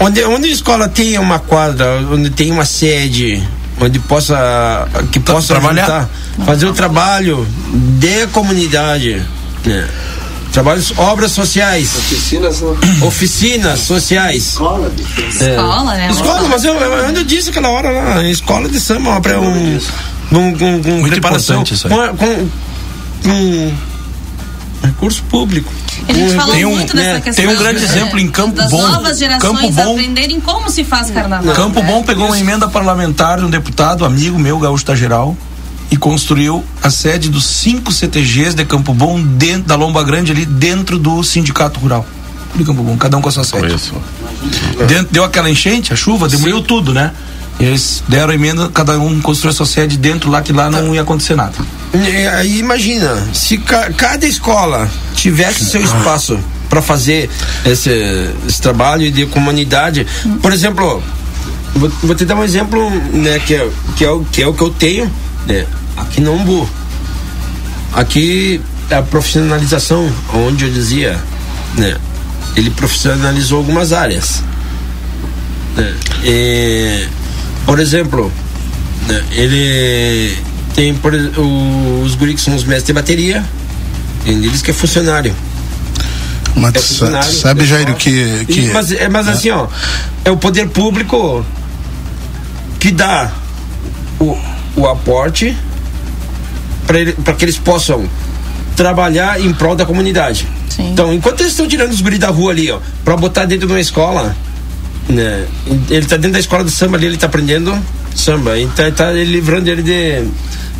Onde, 0.00 0.24
onde 0.24 0.48
a 0.48 0.52
escola 0.52 0.88
tem 0.88 1.18
uma 1.18 1.38
quadra, 1.38 2.00
onde 2.10 2.30
tem 2.30 2.50
uma 2.50 2.64
sede, 2.64 3.46
onde 3.80 4.00
possa 4.00 4.88
que 5.12 5.20
possa 5.20 5.54
trabalhar. 5.54 5.82
juntar, 5.82 6.10
fazer 6.44 6.66
o 6.66 6.72
trabalho 6.72 7.46
de 7.98 8.26
comunidade, 8.28 9.22
né? 9.64 9.88
Trabalhos, 10.52 10.92
obras 10.98 11.32
sociais, 11.32 11.88
Oficinas, 11.96 12.60
né? 12.60 12.76
oficinas 13.02 13.80
sociais, 13.80 14.46
Escola 14.48 14.90
de 14.90 15.02
É. 15.44 15.50
Escola, 15.50 15.94
né? 15.94 16.10
Escola, 16.10 16.48
mas 16.48 16.64
eu, 16.64 16.74
eu, 16.74 16.92
eu 17.14 17.24
disse 17.24 17.50
aquela 17.50 17.68
hora 17.70 17.90
lá, 17.90 18.22
escola 18.24 18.68
de 18.68 18.80
samba, 18.80 19.20
para 19.20 19.38
um, 19.40 19.46
um, 19.46 19.78
um, 20.32 20.36
um 20.36 21.00
Muito 21.00 21.10
preparação 21.10 21.62
importante 21.62 21.74
isso 21.74 21.86
aí. 21.88 21.94
com, 21.94 22.16
com, 22.16 22.48
com 23.22 23.72
recurso 24.86 25.22
público. 25.24 25.70
A 26.08 26.12
gente 26.12 26.34
falou 26.34 26.54
Tem 26.54 26.64
um- 26.64 26.70
muito 26.76 26.96
dessa 26.96 27.14
né, 27.14 27.20
questão. 27.20 27.44
tem 27.44 27.54
um 27.54 27.58
grande 27.58 27.84
exemplo 27.84 28.18
em 28.18 28.28
Campo 28.28 28.56
das 28.56 28.70
Bom. 28.70 28.80
novas 28.88 29.18
gerações 29.18 29.52
Campo 29.60 29.70
Bom- 29.72 29.92
aprenderem 29.92 30.40
como 30.40 30.70
se 30.70 30.82
faz 30.82 31.10
carnaval. 31.10 31.54
Campo 31.54 31.80
né? 31.80 31.86
Bom 31.86 32.02
pegou 32.02 32.26
uma 32.26 32.38
emenda 32.38 32.66
parlamentar 32.68 33.38
de 33.38 33.44
um 33.44 33.50
deputado, 33.50 34.04
amigo 34.04 34.38
meu, 34.38 34.58
Gaúcho 34.58 34.86
da 34.86 34.96
Geral, 34.96 35.36
e 35.90 35.96
construiu 35.96 36.64
a 36.82 36.90
sede 36.90 37.28
dos 37.28 37.44
cinco 37.46 37.92
CTGs 37.92 38.54
de 38.54 38.64
Campo 38.64 38.94
Bom 38.94 39.20
dentro 39.20 39.62
da 39.64 39.76
Lomba 39.76 40.02
Grande 40.04 40.30
ali 40.32 40.44
dentro 40.46 40.98
do 40.98 41.22
sindicato 41.24 41.80
rural 41.80 42.06
de 42.54 42.64
Campo 42.64 42.82
Bom, 42.82 42.96
cada 42.96 43.16
um 43.16 43.20
com 43.20 43.28
a 43.28 43.32
sua 43.32 43.44
sede. 43.44 43.62
Conheço. 43.66 43.92
Dentro, 44.88 45.08
deu 45.12 45.24
aquela 45.24 45.48
enchente, 45.50 45.92
a 45.92 45.96
chuva, 45.96 46.28
demoliu 46.28 46.60
tudo, 46.62 46.92
né? 46.92 47.12
E 47.60 47.64
eles 47.64 48.02
deram 48.08 48.30
a 48.30 48.34
emenda, 48.34 48.68
cada 48.70 48.98
um 48.98 49.20
construiu 49.20 49.52
a 49.52 49.54
sua 49.54 49.66
sede 49.66 49.96
dentro 49.98 50.30
lá, 50.30 50.40
que 50.42 50.52
lá 50.52 50.70
não 50.70 50.94
ia 50.94 51.02
acontecer 51.02 51.34
nada. 51.36 51.52
E 51.94 52.26
Aí 52.26 52.58
imagina, 52.58 53.22
se 53.34 53.58
ca- 53.58 53.90
cada 53.92 54.26
escola 54.26 54.88
tivesse 55.14 55.64
seu 55.64 55.82
espaço 55.82 56.38
para 56.70 56.80
fazer 56.80 57.28
esse, 57.66 57.90
esse 58.48 58.60
trabalho 58.62 59.10
de 59.12 59.26
comunidade, 59.26 60.06
por 60.40 60.52
exemplo, 60.52 61.02
vou, 61.74 61.88
vou 62.02 62.14
te 62.14 62.24
dar 62.24 62.36
um 62.36 62.44
exemplo, 62.44 62.88
né, 63.12 63.38
que 63.40 63.54
é, 63.54 63.68
que 63.96 64.04
é, 64.04 64.10
o, 64.10 64.24
que 64.24 64.42
é 64.42 64.46
o 64.46 64.54
que 64.54 64.62
eu 64.62 64.70
tenho, 64.70 65.10
né, 65.46 65.66
aqui 66.00 66.20
no 66.20 66.32
Umbu. 66.34 66.68
Aqui 67.92 68.60
a 68.90 69.02
profissionalização, 69.02 70.10
onde 70.34 70.64
eu 70.64 70.70
dizia, 70.70 71.18
né, 71.76 71.96
ele 72.56 72.70
profissionalizou 72.70 73.58
algumas 73.58 73.92
áreas. 73.92 74.42
né, 75.76 75.94
e, 76.24 77.06
por 77.64 77.78
exemplo, 77.78 78.32
né, 79.06 79.22
ele 79.32 80.36
tem 80.74 80.94
por, 80.94 81.14
o- 81.14 82.02
os 82.04 82.14
guris 82.16 82.36
que 82.36 82.40
são 82.42 82.54
os 82.56 82.64
mestres 82.64 82.86
de 82.86 82.92
bateria, 82.92 83.44
tem 84.24 84.40
deles 84.40 84.62
que 84.62 84.70
é 84.70 84.74
funcionário. 84.74 85.34
Mas 86.56 86.74
É 86.74 86.78
funcionário, 86.80 87.32
sabe, 87.32 87.62
é 87.62 87.66
Jairo, 87.66 87.92
só- 87.92 87.98
que. 87.98 88.44
que 88.46 88.60
E- 88.62 88.70
mas, 88.72 88.90
é, 88.92 89.08
mas 89.08 89.28
assim, 89.28 89.50
ó, 89.50 89.68
é 90.24 90.30
o 90.30 90.36
poder 90.36 90.68
público 90.68 91.44
que 92.80 92.90
dá 92.90 93.30
o, 94.18 94.36
o 94.76 94.88
aporte 94.88 95.56
para 97.24 97.34
que 97.34 97.44
eles 97.44 97.56
possam 97.58 98.08
trabalhar 98.76 99.40
em 99.40 99.52
prol 99.52 99.74
da 99.76 99.84
comunidade. 99.84 100.46
Então, 100.78 101.12
enquanto 101.12 101.40
eles 101.40 101.52
estão 101.52 101.68
tirando 101.68 101.90
os 101.92 102.00
guris 102.00 102.18
da 102.18 102.28
rua 102.28 102.52
ali, 102.52 102.70
ó, 102.70 102.78
para 103.04 103.16
botar 103.16 103.44
dentro 103.44 103.66
de 103.66 103.72
uma 103.72 103.80
escola, 103.80 104.34
né? 105.08 105.44
Ele 105.90 106.06
tá 106.06 106.16
dentro 106.16 106.32
da 106.32 106.38
escola 106.40 106.64
do 106.64 106.70
samba 106.70 106.96
ali, 106.96 107.06
ele 107.06 107.16
tá 107.18 107.26
aprendendo 107.26 107.76
samba, 108.14 108.58
então 108.58 108.90
tá 108.92 109.12
ele 109.12 109.30
livrando 109.32 109.68
ele 109.68 109.82
de, 109.82 110.24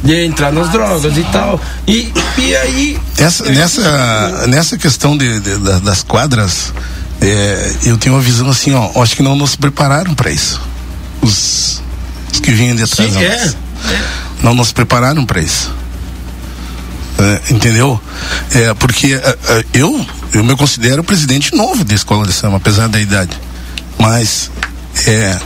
de 0.03 0.25
entrar 0.25 0.53
nas 0.53 0.71
drogas 0.71 1.17
e 1.17 1.23
tal. 1.25 1.61
E, 1.87 2.11
e 2.39 2.57
aí 2.57 2.99
Essa, 3.19 3.45
nessa, 3.51 4.47
nessa 4.47 4.79
questão 4.79 5.17
de, 5.19 5.39
de- 5.41 5.59
da- 5.59 5.79
das 5.81 6.03
quadras, 6.03 6.73
é, 7.21 7.73
eu 7.85 7.99
tenho 7.99 8.15
uma 8.15 8.23
visão 8.23 8.49
assim, 8.49 8.73
ó, 8.73 9.03
acho 9.03 9.17
que 9.17 9.23
não 9.23 9.37
nos 9.37 9.55
prepararam 9.57 10.15
para 10.15 10.31
isso. 10.31 10.61
Os, 11.21 11.83
os 12.33 12.41
que 12.41 12.51
vinham 12.53 12.75
de 12.77 12.87
trás. 12.87 13.13
Sim, 13.13 13.17
não. 13.19 13.23
é. 13.23 13.53
Não 14.43 14.55
nos 14.55 14.73
prepararam 14.73 15.27
para 15.27 15.41
isso. 15.43 15.71
É, 17.23 17.53
entendeu? 17.53 18.01
É, 18.55 18.73
porque 18.75 19.13
é, 19.13 19.39
é, 19.49 19.65
eu, 19.75 20.07
eu 20.33 20.43
me 20.43 20.57
considero 20.57 21.05
presidente 21.05 21.55
novo 21.55 21.85
da 21.85 21.95
escola 21.95 22.27
de 22.27 22.33
samba, 22.33 22.57
apesar 22.57 22.89
da 22.89 22.99
idade. 22.99 23.37
Mas, 23.99 24.51
é, 25.07 25.39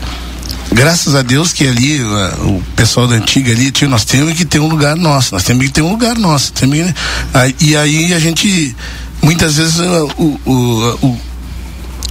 graças 0.71 1.17
a 1.17 1.23
Deus 1.23 1.53
que 1.53 1.67
ali, 1.67 2.01
uh, 2.01 2.47
o 2.49 2.63
pessoal 2.77 3.09
da 3.09 3.17
antiga 3.17 3.51
ali, 3.51 3.73
nós 3.89 4.05
temos 4.05 4.35
que 4.35 4.45
ter 4.45 4.61
um 4.61 4.69
lugar 4.69 4.95
nosso, 4.95 5.35
nós 5.35 5.43
temos 5.43 5.65
que 5.67 5.73
ter 5.73 5.83
um 5.83 5.91
lugar 5.91 6.17
nosso. 6.17 6.53
temos 6.53 6.77
que- 6.79 6.95
aí- 7.33 7.57
e 7.61 7.77
aí 7.77 8.15
a 8.15 8.21
gente, 8.21 8.77
muitas 9.21 9.57
vezes, 9.57 9.81
uh, 9.81 10.11
o, 10.17 10.41
o, 10.45 10.99
o, 11.07 11.21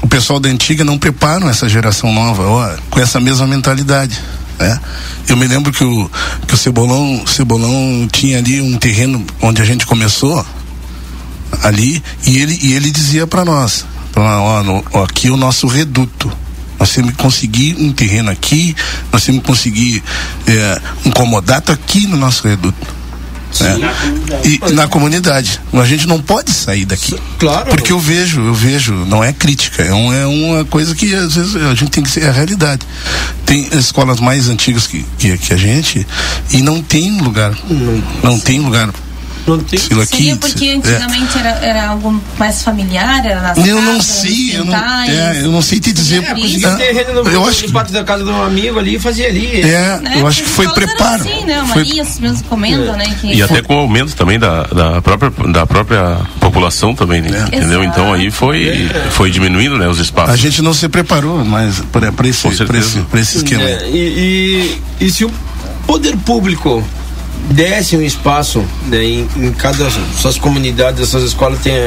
o 0.01 0.07
pessoal 0.09 0.41
da 0.41 0.49
antiga 0.49 0.83
não 0.83 0.97
preparam 0.97 1.47
essa 1.49 1.69
geração 1.69 2.11
nova 2.13 2.43
ó, 2.43 2.75
com 2.89 2.99
essa 2.99 3.17
mesma 3.19 3.47
mentalidade. 3.47 4.19
Né? 4.59 4.79
Eu 5.27 5.35
me 5.37 5.47
lembro 5.47 5.71
que 5.71 5.83
o, 5.83 6.09
que 6.47 6.53
o 6.53 6.57
Cebolão, 6.57 7.25
Cebolão 7.25 8.07
tinha 8.11 8.37
ali 8.37 8.61
um 8.61 8.77
terreno 8.77 9.25
onde 9.41 9.61
a 9.61 9.65
gente 9.65 9.85
começou, 9.85 10.45
ali, 11.61 12.03
e 12.25 12.37
ele, 12.37 12.57
e 12.61 12.73
ele 12.73 12.91
dizia 12.91 13.25
para 13.27 13.45
nós, 13.45 13.85
pra, 14.11 14.39
ó, 14.41 14.63
no- 14.63 14.83
ó, 14.93 15.03
aqui 15.03 15.27
é 15.27 15.31
o 15.31 15.37
nosso 15.37 15.67
reduto. 15.67 16.31
Nós 16.79 16.91
temos 16.91 17.11
que 17.11 17.17
conseguir 17.17 17.75
um 17.79 17.93
terreno 17.93 18.29
aqui, 18.29 18.75
nós 19.11 19.23
temos 19.23 19.41
que 19.41 19.47
conseguir 19.47 20.03
é, 20.47 20.81
um 21.05 21.11
comodato 21.11 21.71
aqui 21.71 22.07
no 22.07 22.17
nosso 22.17 22.45
reduto. 22.47 23.02
Né? 23.59 23.79
E 24.43 24.71
na 24.73 24.87
comunidade. 24.87 25.59
A 25.73 25.85
gente 25.85 26.07
não 26.07 26.21
pode 26.21 26.51
sair 26.51 26.85
daqui. 26.85 27.15
Claro. 27.39 27.69
Porque 27.69 27.91
eu 27.91 27.99
vejo, 27.99 28.41
eu 28.41 28.53
vejo, 28.53 28.93
não 28.93 29.23
é 29.23 29.31
crítica, 29.33 29.83
é, 29.83 29.93
um- 29.93 30.13
é 30.13 30.25
uma 30.25 30.65
coisa 30.65 30.95
que 30.95 31.13
às 31.13 31.35
vezes 31.35 31.55
a 31.55 31.73
gente 31.75 31.91
tem 31.91 32.03
que 32.03 32.09
ser 32.09 32.27
a 32.27 32.31
realidade. 32.31 32.81
Tem 33.45 33.67
escolas 33.73 34.19
mais 34.19 34.47
antigas 34.49 34.87
que, 34.87 35.05
que, 35.17 35.37
que 35.37 35.53
a 35.53 35.57
gente 35.57 36.05
e 36.51 36.61
não 36.61 36.81
tem 36.81 37.19
lugar. 37.21 37.53
Não, 38.23 38.39
tem 38.39 38.59
lugar. 38.59 38.87
Não 38.87 38.93
tem. 38.93 38.93
Aquilo 38.93 39.12
aqui, 40.01 40.07
Seria 40.07 40.35
porque 40.37 40.65
é. 40.65 40.73
antigamente 40.75 41.37
era, 41.37 41.49
era 41.65 41.87
algo 41.89 42.21
mais 42.37 42.61
familiar, 42.63 43.25
era 43.25 43.41
nas 43.41 43.57
Eu 43.57 43.81
não 43.81 43.97
casas, 43.97 44.05
sei, 44.05 44.57
eu 44.57 44.65
não, 44.65 44.75
é, 44.75 45.41
eu 45.41 45.51
não 45.51 45.61
sei 45.61 45.79
te 45.79 45.91
dizer. 45.91 46.23
É, 46.23 46.31
Ah, 46.65 46.75
terreno 46.75 47.23
no, 47.23 47.29
eu 47.29 47.45
acho 47.45 47.63
que 47.63 47.71
pátio 47.71 47.93
da 47.93 48.03
casa 48.03 48.23
de 48.23 48.29
um 48.29 48.41
amigo 48.41 48.79
ali 48.79 48.95
e 48.95 48.99
fazia 48.99 49.27
ali. 49.27 49.61
É, 49.61 49.99
eu 50.17 50.27
acho 50.27 50.43
que 50.43 50.49
foi 50.49 50.67
preparo. 50.69 51.23
Assim, 51.23 51.45
né? 51.45 51.63
Foi- 51.71 51.83
Maria 51.83 52.03
mesmo 52.19 52.43
comenta, 52.45 52.93
né? 52.93 53.15
Que 53.19 53.33
E 53.33 53.41
até 53.41 53.61
com 53.61 53.75
o 53.75 53.79
aumento 53.79 54.15
também 54.15 54.39
da, 54.39 54.63
da, 54.63 55.01
própria, 55.01 55.31
da 55.51 55.65
própria 55.65 56.17
população 56.39 56.95
também, 56.95 57.21
né? 57.21 57.45
entendeu? 57.47 57.83
Exato. 57.83 57.99
Então 57.99 58.13
aí 58.13 58.31
foi, 58.31 58.89
foi 59.11 59.29
diminuindo 59.29 59.77
né, 59.77 59.87
os 59.87 59.99
espaços. 59.99 60.33
A 60.33 60.37
gente 60.37 60.61
não 60.61 60.73
se 60.73 60.87
preparou 60.87 61.43
mais 61.43 61.81
para 61.91 62.07
esse, 62.27 62.47
pra 62.65 62.77
esse, 62.77 62.99
pra 63.01 63.19
esse 63.19 63.37
esquema. 63.37 63.63
É, 63.63 63.89
e, 63.89 64.79
e, 64.99 65.05
e 65.05 65.11
se 65.11 65.25
o 65.25 65.31
poder 65.85 66.15
público 66.17 66.83
desse 67.51 67.97
um 67.97 68.01
espaço 68.01 68.63
né, 68.87 69.03
em, 69.03 69.27
em 69.35 69.51
cada 69.51 69.89
suas 70.19 70.37
comunidades, 70.37 71.01
as 71.01 71.09
suas 71.09 71.23
escolas 71.23 71.59
tenham 71.59 71.79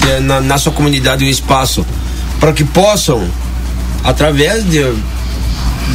tenha 0.00 0.20
na, 0.20 0.40
na 0.40 0.58
sua 0.58 0.72
comunidade 0.72 1.24
um 1.24 1.28
espaço 1.28 1.84
para 2.40 2.52
que 2.52 2.64
possam, 2.64 3.28
através 4.02 4.64
de 4.68 4.82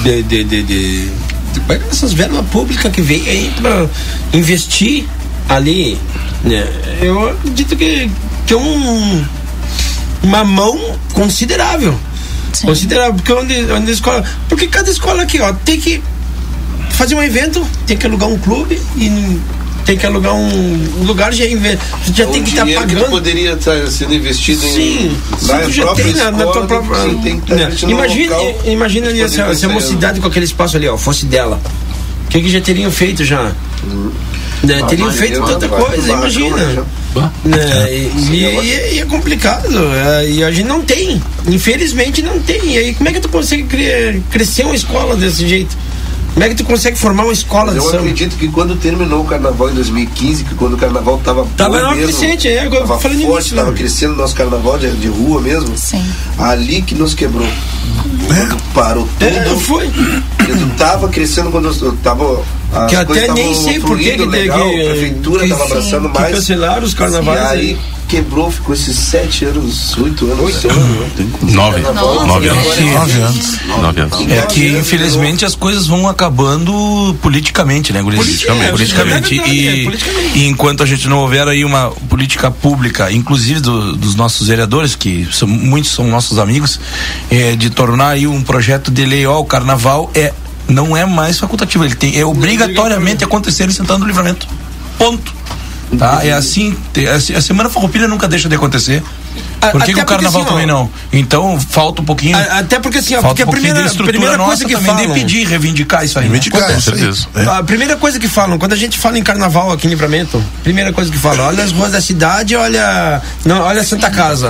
de, 0.04 0.24
de, 0.24 0.44
de, 0.44 0.64
de, 0.64 1.06
de 1.54 1.60
pegar 1.68 1.86
essas 1.88 2.14
verbas 2.14 2.46
públicas 2.48 2.92
que 2.92 3.02
vem 3.02 3.28
aí 3.28 3.54
para 3.60 3.88
investir 4.34 5.06
ali, 5.48 5.98
né, 6.44 6.66
eu 7.02 7.30
acredito 7.30 7.76
que, 7.76 8.10
que 8.46 8.54
é 8.54 8.58
um, 8.58 9.26
uma 10.22 10.44
mão 10.44 10.80
considerável. 11.14 11.98
Considerável, 12.62 13.14
porque 13.16 13.32
onde, 13.32 13.72
onde 13.72 13.90
a 13.90 13.94
escola. 13.94 14.24
Porque 14.48 14.68
cada 14.68 14.90
escola 14.90 15.24
aqui, 15.24 15.40
ó, 15.40 15.54
tem 15.54 15.80
que 15.80 16.02
fazer 17.00 17.16
um 17.16 17.24
evento, 17.24 17.66
tem 17.88 17.96
que 17.96 18.06
alugar 18.06 18.28
um 18.30 18.38
clube 18.38 18.78
e 18.98 19.40
tem 19.86 19.98
que 19.98 20.06
alugar 20.06 20.36
um 20.36 21.04
lugar 21.06 21.34
já 21.34 21.46
inve- 21.46 21.80
já 22.14 22.26
tem 22.28 22.44
que 22.44 22.50
estar 22.50 22.66
que 22.66 22.74
pagando. 22.76 23.10
poderia 23.10 23.54
estar 23.54 23.88
sendo 23.90 24.14
investido 24.14 24.60
Sim, 24.62 24.68
em 24.70 25.38
sim, 25.40 25.48
na 25.48 25.60
tu 25.60 25.72
já 25.72 25.96
tem 25.96 26.14
na, 26.14 26.30
na 26.32 26.46
tua 26.46 26.66
própria. 26.68 27.02
sim, 27.04 27.18
tem 27.24 27.40
que 27.40 27.52
estar 27.54 27.66
investindo 27.68 27.90
no 27.90 27.96
Imagina, 27.96 28.36
local 28.38 28.62
imagina 28.66 29.08
ali 29.08 29.30
se, 29.30 29.66
a- 29.66 29.70
mocidade 29.70 30.20
com 30.20 30.28
aquele 30.28 30.44
espaço 30.46 30.76
ali, 30.76 30.88
ó, 30.90 30.98
fosse 30.98 31.26
dela. 31.26 31.60
O 32.26 32.30
que, 32.30 32.42
que 32.42 32.50
já 32.52 32.60
teriam 32.62 32.92
feito 32.92 33.24
já? 33.24 33.52
Né, 34.62 34.82
Ah, 34.84 34.86
teriam 34.88 35.10
feito 35.12 35.42
tanta 35.42 35.68
vai- 35.70 35.80
coisa, 35.82 36.02
vai- 36.02 36.18
imagina. 36.18 36.86
Né, 37.46 37.88
e, 37.90 38.12
e- 38.32 38.60
e- 38.62 38.96
e 38.96 39.00
é 39.00 39.06
complicado. 39.06 39.68
é, 40.20 40.30
E 40.30 40.44
a 40.44 40.52
gente 40.52 40.68
não 40.68 40.82
tem. 40.82 41.20
Infelizmente 41.48 42.22
não 42.22 42.38
tem. 42.40 42.74
E 42.74 42.78
aí, 42.78 42.94
como 42.94 43.10
é 43.10 43.14
que 43.14 43.22
tu 43.22 43.30
consegue 43.30 43.64
cre- 43.64 44.22
crescer 44.30 44.64
uma 44.66 44.76
escola 44.76 45.16
desse 45.16 45.48
jeito? 45.48 45.76
Como 46.34 46.46
é 46.46 46.50
que 46.50 46.56
tu 46.56 46.64
consegue 46.64 46.98
formar 46.98 47.24
uma 47.24 47.34
escola 47.34 47.66
Mas 47.66 47.74
de 47.74 47.80
eu 47.80 47.84
samba? 47.86 47.98
acredito 47.98 48.38
que 48.38 48.48
quando 48.48 48.76
terminou 48.76 49.22
o 49.22 49.26
carnaval 49.26 49.70
em 49.70 49.74
2015, 49.74 50.44
que 50.46 50.56
quando 50.56 50.74
o 50.76 50.78
carnaval 50.78 51.18
tava 51.24 51.46
Tava 51.58 51.94
mesmo, 51.94 52.04
crescente, 52.04 52.48
é, 52.48 52.66
eu 52.66 52.72
tava 52.72 53.00
falei 53.00 53.18
no 53.18 53.24
forte, 53.24 53.40
início, 53.50 53.56
tava 53.58 53.72
né? 53.72 53.78
crescendo 53.78 54.16
nosso 54.16 54.36
carnaval 54.36 54.78
de, 54.78 54.90
de 54.92 55.08
rua 55.08 55.42
mesmo. 55.42 55.78
Sim. 55.78 56.06
Ali 56.38 56.82
que 56.82 56.96
nos 56.96 57.14
quebrou. 57.14 57.48
Quando 58.28 58.62
parou 58.74 59.08
tudo. 59.20 59.26
É, 59.26 59.56
foi. 59.60 59.88
Eu 59.88 60.70
tava 60.78 61.10
crescendo 61.10 61.52
quando 61.52 61.70
eu 61.84 61.98
tava. 62.04 62.42
as 62.74 62.90
Que 62.90 62.96
até 62.96 63.32
nem 63.34 63.54
sei 63.54 63.80
por 63.80 63.98
que 63.98 64.12
que 64.18 64.26
legal, 64.26 64.70
que- 64.70 64.82
A 64.88 64.90
prefeitura 64.92 65.44
que- 65.44 65.50
tava 65.50 65.64
abraçando 65.66 66.10
que 66.10 66.20
mais. 66.20 66.36
cancelaram 66.36 66.84
os 66.84 66.94
carnavais 66.94 67.40
E 67.42 67.44
aí 67.46 67.60
aí. 67.60 67.78
Quebrou, 68.10 68.50
ficou 68.52 68.74
esses 68.74 68.98
sete 68.98 69.46
anos, 69.46 69.96
oito 69.98 70.26
anos. 70.26 70.40
Oito 70.40 70.70
anos. 70.72 71.54
Nove. 71.54 71.82
Nossa. 71.82 72.26
Nove 72.26 72.48
anos. 72.50 72.66
Nove 72.66 73.22
anos. 73.22 73.58
Nove 73.68 74.02
anos. 74.02 74.32
É 74.32 74.42
que 74.48 74.68
infelizmente 74.72 75.46
as 75.46 75.54
coisas 75.56 75.86
vão 75.88 76.08
acabando 76.08 77.16
politicamente, 77.22 77.94
né, 77.94 78.02
Guriz? 78.02 78.20
Politicamente. 78.20 78.72
Politicamente. 78.72 79.40
É 79.40 79.48
E, 79.48 79.68
é, 79.88 79.98
e 80.36 80.48
enquanto 80.48 80.82
a 80.82 80.86
gente 80.86 81.08
não 81.08 81.20
houver 81.20 81.48
aí 81.48 81.64
uma 81.64 81.92
política 82.10 82.50
pública, 82.50 83.12
inclusive 83.12 83.60
do- 83.60 83.96
dos 83.96 84.16
nossos 84.16 84.48
vereadores, 84.48 84.96
que 84.96 85.28
são, 85.32 85.48
muitos 85.48 85.92
são 85.92 86.08
nossos 86.08 86.40
amigos, 86.40 86.80
é, 87.30 87.56
de 87.56 87.70
tornar 87.70 88.10
aí 88.10 88.26
um 88.26 88.42
projeto 88.42 88.90
de 88.90 89.06
lei, 89.06 89.26
ó, 89.28 89.40
o 89.40 89.46
carnaval 89.46 90.10
é 90.16 90.34
não 90.68 90.96
é 90.98 91.06
mais 91.06 91.40
facultativo, 91.40 91.84
ele 91.86 91.96
tem 91.96 92.18
é 92.20 92.26
obrigatoriamente 92.26 93.24
acontecer 93.24 93.68
em 93.68 93.72
Santana 93.72 94.00
do 94.00 94.06
Livramento. 94.06 94.48
Ponto. 94.98 95.34
Tá? 95.98 96.20
É 96.24 96.32
assim, 96.34 96.76
te- 96.94 97.08
a 97.08 97.20
se- 97.20 97.36
a 97.36 97.42
semana 97.42 97.70
farroupilha 97.70 98.08
nunca 98.08 98.28
deixa 98.28 98.48
de 98.48 98.56
acontecer. 98.56 99.02
A- 99.62 99.68
Por 99.70 99.84
que, 99.84 99.94
que 99.94 100.00
o 100.00 100.06
carnaval 100.06 100.32
porque, 100.32 100.38
assim, 100.40 100.46
também 100.50 100.66
não? 100.68 100.90
Então 101.12 101.60
falta 101.60 102.02
um 102.02 102.06
pouquinho. 102.06 102.38
A- 102.38 102.60
até 102.60 102.80
porque, 102.80 103.00
assim, 103.00 103.14
falta 103.16 103.28
porque 103.30 103.42
a 103.42 103.46
um 103.46 103.48
pouquinho 103.48 103.74
primeira- 103.74 104.04
primeira 104.12 104.38
nossa 104.38 104.50
coisa 104.50 104.66
que 104.66 104.74
também 104.74 104.86
falam- 104.86 105.08
de 105.08 105.14
pedir, 105.20 105.48
reivindicar 105.48 106.06
isso 106.06 106.20
aí. 106.20 106.26
né? 106.26 106.32
Reivindicar, 106.32 106.68
Com 106.72 106.78
isso 106.78 106.92
aí. 106.94 107.00
certeza. 107.00 107.28
A 107.58 107.64
primeira 107.64 107.96
coisa 107.98 108.20
que 108.20 108.28
falam, 108.28 108.58
quando 108.60 108.74
a 108.74 108.78
gente 108.78 108.98
fala 109.00 109.18
em 109.18 109.24
carnaval 109.24 109.72
aqui 109.72 109.88
em 109.88 109.90
Livramento, 109.90 110.44
primeira 110.64 110.94
coisa 110.94 111.12
que 111.12 111.18
falam, 111.18 111.46
olha 111.48 111.64
as 111.64 111.72
ruas 111.72 111.92
da 111.92 112.00
cidade, 112.02 112.56
olha. 112.56 113.22
Não, 113.44 113.62
olha 113.62 113.82
a 113.82 113.84
Santa 113.84 114.10
Casa. 114.12 114.50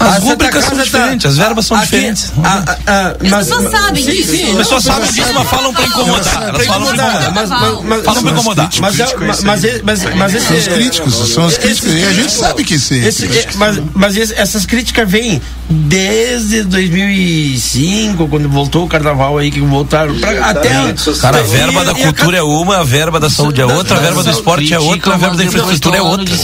As 0.00 0.08
A 0.08 0.12
Santa 0.12 0.26
rubricas 0.30 0.64
são 0.64 0.70
Casa 0.76 0.84
diferentes, 0.84 1.26
as 1.26 1.36
verbas 1.36 1.66
são 1.66 1.78
diferentes. 1.80 2.32
a- 2.44 2.48
a- 2.48 2.92
a- 2.92 3.08
As 3.20 3.30
mas- 3.30 3.48
pessoas 3.48 3.70
sabem 3.70 4.04
sim, 4.04 4.10
disso. 4.12 4.30
sim, 4.36 4.50
As 4.52 4.56
pessoas 4.58 4.84
sabem 4.84 5.12
disso, 5.12 5.34
mas 5.34 5.48
falam 5.50 5.74
pra 5.74 5.86
incomodar. 5.86 6.42
Elas 6.48 6.66
falam 6.66 6.86
pra 6.86 6.94
incomodar, 6.94 7.32
mas- 7.34 7.50
mas- 7.50 7.60
mas- 7.84 8.04
Falam 8.04 8.22
pra 8.22 8.32
incomodar. 8.32 8.70
Mas, 8.80 9.00
é- 9.00 9.16
mas, 9.16 9.42
mas, 9.42 9.64
é- 9.64 9.80
mas, 9.82 10.04
mas 10.14 10.34
esse, 10.34 10.46
São 10.46 10.56
os 10.56 10.68
críticos, 10.68 11.14
são 11.34 11.46
os 11.46 11.58
críticos. 11.58 11.92
E 11.94 12.04
a 12.04 12.12
gente 12.12 12.32
sabe 12.32 12.64
que 12.64 12.78
críticos. 12.78 13.56
mas, 13.94 14.16
essas 14.32 14.64
críticas 14.64 15.10
vêm 15.10 15.40
desde 15.68 16.62
2005, 16.62 18.28
quando 18.28 18.48
voltou 18.48 18.84
o 18.84 18.88
carnaval 18.88 19.36
aí, 19.38 19.50
que 19.50 19.60
voltaram 19.60 20.14
pra, 20.18 20.30
até. 20.50 20.94
Cara, 21.20 21.40
a 21.40 21.42
verba 21.42 21.84
da 21.84 21.94
cultura 21.94 22.36
é 22.38 22.42
uma, 22.42 22.78
a 22.78 22.84
verba 22.84 23.20
da 23.20 23.28
saúde 23.30 23.60
é 23.60 23.66
outra, 23.66 23.96
a 23.96 24.00
verba 24.00 24.22
do 24.22 24.30
esporte 24.30 24.72
é 24.72 24.78
outra, 24.78 25.14
a 25.14 25.16
verba 25.16 25.36
da 25.36 25.44
infraestrutura 25.44 25.96
é 25.98 26.02
outra. 26.02 26.34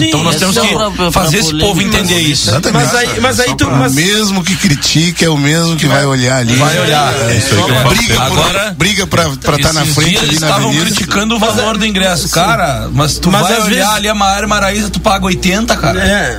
Então 0.00 0.22
nós 0.22 0.36
temos 0.36 0.58
que 0.58 1.12
fazer 1.12 1.38
esse 1.38 1.56
povo 1.58 1.80
entender 1.80 2.18
isso. 2.20 2.50
Mas 2.92 2.94
aí, 2.94 3.20
mas 3.20 3.40
aí 3.40 3.56
tu. 3.56 3.68
O 3.68 3.76
Mas, 3.76 3.94
mesmo 3.94 4.42
que 4.42 4.56
critica 4.56 5.24
é 5.24 5.28
o 5.28 5.36
mesmo 5.36 5.76
que 5.76 5.86
vai 5.86 6.04
olhar 6.04 6.36
ali. 6.38 6.54
Vai 6.56 6.78
olhar. 6.80 7.14
É, 7.14 7.32
É 7.32 7.36
isso 7.36 7.54
aí 7.54 7.60
falo. 7.82 7.88
briga 7.94 8.14
por- 8.14 8.22
Agora, 8.22 8.74
briga 8.78 9.06
pra 9.06 9.28
estar 9.28 9.58
tá 9.58 9.72
na 9.72 9.84
frente 9.84 10.10
dias 10.10 10.22
ali 10.22 10.30
eles 10.30 10.40
na 10.40 10.46
estavam 10.48 10.68
avenida. 10.70 10.86
criticando 10.86 11.36
o 11.36 11.38
valor 11.38 11.76
do 11.78 11.86
ingresso. 11.86 12.28
Cara, 12.30 12.88
mas 12.92 13.18
tu 13.18 13.30
Mas 13.30 13.42
vai 13.42 13.52
olhar 13.60 13.64
vezes- 13.68 13.88
ali 13.94 14.08
a 14.08 14.14
Maera 14.14 14.46
Maraíza, 14.46 14.88
tu 14.90 15.00
paga 15.00 15.26
80, 15.26 15.76
cara. 15.76 16.00
É. 16.00 16.38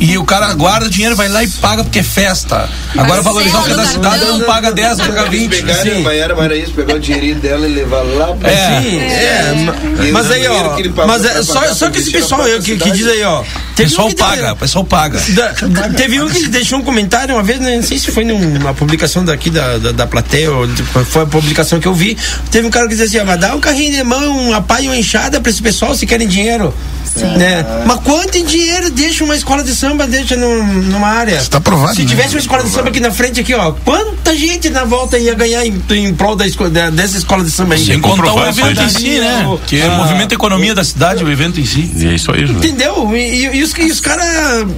E 0.00 0.16
o 0.16 0.24
cara 0.24 0.52
guarda 0.54 0.86
o 0.86 0.90
dinheiro, 0.90 1.14
vai 1.14 1.28
lá 1.28 1.44
e 1.44 1.48
paga 1.48 1.84
porque 1.84 1.98
é 1.98 2.02
festa. 2.02 2.66
Agora 2.96 3.20
valorizar 3.20 3.58
o 3.60 3.64
que 3.64 3.72
é 3.72 3.76
da 3.76 3.84
cidade, 3.84 4.24
não 4.24 4.40
paga 4.40 4.72
10, 4.72 4.96
paga 4.98 5.24
20. 5.26 5.50
Pegar 5.50 5.82
a 5.82 6.00
Maiara 6.00 6.34
Maraíza, 6.34 6.72
pegar 6.74 6.94
o 6.94 6.98
dinheirinho 6.98 7.34
dela 7.36 7.68
e 7.68 7.74
levar 7.74 8.00
lá 8.02 8.34
pra 8.34 8.50
É. 8.50 8.80
Sim, 8.80 8.98
é, 8.98 10.06
E 10.06 10.10
mas 10.12 10.30
aí, 10.30 10.46
ó. 10.48 11.06
Mas 11.06 11.24
é, 11.26 11.42
só, 11.42 11.74
só 11.74 11.90
que 11.90 11.98
esse 11.98 12.10
pessoal 12.10 12.42
aí, 12.42 12.58
que, 12.60 12.78
que 12.78 12.90
diz 12.90 13.06
aí, 13.06 13.22
ó. 13.22 13.44
Pessoal 13.76 14.08
um 14.08 14.14
paga, 14.14 14.52
o 14.52 14.56
pessoal 14.56 14.84
paga. 14.84 15.20
Da- 15.30 15.52
teve 15.96 16.20
um 16.20 16.28
que 16.28 16.48
deixou 16.48 16.78
um 16.78 16.82
comentário 16.82 17.34
uma 17.34 17.42
vez, 17.42 17.60
né, 17.60 17.76
não 17.76 17.82
sei 17.82 17.98
se 17.98 18.10
foi 18.10 18.24
numa 18.24 18.74
publicação 18.74 19.24
daqui 19.24 19.50
da, 19.50 19.78
da, 19.78 19.92
da 19.92 20.06
plateia, 20.06 20.50
ou 20.50 20.66
foi 21.04 21.22
a 21.22 21.26
publicação 21.26 21.78
que 21.78 21.88
eu 21.88 21.94
vi. 21.94 22.16
Teve 22.50 22.66
um 22.66 22.70
cara 22.70 22.86
que 22.86 22.94
dizia 22.94 23.06
assim: 23.06 23.18
ah, 23.18 23.24
mas 23.24 23.40
dá 23.40 23.54
um 23.54 23.60
carrinho 23.60 23.92
de 23.92 24.02
mão, 24.02 24.48
uma 24.48 24.64
e 24.80 24.86
uma 24.86 24.96
enxada 24.96 25.40
pra 25.40 25.50
esse 25.50 25.60
pessoal 25.62 25.94
se 25.94 26.06
querem 26.06 26.26
dinheiro. 26.26 26.74
Né? 27.36 27.64
Mas 27.86 28.00
quanto 28.00 28.38
em 28.38 28.44
dinheiro 28.44 28.90
deixa 28.90 29.24
uma 29.24 29.34
escola 29.34 29.64
de 29.64 29.74
samba, 29.74 29.89
deixa 29.96 30.36
num- 30.36 30.64
numa 30.64 31.08
área? 31.08 31.36
Está 31.36 31.60
provado, 31.60 31.94
Se 31.94 32.02
né? 32.02 32.08
tivesse 32.08 32.34
uma 32.34 32.40
escola 32.40 32.62
de 32.62 32.70
samba 32.70 32.88
aqui 32.88 33.00
na 33.00 33.10
frente, 33.10 33.40
aqui, 33.40 33.54
ó, 33.54 33.72
quanta 33.72 34.34
gente 34.36 34.68
na 34.70 34.84
volta 34.84 35.18
ia 35.18 35.34
ganhar 35.34 35.64
em, 35.64 35.80
em 35.90 36.14
prol 36.14 36.34
da 36.36 36.46
esco- 36.46 36.68
da- 36.68 36.90
dessa 36.90 37.16
escola 37.18 37.44
de 37.44 37.50
samba 37.50 37.74
aí? 37.74 37.84
Sem 37.84 38.00
contar 38.00 38.32
o 38.32 38.46
evento 38.46 38.82
em 38.82 38.88
si, 38.88 39.18
né? 39.18 39.58
Que 39.66 39.80
é 39.80 39.86
Ah. 39.86 39.90
movimento 39.96 40.32
a 40.32 40.34
economia 40.34 40.74
da 40.74 40.84
cidade, 40.84 41.24
o 41.24 41.30
evento 41.30 41.60
em 41.60 41.64
si. 41.64 41.90
E 41.96 42.06
é 42.06 42.14
isso 42.14 42.30
aí. 42.32 42.44
Entendeu? 42.44 43.10
E, 43.14 43.18
e- 43.18 43.56
e 43.58 43.62
os, 43.62 43.72
os 43.72 44.00
caras 44.00 44.26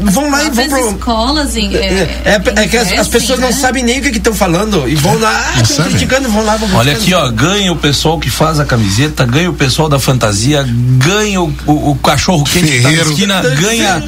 vão 0.00 0.30
lá 0.30 0.44
e 0.44 0.50
vão 0.50 0.68
pro. 0.68 0.88
escolas 0.90 1.56
em, 1.56 1.74
É, 1.74 2.08
é, 2.24 2.62
é 2.62 2.68
que 2.68 2.76
as, 2.76 2.92
as 2.92 3.08
pessoas 3.08 3.38
não 3.38 3.52
sabem 3.52 3.82
nem 3.84 3.98
o 3.98 4.02
que 4.02 4.08
estão 4.16 4.34
falando 4.34 4.88
e 4.88 4.94
vão 4.94 5.18
lá, 5.18 5.52
ah, 5.56 5.62
estão 5.62 5.84
criticando, 5.86 6.28
vão 6.28 6.44
lá, 6.44 6.56
vão 6.56 6.68
Olha 6.76 6.92
aqui, 6.92 7.12
ó, 7.14 7.28
ganha 7.30 7.72
o 7.72 7.76
pessoal 7.76 8.18
que 8.18 8.30
faz 8.30 8.58
a 8.60 8.64
camiseta, 8.64 9.24
ganha 9.24 9.50
o 9.50 9.54
pessoal 9.54 9.88
da 9.88 9.98
fantasia, 9.98 10.64
ganha 10.68 11.40
o, 11.40 11.52
o- 11.66 11.90
o 11.90 11.96
cachorro 11.96 12.44
quente 12.44 12.70
que 12.72 12.80
tá 12.80 12.90
na 12.90 13.02
esquina, 13.02 13.42
ganha 13.60 14.02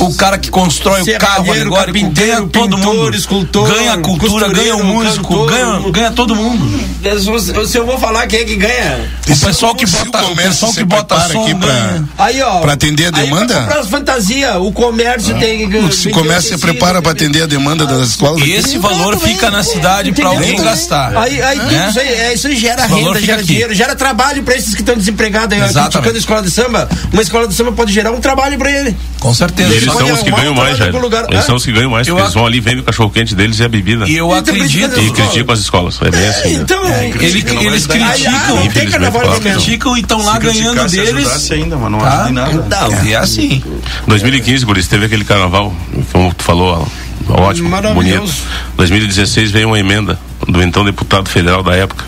o 0.00 0.14
cara 0.14 0.38
que 0.42 0.50
constrói 0.50 1.02
o 1.02 1.18
carro 1.18 1.50
alegórico, 1.50 1.70
ganha 1.70 1.84
carpinteiro, 1.84 2.48
todo 2.48 2.76
pintor, 2.76 2.94
mundo. 2.94 3.16
escultor, 3.16 3.68
ganha 3.68 3.92
a 3.92 3.98
cultura, 3.98 4.48
ganha 4.48 4.76
o 4.76 4.84
músico, 4.84 5.28
cantor, 5.28 5.50
ganha, 5.50 5.90
ganha 5.90 6.10
todo 6.10 6.34
mundo. 6.34 6.80
Se, 7.02 7.68
se 7.68 7.78
eu 7.78 7.86
vou 7.86 7.98
falar 7.98 8.26
quem 8.26 8.40
é 8.40 8.44
que 8.44 8.56
ganha. 8.56 9.08
O 9.28 9.38
pessoal 9.38 9.74
que 9.74 9.86
bota, 9.86 10.18
o 10.18 10.24
o 10.24 10.28
comércio 10.28 10.50
pessoal 10.52 10.72
que 10.72 10.84
bota 10.84 11.20
som 11.30 11.42
aqui 11.42 11.54
pra- 11.54 11.68
ganha. 11.68 12.08
Aí, 12.18 12.42
ó. 12.42 12.60
Pra 12.60 12.72
atender 12.72 13.06
a 13.14 13.18
aí 13.18 13.24
demanda? 13.24 13.54
Pra 13.54 13.62
comprar 13.62 13.80
as 13.80 13.88
fantasias, 13.88 14.56
o 14.56 14.72
comércio 14.72 15.38
tem 15.38 15.70
que. 15.70 15.76
O 15.78 15.92
se 15.92 16.10
comércio 16.10 16.54
se 16.54 16.58
prepara 16.58 17.00
para 17.00 17.12
atender 17.12 17.42
a 17.42 17.46
demanda 17.46 17.86
das 17.86 18.08
escolas. 18.08 18.42
E 18.44 18.52
esse 18.52 18.78
valor 18.78 19.18
fica 19.18 19.50
na 19.50 19.62
cidade 19.62 20.12
pra 20.12 20.28
alguém 20.28 20.56
gastar. 20.60 21.16
Aí, 21.16 21.40
aí 21.40 21.58
né? 21.58 21.64
tudo 21.64 21.90
isso 21.90 22.00
aí, 22.00 22.08
é, 22.08 22.34
isso 22.34 22.46
aí 22.48 22.56
gera 22.56 22.84
Esse 22.84 22.94
renda, 22.94 23.20
gera 23.20 23.38
aqui. 23.38 23.46
dinheiro, 23.46 23.74
gera 23.74 23.94
trabalho 23.94 24.42
pra 24.42 24.56
esses 24.56 24.74
que 24.74 24.80
estão 24.80 24.96
desempregados 24.96 25.56
aí, 25.56 25.72
criticando 25.72 26.16
a 26.16 26.18
escola 26.18 26.42
de 26.42 26.50
samba. 26.50 26.88
Uma 27.12 27.22
escola 27.22 27.46
de 27.46 27.54
samba 27.54 27.72
pode 27.72 27.92
gerar 27.92 28.10
um 28.10 28.20
trabalho 28.20 28.58
pra 28.58 28.70
ele. 28.70 28.96
Com 29.20 29.32
certeza. 29.32 29.72
Eles 29.72 29.92
são 29.92 30.12
os 30.12 30.21
que 30.24 30.30
ganham 30.30 30.54
mais, 30.54 30.78
velho. 30.78 30.98
lugar. 31.00 31.24
Eles 31.28 31.40
Hã? 31.40 31.46
são 31.46 31.56
os 31.56 31.64
que 31.64 31.72
ganham 31.72 31.90
mais, 31.90 32.06
Eu 32.06 32.14
porque 32.14 32.24
eles 32.26 32.34
vão 32.34 32.46
ali, 32.46 32.60
vendem 32.60 32.80
o 32.80 32.84
cachorro 32.84 33.10
quente 33.10 33.34
deles 33.34 33.58
e 33.58 33.64
a 33.64 33.68
bebida. 33.68 34.08
E 34.08 34.16
eu 34.16 34.26
Então, 34.26 34.38
acredito. 34.38 35.00
E 35.00 35.10
criticam 35.10 35.52
as 35.54 35.60
escolas. 35.60 35.98
É 36.02 36.10
bem 36.10 36.26
assim. 36.28 36.56
né? 36.56 36.60
Então, 36.62 36.84
Ele- 36.86 37.66
eles 37.66 37.86
criticam, 37.86 38.58
ah, 38.58 39.40
mesmo. 39.40 39.40
criticam 39.40 39.96
e 39.96 40.00
estão 40.00 40.22
lá 40.24 40.38
ganhando 40.38 40.88
deles. 40.90 41.50
ainda, 41.50 41.76
mas 41.76 41.90
não 41.90 41.98
Tá? 41.98 42.26
em 42.28 42.32
nada. 42.32 42.66
Não, 42.68 43.08
é 43.10 43.14
assim. 43.16 43.62
2015, 44.06 44.64
Guris, 44.64 44.86
teve 44.88 45.06
aquele 45.06 45.24
carnaval, 45.24 45.74
como 46.12 46.32
tu 46.34 46.42
falou, 46.42 46.86
ótimo, 47.28 47.70
bonito. 47.94 48.32
2016 48.76 49.50
veio 49.50 49.68
uma 49.68 49.78
emenda 49.78 50.18
do 50.48 50.62
então 50.62 50.84
deputado 50.84 51.28
federal 51.28 51.62
da 51.62 51.74
época, 51.74 52.04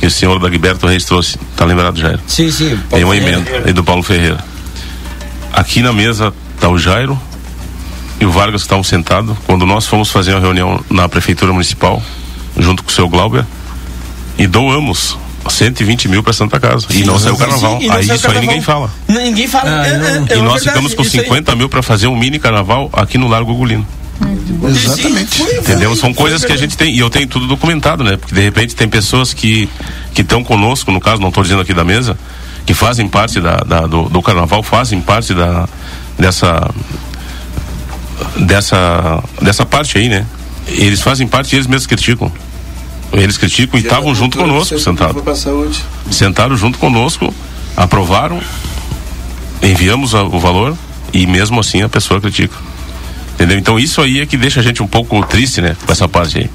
que 0.00 0.06
o 0.06 0.10
senhor 0.10 0.38
Dagberto 0.38 0.86
Reis 0.86 1.04
trouxe. 1.04 1.36
Tá 1.56 1.64
lembrado, 1.64 1.98
Jairo? 1.98 2.20
Sim, 2.26 2.50
sim. 2.50 2.78
Tem 2.90 3.04
uma 3.04 3.16
emenda 3.16 3.44
aí 3.64 3.72
do 3.72 3.84
Paulo 3.84 4.02
Ferreira. 4.02 4.38
Aqui 5.52 5.82
na 5.82 5.92
mesa 5.92 6.32
tá 6.60 6.68
o 6.68 6.78
Jairo 6.78 7.18
e 8.20 8.24
o 8.24 8.30
Vargas 8.30 8.62
que 8.62 8.66
estavam 8.66 8.82
sentados. 8.84 9.36
Quando 9.46 9.64
nós 9.66 9.86
fomos 9.86 10.10
fazer 10.10 10.32
uma 10.32 10.40
reunião 10.40 10.80
na 10.90 11.08
Prefeitura 11.08 11.52
Municipal, 11.52 12.02
junto 12.58 12.82
com 12.82 12.90
o 12.90 12.92
seu 12.92 13.08
Glauber, 13.08 13.44
e 14.36 14.46
doamos 14.46 15.16
120 15.48 16.08
mil 16.08 16.22
para 16.22 16.32
Santa 16.32 16.60
Casa. 16.60 16.86
e 16.90 17.04
não 17.04 17.18
saiu 17.18 17.34
o 17.34 17.38
carnaval. 17.38 17.78
Sim, 17.80 17.90
aí 17.90 18.00
isso 18.00 18.08
carnaval. 18.08 18.32
aí 18.32 18.40
ninguém 18.46 18.60
fala. 18.62 18.90
Ninguém 19.08 19.46
fala. 19.48 19.70
Ah, 19.82 19.86
é, 19.86 19.98
não. 19.98 20.06
é, 20.06 20.10
é 20.10 20.36
e 20.36 20.40
uma 20.40 20.50
nós 20.50 20.54
verdade, 20.54 20.60
ficamos 20.64 20.94
com 20.94 21.02
isso 21.02 21.16
aí. 21.16 21.22
50 21.24 21.54
mil 21.56 21.68
para 21.68 21.82
fazer 21.82 22.06
um 22.06 22.16
mini 22.16 22.38
carnaval 22.38 22.90
aqui 22.92 23.16
no 23.18 23.28
Largo 23.28 23.52
Gugulino. 23.52 23.86
Exatamente. 24.66 25.42
Entendeu? 25.42 25.94
São 25.96 26.12
coisas 26.12 26.44
que 26.44 26.52
a 26.52 26.56
gente 26.56 26.76
tem, 26.76 26.92
e 26.94 26.98
eu 26.98 27.08
tenho 27.08 27.26
tudo 27.26 27.46
documentado, 27.46 28.02
né? 28.02 28.16
Porque 28.16 28.34
de 28.34 28.40
repente 28.40 28.74
tem 28.74 28.88
pessoas 28.88 29.32
que 29.32 29.68
que 30.12 30.22
estão 30.22 30.42
conosco, 30.42 30.90
no 30.90 31.00
caso, 31.00 31.20
não 31.22 31.28
estou 31.28 31.42
dizendo 31.44 31.62
aqui 31.62 31.72
da 31.72 31.84
mesa, 31.84 32.18
que 32.66 32.74
fazem 32.74 33.06
parte 33.08 33.40
da, 33.40 33.58
da- 33.58 33.86
do, 33.86 34.08
do 34.08 34.20
carnaval, 34.20 34.62
fazem 34.62 35.00
parte 35.00 35.32
da 35.32 35.68
dessa 36.18 36.68
dessa 38.40 39.22
dessa 39.40 39.64
parte 39.66 39.98
aí, 39.98 40.08
né? 40.08 40.24
Eles 40.66 41.00
fazem 41.00 41.26
parte 41.26 41.52
e 41.52 41.56
eles 41.56 41.66
mesmos 41.66 41.86
criticam. 41.86 42.30
Eles 43.12 43.38
criticam 43.38 43.78
e 43.78 43.82
estavam 43.82 44.14
junto 44.14 44.36
conosco, 44.36 44.74
saúde. 45.08 45.22
Sentaram 46.10 46.56
junto 46.56 46.78
conosco 46.78 47.32
aprovaram, 47.76 48.40
enviamos 49.62 50.14
a- 50.14 50.24
o 50.24 50.38
valor 50.38 50.76
e 51.12 51.26
mesmo 51.26 51.58
assim 51.60 51.82
a 51.82 51.88
pessoa 51.88 52.20
critica. 52.20 52.54
Entendeu? 53.34 53.56
Então 53.58 53.78
isso 53.78 54.00
aí 54.02 54.20
é 54.20 54.26
que 54.26 54.36
deixa 54.36 54.60
a 54.60 54.62
gente 54.62 54.82
um 54.82 54.86
pouco 54.86 55.24
triste, 55.24 55.60
né? 55.60 55.76
Com 55.86 55.92
essa 55.92 56.08
parte 56.08 56.38
aí. 56.38 56.50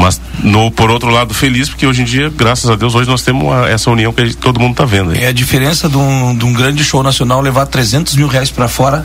Mas, 0.00 0.20
no, 0.42 0.70
por 0.70 0.90
outro 0.90 1.10
lado, 1.10 1.34
feliz, 1.34 1.68
porque 1.68 1.86
hoje 1.86 2.02
em 2.02 2.04
dia, 2.04 2.30
graças 2.34 2.70
a 2.70 2.76
Deus, 2.76 2.94
hoje 2.94 3.08
nós 3.08 3.22
temos 3.22 3.52
a- 3.52 3.68
essa 3.68 3.90
união 3.90 4.12
que 4.12 4.20
a 4.22 4.24
gente- 4.24 4.36
todo 4.36 4.58
mundo 4.60 4.74
tá 4.76 4.84
vendo 4.84 5.10
aí. 5.10 5.24
É 5.24 5.28
a 5.28 5.32
diferença 5.32 5.88
de 5.88 5.96
um, 5.96 6.36
de 6.36 6.44
um 6.44 6.52
grande 6.52 6.84
show 6.84 7.02
nacional 7.02 7.40
levar 7.40 7.66
300 7.66 8.14
mil 8.16 8.28
reais 8.28 8.50
pra 8.50 8.68
fora 8.68 9.04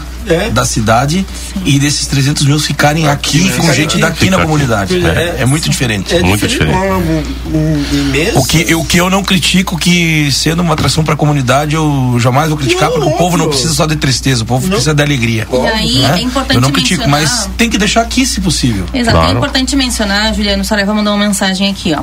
da 0.53 0.63
cidade 0.65 1.25
e 1.65 1.77
desses 1.79 2.07
300 2.07 2.45
mil 2.45 2.57
ficarem 2.59 3.07
aqui, 3.07 3.39
né? 3.41 3.57
com 3.57 3.73
gente 3.73 3.91
aqui. 3.93 3.99
daqui 4.01 4.29
na 4.29 4.39
comunidade. 4.39 4.95
aqui. 4.95 5.05
É, 5.05 5.37
é 5.41 5.45
muito 5.45 5.69
diferente. 5.69 6.13
É 6.15 6.21
muito 6.21 6.47
diferente. 6.47 6.77
Um, 6.77 7.57
um 7.57 7.85
imenso. 7.93 8.39
O 8.39 8.45
que, 8.45 8.75
o 8.75 8.85
que 8.85 8.97
eu 8.99 9.09
não 9.09 9.23
critico, 9.23 9.77
que 9.77 10.31
sendo 10.31 10.61
uma 10.61 10.73
atração 10.73 11.03
pra 11.03 11.15
comunidade, 11.15 11.75
eu 11.75 12.17
jamais 12.19 12.49
vou 12.49 12.57
criticar, 12.57 12.89
porque 12.89 13.07
o 13.07 13.11
povo 13.17 13.35
não 13.37 13.47
precisa 13.49 13.73
só 13.73 13.85
de 13.85 13.95
tristeza, 13.95 14.43
o 14.43 14.45
povo 14.45 14.67
precisa 14.67 14.93
de 14.93 15.01
alegria. 15.03 15.47
E 15.51 15.67
aí, 15.67 15.97
né? 15.99 16.15
é 16.19 16.21
importante 16.21 16.55
Eu 16.55 16.61
não 16.61 16.71
critico, 16.71 17.01
mencionar- 17.09 17.21
mas 17.21 17.49
tem 17.57 17.69
que 17.69 17.77
deixar 17.77 18.01
aqui, 18.01 18.25
se 18.25 18.39
possível. 18.39 18.85
Exato, 18.93 19.17
é 19.17 19.31
importante 19.31 19.75
mencionar, 19.75 20.33
Juliano 20.33 20.63
Saraiva 20.83 20.93
mandou 20.93 21.13
uma 21.15 21.25
mensagem 21.25 21.69
aqui, 21.69 21.93
ó. 21.93 22.01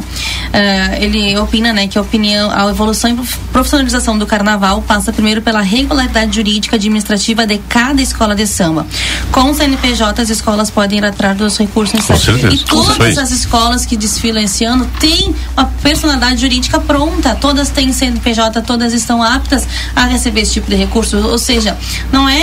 Ah, 0.53 0.97
ele 0.99 1.37
opina, 1.39 1.73
né, 1.73 1.87
que 1.87 1.99
a 1.99 2.01
opinião, 2.01 2.51
a 2.51 2.69
evolução 2.71 3.11
e 3.11 3.15
prof- 3.15 3.39
profissionalização 3.53 4.19
do 4.19 4.27
carnaval 4.27 4.83
passa 4.83 5.13
primeiro 5.13 5.43
pela 5.43 5.61
regularidade 5.61 6.35
jurídica 6.35 6.77
administrativa 6.77 7.47
de 7.47 7.59
cada 7.69 8.01
escola 8.01 8.35
de 8.35 8.47
samba. 8.47 8.87
Com 9.31 9.51
o 9.51 9.55
CNPJ, 9.55 10.23
as 10.23 10.31
escolas 10.31 10.71
podem 10.71 10.99
ir 10.99 11.05
atrás 11.05 11.37
dos 11.37 11.59
recursos 11.59 11.95
necessários. 11.95 12.41
E 12.55 12.65
todas 12.65 13.19
as 13.19 13.31
escolas 13.31 13.85
que 13.85 13.97
desfilam 13.97 14.43
esse 14.43 14.65
ano 14.65 14.91
têm 14.99 15.35
uma 15.57 15.67
personalidade 15.83 16.41
jurídica 16.41 16.81
pronta, 16.81 17.35
todas 17.35 17.69
têm 17.69 17.93
CNPJ, 17.93 18.63
todas 18.63 18.93
estão 18.93 19.23
aptas 19.23 19.67
a 19.95 20.07
receber 20.07 20.41
esse 20.41 20.55
tipo 20.55 20.71
de 20.71 20.77
recurso. 20.77 21.17
Ou 21.19 21.39
seja, 21.39 21.77
não 22.11 22.29
é, 22.29 22.35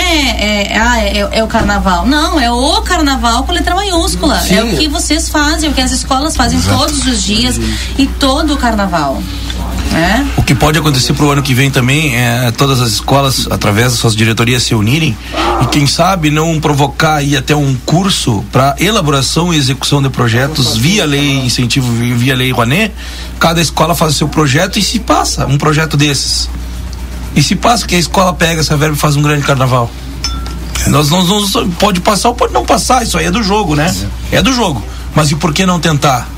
é, 0.70 0.78
ah, 0.78 1.00
é, 1.00 1.28
é 1.38 1.44
o 1.44 1.46
carnaval. 1.48 2.06
Não, 2.06 2.38
é 2.40 2.50
o 2.50 2.80
carnaval 2.82 3.42
com 3.44 3.52
letra 3.52 3.74
maiúscula. 3.74 4.38
Sim. 4.40 4.54
É 4.54 4.64
o 4.64 4.76
que 4.76 4.88
vocês 4.88 5.28
fazem, 5.28 5.68
o 5.68 5.74
que 5.74 5.80
as 5.80 5.90
escolas 5.92 6.27
fazem 6.36 6.58
Exato. 6.58 6.78
todos 6.78 7.06
os 7.06 7.22
dias 7.22 7.60
e 7.98 8.06
todo 8.06 8.54
o 8.54 8.56
carnaval. 8.56 9.22
É? 9.94 10.22
O 10.36 10.42
que 10.42 10.54
pode 10.54 10.78
acontecer 10.78 11.14
pro 11.14 11.30
ano 11.30 11.42
que 11.42 11.54
vem 11.54 11.70
também 11.70 12.14
é 12.14 12.50
todas 12.50 12.80
as 12.80 12.90
escolas, 12.90 13.46
através 13.50 13.90
das 13.92 13.98
suas 13.98 14.14
diretorias, 14.14 14.62
se 14.62 14.74
unirem 14.74 15.16
e 15.62 15.66
quem 15.66 15.86
sabe 15.86 16.30
não 16.30 16.60
provocar 16.60 17.16
aí 17.16 17.34
até 17.36 17.56
um 17.56 17.74
curso 17.86 18.44
para 18.52 18.76
elaboração 18.78 19.52
e 19.52 19.56
execução 19.56 20.02
de 20.02 20.10
projetos 20.10 20.76
via 20.76 21.06
lei 21.06 21.38
incentivo, 21.44 21.90
via 22.16 22.36
lei 22.36 22.52
Rouanet. 22.52 22.92
Cada 23.40 23.60
escola 23.62 23.94
faz 23.94 24.14
o 24.14 24.18
seu 24.18 24.28
projeto 24.28 24.78
e 24.78 24.82
se 24.82 24.98
passa 24.98 25.46
um 25.46 25.56
projeto 25.56 25.96
desses. 25.96 26.50
E 27.34 27.42
se 27.42 27.56
passa 27.56 27.86
que 27.86 27.94
a 27.94 27.98
escola 27.98 28.34
pega 28.34 28.60
essa 28.60 28.76
verba 28.76 28.94
e 28.94 28.98
faz 28.98 29.16
um 29.16 29.22
grande 29.22 29.42
carnaval. 29.44 29.90
Nós 30.88 31.08
não, 31.10 31.24
não- 31.24 31.70
pode 31.78 32.00
passar 32.00 32.28
ou 32.28 32.34
pode 32.34 32.52
não 32.52 32.64
passar, 32.64 33.02
isso 33.02 33.16
aí 33.18 33.26
é 33.26 33.30
do 33.30 33.42
jogo, 33.42 33.74
né? 33.74 33.94
É 34.30 34.42
do 34.42 34.52
jogo. 34.52 34.82
Mas 35.14 35.30
e 35.30 35.36
por 35.36 35.52
que 35.52 35.64
não 35.66 35.80
tentar? 35.80 36.28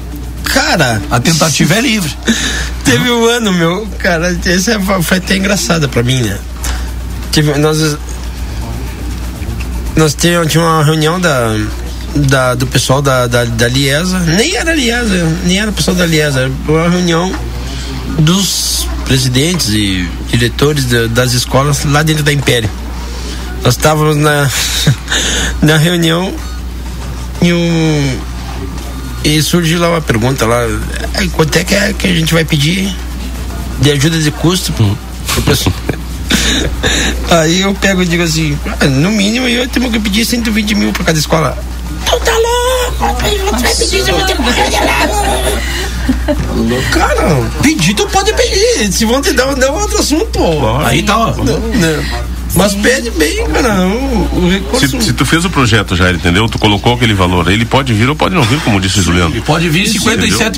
Cara, 0.44 1.00
a 1.10 1.20
tentativa 1.20 1.74
é 1.74 1.80
livre. 1.80 2.14
Teve 2.84 3.10
um 3.10 3.24
ano, 3.26 3.52
meu, 3.52 3.86
cara, 3.98 4.36
esse 4.46 4.72
foi 5.02 5.18
até 5.18 5.36
engraçado 5.36 5.88
pra 5.88 6.02
mim, 6.02 6.20
né? 6.22 6.38
Tive, 7.30 7.56
nós 7.58 7.96
nós 9.96 10.14
tínhamos 10.14 10.54
uma 10.56 10.82
reunião 10.84 11.20
da, 11.20 11.56
da 12.14 12.54
do 12.54 12.66
pessoal 12.66 13.02
da, 13.02 13.26
da, 13.26 13.44
da 13.44 13.68
Liesa, 13.68 14.18
nem 14.20 14.56
era 14.56 14.74
Liesa, 14.74 15.36
nem 15.44 15.60
era 15.60 15.70
o 15.70 15.74
pessoal 15.74 15.96
da 15.96 16.06
Liesa, 16.06 16.50
uma 16.66 16.88
reunião 16.88 17.32
dos 18.18 18.86
presidentes 19.04 19.68
e 19.70 20.08
diretores 20.28 20.84
da- 20.86 21.06
das 21.06 21.32
escolas 21.32 21.84
lá 21.84 22.02
dentro 22.02 22.22
da 22.22 22.32
Império. 22.32 22.70
Nós 23.62 23.74
estávamos 23.74 24.16
na, 24.16 24.48
na 25.60 25.76
reunião 25.76 26.32
e 27.42 27.52
um 27.52 28.18
e 29.24 29.42
surgiu 29.42 29.80
lá 29.80 29.88
uma 29.90 30.00
pergunta 30.00 30.46
lá, 30.46 30.60
"Ai, 31.14 31.28
quanto 31.28 31.56
é 31.56 31.64
que, 31.64 31.74
é 31.74 31.92
que 31.92 32.06
a 32.06 32.14
gente 32.14 32.32
vai 32.32 32.44
pedir 32.44 32.94
de 33.80 33.90
ajuda 33.92 34.18
de 34.18 34.30
custo 34.30 34.72
pro, 34.72 34.96
pessoal? 35.42 35.74
Aí 37.30 37.60
eu 37.60 37.74
pego 37.74 38.02
e 38.02 38.06
digo 38.06 38.22
assim, 38.22 38.58
"Ah, 38.80 38.86
no 38.86 39.10
mínimo 39.10 39.46
eu 39.48 39.68
tenho 39.68 39.90
que 39.90 39.98
pedir 40.00 40.24
120 40.24 40.74
mil 40.74 40.92
pra 40.92 41.04
cada 41.04 41.18
escola. 41.18 41.56
Tu 42.06 42.18
tá 42.20 42.32
louco? 42.32 43.14
Você 43.22 43.38
vai 43.62 43.74
pedir 43.74 44.04
120 44.04 44.38
mil? 44.38 44.50
Cara, 46.90 47.36
pedir 47.62 47.94
tu 47.94 48.06
pode 48.08 48.32
pedir. 48.32 48.92
Se 48.92 49.04
vão 49.04 49.20
te 49.20 49.32
dar, 49.32 49.54
dá 49.54 49.70
um 49.70 49.80
outro 49.80 49.98
assunto, 49.98 50.26
pô. 50.26 50.76
Aí 50.78 51.02
tá, 51.02 51.16
ó. 51.16 51.34
Não, 51.36 51.58
não. 51.58 52.29
Mas 52.54 52.74
pede 52.74 53.10
bem, 53.12 53.46
cara. 53.48 53.74
O, 53.86 54.44
o 54.44 54.50
recurso. 54.50 54.88
Se, 54.88 55.00
se 55.06 55.12
tu 55.12 55.24
fez 55.24 55.44
o 55.44 55.50
projeto 55.50 55.94
já, 55.94 56.10
entendeu? 56.10 56.48
Tu 56.48 56.58
colocou 56.58 56.94
aquele 56.94 57.14
valor, 57.14 57.48
ele 57.50 57.64
pode 57.64 57.92
vir 57.94 58.08
ou 58.08 58.16
pode 58.16 58.34
não 58.34 58.42
vir, 58.42 58.58
como 58.60 58.80
disse 58.80 58.98
o 59.00 59.02
Juliano. 59.02 59.30
Ele 59.32 59.40
pode 59.40 59.68
vir 59.68 59.84
57% 59.86 60.52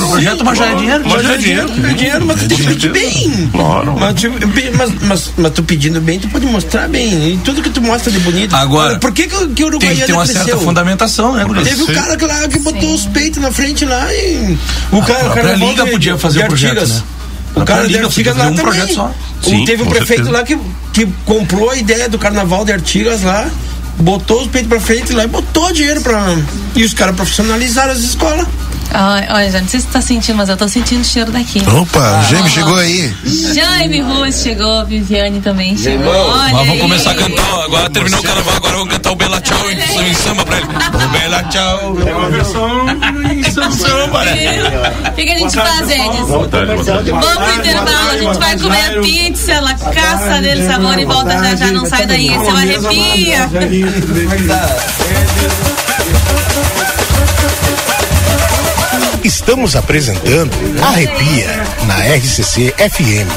do 0.00 0.08
projeto, 0.08 0.44
mas 0.44 0.58
já 0.58 0.66
é 0.66 0.74
dinheiro. 0.74 1.04
Mas 1.08 1.22
já 1.22 1.32
é 1.32 1.36
dinheiro, 1.38 1.70
é 1.88 1.92
dinheiro, 1.94 2.26
mas 2.26 2.40
tu 2.42 2.48
tem 2.48 2.56
que 2.58 2.64
pedir 2.66 2.90
bem. 2.92 3.48
Claro. 3.50 3.96
Mas, 3.98 4.14
tu- 4.20 4.46
bem, 4.48 4.70
mas, 4.74 4.90
mas, 5.02 5.32
mas 5.36 5.52
tu 5.52 5.62
pedindo 5.62 6.00
bem, 6.00 6.18
tu 6.18 6.28
pode 6.28 6.46
mostrar 6.46 6.88
bem. 6.88 7.34
E 7.34 7.36
tudo 7.38 7.62
que 7.62 7.70
tu 7.70 7.80
mostra 7.80 8.12
de 8.12 8.18
bonito. 8.20 8.54
Agora, 8.54 8.90
Olha, 8.90 8.98
por 8.98 9.12
que, 9.12 9.26
que, 9.26 9.48
que 9.48 9.64
o 9.64 9.78
tem 9.78 9.94
que 9.96 10.02
ter 10.04 10.12
uma 10.12 10.22
Uruguaiana 10.22 10.26
certa 10.26 10.42
cresceu? 10.44 10.60
fundamentação, 10.60 11.34
né, 11.34 11.44
Guri? 11.44 11.62
Teve 11.64 11.82
o 11.82 11.86
Sim. 11.86 11.92
cara 11.94 12.16
que 12.16 12.24
lá 12.26 12.48
que 12.48 12.58
botou 12.58 12.94
os 12.94 13.06
peitos 13.06 13.40
na 13.42 13.50
frente 13.50 13.84
lá 13.84 14.12
e. 14.12 14.58
O 14.92 15.00
cara, 15.02 15.18
própria 15.20 15.30
o 15.30 15.34
carnaval 15.34 15.68
liga 15.70 15.86
podia 15.86 16.18
fazer 16.18 16.44
o 16.44 16.46
projeto, 16.46 16.86
né? 16.86 17.02
O 17.54 17.60
A 17.62 17.64
cara 17.64 17.82
liga 17.84 18.08
podia 18.08 18.34
lá 18.34 18.44
um 18.44 18.48
também. 18.48 18.62
projeto 18.64 18.94
só. 18.94 19.14
Sim, 19.42 19.64
teve 19.64 19.82
um 19.82 19.86
prefeito 19.86 20.24
certeza. 20.24 20.30
lá 20.30 20.42
que, 20.44 20.58
que 20.98 21.06
comprou 21.24 21.70
a 21.70 21.76
ideia 21.76 22.08
do 22.08 22.18
carnaval 22.18 22.64
de 22.64 22.72
Artigas 22.72 23.22
lá, 23.22 23.48
botou 24.00 24.42
os 24.42 24.48
peitos 24.48 24.68
pra 24.68 24.80
frente 24.80 25.12
lá 25.12 25.22
e 25.22 25.28
botou 25.28 25.72
dinheiro 25.72 26.00
pra. 26.00 26.36
E 26.74 26.82
os 26.82 26.92
caras 26.92 27.14
profissionalizaram 27.14 27.92
as 27.92 28.00
escolas. 28.00 28.48
Olha, 28.94 29.50
já 29.50 29.60
não 29.60 29.68
sei 29.68 29.80
se 29.80 29.86
você 29.86 29.92
tá 29.92 30.00
sentindo, 30.00 30.36
mas 30.36 30.48
eu 30.48 30.56
tô 30.56 30.66
sentindo 30.68 31.02
o 31.02 31.04
cheiro 31.04 31.30
daqui. 31.30 31.62
Opa, 31.68 32.20
o 32.20 32.30
Jaime 32.30 32.48
chegou 32.48 32.76
aí. 32.76 33.14
Jaime 33.54 34.00
Ruas 34.00 34.42
chegou, 34.42 34.84
Viviane 34.86 35.40
também 35.40 35.76
chegou. 35.76 36.12
Olha 36.12 36.52
Mas 36.54 36.66
vamos 36.66 36.82
começar 36.82 37.10
a 37.10 37.14
cantar, 37.14 37.64
agora 37.64 37.90
terminou 37.90 38.20
o 38.20 38.22
carnaval, 38.22 38.56
agora 38.56 38.76
vamos 38.78 38.92
cantar 38.92 39.12
o 39.12 39.16
Bela 39.16 39.40
Tchau 39.40 39.70
em, 39.70 40.10
em 40.10 40.14
samba 40.14 40.44
pra 40.44 40.56
ele. 40.58 40.68
O 40.98 41.10
Bela 41.10 41.42
Tchau. 41.44 41.96
É 42.06 42.14
uma 42.14 42.30
versão 42.30 42.86
em 43.30 43.42
samba, 43.72 44.24
né? 44.24 44.34
O 45.08 45.12
que, 45.12 45.24
que 45.24 45.32
a 45.32 45.38
gente 45.38 45.54
faz, 45.54 45.90
Edson? 45.90 46.26
Vamos 46.26 46.48
pro 46.48 46.62
intervalo, 47.54 48.10
a 48.10 48.18
gente 48.18 48.38
vai 48.38 48.58
comer 48.58 49.00
pizza, 49.00 49.60
la 49.60 49.74
caça 49.74 50.40
dele 50.40 50.66
sabor 50.66 50.98
e 50.98 51.04
volta 51.04 51.30
já 51.32 51.54
já, 51.56 51.72
não 51.72 51.86
sai 51.86 52.06
daí, 52.06 52.28
esse 52.28 52.36
é 52.36 52.52
o 52.52 52.56
arrepia. 52.56 53.48
Estamos 59.24 59.74
apresentando 59.74 60.52
Arrepia 60.82 61.48
na 61.86 61.96
RCC 62.14 62.72
FM. 62.78 63.28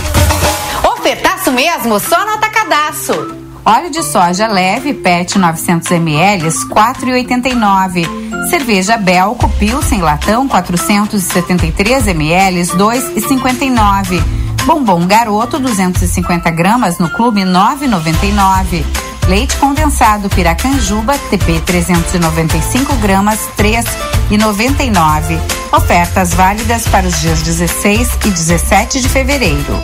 Ofertaço 0.93 1.51
mesmo, 1.51 1.99
só 1.99 2.23
no 2.25 2.33
atacadaço. 2.33 3.35
Óleo 3.65 3.89
de 3.89 4.03
soja 4.03 4.47
leve 4.47 4.93
PET 4.93 5.39
900 5.39 5.91
ml 5.91 6.47
4,89. 6.49 8.07
Cerveja 8.49 8.97
Belco 8.97 9.49
Pilsen 9.57 10.01
latão 10.01 10.47
473 10.47 12.07
ml 12.07 12.61
2,59. 12.63 14.21
Bombom 14.65 15.05
Garoto 15.07 15.57
250 15.59 16.49
gramas 16.51 16.99
no 16.99 17.09
Clube 17.09 17.41
9,99. 17.41 18.85
Leite 19.27 19.57
condensado 19.57 20.29
Piracanjuba 20.29 21.17
TP 21.29 21.59
395 21.65 22.95
gramas 22.97 23.39
3,99. 23.57 25.60
Ofertas 25.71 26.33
válidas 26.33 26.85
para 26.87 27.07
os 27.07 27.21
dias 27.21 27.41
16 27.41 28.19
e 28.25 28.29
17 28.29 28.99
de 28.99 29.07
fevereiro. 29.07 29.81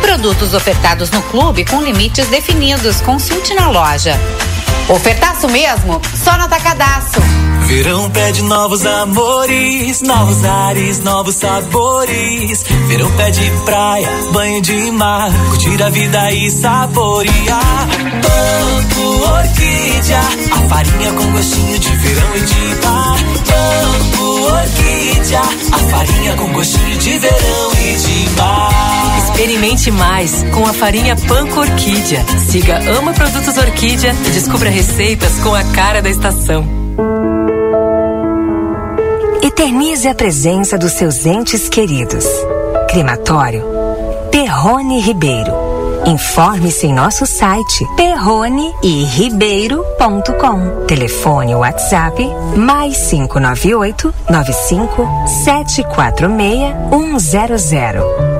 Produtos 0.00 0.54
ofertados 0.54 1.10
no 1.10 1.20
clube 1.24 1.66
com 1.66 1.82
limites 1.82 2.26
definidos. 2.28 3.02
Consulte 3.02 3.52
na 3.52 3.68
loja. 3.68 4.18
Ofertaço 4.88 5.48
mesmo? 5.48 6.00
Só 6.14 6.36
no 6.36 6.44
Atacadaço. 6.44 7.20
Verão 7.66 8.10
pede 8.10 8.42
novos 8.42 8.84
amores, 8.84 10.02
novos 10.02 10.44
ares, 10.44 10.98
novos 11.04 11.36
sabores. 11.36 12.64
Verão 12.88 13.08
pede 13.12 13.52
praia, 13.64 14.08
banho 14.32 14.60
de 14.60 14.90
mar, 14.90 15.30
curtir 15.50 15.80
a 15.80 15.88
vida 15.90 16.32
e 16.32 16.50
saborear. 16.50 17.88
Banco 18.22 19.32
Orquídea, 19.32 20.20
a 20.50 20.68
farinha 20.68 21.12
com 21.12 21.30
gostinho 21.30 21.78
de 21.78 21.96
verão 21.96 22.36
e 22.36 22.40
de 22.40 22.86
mar. 22.86 23.16
Banco 23.46 24.24
Orquídea, 24.52 25.42
a 25.70 25.78
farinha 25.78 26.34
com 26.34 26.52
gostinho 26.52 26.96
de 26.98 27.18
verão 27.18 27.72
e 27.80 27.96
de 27.96 28.30
mar. 28.36 28.99
Experimente 29.40 29.90
mais 29.90 30.44
com 30.52 30.66
a 30.66 30.72
farinha 30.74 31.16
Panko 31.16 31.60
Orquídea. 31.60 32.22
Siga 32.50 32.78
Ama 32.98 33.14
Produtos 33.14 33.56
Orquídea 33.56 34.14
e 34.26 34.30
descubra 34.32 34.68
receitas 34.68 35.38
com 35.38 35.54
a 35.54 35.64
cara 35.64 36.02
da 36.02 36.10
estação. 36.10 36.62
Eternize 39.42 40.06
a 40.06 40.14
presença 40.14 40.76
dos 40.76 40.92
seus 40.92 41.24
entes 41.24 41.70
queridos. 41.70 42.26
Crematório 42.90 43.64
Perrone 44.30 45.00
Ribeiro. 45.00 45.50
Informe-se 46.04 46.88
em 46.88 46.92
nosso 46.92 47.24
site 47.24 47.86
perroneiribeiro.com. 47.96 50.84
Telefone 50.86 51.54
WhatsApp 51.54 52.30
mais 52.58 52.98
598 53.08 54.14
95 54.28 55.08
746 55.26 57.62
100. 57.62 58.39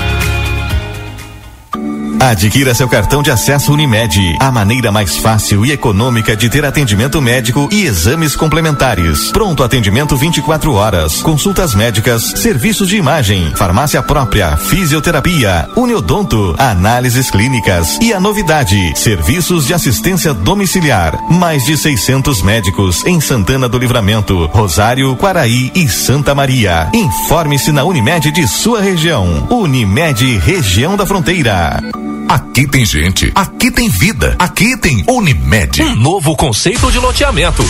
Adquira 2.21 2.75
seu 2.75 2.87
cartão 2.87 3.23
de 3.23 3.31
acesso 3.31 3.73
Unimed, 3.73 4.37
a 4.39 4.51
maneira 4.51 4.91
mais 4.91 5.17
fácil 5.17 5.65
e 5.65 5.71
econômica 5.71 6.37
de 6.37 6.51
ter 6.51 6.63
atendimento 6.63 7.19
médico 7.19 7.67
e 7.71 7.85
exames 7.85 8.35
complementares. 8.35 9.31
Pronto 9.31 9.63
atendimento 9.63 10.15
24 10.15 10.71
horas, 10.71 11.19
consultas 11.23 11.73
médicas, 11.73 12.21
serviços 12.35 12.87
de 12.89 12.95
imagem, 12.95 13.51
farmácia 13.55 14.03
própria, 14.03 14.55
fisioterapia, 14.55 15.67
uniodonto, 15.75 16.53
análises 16.59 17.31
clínicas 17.31 17.97
e 17.99 18.13
a 18.13 18.19
novidade, 18.19 18.93
serviços 18.95 19.65
de 19.65 19.73
assistência 19.73 20.31
domiciliar. 20.31 21.19
Mais 21.27 21.65
de 21.65 21.75
600 21.75 22.43
médicos 22.43 23.03
em 23.03 23.19
Santana 23.19 23.67
do 23.67 23.79
Livramento, 23.79 24.45
Rosário, 24.53 25.15
Quaraí 25.15 25.71
e 25.73 25.89
Santa 25.89 26.35
Maria. 26.35 26.87
Informe-se 26.93 27.71
na 27.71 27.83
Unimed 27.83 28.31
de 28.31 28.47
sua 28.47 28.79
região. 28.79 29.47
Unimed, 29.49 30.37
região 30.37 30.95
da 30.95 31.03
fronteira. 31.03 31.81
Aqui 32.31 32.65
tem 32.65 32.85
gente, 32.85 33.29
aqui 33.35 33.69
tem 33.69 33.89
vida, 33.89 34.37
aqui 34.39 34.77
tem 34.77 35.03
Unimed. 35.05 35.81
Um 35.81 35.97
novo 35.97 36.33
conceito 36.33 36.89
de 36.89 36.97
loteamento. 36.97 37.61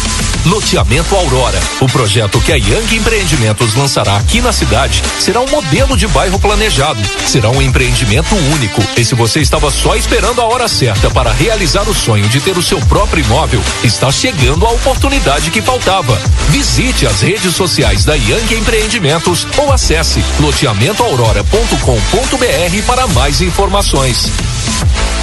Loteamento 0.46 1.16
Aurora. 1.16 1.60
O 1.80 1.88
projeto 1.88 2.40
que 2.42 2.52
a 2.52 2.58
Yang 2.58 2.98
Empreendimentos 2.98 3.74
lançará 3.74 4.18
aqui 4.18 4.40
na 4.40 4.54
cidade 4.54 5.02
será 5.20 5.40
um 5.40 5.50
modelo 5.50 5.98
de 5.98 6.08
bairro 6.10 6.38
planejado. 6.38 7.00
Será 7.26 7.50
um 7.50 7.60
empreendimento 7.60 8.36
único. 8.54 8.84
E 8.96 9.04
se 9.04 9.16
você 9.16 9.40
estava 9.40 9.72
só 9.72 9.96
esperando 9.96 10.42
a 10.42 10.46
hora 10.46 10.68
certa 10.68 11.10
para 11.10 11.32
realizar 11.32 11.90
o 11.90 11.96
sonho 11.96 12.30
de 12.30 12.40
ter 12.40 12.56
o 12.56 12.62
seu 12.62 12.80
próprio 12.82 13.26
imóvel, 13.26 13.64
está 13.84 14.12
chegando 14.12 14.68
a 14.68 14.70
oportunidade 14.70 15.50
que 15.50 15.64
faltava. 15.64 16.16
Visite 16.50 17.08
as 17.08 17.22
redes 17.22 17.56
sociais 17.56 18.06
da 18.06 18.14
Yang 18.14 18.60
Empreendimentos 18.60 19.48
ou 19.58 19.74
acesse 19.74 20.24
loteamentoaurora.com.br 20.40 22.86
para 22.86 23.08
mais 23.08 23.42
informações. 23.42 24.51
Thank 24.64 25.16
you. 25.16 25.21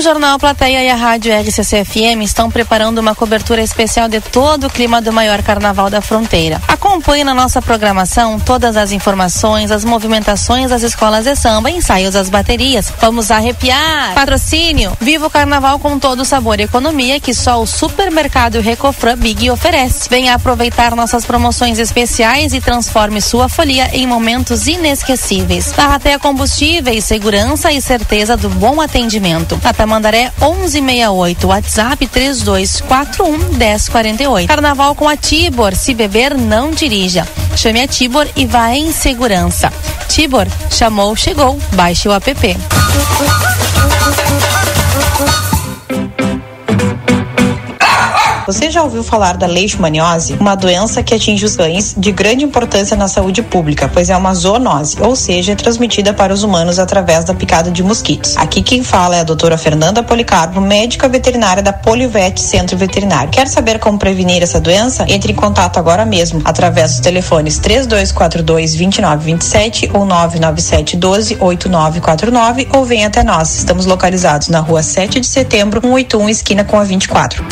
O 0.00 0.02
Jornal 0.02 0.38
Plateia 0.38 0.82
e 0.82 0.88
a 0.88 0.94
Rádio 0.94 1.30
RCC-FM 1.30 2.22
estão 2.22 2.50
preparando 2.50 2.96
uma 2.96 3.14
cobertura 3.14 3.60
especial 3.60 4.08
de 4.08 4.18
todo 4.18 4.66
o 4.66 4.70
clima 4.70 4.98
do 5.02 5.12
maior 5.12 5.42
carnaval 5.42 5.90
da 5.90 6.00
fronteira. 6.00 6.58
Acompanhe 6.66 7.22
na 7.22 7.34
nossa 7.34 7.60
programação 7.60 8.40
todas 8.40 8.78
as 8.78 8.92
informações, 8.92 9.70
as 9.70 9.84
movimentações 9.84 10.70
das 10.70 10.82
escolas 10.82 11.24
de 11.24 11.36
samba, 11.36 11.70
ensaios 11.70 12.14
das 12.14 12.30
baterias. 12.30 12.90
Vamos 12.98 13.30
arrepiar! 13.30 14.14
Patrocínio! 14.14 14.96
Viva 14.98 15.26
o 15.26 15.30
carnaval 15.30 15.78
com 15.78 15.98
todo 15.98 16.20
o 16.20 16.24
sabor 16.24 16.58
e 16.60 16.62
economia 16.62 17.20
que 17.20 17.34
só 17.34 17.60
o 17.60 17.66
supermercado 17.66 18.58
Recofran 18.58 19.18
Big 19.18 19.50
oferece. 19.50 20.08
Venha 20.08 20.34
aproveitar 20.34 20.96
nossas 20.96 21.26
promoções 21.26 21.78
especiais 21.78 22.54
e 22.54 22.60
transforme 22.62 23.20
sua 23.20 23.50
folia 23.50 23.90
em 23.92 24.06
momentos 24.06 24.66
inesquecíveis. 24.66 25.72
Tarrateia 25.72 26.18
Combustíveis, 26.18 27.04
segurança 27.04 27.70
e 27.70 27.82
certeza 27.82 28.34
do 28.34 28.48
bom 28.48 28.80
atendimento. 28.80 29.58
Tamandaré 29.90 30.30
1168, 30.38 31.48
WhatsApp 31.48 32.06
3241 32.06 33.58
1048. 33.58 34.46
Carnaval 34.46 34.94
com 34.94 35.08
a 35.08 35.16
Tibor, 35.16 35.74
se 35.74 35.92
beber 35.94 36.38
não 36.38 36.70
dirija. 36.70 37.26
Chame 37.56 37.80
a 37.80 37.88
Tibor 37.88 38.28
e 38.36 38.46
vá 38.46 38.70
em 38.70 38.92
segurança. 38.92 39.72
Tibor, 40.06 40.46
chamou, 40.70 41.16
chegou. 41.16 41.58
Baixe 41.72 42.08
o 42.08 42.12
app. 42.12 42.30
Você 48.50 48.68
já 48.68 48.82
ouviu 48.82 49.04
falar 49.04 49.36
da 49.36 49.46
leishmaniose? 49.46 50.32
Uma 50.40 50.56
doença 50.56 51.04
que 51.04 51.14
atinge 51.14 51.44
os 51.44 51.54
cães 51.54 51.94
de 51.96 52.10
grande 52.10 52.44
importância 52.44 52.96
na 52.96 53.06
saúde 53.06 53.44
pública, 53.44 53.88
pois 53.88 54.10
é 54.10 54.16
uma 54.16 54.34
zoonose, 54.34 55.00
ou 55.00 55.14
seja, 55.14 55.52
é 55.52 55.54
transmitida 55.54 56.12
para 56.12 56.34
os 56.34 56.42
humanos 56.42 56.80
através 56.80 57.24
da 57.24 57.32
picada 57.32 57.70
de 57.70 57.80
mosquitos. 57.80 58.36
Aqui 58.36 58.60
quem 58.60 58.82
fala 58.82 59.14
é 59.14 59.20
a 59.20 59.22
doutora 59.22 59.56
Fernanda 59.56 60.02
Policarpo, 60.02 60.60
médica 60.60 61.08
veterinária 61.08 61.62
da 61.62 61.72
Polivet 61.72 62.40
Centro 62.40 62.76
Veterinário. 62.76 63.30
Quer 63.30 63.46
saber 63.46 63.78
como 63.78 64.00
prevenir 64.00 64.42
essa 64.42 64.58
doença? 64.58 65.04
Entre 65.08 65.30
em 65.30 65.36
contato 65.36 65.78
agora 65.78 66.04
mesmo, 66.04 66.42
através 66.44 66.90
dos 66.90 67.00
telefones 67.00 67.56
3242 67.60 68.74
2927 68.74 69.90
ou 69.94 70.04
997 70.04 70.96
12 70.96 71.36
8949 71.38 72.68
ou 72.72 72.84
venha 72.84 73.06
até 73.06 73.22
nós. 73.22 73.58
Estamos 73.58 73.86
localizados 73.86 74.48
na 74.48 74.58
rua 74.58 74.82
7 74.82 75.20
de 75.20 75.26
setembro, 75.28 75.80
181, 75.80 76.28
esquina 76.28 76.64
com 76.64 76.80
a 76.80 76.82
24. 76.82 77.44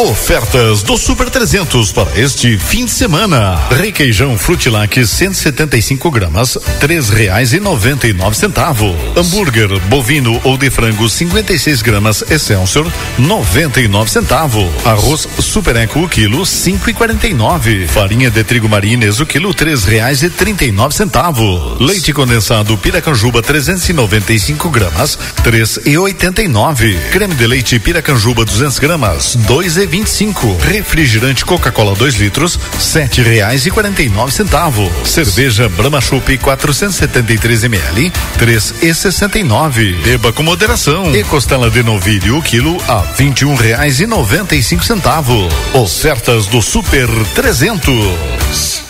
Ofertas 0.00 0.82
do 0.82 0.96
Super 0.96 1.28
300 1.28 1.92
para 1.92 2.18
este 2.18 2.56
fim 2.56 2.86
de 2.86 2.90
semana. 2.90 3.60
Requeijão 3.68 4.38
Frutilac 4.38 5.06
175 5.06 6.10
gramas, 6.10 6.56
três 6.80 7.10
reais 7.10 7.52
e 7.52 7.60
noventa 7.60 8.08
e 8.08 8.14
nove 8.14 8.34
centavos. 8.34 8.94
Hambúrguer 9.14 9.78
bovino 9.90 10.40
ou 10.42 10.56
de 10.56 10.70
frango 10.70 11.06
56 11.06 11.82
gramas 11.82 12.24
Excelsior 12.30 12.90
99 13.18 14.10
centavos. 14.10 14.66
Arroz 14.86 15.28
Super 15.38 15.76
Eco 15.76 16.00
o 16.00 16.08
quilo 16.08 16.46
cinco 16.46 16.88
e 16.88 16.94
quarenta 16.94 17.26
e 17.26 17.34
nove. 17.34 17.86
Farinha 17.86 18.30
de 18.30 18.42
trigo 18.42 18.70
marines 18.70 19.20
o 19.20 19.26
quilo 19.26 19.52
três 19.52 19.84
reais 19.84 20.22
e 20.22 20.30
trinta 20.30 20.64
e 20.64 20.72
nove 20.72 20.94
centavos. 20.94 21.78
Leite 21.78 22.14
condensado 22.14 22.78
Piracanjuba 22.78 23.42
395 23.42 24.70
gramas 24.70 25.18
três 25.44 25.78
e 25.84 25.98
oitenta 25.98 26.42
e 26.42 26.48
nove. 26.48 26.98
Creme 27.12 27.34
de 27.34 27.46
leite 27.46 27.78
Piracanjuba 27.78 28.46
200 28.46 28.78
gramas 28.78 29.36
dois 29.46 29.76
e 29.76 29.89
25. 29.90 30.56
Refrigerante 30.60 31.44
Coca-Cola 31.44 31.94
2 31.96 32.14
litros, 32.14 32.58
sete 32.78 33.20
reais 33.22 33.66
e 33.66 33.70
quarenta 33.70 34.02
e 34.02 34.08
nove 34.08 34.32
centavos. 34.32 34.88
Cerveja 35.04 35.68
Brahma 35.68 36.00
Chopp 36.00 36.38
473 36.38 37.64
ml, 37.64 38.12
três 38.38 38.72
e 38.80 38.94
sessenta 38.94 39.38
e 39.38 39.42
nove. 39.42 39.92
Beba 40.04 40.32
com 40.32 40.44
moderação. 40.44 41.14
E 41.14 41.24
costela 41.24 41.68
de 41.68 41.82
novilho 41.82 42.38
o 42.38 42.42
quilo 42.42 42.80
a 42.88 43.00
vinte 43.16 43.40
e 43.40 43.44
um 43.44 43.56
reais 43.56 43.98
e 44.00 44.06
noventa 44.06 44.54
e 44.54 44.62
cinco 44.62 44.84
centavos. 44.84 45.52
Ofertas 45.74 46.46
do 46.46 46.62
Super 46.62 47.08
300. 47.34 48.89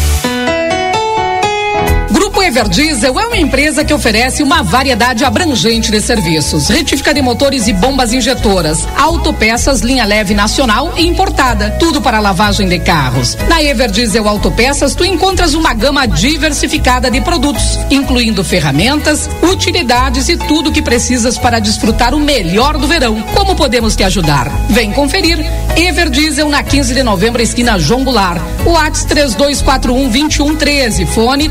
Grupo 2.21 2.43
Everdiesel 2.43 3.19
é 3.19 3.25
uma 3.25 3.37
empresa 3.37 3.83
que 3.83 3.91
oferece 3.91 4.43
uma 4.43 4.61
variedade 4.61 5.25
abrangente 5.25 5.89
de 5.89 5.99
serviços: 5.99 6.69
retífica 6.69 7.15
de 7.15 7.19
motores 7.19 7.67
e 7.67 7.73
bombas 7.73 8.13
injetoras, 8.13 8.87
autopeças 8.95 9.81
linha 9.81 10.05
leve 10.05 10.35
nacional 10.35 10.93
e 10.95 11.07
importada, 11.07 11.71
tudo 11.79 11.99
para 11.99 12.19
lavagem 12.19 12.69
de 12.69 12.77
carros. 12.77 13.35
Na 13.49 13.63
Everdiesel 13.63 14.29
Autopeças 14.29 14.93
tu 14.93 15.03
encontras 15.03 15.55
uma 15.55 15.73
gama 15.73 16.05
diversificada 16.05 17.09
de 17.09 17.19
produtos, 17.21 17.79
incluindo 17.89 18.43
ferramentas, 18.43 19.27
utilidades 19.41 20.29
e 20.29 20.37
tudo 20.37 20.71
que 20.71 20.83
precisas 20.83 21.39
para 21.39 21.57
desfrutar 21.57 22.13
o 22.13 22.19
melhor 22.19 22.77
do 22.77 22.87
verão. 22.87 23.19
Como 23.33 23.55
podemos 23.55 23.95
te 23.95 24.03
ajudar? 24.03 24.47
Vem 24.69 24.91
conferir. 24.91 25.43
Everdiesel 25.75 26.49
na 26.49 26.61
15 26.61 26.93
de 26.93 27.01
novembro, 27.01 27.41
esquina 27.41 27.79
João 27.79 28.03
Goulart. 28.03 28.39
WhatsApp 28.63 29.07
3241 29.07 30.09
2113, 30.09 31.05
fone 31.07 31.49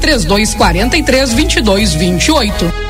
3243 0.61 1.35
2228. 1.65 2.90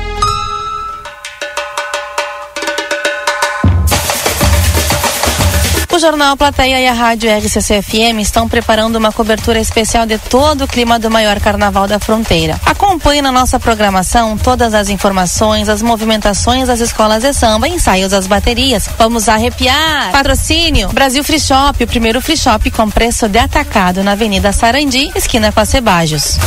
Jornal 6.01 6.35
Plateia 6.35 6.81
e 6.81 6.87
a 6.87 6.93
Rádio 6.93 7.29
RCC-FM 7.29 8.21
estão 8.21 8.49
preparando 8.49 8.95
uma 8.95 9.11
cobertura 9.11 9.59
especial 9.59 10.03
de 10.03 10.17
todo 10.17 10.63
o 10.63 10.67
clima 10.67 10.97
do 10.97 11.11
maior 11.11 11.39
carnaval 11.39 11.87
da 11.87 11.99
fronteira. 11.99 12.59
Acompanhe 12.65 13.21
na 13.21 13.31
nossa 13.31 13.59
programação 13.59 14.35
todas 14.35 14.73
as 14.73 14.89
informações, 14.89 15.69
as 15.69 15.83
movimentações 15.83 16.67
das 16.67 16.79
escolas 16.79 17.21
de 17.21 17.31
samba, 17.33 17.67
ensaios 17.67 18.09
das 18.09 18.25
baterias. 18.25 18.89
Vamos 18.97 19.29
arrepiar! 19.29 20.11
Patrocínio 20.11 20.89
Brasil 20.89 21.23
Free 21.23 21.39
Shop, 21.39 21.83
o 21.83 21.87
primeiro 21.87 22.19
free 22.19 22.35
shop 22.35 22.71
com 22.71 22.89
preço 22.89 23.29
de 23.29 23.37
atacado 23.37 24.03
na 24.03 24.13
Avenida 24.13 24.51
Sarandi, 24.51 25.11
esquina 25.13 25.51
com 25.51 25.59
a 25.59 25.65
Cebajos. 25.65 26.39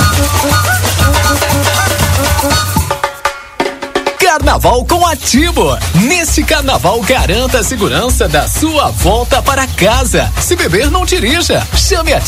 Carnaval 4.34 4.84
com 4.84 5.06
a 5.06 5.14
Tibor. 5.14 5.78
Nesse 5.94 6.42
carnaval, 6.42 7.00
garanta 7.02 7.60
a 7.60 7.62
segurança 7.62 8.26
da 8.26 8.48
sua 8.48 8.90
volta 8.90 9.40
para 9.40 9.64
casa. 9.64 10.28
Se 10.40 10.56
beber, 10.56 10.90
não 10.90 11.06
dirija. 11.06 11.64
Chame 11.76 12.12
a 12.12 12.20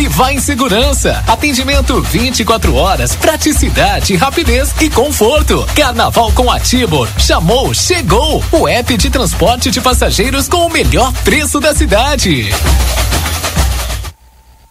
e 0.00 0.08
vá 0.08 0.32
em 0.32 0.40
segurança. 0.40 1.22
Atendimento 1.26 2.00
24 2.00 2.74
horas, 2.74 3.14
praticidade, 3.14 4.16
rapidez 4.16 4.72
e 4.80 4.88
conforto. 4.88 5.68
Carnaval 5.76 6.32
com 6.32 6.50
a. 6.50 6.58
Chamou, 7.18 7.74
chegou. 7.74 8.42
O 8.52 8.66
app 8.66 8.96
de 8.96 9.10
transporte 9.10 9.70
de 9.70 9.82
passageiros 9.82 10.48
com 10.48 10.64
o 10.64 10.70
melhor 10.70 11.12
preço 11.24 11.60
da 11.60 11.74
cidade. 11.74 12.48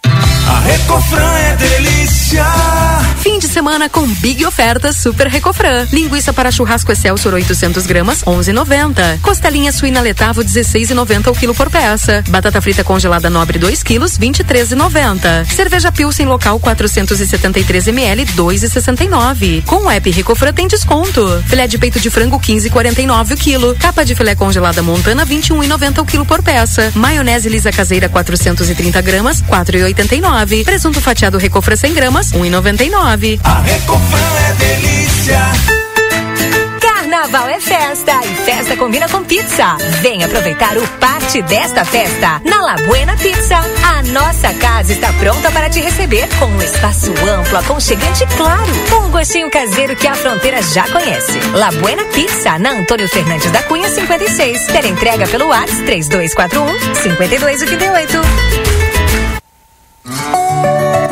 A 0.03 0.59
Recofran 0.61 1.37
é 1.37 1.55
delícia. 1.55 3.08
Fim 3.21 3.37
de 3.37 3.49
semana 3.49 3.89
com 3.89 4.07
big 4.07 4.45
ofertas 4.45 4.95
Super 4.95 5.27
Recofran. 5.27 5.85
Linguiça 5.91 6.31
para 6.31 6.51
churrasco 6.51 6.89
Excelsior 6.91 7.33
800 7.33 7.85
gramas, 7.85 8.23
11,90. 8.23 9.19
Costelinha 9.21 9.73
suína 9.73 9.99
Letavo 9.99 10.41
16,90 10.41 11.27
o 11.27 11.33
quilo 11.33 11.53
por 11.53 11.69
peça. 11.69 12.23
Batata 12.29 12.61
frita 12.61 12.81
congelada 12.81 13.29
Nobre 13.29 13.59
2 13.59 13.83
quilos, 13.83 14.17
23,90. 14.17 15.45
Cerveja 15.53 15.91
Pilsen 15.91 16.27
local 16.27 16.59
473 16.61 17.87
ml, 17.89 18.25
2,69. 18.25 19.65
Com 19.65 19.83
o 19.83 19.91
app 19.91 20.09
Recofran 20.09 20.53
tem 20.53 20.67
desconto. 20.67 21.43
Filé 21.45 21.67
de 21.67 21.77
peito 21.77 21.99
de 21.99 22.09
frango 22.09 22.39
15,49 22.39 23.33
o 23.33 23.37
quilo. 23.37 23.75
Capa 23.75 24.05
de 24.05 24.15
filé 24.15 24.33
congelada 24.33 24.81
Montana 24.81 25.25
21,90 25.25 26.01
o 26.01 26.05
quilo 26.05 26.25
por 26.25 26.41
peça. 26.41 26.89
Maionese 26.95 27.49
lisa 27.49 27.69
caseira 27.69 28.07
430 28.07 29.01
gramas, 29.01 29.41
4,89. 29.41 30.63
Presunto 30.63 31.01
fatiado 31.01 31.37
Recofran 31.37 31.75
100 31.75 31.93
gramas, 31.93 32.31
1,99. 32.31 33.08
A 33.09 33.15
Recofran 33.61 34.19
é 34.47 34.53
delícia. 34.53 35.39
Carnaval 36.79 37.49
é 37.49 37.59
festa 37.59 38.11
e 38.23 38.35
festa 38.45 38.77
combina 38.77 39.09
com 39.09 39.23
pizza. 39.23 39.77
Vem 40.01 40.23
aproveitar 40.23 40.77
o 40.77 40.87
parte 40.99 41.41
desta 41.41 41.83
festa 41.83 42.39
na 42.45 42.61
La 42.61 42.75
Buena 42.85 43.17
Pizza. 43.17 43.57
A 43.57 44.03
nossa 44.03 44.53
casa 44.53 44.93
está 44.93 45.11
pronta 45.13 45.49
para 45.49 45.71
te 45.71 45.81
receber 45.81 46.29
com 46.37 46.45
um 46.45 46.61
espaço 46.61 47.11
amplo, 47.27 47.57
aconchegante 47.57 48.25
e 48.25 48.27
claro, 48.37 48.71
com 48.91 49.07
um 49.07 49.09
gostinho 49.09 49.49
caseiro 49.49 49.95
que 49.95 50.05
a 50.05 50.13
fronteira 50.13 50.61
já 50.61 50.87
conhece. 50.89 51.39
La 51.55 51.71
Buena 51.71 52.03
Pizza 52.13 52.59
na 52.59 52.73
Antônio 52.73 53.09
Fernandes 53.09 53.49
da 53.49 53.63
Cunha 53.63 53.89
56. 53.89 54.67
Ter 54.67 54.85
entrega 54.85 55.27
pelo 55.27 55.47
WhatsApp 55.47 55.83
3241 55.83 56.93
5288. 56.93 58.19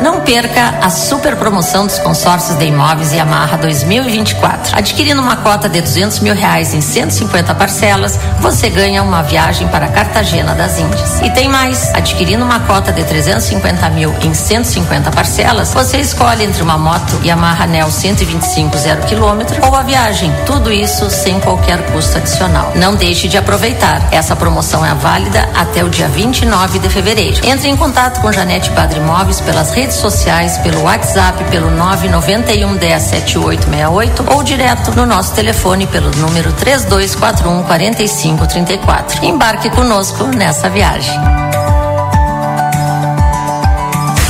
Não 0.08 0.22
perca 0.22 0.78
a 0.80 0.88
super 0.88 1.36
promoção 1.36 1.86
dos 1.86 1.98
consórcios 1.98 2.56
de 2.56 2.64
imóveis 2.64 3.12
Amarra 3.12 3.58
2024. 3.58 4.74
Adquirindo 4.74 5.20
uma 5.20 5.36
cota 5.36 5.68
de 5.68 5.82
200 5.82 6.20
mil 6.20 6.34
reais 6.34 6.72
em 6.72 6.80
150 6.80 7.54
parcelas, 7.54 8.18
você 8.40 8.70
ganha 8.70 9.02
uma 9.02 9.22
viagem 9.22 9.68
para 9.68 9.86
Cartagena 9.88 10.54
das 10.54 10.78
Índias. 10.78 11.20
E 11.20 11.28
tem 11.32 11.50
mais: 11.50 11.94
adquirindo 11.94 12.42
uma 12.42 12.60
cota 12.60 12.90
de 12.90 13.04
350 13.04 13.90
mil 13.90 14.14
em 14.22 14.32
150 14.32 15.10
parcelas, 15.10 15.74
você 15.74 15.98
escolhe 15.98 16.42
entre 16.42 16.62
uma 16.62 16.78
moto 16.78 17.20
Yamaha 17.22 17.66
Nel 17.66 17.90
125 17.90 18.78
zero 18.78 19.02
quilômetro 19.02 19.60
ou 19.66 19.74
a 19.76 19.82
viagem. 19.82 20.32
Tudo 20.46 20.72
isso 20.72 21.10
sem 21.10 21.38
qualquer 21.40 21.84
custo 21.92 22.16
adicional. 22.16 22.72
Não 22.76 22.94
deixe 22.94 23.28
de 23.28 23.36
aproveitar. 23.36 24.08
Essa 24.10 24.34
promoção 24.34 24.86
é 24.86 24.94
válida 24.94 25.46
até 25.54 25.84
o 25.84 25.90
dia 25.90 26.08
29 26.08 26.78
de 26.78 26.88
fevereiro. 26.88 27.46
Entre 27.46 27.68
em 27.68 27.76
contato 27.76 28.22
com 28.22 28.32
Janete 28.32 28.70
Padre 28.70 29.00
Imóveis 29.00 29.42
pelas 29.42 29.72
redes 29.72 29.97
sociais, 29.98 30.58
pelo 30.58 30.82
WhatsApp, 30.82 31.44
pelo 31.50 31.70
991 31.70 32.76
10 32.76 33.02
7868 33.02 34.24
ou 34.34 34.42
direto 34.42 34.90
no 34.94 35.06
nosso 35.06 35.34
telefone 35.34 35.86
pelo 35.86 36.10
número 36.16 36.52
3241 36.52 37.62
4534. 37.64 39.24
Embarque 39.24 39.70
conosco 39.70 40.24
nessa 40.24 40.68
viagem. 40.68 41.47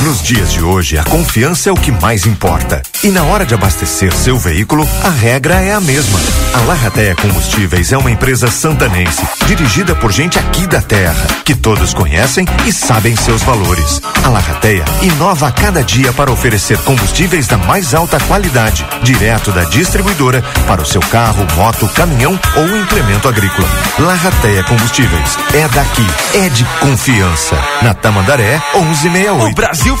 Nos 0.09 0.23
dias 0.23 0.51
de 0.51 0.63
hoje, 0.63 0.97
a 0.97 1.03
confiança 1.03 1.69
é 1.69 1.71
o 1.71 1.75
que 1.75 1.91
mais 1.91 2.25
importa. 2.25 2.81
E 3.03 3.09
na 3.09 3.23
hora 3.25 3.45
de 3.45 3.53
abastecer 3.53 4.11
seu 4.11 4.39
veículo, 4.39 4.83
a 5.03 5.09
regra 5.09 5.61
é 5.61 5.71
a 5.71 5.79
mesma. 5.79 6.19
A 6.55 6.61
Larrateia 6.61 7.15
Combustíveis 7.15 7.93
é 7.93 7.97
uma 7.97 8.09
empresa 8.09 8.47
santanense, 8.47 9.21
dirigida 9.45 9.93
por 9.93 10.11
gente 10.11 10.39
aqui 10.39 10.65
da 10.65 10.81
terra, 10.81 11.27
que 11.45 11.53
todos 11.53 11.93
conhecem 11.93 12.43
e 12.65 12.73
sabem 12.73 13.15
seus 13.15 13.43
valores. 13.43 14.01
A 14.23 14.29
Larrateia 14.29 14.83
inova 15.03 15.47
a 15.47 15.51
cada 15.51 15.83
dia 15.83 16.11
para 16.11 16.31
oferecer 16.31 16.79
combustíveis 16.79 17.47
da 17.47 17.57
mais 17.57 17.93
alta 17.93 18.19
qualidade, 18.21 18.85
direto 19.03 19.51
da 19.51 19.63
distribuidora 19.65 20.41
para 20.67 20.81
o 20.81 20.85
seu 20.85 21.01
carro, 21.01 21.45
moto, 21.55 21.87
caminhão 21.89 22.37
ou 22.55 22.77
implemento 22.77 23.29
agrícola. 23.29 23.67
Larrateia 23.99 24.63
Combustíveis 24.63 25.37
é 25.53 25.67
daqui, 25.67 26.05
é 26.33 26.49
de 26.49 26.65
confiança. 26.79 27.55
Na 27.83 27.93
Tamandaré, 27.93 28.59
1168. 28.73 29.51
O 29.51 29.53
Brasil 29.53 29.99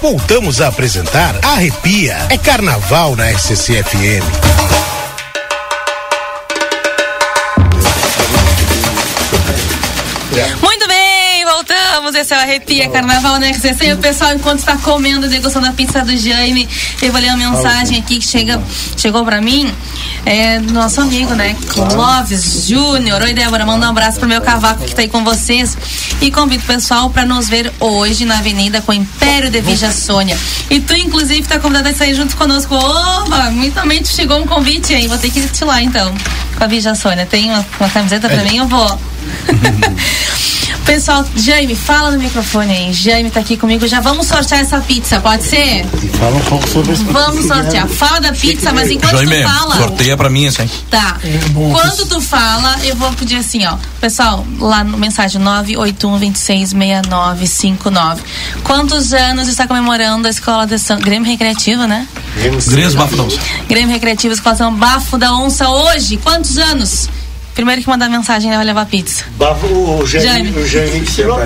Voltamos 0.00 0.60
a 0.60 0.68
apresentar 0.68 1.34
Arrepia. 1.44 2.16
É 2.30 2.38
carnaval 2.38 3.14
na 3.16 3.30
RCC 3.30 3.82
FM. 3.82 4.24
Muito 10.62 10.71
voltamos. 11.92 12.14
Esse 12.14 12.32
é 12.32 12.38
o 12.38 12.40
Arrepia 12.40 12.88
Carnaval 12.88 13.38
na 13.38 13.50
RCC. 13.50 13.88
E 13.88 13.92
o 13.92 13.98
pessoal, 13.98 14.32
enquanto 14.32 14.60
está 14.60 14.76
comendo, 14.78 15.28
degustando 15.28 15.66
a 15.66 15.72
pizza 15.72 16.02
do 16.02 16.16
Jaime, 16.16 16.66
eu 17.02 17.12
vou 17.12 17.20
ler 17.20 17.28
uma 17.28 17.50
mensagem 17.50 17.98
aqui 17.98 18.18
que 18.18 18.26
chega, 18.26 18.62
chegou 18.96 19.24
pra 19.24 19.40
mim. 19.42 19.72
É, 20.24 20.60
do 20.60 20.72
nosso 20.72 21.00
amigo, 21.00 21.34
né? 21.34 21.56
Clóvis 21.68 22.68
Júnior. 22.68 23.20
Oi, 23.20 23.34
Débora. 23.34 23.66
Manda 23.66 23.86
um 23.86 23.90
abraço 23.90 24.18
pro 24.18 24.28
meu 24.28 24.40
cavaco 24.40 24.84
que 24.84 24.94
tá 24.94 25.02
aí 25.02 25.08
com 25.08 25.22
vocês. 25.22 25.76
E 26.20 26.30
convido 26.30 26.62
o 26.62 26.66
pessoal 26.66 27.10
para 27.10 27.26
nos 27.26 27.48
ver 27.48 27.70
hoje 27.78 28.24
na 28.24 28.38
Avenida 28.38 28.80
com 28.80 28.92
o 28.92 28.94
Império 28.94 29.50
de 29.50 29.60
Vija 29.60 29.92
Sônia. 29.92 30.38
E 30.70 30.80
tu, 30.80 30.94
inclusive, 30.94 31.42
tá 31.42 31.58
convidada 31.58 31.90
a 31.90 31.94
sair 31.94 32.14
junto 32.14 32.36
conosco. 32.36 32.74
Opa, 32.74 33.50
muitamente 33.50 34.08
chegou 34.08 34.38
um 34.38 34.46
convite 34.46 34.94
aí. 34.94 35.08
Vou 35.08 35.18
ter 35.18 35.30
que 35.30 35.40
ir 35.40 35.48
te 35.48 35.64
lá 35.64 35.82
então. 35.82 36.14
Com 36.56 36.64
a 36.64 36.66
Vija 36.66 36.94
Sônia. 36.94 37.26
Tem 37.26 37.50
uma, 37.50 37.66
uma 37.78 37.90
camiseta 37.90 38.28
pra 38.28 38.44
mim? 38.44 38.56
Eu 38.58 38.68
vou. 38.68 38.98
Pessoal, 40.84 41.24
Jaime, 41.36 41.74
fala 41.74 42.10
no 42.10 42.18
microfone 42.18 42.70
aí. 42.72 42.92
Jaime 42.92 43.30
tá 43.30 43.40
aqui 43.40 43.56
comigo. 43.56 43.86
Já 43.86 44.00
vamos 44.00 44.26
sortear 44.26 44.60
essa 44.60 44.78
pizza, 44.80 45.20
pode 45.20 45.44
ser? 45.44 45.86
Fala 46.18 46.36
um 46.36 46.40
pouco 46.40 46.68
sobre 46.68 46.92
isso. 46.92 47.04
Vamos 47.04 47.46
sortear. 47.46 47.86
Fala 47.88 48.20
da 48.20 48.32
pizza, 48.32 48.72
mas 48.72 48.90
enquanto 48.90 49.16
Jaime, 49.16 49.42
tu 49.42 49.48
fala. 49.48 49.76
sorteia 49.76 50.16
pra 50.16 50.28
mim 50.28 50.46
assim. 50.46 50.68
Tá. 50.90 51.18
Quando 51.54 52.06
tu 52.06 52.20
fala, 52.20 52.78
eu 52.84 52.96
vou 52.96 53.12
pedir 53.12 53.36
assim, 53.36 53.64
ó. 53.64 53.76
Pessoal, 54.00 54.44
lá 54.58 54.82
no 54.84 54.98
mensagem 54.98 55.40
981266959. 55.40 58.18
Quantos 58.64 59.12
anos 59.12 59.48
está 59.48 59.66
comemorando 59.66 60.26
a 60.26 60.30
escola 60.30 60.66
de 60.66 60.78
São 60.78 60.98
Grêmio 61.00 61.30
Recreativo, 61.30 61.86
né? 61.86 62.06
Grêmio 62.68 62.94
Bafo 62.96 63.16
da 63.16 63.22
Onça. 63.22 63.38
Grêmio 63.68 63.92
Recreativo 63.92 64.34
Escola 64.34 64.56
São 64.56 64.74
Bafo 64.74 65.16
da 65.16 65.32
Onça 65.34 65.68
hoje. 65.68 66.16
Quantos 66.18 66.58
anos? 66.58 67.08
Primeiro 67.54 67.82
que 67.82 67.88
mandar 67.88 68.08
mensagem 68.08 68.50
né, 68.50 68.56
vai 68.56 68.64
levar 68.64 68.86
pizza. 68.86 69.24
O 69.38 70.06
Jaime. 70.06 70.52
Jaime 70.66 71.00
desfilou. 71.00 71.38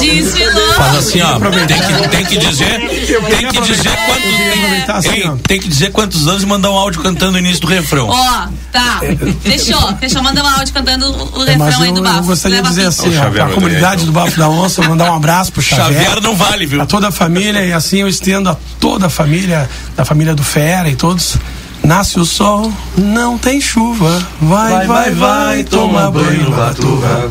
Desfilou. 0.00 0.74
Faz 0.74 0.96
assim, 0.96 1.20
ó. 1.20 1.38
Tem 1.66 1.80
que, 1.80 2.08
tem 2.08 2.24
que 2.24 2.36
dizer. 2.38 2.78
Tem 2.78 3.48
que 3.48 3.60
dizer 3.60 3.90
quantos. 4.06 5.02
Tem, 5.10 5.20
Ei, 5.20 5.30
tem 5.46 5.60
que 5.60 5.68
dizer 5.68 5.90
quantos 5.90 6.28
anos 6.28 6.42
e 6.44 6.46
mandar 6.46 6.70
um 6.70 6.74
áudio 6.76 7.02
cantando 7.02 7.36
o 7.36 7.38
início 7.40 7.60
do 7.60 7.66
refrão. 7.66 8.08
Ó, 8.08 8.46
tá. 8.70 9.00
Fechou. 9.42 9.96
Fechou. 9.98 10.22
Manda 10.22 10.42
um 10.44 10.46
áudio 10.48 10.72
cantando 10.72 11.06
o 11.10 11.42
É, 11.42 11.56
mas 11.56 11.68
refrão 11.68 11.82
aí 11.82 11.88
eu, 11.88 11.94
do 11.94 12.00
eu 12.00 12.04
Bafo. 12.04 12.22
gostaria 12.22 12.62
de 12.62 12.68
dizer 12.68 12.84
pizza. 12.86 13.02
assim, 13.06 13.18
ó, 13.18 13.30
pra 13.30 13.48
comunidade 13.48 14.04
do 14.06 14.12
Bafo 14.12 14.38
da 14.38 14.48
Onça, 14.48 14.82
mandar 14.82 15.10
um 15.10 15.16
abraço 15.16 15.52
pro 15.52 15.60
Xavier. 15.60 16.04
Xavier 16.04 16.22
não 16.22 16.36
vale, 16.36 16.66
viu? 16.66 16.80
A 16.80 16.86
toda 16.86 17.08
a 17.08 17.12
família 17.12 17.64
e 17.64 17.72
assim 17.72 17.98
eu 18.00 18.08
estendo 18.08 18.48
a 18.48 18.56
toda 18.78 19.06
a 19.06 19.10
família, 19.10 19.68
da 19.96 20.04
família 20.04 20.34
do 20.36 20.44
Fera 20.44 20.88
e 20.88 20.94
todos. 20.94 21.36
Nasce 21.82 22.18
o 22.18 22.24
sol, 22.24 22.72
não 22.96 23.38
tem 23.38 23.60
chuva. 23.60 24.26
Vai, 24.40 24.86
vai, 24.86 25.10
vai, 25.12 25.64
toma 25.64 26.10
banho 26.10 26.50
no 26.50 26.56
Batuva. 26.56 27.30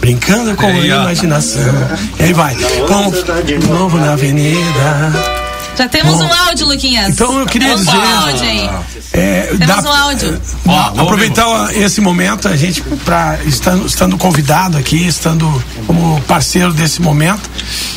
Brincando 0.00 0.54
com 0.54 0.66
a 0.66 0.70
imaginação. 0.70 1.62
E 2.18 2.24
aí 2.24 2.32
vai. 2.34 2.54
Então, 2.54 3.10
de 3.44 3.58
novo 3.66 3.98
na 3.98 4.12
avenida. 4.12 5.12
Já 5.76 5.88
temos 5.88 6.18
Bom, 6.18 6.24
um 6.24 6.32
áudio, 6.46 6.66
Luquinhas. 6.66 7.08
Então 7.08 7.40
eu 7.40 7.46
queria 7.46 7.68
Temos 7.70 7.86
dizer. 7.86 7.96
um 7.96 8.18
áudio 8.20 8.44
aí. 8.44 8.70
É, 9.16 9.42
Temos 9.56 9.66
dá- 9.66 9.80
um 9.82 9.92
áudio. 9.92 10.40
Ó, 10.66 10.80
aproveitar 11.02 11.74
esse 11.76 12.00
momento, 12.00 12.48
a 12.48 12.56
gente, 12.56 12.80
pra, 13.04 13.38
estando, 13.46 13.86
estando 13.86 14.18
convidado 14.18 14.76
aqui, 14.76 15.06
estando 15.06 15.46
como 15.86 16.20
parceiro 16.22 16.72
desse 16.72 17.00
momento, 17.00 17.48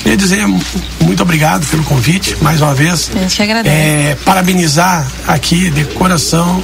queria 0.03 0.15
dizer 0.15 0.45
mu- 0.48 0.61
muito 1.02 1.23
obrigado 1.23 1.65
pelo 1.68 1.84
convite, 1.84 2.38
mais 2.41 2.61
uma 2.61 2.76
vez. 2.76 3.10
A 3.15 3.19
gente 3.19 3.41
agradece. 3.41 3.76
É, 3.76 4.15
parabenizar 4.23 5.07
aqui 5.27 5.72
de 5.72 5.85
coração 5.85 6.61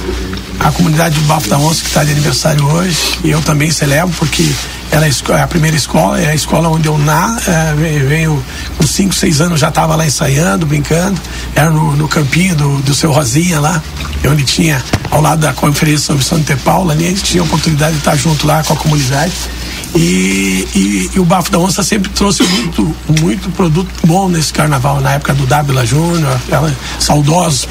a 0.60 0.70
comunidade 0.70 1.16
do 1.18 1.26
Bafo 1.26 1.48
da 1.48 1.58
Onça 1.58 1.80
que 1.82 1.88
está 1.88 2.04
de 2.04 2.12
aniversário 2.12 2.64
hoje. 2.64 2.96
E 3.24 3.30
eu 3.30 3.42
também 3.42 3.72
celebro, 3.72 4.14
porque 4.16 4.48
ela 4.94 5.06
é 5.06 5.10
é 5.36 5.42
a 5.42 5.46
primeira 5.48 5.76
escola, 5.76 6.20
é 6.20 6.30
a 6.30 6.34
escola 6.34 6.68
onde 6.68 6.86
eu 6.86 6.96
na, 6.96 7.36
é, 7.48 7.74
ve- 7.74 7.98
venho 8.00 8.44
com 8.76 8.86
5, 8.86 9.12
6 9.12 9.40
anos, 9.40 9.58
já 9.60 9.68
estava 9.68 9.96
lá 9.96 10.06
ensaiando, 10.06 10.64
brincando. 10.66 11.20
Era 11.54 11.68
no, 11.70 11.96
no 11.96 12.06
campinho 12.06 12.54
do, 12.54 12.76
do 12.82 12.94
seu 12.94 13.10
Rosinha 13.10 13.58
lá, 13.58 13.82
onde 14.30 14.44
tinha, 14.44 14.82
ao 15.10 15.20
lado 15.20 15.40
da 15.40 15.52
conferência 15.52 16.14
Vicente 16.14 16.54
de 16.54 16.56
Paula, 16.62 16.92
ali 16.92 17.06
a 17.06 17.08
gente 17.08 17.24
tinha 17.24 17.42
a 17.42 17.46
oportunidade 17.46 17.92
de 17.94 17.98
estar 17.98 18.14
junto 18.16 18.46
lá 18.46 18.62
com 18.62 18.72
a 18.72 18.76
comunidade. 18.76 19.32
E, 19.94 20.66
e- 20.74 21.10
e 21.14 21.20
o 21.20 21.24
Bafo 21.24 21.50
da 21.52 21.58
Onça 21.58 21.82
sempre 21.82 22.10
trouxe 22.10 22.42
muito, 22.42 22.96
muito 23.20 23.48
produto 23.50 23.88
bom 24.04 24.28
nesse 24.28 24.52
carnaval, 24.52 25.00
na 25.00 25.12
época 25.12 25.32
do 25.34 25.46
Dábila 25.46 25.86
Júnior, 25.86 26.36
saudosos, 26.98 27.66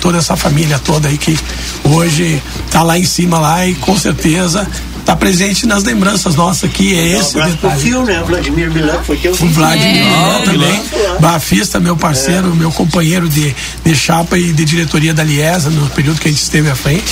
toda 0.00 0.18
essa 0.18 0.36
família 0.36 0.78
toda 0.78 1.08
aí 1.08 1.18
que 1.18 1.38
hoje 1.84 2.42
está 2.66 2.82
lá 2.82 2.98
em 2.98 3.04
cima 3.04 3.38
lá 3.38 3.66
e 3.66 3.74
com 3.74 3.96
certeza 3.98 4.66
está 4.98 5.14
presente 5.16 5.66
nas 5.66 5.84
lembranças 5.84 6.34
nossas 6.34 6.64
aqui. 6.68 6.94
É 6.94 7.18
esse 7.18 7.30
o 7.36 7.40
pro 7.40 7.50
detalhe. 7.50 7.80
Fio, 7.82 8.02
né? 8.04 8.20
O 8.22 8.26
Vladimir 8.26 8.70
Milan, 8.70 9.02
foi 9.02 9.16
teu 9.16 9.32
O 9.32 9.34
filho. 9.36 9.50
Vladimir 9.52 9.96
É. 9.96 10.04
Milan 10.04 10.40
também, 10.44 10.82
bafista, 11.20 11.80
meu 11.80 11.96
parceiro, 11.96 12.54
meu 12.54 12.70
companheiro 12.70 13.26
de, 13.28 13.54
de 13.84 13.94
chapa 13.94 14.38
e 14.38 14.52
de 14.52 14.64
diretoria 14.66 15.12
da 15.14 15.22
Liesa 15.24 15.70
no 15.70 15.86
período 15.90 16.20
que 16.20 16.28
a 16.28 16.30
gente 16.30 16.42
esteve 16.42 16.68
à 16.70 16.74
frente, 16.74 17.04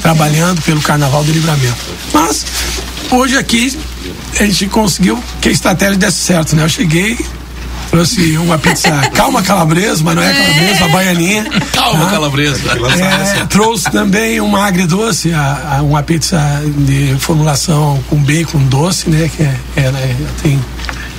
trabalhando 0.00 0.62
pelo 0.62 0.80
Carnaval 0.80 1.24
do 1.24 1.32
Livramento. 1.32 1.76
Mas 2.12 2.44
hoje 3.10 3.36
aqui 3.36 3.78
a 4.38 4.44
gente 4.44 4.66
conseguiu 4.66 5.22
que 5.40 5.48
a 5.48 5.52
estratégia 5.52 5.96
desse 5.96 6.18
certo, 6.18 6.54
né? 6.56 6.64
Eu 6.64 6.68
cheguei, 6.68 7.18
trouxe 7.90 8.36
uma 8.38 8.58
pizza 8.58 8.90
calma 9.14 9.42
calabresa, 9.42 10.02
mas 10.04 10.14
não 10.16 10.22
é 10.22 10.32
calabresa, 10.32 10.84
uma 10.84 10.88
baianinha. 10.92 11.44
Calma, 11.72 12.04
tá? 12.04 12.10
calabresa. 12.12 12.60
É, 12.98 13.44
trouxe 13.46 13.90
também 13.90 14.40
uma 14.40 14.66
agridoce, 14.66 15.32
a, 15.32 15.76
a- 15.78 15.82
uma 15.82 16.02
pizza 16.02 16.38
de 16.78 17.16
formulação 17.18 18.02
com 18.08 18.16
bacon 18.16 18.58
doce, 18.66 19.10
né? 19.10 19.30
Que 19.36 19.42
é, 19.42 19.54
ela 19.76 19.98
é- 19.98 20.16
tem, 20.42 20.60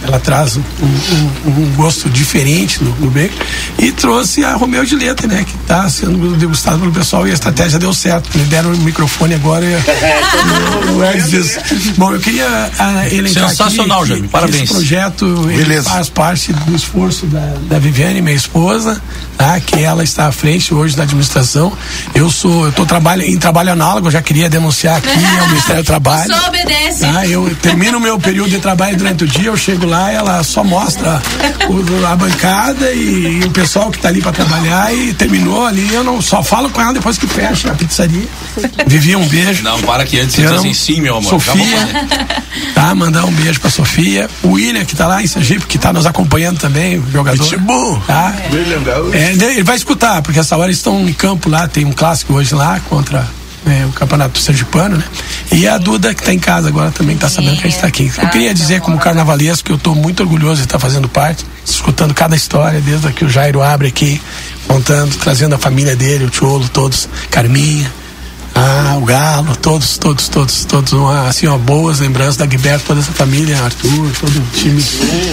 ela 0.04 0.20
traz 0.20 0.58
um, 0.58 0.62
um- 0.82 1.50
um 1.62 1.74
gosto 1.76 2.10
diferente 2.10 2.84
no, 2.84 2.92
no 2.96 3.10
bacon. 3.12 3.36
E 3.78 3.92
trouxe 3.92 4.44
a 4.44 4.54
Romeu 4.56 4.84
de 4.86 4.96
Letra, 4.96 5.28
né? 5.28 5.44
Que 5.44 5.56
está 5.56 5.90
sendo 5.90 6.36
degustado 6.36 6.80
pelo 6.80 6.92
pessoal 6.92 7.28
e 7.28 7.32
a 7.32 7.34
estratégia 7.34 7.78
deu 7.80 7.94
certo. 7.94 8.30
Me 8.38 8.44
deram 8.46 8.72
o 8.72 8.78
microfone 8.78 9.34
agora 9.36 9.66
e 9.66 9.76
o 10.94 11.04
Ed 11.04 11.30
diz. 11.30 11.58
Bom, 11.98 12.14
eu 12.14 12.20
queria 12.20 12.70
ah, 12.80 13.08
elencar 13.10 13.50
Sensacional, 13.50 14.00
aqui 14.02 14.10
Jaime. 14.10 14.28
Parabéns. 14.28 14.64
Esse 14.64 14.74
projeto 14.74 15.48
faz 15.84 16.10
parte 16.10 16.54
do 16.54 16.76
esforço 16.76 17.26
da, 17.28 17.54
da 17.70 17.80
Viviane, 17.80 18.22
minha 18.22 18.36
esposa, 18.36 19.02
tá? 19.38 19.60
que 19.60 19.80
ela 19.82 20.04
está 20.04 20.28
à 20.28 20.32
frente 20.32 20.74
hoje 20.74 20.96
da 20.96 21.04
administração. 21.04 21.72
Eu 22.14 22.30
sou, 22.30 22.64
eu 22.64 22.70
estou 22.70 22.86
trabalho, 22.86 23.24
em 23.24 23.38
trabalho 23.38 23.72
análogo, 23.72 24.08
eu 24.08 24.12
já 24.12 24.22
queria 24.22 24.50
denunciar 24.50 24.98
aqui 24.98 25.10
ao 25.40 25.48
Ministério 25.50 25.84
do 25.84 25.86
Trabalho. 25.92 26.34
Só 26.34 26.48
obedece. 26.48 27.00
Tá? 27.02 27.26
Eu 27.28 27.56
termino 27.62 27.98
o 27.98 28.02
meu 28.02 28.20
período 28.20 28.50
de 28.50 28.60
trabalho 28.60 28.98
durante 28.98 29.24
o 29.24 29.28
dia, 29.28 29.48
eu 29.48 29.58
chego 29.58 29.86
lá, 29.92 30.12
ela 30.12 30.44
só 30.44 30.64
mostra 30.64 31.22
o- 31.70 32.06
a 32.06 32.16
bancada 32.16 32.92
e, 32.92 33.40
e 33.42 33.46
o 33.46 33.52
pessoal 33.52 33.92
que 33.92 33.98
está 33.98 34.10
ali 34.10 34.22
para 34.22 34.32
trabalhar 34.32 34.94
e 34.94 35.14
terminou 35.14 35.66
ali, 35.66 35.94
eu 35.94 36.04
não 36.04 36.22
só 36.22 36.42
falo 36.44 36.70
com 36.70 36.82
ela 36.82 36.94
depois 36.94 37.18
que 37.18 37.28
fecha 37.28 37.72
a 37.72 37.76
pizzaria. 37.76 38.28
Vivi 38.88 39.16
um 39.16 39.28
beijo. 39.28 39.64
Não, 39.64 39.80
para 39.82 40.06
que 40.06 40.20
antes 40.20 40.36
Te 40.36 40.42
você 40.42 40.48
diz 40.48 40.58
assim, 40.60 40.74
sim, 40.74 41.02
meu 41.02 41.18
amor. 41.18 41.30
Sofia, 41.30 41.64
tá? 42.74 42.94
Mandar 42.96 43.26
um 43.26 43.32
beijo 43.32 43.60
pra 43.60 43.70
Sofia. 43.70 44.30
O 44.44 44.54
William, 44.54 44.86
que 44.86 44.96
tá 44.96 45.08
lá 45.08 45.22
em 45.22 45.28
Sergipe, 45.28 45.66
que 45.66 45.78
tá 45.78 45.92
nos 45.94 46.06
acompanhando 46.06 46.60
também, 46.60 46.98
o 47.00 47.12
jogador. 47.12 47.44
Tá? 48.08 48.34
É, 49.14 49.36
né, 49.36 49.52
ele 49.52 49.64
vai 49.64 49.76
escutar, 49.76 50.22
porque 50.22 50.40
essa 50.40 50.56
hora 50.58 50.68
eles 50.68 50.78
estão 50.78 51.08
em 51.08 51.14
campo 51.14 51.50
lá, 51.50 51.68
tem 51.68 51.86
um 51.86 51.92
clássico 51.92 52.34
hoje 52.34 52.56
lá 52.56 52.80
contra 52.90 53.28
é, 53.66 53.86
o 53.86 53.92
campeonato 53.92 54.40
sergipano, 54.40 54.98
né? 54.98 55.04
E 55.52 55.68
a 55.68 55.78
Duda, 55.78 56.14
que 56.14 56.24
tá 56.24 56.34
em 56.34 56.40
casa 56.40 56.70
agora, 56.70 56.92
também 56.92 57.18
tá 57.18 57.30
sabendo 57.30 57.58
que 57.58 57.68
a 57.68 57.70
gente 57.70 57.80
tá 57.80 57.88
aqui. 57.88 58.12
Eu 58.18 58.30
queria 58.30 58.54
dizer, 58.54 58.82
como 58.82 58.98
carnavalesco, 58.98 59.66
que 59.66 59.72
eu 59.72 59.78
tô 59.78 59.94
muito 59.94 60.22
orgulhoso 60.24 60.58
de 60.58 60.64
estar 60.64 60.80
fazendo 60.80 61.08
parte, 61.08 61.46
escutando 61.66 62.14
cada 62.14 62.36
história, 62.36 62.82
desde 62.82 63.12
que 63.12 63.26
o 63.26 63.30
Jairo 63.30 63.62
abre 63.62 63.88
aqui, 63.88 64.22
contando, 64.68 65.16
trazendo 65.18 65.56
a 65.56 65.58
família 65.58 65.96
dele, 65.96 66.26
o 66.26 66.30
Tiolo, 66.30 66.68
todos, 66.70 67.08
Carminha, 67.30 67.92
ah, 68.54 68.98
o 68.98 69.06
Galo, 69.06 69.56
todos, 69.56 69.98
todos, 69.98 70.28
todos, 70.28 70.66
todos, 70.66 70.92
uma, 70.94 71.28
assim, 71.28 71.48
ó, 71.48 71.58
boas 71.58 72.00
lembranças 72.00 72.36
da 72.38 72.46
Guiberto, 72.46 72.86
toda 72.88 73.00
essa 73.00 73.12
família, 73.12 73.58
Arthur, 73.64 74.12
todo 74.20 74.38
o 74.38 74.46
time. 74.54 74.84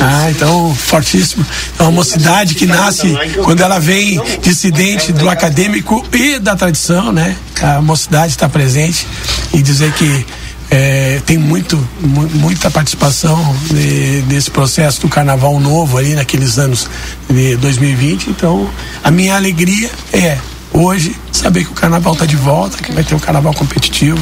Ah, 0.00 0.30
então, 0.30 0.74
fortíssimo. 0.74 1.44
É 1.78 1.82
uma 1.82 1.90
mocidade 1.92 2.54
que 2.54 2.64
nasce 2.66 3.14
quando 3.44 3.60
ela 3.60 3.78
vem 3.80 4.20
dissidente 4.40 5.12
do 5.12 5.28
acadêmico 5.28 6.06
e 6.12 6.38
da 6.38 6.54
tradição, 6.56 7.10
né? 7.12 7.36
A 7.60 7.80
mocidade 7.82 8.32
está 8.32 8.48
presente 8.48 9.06
e 9.52 9.60
dizer 9.62 9.92
que 9.92 10.24
é, 10.70 11.20
tem 11.24 11.38
muito, 11.38 11.76
mu- 12.00 12.28
muita 12.34 12.70
participação 12.70 13.56
de- 13.70 14.20
desse 14.22 14.50
processo 14.50 15.00
do 15.00 15.08
carnaval 15.08 15.58
novo 15.58 15.96
aí 15.96 16.14
naqueles 16.14 16.58
anos 16.58 16.86
de 17.28 17.56
2020. 17.56 18.28
Então, 18.30 18.68
a 19.02 19.10
minha 19.10 19.34
alegria 19.34 19.90
é 20.12 20.36
hoje 20.72 21.16
saber 21.32 21.64
que 21.64 21.70
o 21.70 21.74
carnaval 21.74 22.12
está 22.14 22.26
de 22.26 22.36
volta, 22.36 22.76
que 22.78 22.92
vai 22.92 23.02
ter 23.04 23.14
um 23.14 23.18
carnaval 23.18 23.54
competitivo 23.54 24.18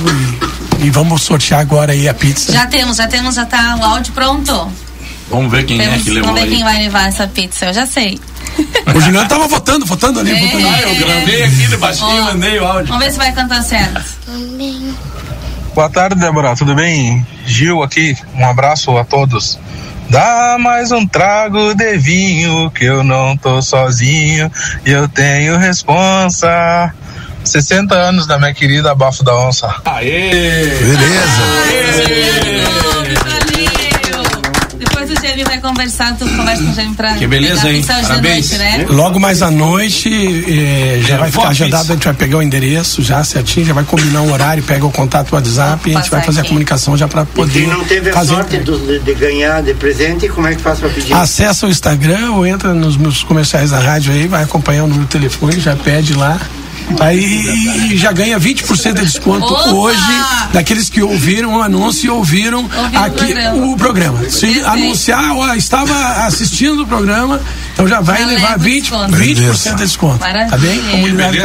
e, 0.81 0.87
e 0.87 0.91
vamos 0.91 1.23
sortear 1.23 1.61
agora 1.61 1.93
aí 1.93 2.09
a 2.09 2.15
pizza. 2.15 2.53
Já 2.53 2.67
temos, 2.67 2.97
já 2.97 3.07
temos, 3.09 3.35
já 3.35 3.45
tá 3.47 3.77
o 3.81 3.85
áudio 3.85 4.13
pronto. 4.13 4.71
Vamos 5.29 5.51
ver 5.51 5.65
quem 5.65 5.81
é 5.81 5.85
Temos- 5.89 6.03
que 6.05 6.11
levou 6.11 6.29
vamos 6.29 6.41
ver 6.41 6.47
aí. 6.49 6.55
quem 6.55 6.65
vai 6.65 6.79
levar 6.79 7.09
essa 7.09 7.27
pizza, 7.27 7.67
eu 7.67 7.75
já 7.75 7.85
sei. 7.87 8.21
O 8.95 9.01
Juliano 9.01 9.29
tava 9.29 9.49
votando, 9.49 9.85
votando 9.85 10.21
ali, 10.21 10.33
votando 10.35 10.69
Ah, 10.69 10.81
eu 10.83 10.95
gravei 10.95 11.43
aqui 11.43 11.67
de 11.67 11.77
baixinho 11.77 12.17
e 12.17 12.21
mandei 12.23 12.59
o 12.61 12.65
áudio. 12.65 12.87
Vamos 12.87 13.05
ver 13.05 13.11
se 13.13 13.19
vai 13.19 13.33
cantar 13.33 13.63
certo. 13.63 14.03
Boa 15.75 15.91
tarde, 15.91 16.15
Débora. 16.21 16.55
Tudo 16.57 16.75
bem? 16.75 17.27
Gil 17.45 17.83
aqui. 17.83 18.17
Um 18.35 18.47
abraço 18.49 18.97
a 18.97 19.05
todos. 19.05 19.59
Dá 20.09 20.57
mais 20.59 20.93
um 20.93 21.07
trago 21.07 21.75
de 21.75 21.97
vinho 21.99 22.71
que 22.71 22.85
eu 22.85 23.03
não 23.03 23.37
tô 23.37 23.61
sozinho 23.61 24.51
e 24.85 24.91
eu 24.91 25.09
tenho 25.09 25.57
responsa. 25.57 26.93
60 27.45 27.95
anos 27.95 28.27
da 28.27 28.39
minha 28.39 28.53
querida 28.53 28.95
Bafo 28.95 29.23
da 29.23 29.37
Onça. 29.37 29.73
Aê! 29.85 30.67
Beleza. 30.67 31.43
Vai 32.83 32.96
conversar, 35.69 36.17
tu 36.17 36.27
conversa 36.29 36.63
com 36.63 36.71
o 36.71 36.75
Jaime 36.75 36.95
pra. 36.95 37.15
Que 37.15 37.27
beleza, 37.27 37.55
pegar 37.63 37.69
a 37.69 37.73
hein? 37.73 37.81
pizza 37.81 37.93
hoje 37.95 38.03
de 38.03 38.09
Parabéns. 38.09 38.51
noite, 38.51 38.59
né? 38.63 38.87
Logo 38.89 39.21
mais 39.21 39.43
à 39.43 39.51
noite, 39.51 40.09
eh, 40.49 41.01
já 41.07 41.15
É, 41.15 41.19
vai 41.19 41.31
ficar 41.31 41.49
agendado, 41.49 41.93
a 41.93 41.95
gente 41.95 42.05
vai 42.05 42.15
pegar 42.15 42.39
o 42.39 42.43
endereço 42.43 43.03
já 43.03 43.23
certinho, 43.25 43.67
já 43.67 43.73
vai 43.75 43.85
combinar 43.85 44.23
um 44.23 44.33
horário, 44.33 44.63
pega 44.63 44.85
o 44.87 44.91
contato 44.91 45.29
do 45.31 45.35
WhatsApp 45.37 45.91
e 45.91 45.95
a 45.97 46.01
gente 46.01 46.11
vai 46.11 46.23
fazer 46.23 46.41
a 46.41 46.45
comunicação 46.45 46.97
já 46.97 47.09
para 47.09 47.23
E 47.23 47.27
poder 47.27 47.53
quem 47.61 47.67
não 47.69 47.85
teve 47.85 48.11
a 48.11 48.13
fazer. 48.13 48.35
sorte 48.35 48.59
do- 48.59 49.01
de 49.01 49.15
ganhar 49.15 49.63
de 49.63 49.75
presente, 49.75 50.29
como 50.29 50.47
é 50.47 50.55
que 50.55 50.63
faz 50.63 50.79
pra 50.79 50.89
pedir? 50.89 51.13
Acessa 51.15 51.67
o 51.67 51.71
Instagram 51.71 52.33
ou 52.33 52.47
entra 52.47 52.73
nos 52.75 52.97
meus 52.97 53.23
comerciais 53.23 53.71
da 53.71 53.79
rádio 53.79 54.13
aí, 54.13 54.27
vai 54.27 54.43
acompanhar 54.45 54.85
o 54.85 54.87
número 54.87 55.07
do 55.07 55.11
telefone, 55.11 55.59
já 55.61 55.75
pede 55.77 56.15
lá. 56.15 56.39
Aí 57.01 57.97
já 57.97 58.13
ganha 58.13 58.39
20% 58.39 58.95
de 58.95 59.05
desconto 59.05 59.47
Opa! 59.47 59.71
hoje 59.71 60.01
daqueles 60.53 60.89
que 60.89 61.03
ouviram 61.03 61.57
o 61.57 61.63
anúncio 61.63 62.07
e 62.07 62.11
ouviram 62.11 62.69
aqui 62.95 63.33
programa. 63.33 63.67
o 63.67 63.77
programa. 63.77 64.31
Se 64.31 64.61
anunciar, 64.61 65.37
ó, 65.37 65.55
estava 65.55 65.95
assistindo 66.27 66.83
o 66.83 66.87
programa, 66.87 67.41
então 67.73 67.89
já 67.89 68.01
vai 68.01 68.21
Já 68.21 68.27
levar 68.27 68.51
leva 68.51 68.65
20%, 68.65 68.81
desconto. 68.81 69.17
20 69.17 69.37
de 69.37 69.75
desconto. 69.75 70.21
Maravilha. 70.21 70.51
Tá 70.51 70.57
bem? 70.57 70.81
Comunidade 70.91 71.39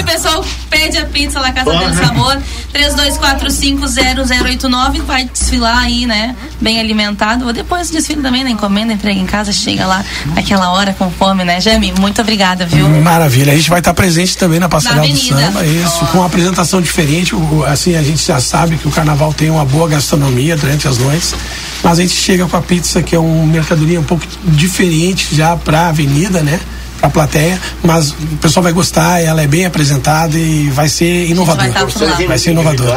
o 0.00 0.04
pessoal 0.04 0.44
pede 0.70 0.98
a 0.98 1.04
pizza 1.06 1.40
lá 1.40 1.52
Casa 1.52 1.70
del 1.70 1.94
Sabor 1.94 2.38
32450089 2.74 5.02
vai 5.02 5.24
desfilar 5.24 5.78
aí, 5.78 6.06
né? 6.06 6.34
Bem 6.60 6.78
alimentado. 6.80 7.46
Ou 7.46 7.52
depois 7.52 7.88
do 7.88 7.94
desfile 7.94 8.22
também, 8.22 8.44
na 8.44 8.50
encomenda, 8.50 8.92
entrega 8.92 9.18
em 9.18 9.26
casa, 9.26 9.52
chega 9.52 9.86
lá 9.86 10.04
aquela 10.36 10.72
hora 10.72 10.92
com 10.94 11.10
fome, 11.10 11.44
né? 11.44 11.60
Jami, 11.60 11.92
muito 11.98 12.20
obrigada, 12.20 12.66
viu? 12.66 12.88
Maravilha. 12.88 13.52
A 13.52 13.56
gente 13.56 13.70
vai 13.70 13.78
estar 13.78 13.94
presente 13.94 14.36
também 14.36 14.45
na 14.58 14.68
Passarela 14.68 15.06
Na 15.06 15.12
do. 15.12 15.18
Samba, 15.18 15.64
isso, 15.64 16.06
com 16.06 16.18
uma 16.18 16.26
apresentação 16.26 16.80
diferente. 16.80 17.34
Assim, 17.66 17.96
a 17.96 18.02
gente 18.02 18.24
já 18.24 18.40
sabe 18.40 18.76
que 18.76 18.88
o 18.88 18.90
carnaval 18.90 19.32
tem 19.32 19.50
uma 19.50 19.64
boa 19.64 19.88
gastronomia 19.88 20.56
durante 20.56 20.88
as 20.88 20.98
noites, 20.98 21.34
mas 21.82 21.98
a 21.98 22.02
gente 22.02 22.14
chega 22.14 22.46
com 22.46 22.56
a 22.56 22.62
pizza, 22.62 23.02
que 23.02 23.14
é 23.14 23.18
uma 23.18 23.46
mercadoria 23.46 24.00
um 24.00 24.04
pouco 24.04 24.24
diferente 24.44 25.34
já 25.34 25.56
para 25.56 25.82
a 25.82 25.88
avenida, 25.88 26.42
né? 26.42 26.60
Para 26.98 27.08
a 27.08 27.10
plateia, 27.10 27.60
mas 27.82 28.10
o 28.10 28.36
pessoal 28.40 28.62
vai 28.62 28.72
gostar, 28.72 29.20
ela 29.20 29.42
é 29.42 29.46
bem 29.46 29.66
apresentada 29.66 30.38
e 30.38 30.70
vai 30.70 30.88
ser 30.88 31.28
inovador. 31.28 31.70
vai 31.70 31.84
lá. 32.08 32.26
Vai 32.26 32.38
ser 32.38 32.50
inovador. 32.52 32.88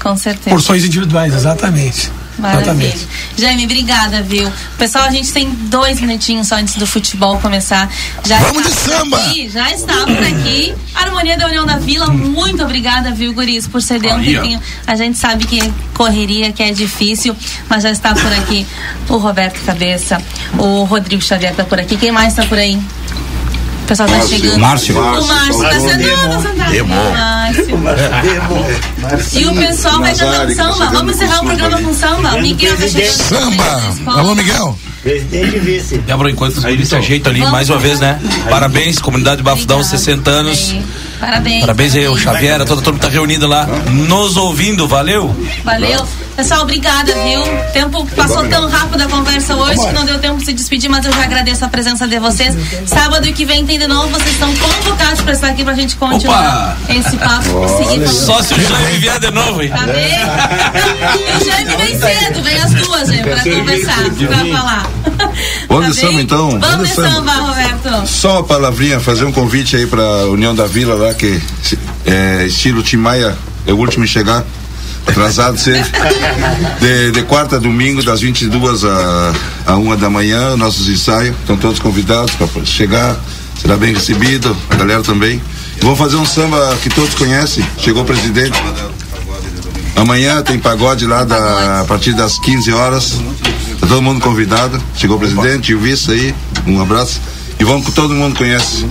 Com 0.00 0.16
certeza. 0.16 0.50
Porções 0.50 0.84
individuais, 0.84 1.34
exatamente. 1.34 2.10
Maravilha. 2.40 2.86
Exatamente. 2.86 3.08
Jaime, 3.36 3.64
obrigada, 3.64 4.22
viu? 4.22 4.50
Pessoal, 4.78 5.04
a 5.04 5.10
gente 5.10 5.32
tem 5.32 5.50
dois 5.50 6.00
minutinhos 6.00 6.48
só 6.48 6.56
antes 6.56 6.76
do 6.76 6.86
futebol 6.86 7.38
começar. 7.38 7.90
Já 8.24 8.38
Vamos 8.38 8.66
está 8.66 8.68
de 8.68 8.96
samba! 8.96 9.16
Aqui, 9.18 9.48
já 9.48 9.70
está 9.70 10.04
por 10.04 10.22
aqui. 10.22 10.74
Harmonia 10.94 11.36
da 11.36 11.46
União 11.46 11.66
da 11.66 11.76
Vila, 11.76 12.06
muito 12.08 12.62
obrigada, 12.62 13.10
viu, 13.12 13.32
Guris, 13.32 13.66
por 13.66 13.80
ceder 13.82 14.14
um 14.14 14.22
tempinho. 14.24 14.60
A 14.86 14.94
gente 14.96 15.18
sabe 15.18 15.44
que 15.46 15.72
correria, 15.94 16.52
que 16.52 16.62
é 16.62 16.72
difícil, 16.72 17.36
mas 17.68 17.82
já 17.82 17.90
está 17.90 18.14
por 18.14 18.32
aqui 18.32 18.66
o 19.08 19.16
Roberto 19.16 19.60
Cabeça, 19.64 20.20
o 20.58 20.84
Rodrigo 20.84 21.22
Xavier 21.22 21.54
tá 21.54 21.64
por 21.64 21.78
aqui. 21.78 21.96
Quem 21.96 22.12
mais 22.12 22.32
está 22.32 22.44
por 22.44 22.58
aí? 22.58 22.80
O 23.90 23.92
pessoal 23.92 24.08
tá 24.08 24.14
Márcio. 24.18 24.38
chegando. 24.38 24.60
Márcio. 24.60 24.98
O 25.00 25.26
Márcio 25.26 25.58
tá. 25.58 26.70
Demo. 26.70 26.94
Márcio. 27.12 27.80
E 29.40 29.46
o 29.46 29.54
pessoal 29.56 29.98
vai 29.98 30.14
cantando 30.14 30.54
tá 30.54 30.62
samba. 30.64 30.90
Vamos 30.90 31.16
encerrar 31.16 31.40
o 31.40 31.44
programa 31.44 31.80
com 31.80 31.94
samba. 31.94 32.40
Miguel 32.40 32.76
tá 32.76 32.86
chegando. 32.86 33.10
Samba! 33.10 33.82
Alô, 34.06 34.34
Miguel! 34.36 34.78
Presidente 35.02 35.56
e 35.56 35.58
vice. 35.58 35.98
Débora, 35.98 36.30
enquanto 36.30 36.58
os 36.58 36.64
guris 36.64 36.88
se 36.88 36.94
ajeitam 36.94 37.32
ali, 37.32 37.40
Vamos 37.40 37.52
mais 37.52 37.70
uma 37.70 37.78
vez, 37.78 37.98
né? 37.98 38.20
Parabéns, 38.48 39.00
comunidade 39.00 39.42
Bafudão, 39.42 39.82
60 39.82 40.30
anos. 40.30 40.76
Parabéns. 41.18 41.60
Parabéns 41.60 41.94
aí, 41.96 42.06
o 42.06 42.16
Xavier, 42.16 42.64
toda 42.64 42.80
a 42.80 42.84
turma 42.84 42.98
que 43.00 43.06
tá 43.06 43.10
reunida 43.10 43.48
lá, 43.48 43.66
nos 43.66 44.36
ouvindo, 44.36 44.86
valeu? 44.86 45.34
Valeu. 45.64 46.06
Pessoal, 46.40 46.62
obrigada, 46.62 47.12
viu? 47.12 47.42
O 47.42 47.72
tempo 47.74 48.06
passou 48.16 48.48
tão 48.48 48.66
rápido 48.66 49.02
a 49.02 49.06
conversa 49.08 49.54
hoje 49.56 49.86
que 49.86 49.92
não 49.92 50.06
deu 50.06 50.18
tempo 50.18 50.38
de 50.38 50.46
se 50.46 50.54
despedir, 50.54 50.88
mas 50.88 51.04
eu 51.04 51.12
já 51.12 51.24
agradeço 51.24 51.66
a 51.66 51.68
presença 51.68 52.08
de 52.08 52.18
vocês. 52.18 52.56
Sábado 52.86 53.30
que 53.30 53.44
vem 53.44 53.66
tem 53.66 53.78
de 53.78 53.86
novo, 53.86 54.08
vocês 54.08 54.30
estão 54.30 54.50
convocados 54.54 55.20
para 55.20 55.34
estar 55.34 55.48
aqui 55.48 55.62
pra 55.62 55.74
gente 55.74 55.96
continuar 55.96 56.78
esse 56.88 57.14
papo. 57.18 58.08
Só 58.08 58.42
se 58.42 58.54
o 58.54 58.58
Jaime 58.58 58.98
vier 59.00 59.20
de 59.20 59.30
novo, 59.30 59.62
hein? 59.62 59.68
Tá 59.68 59.82
bem? 59.82 60.12
E 61.28 61.42
o 61.42 61.44
Jaime 61.44 61.76
vem 61.76 62.00
cedo, 62.00 62.42
vem 62.42 62.56
as 62.56 62.72
duas, 62.72 63.08
Jaime, 63.08 63.22
pra 63.22 63.42
conversar, 63.42 64.10
pra 64.26 64.58
falar. 64.58 64.90
Vamos 65.68 65.84
Tá 65.84 65.92
de 65.92 66.00
samba 66.00 66.22
então? 66.22 66.58
Vamos 66.58 66.88
de 66.88 66.94
samba, 66.94 67.32
Roberto. 67.34 68.06
Só 68.06 68.32
uma 68.36 68.44
palavrinha, 68.44 68.98
fazer 68.98 69.26
um 69.26 69.32
convite 69.32 69.76
aí 69.76 69.86
pra 69.86 70.24
União 70.30 70.54
da 70.54 70.66
Vila 70.66 70.94
lá, 70.94 71.12
que 71.12 71.38
é 72.06 72.46
estilo 72.46 72.82
Tim 72.82 72.96
Maia, 72.96 73.36
é 73.66 73.74
o 73.74 73.76
último 73.76 74.06
em 74.06 74.08
chegar. 74.08 74.42
Atrasado 75.10 75.58
sempre. 75.58 75.90
De, 76.80 77.10
de 77.10 77.22
quarta 77.22 77.56
a 77.56 77.58
domingo, 77.58 78.02
das 78.02 78.20
22 78.20 78.84
a, 78.84 79.32
a 79.66 79.76
1 79.76 79.96
da 79.96 80.08
manhã, 80.08 80.56
nossos 80.56 80.88
ensaios. 80.88 81.36
Estão 81.40 81.56
todos 81.56 81.78
convidados 81.78 82.34
para 82.34 82.64
chegar. 82.64 83.18
Será 83.60 83.76
bem 83.76 83.92
recebido, 83.92 84.56
a 84.70 84.76
galera 84.76 85.02
também. 85.02 85.40
Vamos 85.82 85.98
fazer 85.98 86.16
um 86.16 86.24
samba 86.24 86.76
que 86.82 86.88
todos 86.88 87.14
conhecem. 87.14 87.64
Chegou 87.78 88.02
o 88.02 88.06
presidente. 88.06 88.58
Amanhã 89.96 90.42
tem 90.42 90.58
pagode 90.58 91.06
lá 91.06 91.24
da, 91.24 91.80
a 91.80 91.84
partir 91.84 92.12
das 92.14 92.38
15 92.38 92.72
horas. 92.72 93.20
Tá 93.80 93.86
todo 93.86 94.00
mundo 94.00 94.20
convidado. 94.20 94.80
Chegou 94.96 95.16
o 95.16 95.20
presidente 95.20 95.72
e 95.72 95.74
o 95.74 95.80
vice 95.80 96.10
aí. 96.10 96.34
Um 96.66 96.80
abraço. 96.80 97.20
E 97.58 97.64
vamos 97.64 97.84
com 97.84 97.92
todo 97.92 98.14
mundo 98.14 98.36
conhece. 98.36 98.86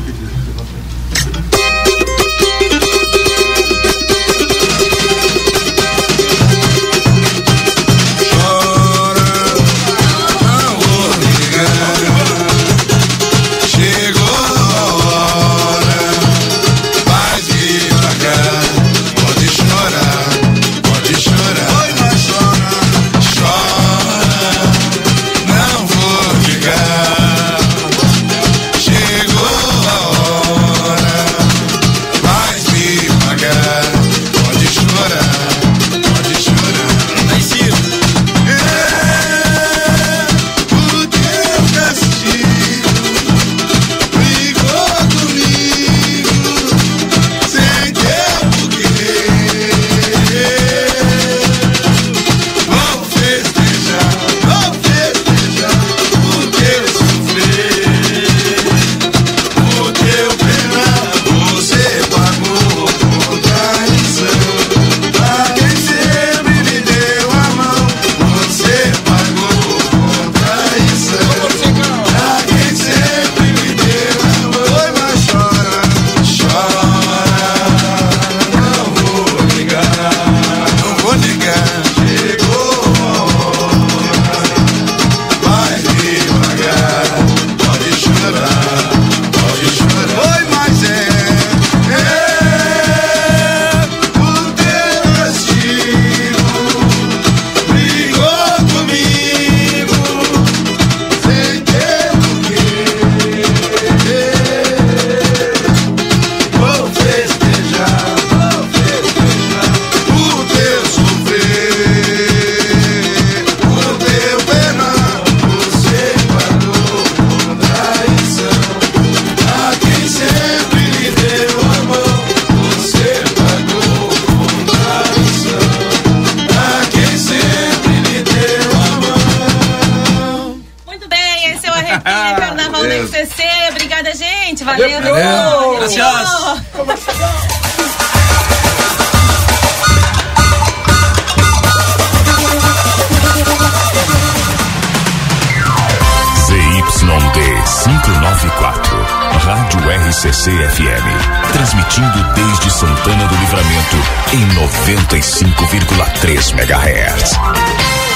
95,3 154.89 156.53
MHz. 156.55 158.08